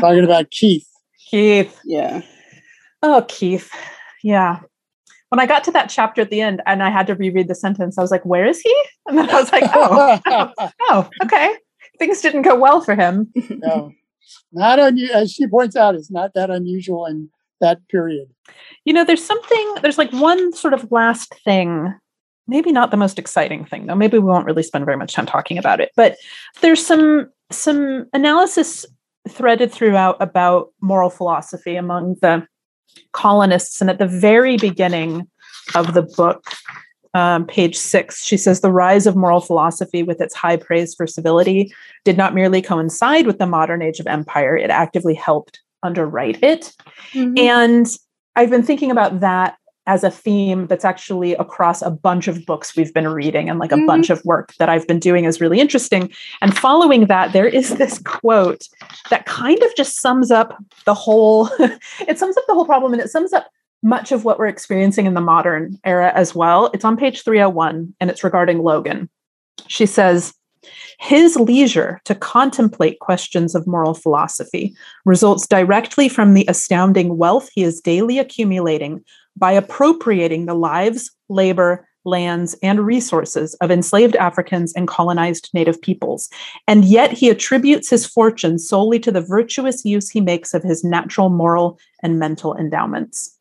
talking 0.00 0.24
about 0.24 0.50
Keith. 0.50 0.88
Keith. 1.30 1.80
Yeah. 1.84 2.22
Oh, 3.02 3.24
Keith. 3.28 3.70
Yeah 4.22 4.60
when 5.30 5.40
I 5.40 5.46
got 5.46 5.64
to 5.64 5.70
that 5.72 5.90
chapter 5.90 6.22
at 6.22 6.30
the 6.30 6.40
end 6.40 6.62
and 6.66 6.82
I 6.82 6.90
had 6.90 7.06
to 7.08 7.14
reread 7.14 7.48
the 7.48 7.54
sentence, 7.54 7.98
I 7.98 8.02
was 8.02 8.10
like, 8.10 8.24
where 8.24 8.46
is 8.46 8.60
he? 8.60 8.84
And 9.06 9.16
then 9.16 9.30
I 9.30 9.40
was 9.40 9.50
like, 9.50 9.64
oh, 9.74 10.20
oh, 10.26 10.70
oh, 10.82 11.10
okay. 11.24 11.56
Things 11.98 12.20
didn't 12.20 12.42
go 12.42 12.54
well 12.58 12.82
for 12.82 12.94
him. 12.94 13.32
no. 13.50 13.92
not 14.52 14.78
un- 14.78 14.98
as 14.98 15.32
she 15.32 15.46
points 15.46 15.76
out, 15.76 15.94
it's 15.94 16.10
not 16.10 16.34
that 16.34 16.50
unusual 16.50 17.06
in 17.06 17.30
that 17.62 17.86
period. 17.88 18.28
You 18.84 18.92
know, 18.92 19.04
there's 19.04 19.24
something, 19.24 19.74
there's 19.80 19.96
like 19.96 20.12
one 20.12 20.52
sort 20.52 20.74
of 20.74 20.92
last 20.92 21.34
thing, 21.42 21.94
maybe 22.46 22.70
not 22.70 22.90
the 22.90 22.98
most 22.98 23.18
exciting 23.18 23.64
thing, 23.64 23.86
though. 23.86 23.94
Maybe 23.94 24.18
we 24.18 24.24
won't 24.24 24.46
really 24.46 24.62
spend 24.62 24.84
very 24.84 24.98
much 24.98 25.14
time 25.14 25.26
talking 25.26 25.56
about 25.56 25.80
it, 25.80 25.90
but 25.96 26.16
there's 26.60 26.84
some 26.84 27.30
some 27.50 28.06
analysis 28.12 28.84
threaded 29.26 29.72
throughout 29.72 30.16
about 30.20 30.68
moral 30.82 31.08
philosophy 31.08 31.76
among 31.76 32.16
the 32.20 32.46
colonists. 33.12 33.80
And 33.80 33.90
at 33.90 33.98
the 33.98 34.06
very 34.06 34.56
beginning 34.56 35.28
of 35.74 35.94
the 35.94 36.02
book, 36.02 36.44
um, 37.14 37.46
page 37.46 37.76
six, 37.76 38.24
she 38.24 38.36
says 38.36 38.60
the 38.60 38.72
rise 38.72 39.06
of 39.06 39.16
moral 39.16 39.40
philosophy 39.40 40.02
with 40.02 40.20
its 40.20 40.34
high 40.34 40.56
praise 40.56 40.94
for 40.94 41.06
civility 41.06 41.72
did 42.04 42.16
not 42.16 42.34
merely 42.34 42.62
coincide 42.62 43.26
with 43.26 43.38
the 43.38 43.46
modern 43.46 43.82
age 43.82 43.98
of 43.98 44.06
empire, 44.06 44.56
it 44.56 44.70
actively 44.70 45.14
helped 45.14 45.60
underwrite 45.82 46.42
it. 46.42 46.74
Mm-hmm. 47.12 47.38
And 47.38 47.86
I've 48.36 48.50
been 48.50 48.62
thinking 48.62 48.90
about 48.90 49.20
that 49.20 49.56
as 49.88 50.04
a 50.04 50.10
theme 50.10 50.66
that's 50.66 50.84
actually 50.84 51.32
across 51.36 51.80
a 51.80 51.90
bunch 51.90 52.28
of 52.28 52.44
books 52.44 52.76
we've 52.76 52.92
been 52.92 53.08
reading 53.08 53.48
and 53.48 53.58
like 53.58 53.72
a 53.72 53.74
mm-hmm. 53.74 53.86
bunch 53.86 54.10
of 54.10 54.22
work 54.24 54.54
that 54.58 54.68
I've 54.68 54.86
been 54.86 54.98
doing 54.98 55.24
is 55.24 55.40
really 55.40 55.58
interesting. 55.58 56.12
And 56.42 56.56
following 56.56 57.06
that, 57.06 57.32
there 57.32 57.46
is 57.46 57.76
this 57.76 57.98
quote 58.00 58.68
that 59.08 59.24
kind 59.24 59.60
of 59.62 59.74
just 59.76 60.00
sums 60.00 60.30
up 60.30 60.62
the 60.84 60.92
whole, 60.92 61.48
it 62.06 62.18
sums 62.18 62.36
up 62.36 62.44
the 62.46 62.54
whole 62.54 62.66
problem 62.66 62.92
and 62.92 63.00
it 63.00 63.08
sums 63.08 63.32
up 63.32 63.50
much 63.82 64.12
of 64.12 64.24
what 64.26 64.38
we're 64.38 64.46
experiencing 64.46 65.06
in 65.06 65.14
the 65.14 65.22
modern 65.22 65.78
era 65.84 66.12
as 66.14 66.34
well. 66.34 66.70
It's 66.74 66.84
on 66.84 66.96
page 66.96 67.24
301 67.24 67.94
and 67.98 68.10
it's 68.10 68.22
regarding 68.22 68.58
Logan. 68.58 69.08
She 69.68 69.86
says, 69.86 70.34
his 70.98 71.36
leisure 71.36 72.00
to 72.04 72.14
contemplate 72.14 73.00
questions 73.00 73.54
of 73.54 73.66
moral 73.66 73.94
philosophy 73.94 74.74
results 75.04 75.46
directly 75.46 76.08
from 76.08 76.34
the 76.34 76.44
astounding 76.48 77.16
wealth 77.16 77.48
he 77.54 77.62
is 77.62 77.80
daily 77.80 78.18
accumulating 78.18 79.04
by 79.36 79.52
appropriating 79.52 80.46
the 80.46 80.54
lives, 80.54 81.10
labor, 81.28 81.88
lands, 82.04 82.56
and 82.62 82.80
resources 82.80 83.54
of 83.54 83.70
enslaved 83.70 84.16
Africans 84.16 84.72
and 84.74 84.88
colonized 84.88 85.50
Native 85.52 85.80
peoples. 85.80 86.28
And 86.66 86.84
yet 86.84 87.12
he 87.12 87.28
attributes 87.28 87.90
his 87.90 88.06
fortune 88.06 88.58
solely 88.58 88.98
to 89.00 89.12
the 89.12 89.20
virtuous 89.20 89.84
use 89.84 90.10
he 90.10 90.20
makes 90.20 90.54
of 90.54 90.62
his 90.62 90.82
natural, 90.82 91.28
moral, 91.28 91.78
and 92.02 92.18
mental 92.18 92.56
endowments. 92.56 93.37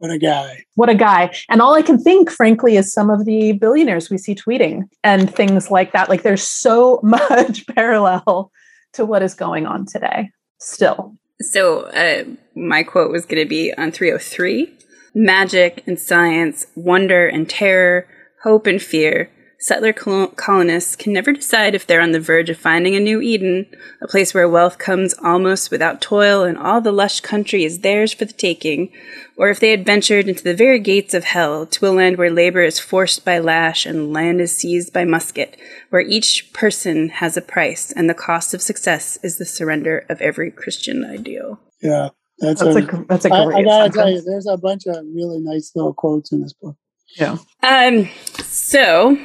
What 0.00 0.10
a 0.10 0.18
guy. 0.18 0.64
What 0.76 0.88
a 0.88 0.94
guy. 0.94 1.30
And 1.50 1.60
all 1.60 1.74
I 1.74 1.82
can 1.82 2.02
think, 2.02 2.30
frankly, 2.30 2.78
is 2.78 2.90
some 2.90 3.10
of 3.10 3.26
the 3.26 3.52
billionaires 3.52 4.08
we 4.08 4.16
see 4.16 4.34
tweeting 4.34 4.84
and 5.04 5.32
things 5.32 5.70
like 5.70 5.92
that. 5.92 6.08
Like 6.08 6.22
there's 6.22 6.42
so 6.42 7.00
much 7.04 7.66
parallel 7.66 8.50
to 8.94 9.04
what 9.04 9.22
is 9.22 9.34
going 9.34 9.66
on 9.66 9.84
today 9.84 10.30
still. 10.58 11.16
So 11.40 11.82
uh, 11.88 12.24
my 12.56 12.82
quote 12.82 13.12
was 13.12 13.26
going 13.26 13.42
to 13.42 13.48
be 13.48 13.74
on 13.74 13.92
303 13.92 14.72
magic 15.14 15.84
and 15.86 16.00
science, 16.00 16.66
wonder 16.74 17.26
and 17.28 17.48
terror, 17.48 18.08
hope 18.42 18.66
and 18.66 18.80
fear. 18.80 19.30
Settler 19.62 19.92
colonists 19.92 20.96
can 20.96 21.12
never 21.12 21.32
decide 21.32 21.74
if 21.74 21.86
they're 21.86 22.00
on 22.00 22.12
the 22.12 22.18
verge 22.18 22.48
of 22.48 22.56
finding 22.56 22.96
a 22.96 23.00
new 23.00 23.20
Eden, 23.20 23.66
a 24.00 24.08
place 24.08 24.32
where 24.32 24.48
wealth 24.48 24.78
comes 24.78 25.12
almost 25.22 25.70
without 25.70 26.00
toil 26.00 26.44
and 26.44 26.56
all 26.56 26.80
the 26.80 26.90
lush 26.90 27.20
country 27.20 27.64
is 27.64 27.80
theirs 27.80 28.14
for 28.14 28.24
the 28.24 28.32
taking, 28.32 28.90
or 29.36 29.50
if 29.50 29.60
they 29.60 29.70
had 29.70 29.84
ventured 29.84 30.28
into 30.30 30.42
the 30.42 30.54
very 30.54 30.80
gates 30.80 31.12
of 31.12 31.24
hell 31.24 31.66
to 31.66 31.86
a 31.86 31.92
land 31.92 32.16
where 32.16 32.30
labor 32.30 32.62
is 32.62 32.78
forced 32.78 33.22
by 33.22 33.38
lash 33.38 33.84
and 33.84 34.14
land 34.14 34.40
is 34.40 34.56
seized 34.56 34.94
by 34.94 35.04
musket, 35.04 35.58
where 35.90 36.00
each 36.00 36.50
person 36.54 37.10
has 37.10 37.36
a 37.36 37.42
price 37.42 37.92
and 37.92 38.08
the 38.08 38.14
cost 38.14 38.54
of 38.54 38.62
success 38.62 39.18
is 39.22 39.36
the 39.36 39.44
surrender 39.44 40.06
of 40.08 40.22
every 40.22 40.50
Christian 40.50 41.04
ideal. 41.04 41.60
Yeah. 41.82 42.08
That's, 42.38 42.62
that's 42.62 42.76
a, 42.76 42.78
a, 42.78 43.04
that's 43.04 43.24
a 43.26 43.28
great. 43.28 43.54
I, 43.54 43.58
I 43.58 43.62
gotta 43.62 43.90
tell 43.90 44.10
you, 44.10 44.22
there's 44.22 44.46
a 44.46 44.56
bunch 44.56 44.86
of 44.86 44.96
really 45.14 45.40
nice 45.40 45.72
little 45.74 45.92
quotes 45.92 46.32
in 46.32 46.40
this 46.40 46.54
book. 46.54 46.76
Yeah. 47.18 47.36
Um. 47.62 48.08
So, 48.44 49.18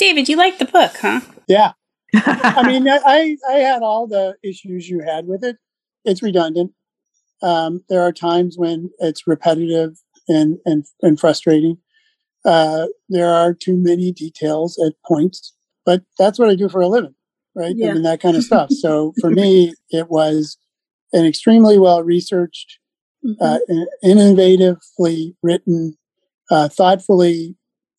David, 0.00 0.30
you 0.30 0.36
like 0.36 0.58
the 0.58 0.64
book, 0.64 0.96
huh? 0.98 1.20
Yeah. 1.46 1.72
I 2.14 2.66
mean, 2.66 2.88
I 2.88 3.36
I 3.46 3.56
had 3.56 3.82
all 3.82 4.06
the 4.06 4.34
issues 4.42 4.88
you 4.88 5.00
had 5.00 5.26
with 5.26 5.44
it. 5.44 5.58
It's 6.06 6.22
redundant. 6.22 6.72
Um, 7.42 7.84
there 7.90 8.00
are 8.00 8.10
times 8.10 8.56
when 8.56 8.90
it's 8.98 9.26
repetitive 9.26 9.98
and 10.26 10.56
and 10.64 10.86
and 11.02 11.20
frustrating. 11.20 11.76
Uh, 12.46 12.86
there 13.10 13.28
are 13.28 13.52
too 13.52 13.76
many 13.76 14.10
details 14.10 14.82
at 14.84 14.94
points, 15.06 15.54
but 15.84 16.02
that's 16.18 16.38
what 16.38 16.48
I 16.48 16.54
do 16.54 16.70
for 16.70 16.80
a 16.80 16.88
living, 16.88 17.14
right? 17.54 17.74
Yeah. 17.76 17.90
I 17.90 17.92
mean, 17.92 18.02
that 18.04 18.22
kind 18.22 18.38
of 18.38 18.42
stuff. 18.42 18.70
So 18.72 19.12
for 19.20 19.28
me, 19.28 19.74
it 19.90 20.08
was 20.08 20.56
an 21.12 21.26
extremely 21.26 21.78
well 21.78 22.02
researched, 22.02 22.78
mm-hmm. 23.22 23.44
uh, 23.44 23.58
innovatively 24.02 25.34
written, 25.42 25.98
uh, 26.50 26.70
thoughtfully 26.70 27.56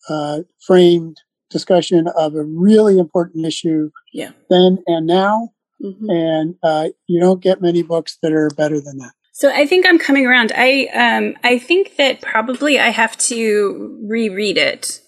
uh, 0.09 0.39
framed 0.65 1.17
discussion 1.51 2.07
of 2.15 2.35
a 2.35 2.43
really 2.43 2.97
important 2.97 3.45
issue 3.45 3.91
yeah. 4.13 4.31
then 4.49 4.79
and 4.87 5.05
now. 5.05 5.49
Mm-hmm. 5.83 6.09
And 6.09 6.55
uh, 6.61 6.89
you 7.07 7.19
don't 7.19 7.41
get 7.41 7.61
many 7.61 7.81
books 7.81 8.17
that 8.21 8.31
are 8.31 8.49
better 8.55 8.79
than 8.79 8.97
that. 8.99 9.13
So 9.33 9.49
I 9.49 9.65
think 9.65 9.87
I'm 9.87 9.97
coming 9.97 10.27
around. 10.27 10.51
I 10.55 10.85
um, 10.93 11.35
I 11.43 11.57
think 11.57 11.95
that 11.95 12.21
probably 12.21 12.79
I 12.79 12.89
have 12.89 13.17
to 13.17 13.97
reread 14.03 14.57
it. 14.57 15.01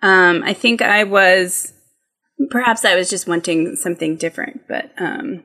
Um, 0.00 0.42
I 0.42 0.54
think 0.54 0.80
I 0.80 1.04
was 1.04 1.74
perhaps 2.50 2.84
I 2.84 2.94
was 2.94 3.10
just 3.10 3.28
wanting 3.28 3.76
something 3.76 4.16
different, 4.16 4.62
but 4.68 4.90
um, 4.96 5.44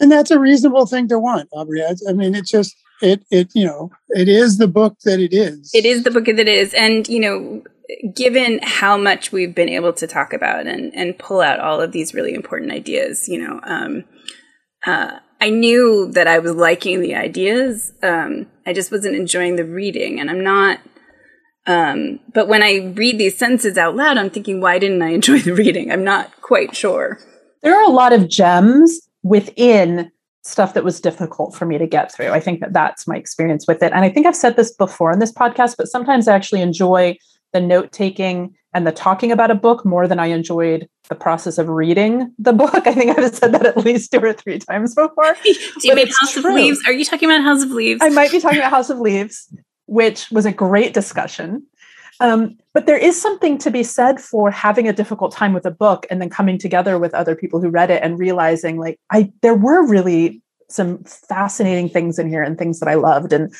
and 0.00 0.10
that's 0.10 0.30
a 0.30 0.40
reasonable 0.40 0.86
thing 0.86 1.08
to 1.08 1.18
want, 1.18 1.48
Aubrey. 1.52 1.82
I, 1.82 1.94
I 2.08 2.12
mean, 2.12 2.34
it's 2.34 2.50
just 2.50 2.74
it 3.02 3.24
it 3.30 3.50
you 3.54 3.66
know 3.66 3.90
it 4.10 4.28
is 4.28 4.58
the 4.58 4.68
book 4.68 4.96
that 5.04 5.20
it 5.20 5.34
is. 5.34 5.70
It 5.74 5.84
is 5.84 6.04
the 6.04 6.10
book 6.10 6.24
that 6.24 6.38
it 6.38 6.48
is, 6.48 6.72
and 6.74 7.06
you 7.08 7.20
know, 7.20 7.62
given 8.14 8.60
how 8.62 8.96
much 8.96 9.32
we've 9.32 9.54
been 9.54 9.68
able 9.68 9.92
to 9.92 10.06
talk 10.06 10.32
about 10.32 10.66
and 10.66 10.94
and 10.94 11.18
pull 11.18 11.40
out 11.40 11.60
all 11.60 11.80
of 11.80 11.92
these 11.92 12.14
really 12.14 12.34
important 12.34 12.72
ideas, 12.72 13.28
you 13.28 13.38
know, 13.38 13.60
um, 13.64 14.04
uh, 14.86 15.18
I 15.40 15.50
knew 15.50 16.10
that 16.12 16.26
I 16.26 16.38
was 16.38 16.54
liking 16.54 17.00
the 17.00 17.14
ideas. 17.14 17.92
Um, 18.02 18.46
I 18.66 18.72
just 18.72 18.90
wasn't 18.90 19.16
enjoying 19.16 19.56
the 19.56 19.64
reading, 19.64 20.20
and 20.20 20.30
I'm 20.30 20.42
not. 20.42 20.80
Um, 21.66 22.20
but 22.32 22.48
when 22.48 22.62
I 22.62 22.92
read 22.94 23.18
these 23.18 23.38
sentences 23.38 23.78
out 23.78 23.96
loud, 23.96 24.18
I'm 24.18 24.30
thinking, 24.30 24.60
why 24.60 24.78
didn't 24.78 25.02
I 25.02 25.08
enjoy 25.08 25.38
the 25.38 25.54
reading? 25.54 25.90
I'm 25.90 26.04
not 26.04 26.30
quite 26.42 26.76
sure. 26.76 27.18
There 27.62 27.74
are 27.74 27.84
a 27.84 27.92
lot 27.92 28.12
of 28.12 28.28
gems 28.28 29.00
within 29.22 30.10
stuff 30.42 30.74
that 30.74 30.84
was 30.84 31.00
difficult 31.00 31.54
for 31.54 31.64
me 31.64 31.78
to 31.78 31.86
get 31.86 32.12
through. 32.12 32.28
I 32.28 32.40
think 32.40 32.60
that 32.60 32.74
that's 32.74 33.08
my 33.08 33.16
experience 33.16 33.66
with 33.66 33.82
it. 33.82 33.92
And 33.92 34.04
I 34.04 34.10
think 34.10 34.26
I've 34.26 34.36
said 34.36 34.56
this 34.56 34.72
before 34.74 35.10
in 35.10 35.18
this 35.18 35.32
podcast, 35.32 35.76
but 35.78 35.88
sometimes 35.88 36.28
I 36.28 36.34
actually 36.34 36.60
enjoy 36.60 37.16
the 37.54 37.60
note 37.60 37.92
taking 37.92 38.54
and 38.74 38.86
the 38.86 38.92
talking 38.92 39.32
about 39.32 39.50
a 39.50 39.54
book 39.54 39.86
more 39.86 40.06
than 40.06 40.18
I 40.18 40.26
enjoyed 40.26 40.88
the 41.08 41.14
process 41.14 41.56
of 41.56 41.68
reading 41.68 42.34
the 42.38 42.52
book. 42.62 42.86
I 42.86 42.92
think 42.92 43.16
I've 43.16 43.34
said 43.34 43.54
that 43.54 43.64
at 43.64 43.78
least 43.78 44.12
two 44.12 44.18
or 44.18 44.34
three 44.34 44.58
times 44.58 44.94
before. 44.94 45.36
Do 45.44 45.54
you 45.82 45.94
mean 45.94 46.08
House 46.08 46.32
true. 46.32 46.50
of 46.50 46.54
Leaves? 46.54 46.80
Are 46.86 46.92
you 46.92 47.04
talking 47.04 47.30
about 47.30 47.42
House 47.42 47.62
of 47.62 47.70
Leaves? 47.70 48.02
I 48.02 48.10
might 48.10 48.30
be 48.30 48.40
talking 48.40 48.58
about 48.58 48.70
House 48.70 48.90
of 48.90 48.98
Leaves, 48.98 49.48
which 49.86 50.30
was 50.30 50.44
a 50.44 50.52
great 50.52 50.92
discussion. 50.92 51.66
Um, 52.20 52.58
but 52.72 52.86
there 52.86 52.98
is 52.98 53.20
something 53.20 53.58
to 53.58 53.70
be 53.70 53.82
said 53.82 54.20
for 54.20 54.50
having 54.50 54.88
a 54.88 54.92
difficult 54.92 55.32
time 55.32 55.52
with 55.52 55.66
a 55.66 55.70
book 55.70 56.06
and 56.10 56.20
then 56.20 56.30
coming 56.30 56.58
together 56.58 56.98
with 56.98 57.14
other 57.14 57.34
people 57.34 57.60
who 57.60 57.70
read 57.70 57.90
it 57.90 58.02
and 58.02 58.18
realizing 58.18 58.78
like 58.78 59.00
I 59.10 59.32
there 59.42 59.54
were 59.54 59.84
really 59.84 60.40
some 60.68 61.02
fascinating 61.04 61.88
things 61.88 62.18
in 62.18 62.28
here 62.28 62.42
and 62.42 62.56
things 62.56 62.80
that 62.80 62.88
I 62.88 62.94
loved 62.94 63.32
and 63.32 63.52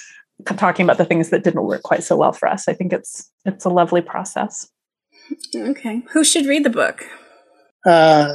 talking 0.56 0.84
about 0.84 0.98
the 0.98 1.04
things 1.04 1.30
that 1.30 1.44
didn't 1.44 1.62
work 1.64 1.82
quite 1.82 2.02
so 2.02 2.16
well 2.16 2.32
for 2.32 2.48
us. 2.48 2.68
I 2.68 2.74
think 2.74 2.92
it's 2.92 3.30
it's 3.44 3.64
a 3.64 3.70
lovely 3.70 4.02
process. 4.02 4.68
Okay. 5.54 6.02
Who 6.10 6.24
should 6.24 6.46
read 6.46 6.64
the 6.64 6.70
book? 6.70 7.04
Uh, 7.86 8.34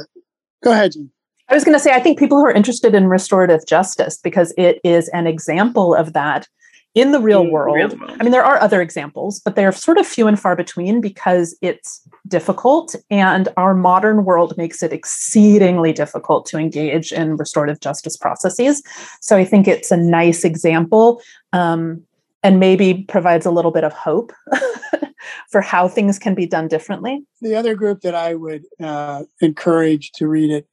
go 0.62 0.72
ahead, 0.72 0.92
Jean. 0.92 1.10
I 1.48 1.54
was 1.54 1.64
going 1.64 1.76
to 1.76 1.80
say, 1.80 1.92
I 1.92 2.00
think 2.00 2.18
people 2.18 2.38
who 2.38 2.46
are 2.46 2.52
interested 2.52 2.94
in 2.94 3.08
restorative 3.08 3.66
justice, 3.66 4.18
because 4.22 4.54
it 4.56 4.80
is 4.84 5.08
an 5.08 5.26
example 5.26 5.94
of 5.94 6.12
that 6.12 6.46
in 6.94 7.12
the 7.12 7.20
real, 7.20 7.42
in 7.42 7.50
world, 7.50 7.76
real 7.76 7.96
world. 7.98 8.16
I 8.18 8.22
mean, 8.22 8.32
there 8.32 8.44
are 8.44 8.60
other 8.60 8.80
examples, 8.80 9.40
but 9.44 9.54
they're 9.54 9.72
sort 9.72 9.98
of 9.98 10.06
few 10.06 10.26
and 10.26 10.38
far 10.38 10.56
between 10.56 11.00
because 11.00 11.56
it's 11.60 12.00
difficult. 12.26 12.96
And 13.10 13.48
our 13.56 13.74
modern 13.74 14.24
world 14.24 14.56
makes 14.56 14.82
it 14.82 14.92
exceedingly 14.92 15.92
difficult 15.92 16.46
to 16.46 16.58
engage 16.58 17.12
in 17.12 17.36
restorative 17.36 17.80
justice 17.80 18.16
processes. 18.16 18.82
So 19.20 19.36
I 19.36 19.44
think 19.44 19.68
it's 19.68 19.90
a 19.90 19.96
nice 19.96 20.44
example 20.44 21.20
um, 21.52 22.02
and 22.42 22.60
maybe 22.60 23.04
provides 23.08 23.46
a 23.46 23.50
little 23.50 23.70
bit 23.70 23.84
of 23.84 23.92
hope 23.92 24.32
for 25.50 25.60
how 25.60 25.88
things 25.88 26.18
can 26.18 26.34
be 26.34 26.46
done 26.46 26.68
differently. 26.68 27.22
The 27.40 27.54
other 27.54 27.74
group 27.74 28.00
that 28.02 28.14
I 28.14 28.34
would 28.34 28.64
uh, 28.82 29.24
encourage 29.40 30.12
to 30.12 30.28
read 30.28 30.50
it 30.50 30.66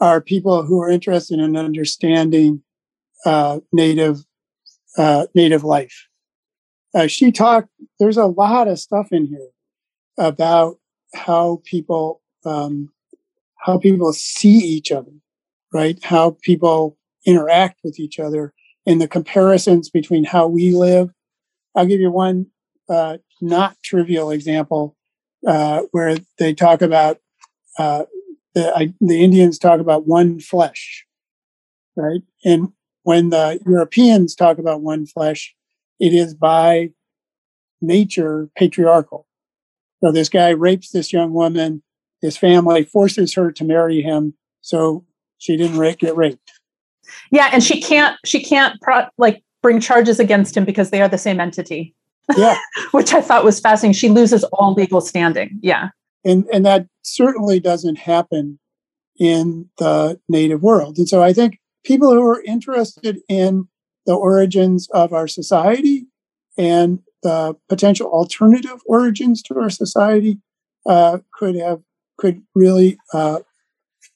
are 0.00 0.20
people 0.20 0.64
who 0.64 0.80
are 0.80 0.90
interested 0.90 1.38
in 1.38 1.56
understanding 1.56 2.62
uh, 3.24 3.60
Native 3.72 4.24
uh, 4.96 5.26
native 5.34 5.64
life. 5.64 6.08
Uh, 6.94 7.06
she 7.06 7.32
talked, 7.32 7.68
there's 7.98 8.18
a 8.18 8.26
lot 8.26 8.68
of 8.68 8.78
stuff 8.78 9.08
in 9.10 9.26
here 9.26 9.48
about 10.18 10.76
how 11.14 11.62
people, 11.64 12.20
um, 12.44 12.90
how 13.56 13.78
people 13.78 14.12
see 14.12 14.58
each 14.58 14.92
other, 14.92 15.12
right? 15.72 15.98
How 16.02 16.36
people 16.42 16.98
interact 17.26 17.80
with 17.82 17.98
each 17.98 18.18
other 18.18 18.52
and 18.86 19.00
the 19.00 19.08
comparisons 19.08 19.90
between 19.90 20.24
how 20.24 20.46
we 20.46 20.72
live. 20.72 21.10
I'll 21.74 21.86
give 21.86 22.00
you 22.00 22.10
one 22.10 22.46
uh, 22.88 23.18
not 23.40 23.76
trivial 23.82 24.30
example 24.30 24.96
uh, 25.46 25.82
where 25.92 26.16
they 26.38 26.54
talk 26.54 26.82
about 26.82 27.18
uh, 27.78 28.04
the, 28.54 28.76
I, 28.76 28.92
the 29.00 29.22
Indians 29.22 29.58
talk 29.58 29.80
about 29.80 30.06
one 30.06 30.40
flesh, 30.40 31.06
right? 31.96 32.22
And 32.44 32.72
when 33.02 33.30
the 33.30 33.60
Europeans 33.66 34.34
talk 34.34 34.58
about 34.58 34.82
one 34.82 35.06
flesh, 35.06 35.54
it 35.98 36.12
is 36.12 36.34
by 36.34 36.90
nature 37.80 38.50
patriarchal. 38.56 39.26
So 40.02 40.12
this 40.12 40.28
guy 40.28 40.50
rapes 40.50 40.90
this 40.90 41.12
young 41.12 41.32
woman. 41.32 41.82
His 42.20 42.36
family 42.36 42.84
forces 42.84 43.34
her 43.34 43.50
to 43.52 43.64
marry 43.64 44.02
him, 44.02 44.34
so 44.60 45.04
she 45.38 45.56
didn't 45.56 45.98
get 45.98 46.16
raped. 46.16 46.51
Yeah, 47.30 47.50
and 47.52 47.62
she 47.62 47.80
can't 47.80 48.16
she 48.24 48.42
can't 48.42 48.80
pro- 48.80 49.06
like 49.18 49.42
bring 49.62 49.80
charges 49.80 50.18
against 50.20 50.56
him 50.56 50.64
because 50.64 50.90
they 50.90 51.00
are 51.00 51.08
the 51.08 51.18
same 51.18 51.40
entity. 51.40 51.94
Yeah, 52.36 52.56
which 52.92 53.12
I 53.14 53.20
thought 53.20 53.44
was 53.44 53.60
fascinating. 53.60 53.94
She 53.94 54.08
loses 54.08 54.44
all 54.44 54.74
legal 54.74 55.00
standing. 55.00 55.58
Yeah, 55.62 55.90
and 56.24 56.46
and 56.52 56.64
that 56.66 56.86
certainly 57.02 57.60
doesn't 57.60 57.96
happen 57.96 58.58
in 59.18 59.68
the 59.78 60.20
native 60.28 60.62
world. 60.62 60.98
And 60.98 61.08
so 61.08 61.22
I 61.22 61.32
think 61.32 61.58
people 61.84 62.12
who 62.12 62.22
are 62.26 62.42
interested 62.42 63.20
in 63.28 63.68
the 64.06 64.14
origins 64.14 64.88
of 64.92 65.12
our 65.12 65.28
society 65.28 66.06
and 66.58 67.00
the 67.22 67.56
potential 67.68 68.08
alternative 68.08 68.80
origins 68.86 69.42
to 69.42 69.58
our 69.58 69.70
society 69.70 70.38
uh, 70.86 71.18
could 71.32 71.54
have 71.56 71.80
could 72.18 72.42
really 72.54 72.98
uh, 73.12 73.38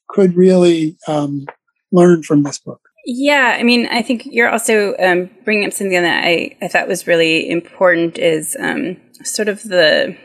could 0.09 0.36
really 0.36 0.97
um, 1.06 1.47
learn 1.93 2.23
from 2.23 2.43
this 2.43 2.59
book. 2.59 2.81
Yeah, 3.09 3.57
I 3.59 3.63
mean, 3.63 3.87
I 3.87 4.03
think 4.03 4.27
you're 4.27 4.51
also 4.51 4.97
um, 4.99 5.31
bringing 5.45 5.65
up 5.65 5.73
something 5.73 6.03
that 6.03 6.25
I, 6.25 6.57
I 6.61 6.67
thought 6.67 6.89
was 6.89 7.07
really 7.07 7.49
important 7.49 8.19
is 8.19 8.57
um, 8.59 8.97
sort 9.23 9.49
of 9.49 9.63
the 9.63 10.17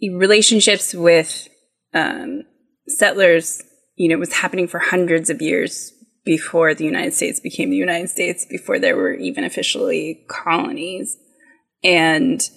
relationships 0.00 0.94
with 0.94 1.48
um, 1.92 2.44
settlers. 2.86 3.62
You 3.96 4.08
know, 4.08 4.18
was 4.18 4.32
happening 4.32 4.68
for 4.68 4.78
hundreds 4.78 5.28
of 5.28 5.42
years 5.42 5.92
before 6.24 6.72
the 6.72 6.84
United 6.84 7.12
States 7.12 7.40
became 7.40 7.70
the 7.70 7.76
United 7.76 8.08
States, 8.08 8.46
before 8.48 8.78
there 8.78 8.96
were 8.96 9.14
even 9.14 9.42
officially 9.42 10.24
colonies, 10.28 11.16
and 11.82 12.48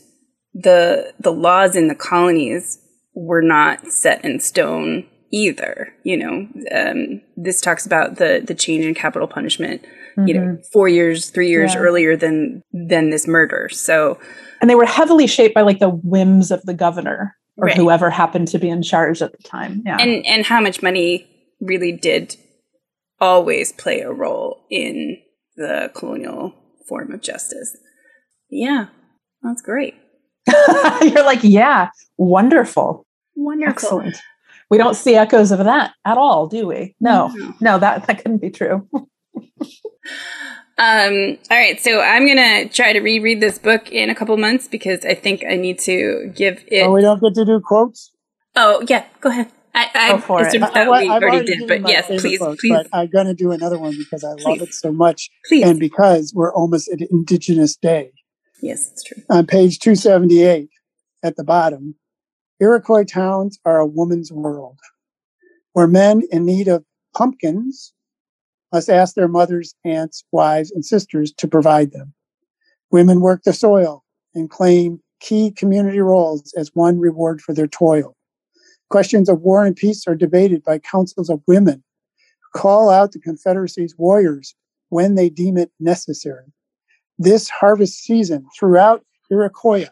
the 0.54 1.14
the 1.20 1.34
laws 1.34 1.76
in 1.76 1.88
the 1.88 1.96
colonies 1.96 2.78
were 3.16 3.42
not 3.42 3.88
set 3.88 4.24
in 4.24 4.40
stone 4.40 5.08
either. 5.34 5.94
You 6.04 6.18
know, 6.18 6.48
um, 6.72 7.22
this 7.36 7.60
talks 7.60 7.86
about 7.86 8.18
the 8.18 8.42
the 8.46 8.56
change 8.56 8.86
in 8.86 8.94
capital 8.94 9.28
punishment. 9.28 9.82
Mm-hmm. 9.82 10.28
You 10.28 10.34
know, 10.36 10.42
mm-hmm. 10.42 10.62
four 10.72 10.88
years, 10.88 11.32
three 11.32 11.50
years 11.50 11.74
yeah. 11.74 11.80
earlier 11.82 12.16
than 12.16 12.62
than 12.72 13.10
this 13.10 13.28
murder. 13.28 13.68
So, 13.72 14.20
and 14.62 14.70
they 14.70 14.76
were 14.76 14.86
heavily 14.86 15.28
shaped 15.28 15.56
by 15.56 15.62
like 15.62 15.80
the 15.80 15.90
whims 15.90 16.52
of 16.52 16.62
the 16.64 16.74
governor 16.74 17.36
or 17.58 17.66
right. 17.66 17.76
whoever 17.76 18.10
happened 18.10 18.48
to 18.50 18.60
be 18.60 18.70
in 18.70 18.84
charge 18.84 19.22
at 19.22 19.32
the 19.32 19.44
time. 19.44 19.84
Yeah, 19.86 19.98
and 20.00 20.26
and 20.26 20.46
how 20.46 20.62
much 20.62 20.82
money 20.82 21.28
really 21.60 21.92
did 21.92 22.38
always 23.20 23.72
play 23.72 24.02
a 24.02 24.12
role 24.12 24.66
in 24.70 25.18
the 25.56 25.92
colonial 25.96 26.54
form 26.88 27.12
of 27.12 27.22
justice. 27.22 27.76
Yeah, 28.50 28.88
that's 29.42 29.62
great. 29.62 29.96
You're 31.02 31.24
like, 31.24 31.40
yeah, 31.42 31.90
wonderful. 32.18 33.08
Wonderful. 33.36 33.72
Excellent. 33.72 34.18
We 34.70 34.78
don't 34.78 34.96
see 34.96 35.16
echoes 35.16 35.52
of 35.52 35.60
that 35.60 35.94
at 36.06 36.18
all, 36.18 36.48
do 36.48 36.68
we? 36.68 36.96
No, 37.00 37.28
no, 37.28 37.54
no 37.62 37.80
that, 37.80 38.08
that 38.08 38.18
couldn't 38.18 38.42
be 38.42 38.50
true. 38.50 38.88
Um, 40.76 41.38
all 41.52 41.58
right, 41.58 41.80
so 41.80 42.02
I'm 42.02 42.26
gonna 42.26 42.68
try 42.68 42.94
to 42.94 43.00
reread 43.00 43.40
this 43.40 43.60
book 43.60 43.92
in 43.92 44.10
a 44.10 44.16
couple 44.16 44.36
months 44.38 44.68
because 44.68 45.06
I 45.06 45.14
think 45.14 45.44
I 45.48 45.56
need 45.56 45.78
to 45.80 46.32
give 46.36 46.64
it. 46.68 46.82
Oh, 46.82 46.92
we 46.92 47.02
don't 47.02 47.22
get 47.22 47.36
to 47.36 47.46
do 47.46 47.62
quotes. 47.64 48.12
Oh 48.56 48.84
yeah, 48.90 49.06
go 49.22 49.30
ahead. 49.30 49.52
I, 49.76 49.90
I 49.94 50.12
go 50.14 50.18
for 50.18 50.42
it. 50.46 50.62
I, 50.62 50.84
I, 50.84 51.04
we 51.04 51.10
already 51.10 51.46
did, 51.46 51.68
but 51.68 51.88
yes, 51.88 52.08
please, 52.08 52.40
books, 52.40 52.60
please. 52.60 52.74
But 52.74 52.88
I'm 52.92 53.08
gonna 53.08 53.36
do 53.36 53.52
another 53.52 53.78
one 53.78 53.96
because 53.96 54.24
I 54.24 54.34
please. 54.34 54.46
love 54.46 54.62
it 54.62 54.74
so 54.74 54.92
much, 54.92 55.30
please. 55.48 55.64
and 55.64 55.80
because 55.80 56.34
we're 56.36 56.54
almost 56.54 56.90
at 56.92 57.02
Indigenous 57.12 57.76
Day. 57.76 58.12
Yes, 58.60 58.92
it's 58.92 59.04
true. 59.04 59.22
On 59.30 59.46
page 59.46 59.78
278 59.78 60.70
at 61.24 61.36
the 61.36 61.44
bottom, 61.44 61.96
Iroquois 62.60 63.04
towns 63.04 63.60
are 63.66 63.80
a 63.80 63.86
woman's 63.86 64.32
world, 64.32 64.80
where 65.74 65.88
men 65.88 66.24
in 66.32 66.46
need 66.46 66.68
of 66.68 66.86
pumpkins 67.16 67.94
must 68.72 68.90
ask 68.90 69.16
their 69.16 69.28
mothers, 69.28 69.76
aunts, 69.86 70.24
wives, 70.32 70.72
and 70.72 70.86
sisters 70.86 71.32
to 71.34 71.48
provide 71.48 71.92
them. 71.92 72.14
Women 72.92 73.22
work 73.22 73.44
the 73.44 73.54
soil 73.54 74.04
and 74.36 74.50
claim 74.50 75.02
key 75.20 75.52
community 75.52 76.00
roles 76.00 76.54
as 76.58 76.72
one 76.74 77.00
reward 77.00 77.42
for 77.42 77.54
their 77.54 77.68
toil. 77.68 78.16
Questions 78.90 79.30
of 79.30 79.42
war 79.42 79.66
and 79.66 79.76
peace 79.76 80.08
are 80.08 80.16
debated 80.16 80.64
by 80.64 80.80
councils 80.80 81.30
of 81.30 81.42
women 81.48 81.84
who 82.42 82.60
call 82.60 82.90
out 82.90 83.12
the 83.12 83.20
Confederacy's 83.20 83.96
warriors 83.98 84.56
when 84.90 85.16
they 85.16 85.30
deem 85.30 85.58
it 85.58 85.72
necessary. 85.80 86.54
This 87.18 87.50
harvest 87.50 88.04
season 88.04 88.46
throughout 88.58 89.04
Iroquoia, 89.32 89.90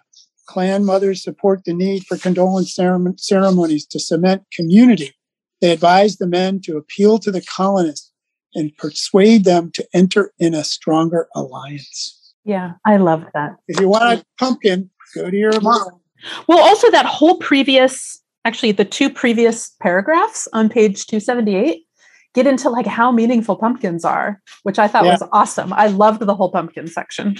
clan 0.51 0.83
mothers 0.83 1.23
support 1.23 1.63
the 1.63 1.73
need 1.73 2.05
for 2.05 2.17
condolence 2.17 2.75
ceremonies 2.75 3.85
to 3.85 3.99
cement 3.99 4.43
community. 4.51 5.13
They 5.61 5.71
advise 5.71 6.17
the 6.17 6.27
men 6.27 6.59
to 6.65 6.75
appeal 6.75 7.19
to 7.19 7.31
the 7.31 7.41
colonists 7.41 8.11
and 8.53 8.75
persuade 8.75 9.45
them 9.45 9.71
to 9.71 9.87
enter 9.93 10.33
in 10.39 10.53
a 10.53 10.65
stronger 10.65 11.29
alliance. 11.33 12.33
Yeah, 12.43 12.73
I 12.85 12.97
love 12.97 13.23
that. 13.33 13.55
If 13.69 13.79
you 13.79 13.87
want 13.87 14.19
a 14.19 14.25
pumpkin, 14.37 14.89
go 15.15 15.29
to 15.29 15.37
your 15.37 15.57
mom. 15.61 16.01
Well, 16.47 16.59
also 16.59 16.91
that 16.91 17.05
whole 17.05 17.37
previous, 17.37 18.21
actually, 18.43 18.73
the 18.73 18.83
two 18.83 19.09
previous 19.09 19.69
paragraphs 19.81 20.49
on 20.51 20.67
page 20.67 21.05
278 21.05 21.85
get 22.33 22.45
into 22.45 22.69
like 22.69 22.87
how 22.87 23.09
meaningful 23.09 23.55
pumpkins 23.55 24.03
are, 24.03 24.41
which 24.63 24.79
I 24.79 24.89
thought 24.89 25.05
yeah. 25.05 25.11
was 25.11 25.23
awesome. 25.31 25.71
I 25.71 25.87
loved 25.87 26.19
the 26.19 26.35
whole 26.35 26.51
pumpkin 26.51 26.87
section. 26.87 27.37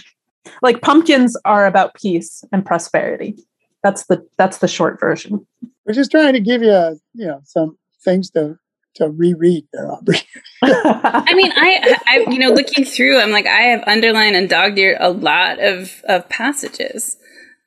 Like 0.62 0.82
pumpkins 0.82 1.38
are 1.46 1.66
about 1.66 1.94
peace 1.94 2.44
and 2.52 2.66
prosperity. 2.66 3.36
That's 3.84 4.06
the 4.06 4.28
that's 4.38 4.60
the 4.60 4.68
short 4.68 5.00
version. 5.00 5.46
We're 5.86 5.94
just 5.94 6.12
trying 6.12 6.34
to 6.34 6.40
give 6.40 6.62
you, 6.62 6.72
a, 6.72 6.96
you 7.14 7.28
know, 7.28 7.42
some 7.44 7.78
things 8.04 8.30
to 8.32 8.58
to 8.96 9.10
reread 9.10 9.66
there, 9.72 9.92
Aubrey. 9.92 10.20
I 10.62 11.34
mean, 11.34 11.52
I, 11.56 11.98
I, 12.08 12.26
you 12.30 12.40
know, 12.40 12.50
looking 12.50 12.84
through, 12.84 13.20
I'm 13.20 13.32
like, 13.32 13.48
I 13.48 13.62
have 13.62 13.84
underlined 13.88 14.36
and 14.36 14.50
dog 14.50 14.78
eared 14.78 14.98
a 15.00 15.10
lot 15.10 15.60
of 15.60 16.02
of 16.08 16.28
passages. 16.30 17.18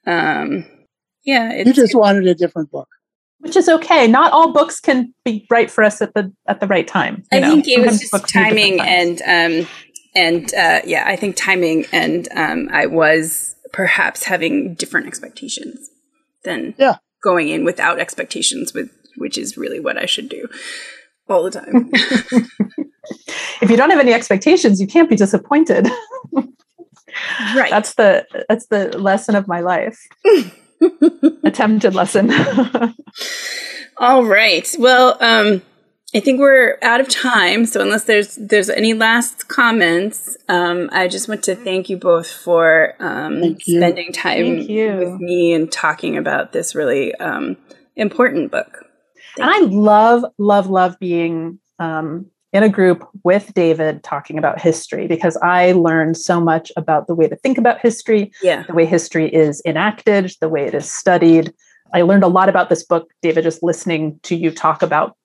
Um, 0.07 0.67
yeah, 1.25 1.55
you 1.55 1.73
just 1.73 1.95
wanted 1.95 2.27
a 2.27 2.35
different 2.35 2.71
book, 2.71 2.89
which 3.39 3.57
is 3.57 3.69
okay. 3.69 4.07
Not 4.07 4.33
all 4.33 4.53
books 4.53 4.81
can 4.81 5.15
be 5.25 5.47
right 5.51 5.71
for 5.71 5.83
us 5.83 6.03
at 6.03 6.15
the 6.15 6.33
at 6.47 6.61
the 6.61 6.67
right 6.67 6.87
time. 6.87 7.25
I 7.33 7.41
know? 7.41 7.51
think 7.51 7.67
it 7.67 7.75
Sometimes 7.77 8.03
was 8.03 8.11
just 8.11 8.29
timing 8.29 8.81
and 8.81 9.23
um, 9.23 9.69
and 10.15 10.53
uh, 10.55 10.81
yeah, 10.85 11.05
I 11.07 11.17
think 11.17 11.37
timing 11.37 11.87
and 11.93 12.29
um, 12.35 12.69
I 12.73 12.87
was 12.87 13.57
perhaps 13.73 14.25
having 14.25 14.75
different 14.75 15.07
expectations 15.07 15.91
than 16.45 16.75
yeah. 16.79 16.97
going 17.23 17.49
in 17.49 17.65
without 17.65 17.99
expectations 17.99 18.73
with 18.73 18.91
which 19.17 19.39
is 19.39 19.57
really 19.57 19.81
what 19.81 19.97
I 19.97 20.07
should 20.07 20.29
do 20.29 20.49
all 21.29 21.43
the 21.43 21.51
time. 21.51 21.91
if 23.61 23.71
you 23.71 23.77
don't 23.77 23.91
have 23.91 24.01
any 24.01 24.13
expectations, 24.13 24.81
you 24.81 24.87
can't 24.87 25.09
be 25.09 25.17
disappointed. 25.17 25.89
right. 27.55 27.71
That's 27.71 27.95
the 27.95 28.27
that's 28.49 28.67
the 28.67 28.97
lesson 28.99 29.35
of 29.35 29.49
my 29.49 29.61
life. 29.61 30.07
Attempted 31.45 31.95
lesson. 31.95 32.31
all 33.99 34.25
right. 34.25 34.69
Well, 34.79 35.17
um 35.21 35.63
I 36.15 36.21
think 36.21 36.39
we're 36.39 36.79
out 36.83 37.01
of 37.01 37.09
time. 37.09 37.67
So 37.67 37.81
unless 37.81 38.05
there's 38.05 38.37
there's 38.37 38.71
any 38.71 38.95
last 38.95 39.49
comments, 39.49 40.37
um, 40.49 40.89
I 40.93 41.09
just 41.09 41.29
want 41.29 41.43
to 41.45 41.57
thank 41.57 41.91
you 41.91 41.97
both 41.97 42.31
for 42.31 42.95
um, 43.01 43.59
spending 43.61 44.13
time 44.13 44.59
with 44.59 45.21
me 45.21 45.53
and 45.53 45.71
talking 45.73 46.17
about 46.17 46.53
this 46.53 46.75
really 46.75 47.15
um, 47.17 47.57
important 47.97 48.53
book. 48.53 48.85
And 49.39 49.51
I 49.51 49.59
love, 49.61 50.25
love, 50.39 50.69
love 50.71 50.97
being 51.01 51.59
um, 51.81 52.27
in 52.53 52.63
a 52.63 52.69
group 52.69 53.05
with 53.25 53.53
David 53.53 54.05
talking 54.05 54.39
about 54.39 54.61
history 54.61 55.09
because 55.09 55.37
I 55.39 55.73
learned 55.73 56.17
so 56.17 56.41
much 56.41 56.71
about 56.77 57.09
the 57.09 57.17
way 57.17 57.27
to 57.27 57.35
think 57.35 57.59
about 57.59 57.81
history, 57.81 58.31
yeah. 58.41 58.63
the 58.63 58.75
way 58.75 58.87
history 58.87 59.35
is 59.35 59.61
enacted, 59.67 60.33
the 60.41 60.49
way 60.49 60.65
it 60.65 60.75
is 60.75 60.89
studied. 60.89 61.53
I 61.93 62.03
learned 62.03 62.23
a 62.23 62.29
lot 62.29 62.49
about 62.49 62.69
this 62.69 62.85
book, 62.85 63.11
David, 63.23 63.43
just 63.43 63.65
listening 63.65 64.21
to 64.23 64.37
you 64.37 64.53
talk 64.53 64.83
about 64.83 65.09
the 65.09 65.24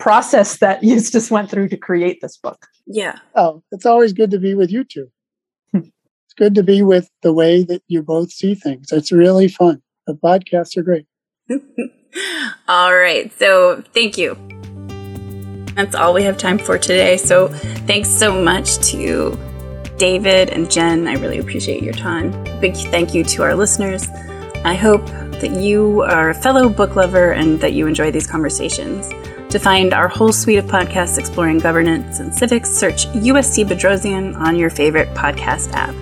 process 0.00 0.58
that 0.58 0.82
Eustace 0.82 1.30
went 1.30 1.50
through 1.50 1.68
to 1.68 1.76
create 1.76 2.20
this 2.20 2.36
book. 2.36 2.66
Yeah. 2.86 3.18
Oh, 3.36 3.62
it's 3.70 3.86
always 3.86 4.12
good 4.12 4.32
to 4.32 4.38
be 4.38 4.54
with 4.54 4.72
you 4.72 4.84
two. 4.84 5.08
it's 5.72 6.34
good 6.36 6.54
to 6.56 6.62
be 6.62 6.82
with 6.82 7.08
the 7.22 7.32
way 7.32 7.62
that 7.64 7.82
you 7.86 8.02
both 8.02 8.32
see 8.32 8.54
things. 8.54 8.90
It's 8.90 9.12
really 9.12 9.46
fun. 9.46 9.82
The 10.06 10.14
podcasts 10.14 10.76
are 10.76 10.82
great. 10.82 11.06
All 12.68 12.94
right. 12.94 13.32
So 13.38 13.84
thank 13.94 14.18
you. 14.18 14.36
That's 15.74 15.94
all 15.94 16.12
we 16.12 16.24
have 16.24 16.36
time 16.36 16.58
for 16.58 16.76
today. 16.78 17.16
So 17.16 17.48
thanks 17.86 18.08
so 18.08 18.42
much 18.42 18.78
to 18.88 19.38
David 19.96 20.50
and 20.50 20.70
Jen. 20.70 21.06
I 21.06 21.14
really 21.14 21.38
appreciate 21.38 21.82
your 21.82 21.94
time. 21.94 22.32
Big 22.60 22.74
thank 22.74 23.14
you 23.14 23.22
to 23.24 23.42
our 23.44 23.54
listeners. 23.54 24.08
I 24.64 24.74
hope 24.74 25.06
that 25.06 25.52
you 25.52 26.02
are 26.02 26.30
a 26.30 26.34
fellow 26.34 26.68
book 26.68 26.96
lover 26.96 27.32
and 27.32 27.60
that 27.60 27.72
you 27.72 27.86
enjoy 27.86 28.10
these 28.10 28.26
conversations. 28.26 29.08
To 29.50 29.58
find 29.58 29.92
our 29.92 30.06
whole 30.06 30.32
suite 30.32 30.60
of 30.60 30.66
podcasts 30.66 31.18
exploring 31.18 31.58
governance 31.58 32.20
and 32.20 32.32
civics, 32.32 32.70
search 32.70 33.08
USC 33.08 33.64
Bedrosian 33.64 34.36
on 34.36 34.54
your 34.54 34.70
favorite 34.70 35.08
podcast 35.08 35.72
app. 35.72 35.92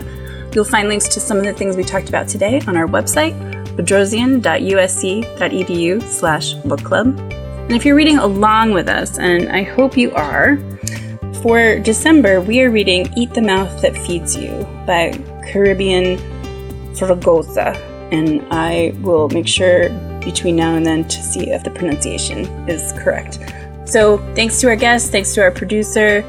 You'll 0.55 0.67
find 0.67 0.87
links 0.87 1.09
to 1.09 1.21
some 1.21 1.39
of 1.39 1.45
the 1.45 1.55
things 1.55 1.75
we 1.75 1.83
talked 1.83 2.11
about 2.11 2.29
today 2.29 2.61
on 2.67 2.77
our 2.77 2.87
website, 2.87 3.33
bedrosian.usc.edu 3.75 6.03
slash 6.03 6.53
book 6.53 6.85
club. 6.85 7.19
And 7.19 7.73
if 7.73 7.87
you're 7.87 7.97
reading 7.97 8.19
along 8.19 8.73
with 8.73 8.87
us, 8.87 9.19
and 9.19 9.49
I 9.49 9.63
hope 9.63 9.97
you 9.97 10.13
are, 10.13 10.59
for 11.43 11.79
December, 11.79 12.43
we 12.43 12.61
are 12.61 12.71
reading 12.71 13.11
Eat 13.17 13.33
the 13.33 13.41
Mouth 13.41 13.81
That 13.81 13.97
Feeds 13.97 14.37
You 14.37 14.69
by 14.87 15.13
Carribean 15.51 16.19
Fragoza. 16.99 17.75
And 18.13 18.47
I 18.51 18.93
will 19.01 19.31
make 19.31 19.49
sure 19.49 19.89
between 20.21 20.57
now 20.57 20.75
and 20.75 20.85
then 20.85 21.07
to 21.09 21.23
see 21.23 21.51
if 21.51 21.65
the 21.65 21.71
pronunciation 21.71 22.47
is 22.69 22.93
correct. 22.93 23.39
So, 23.85 24.19
thanks 24.35 24.61
to 24.61 24.69
our 24.69 24.77
guests, 24.77 25.09
thanks 25.11 25.35
to 25.35 25.43
our 25.43 25.51
producer, 25.51 26.23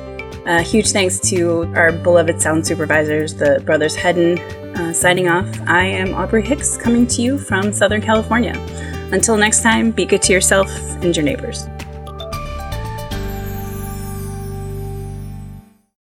uh, 0.45 0.63
huge 0.63 0.91
thanks 0.91 1.19
to 1.29 1.71
our 1.75 1.91
beloved 1.91 2.41
sound 2.41 2.65
supervisors, 2.65 3.33
the 3.35 3.61
brothers 3.65 3.95
Hedden. 3.95 4.39
Uh, 4.75 4.93
signing 4.93 5.27
off, 5.27 5.47
I 5.67 5.85
am 5.85 6.13
Aubrey 6.13 6.45
Hicks 6.45 6.77
coming 6.77 7.05
to 7.07 7.21
you 7.21 7.37
from 7.37 7.73
Southern 7.73 8.01
California. 8.01 8.53
Until 9.11 9.35
next 9.35 9.61
time, 9.61 9.91
be 9.91 10.05
good 10.05 10.21
to 10.23 10.33
yourself 10.33 10.69
and 11.03 11.15
your 11.15 11.25
neighbors. 11.25 11.67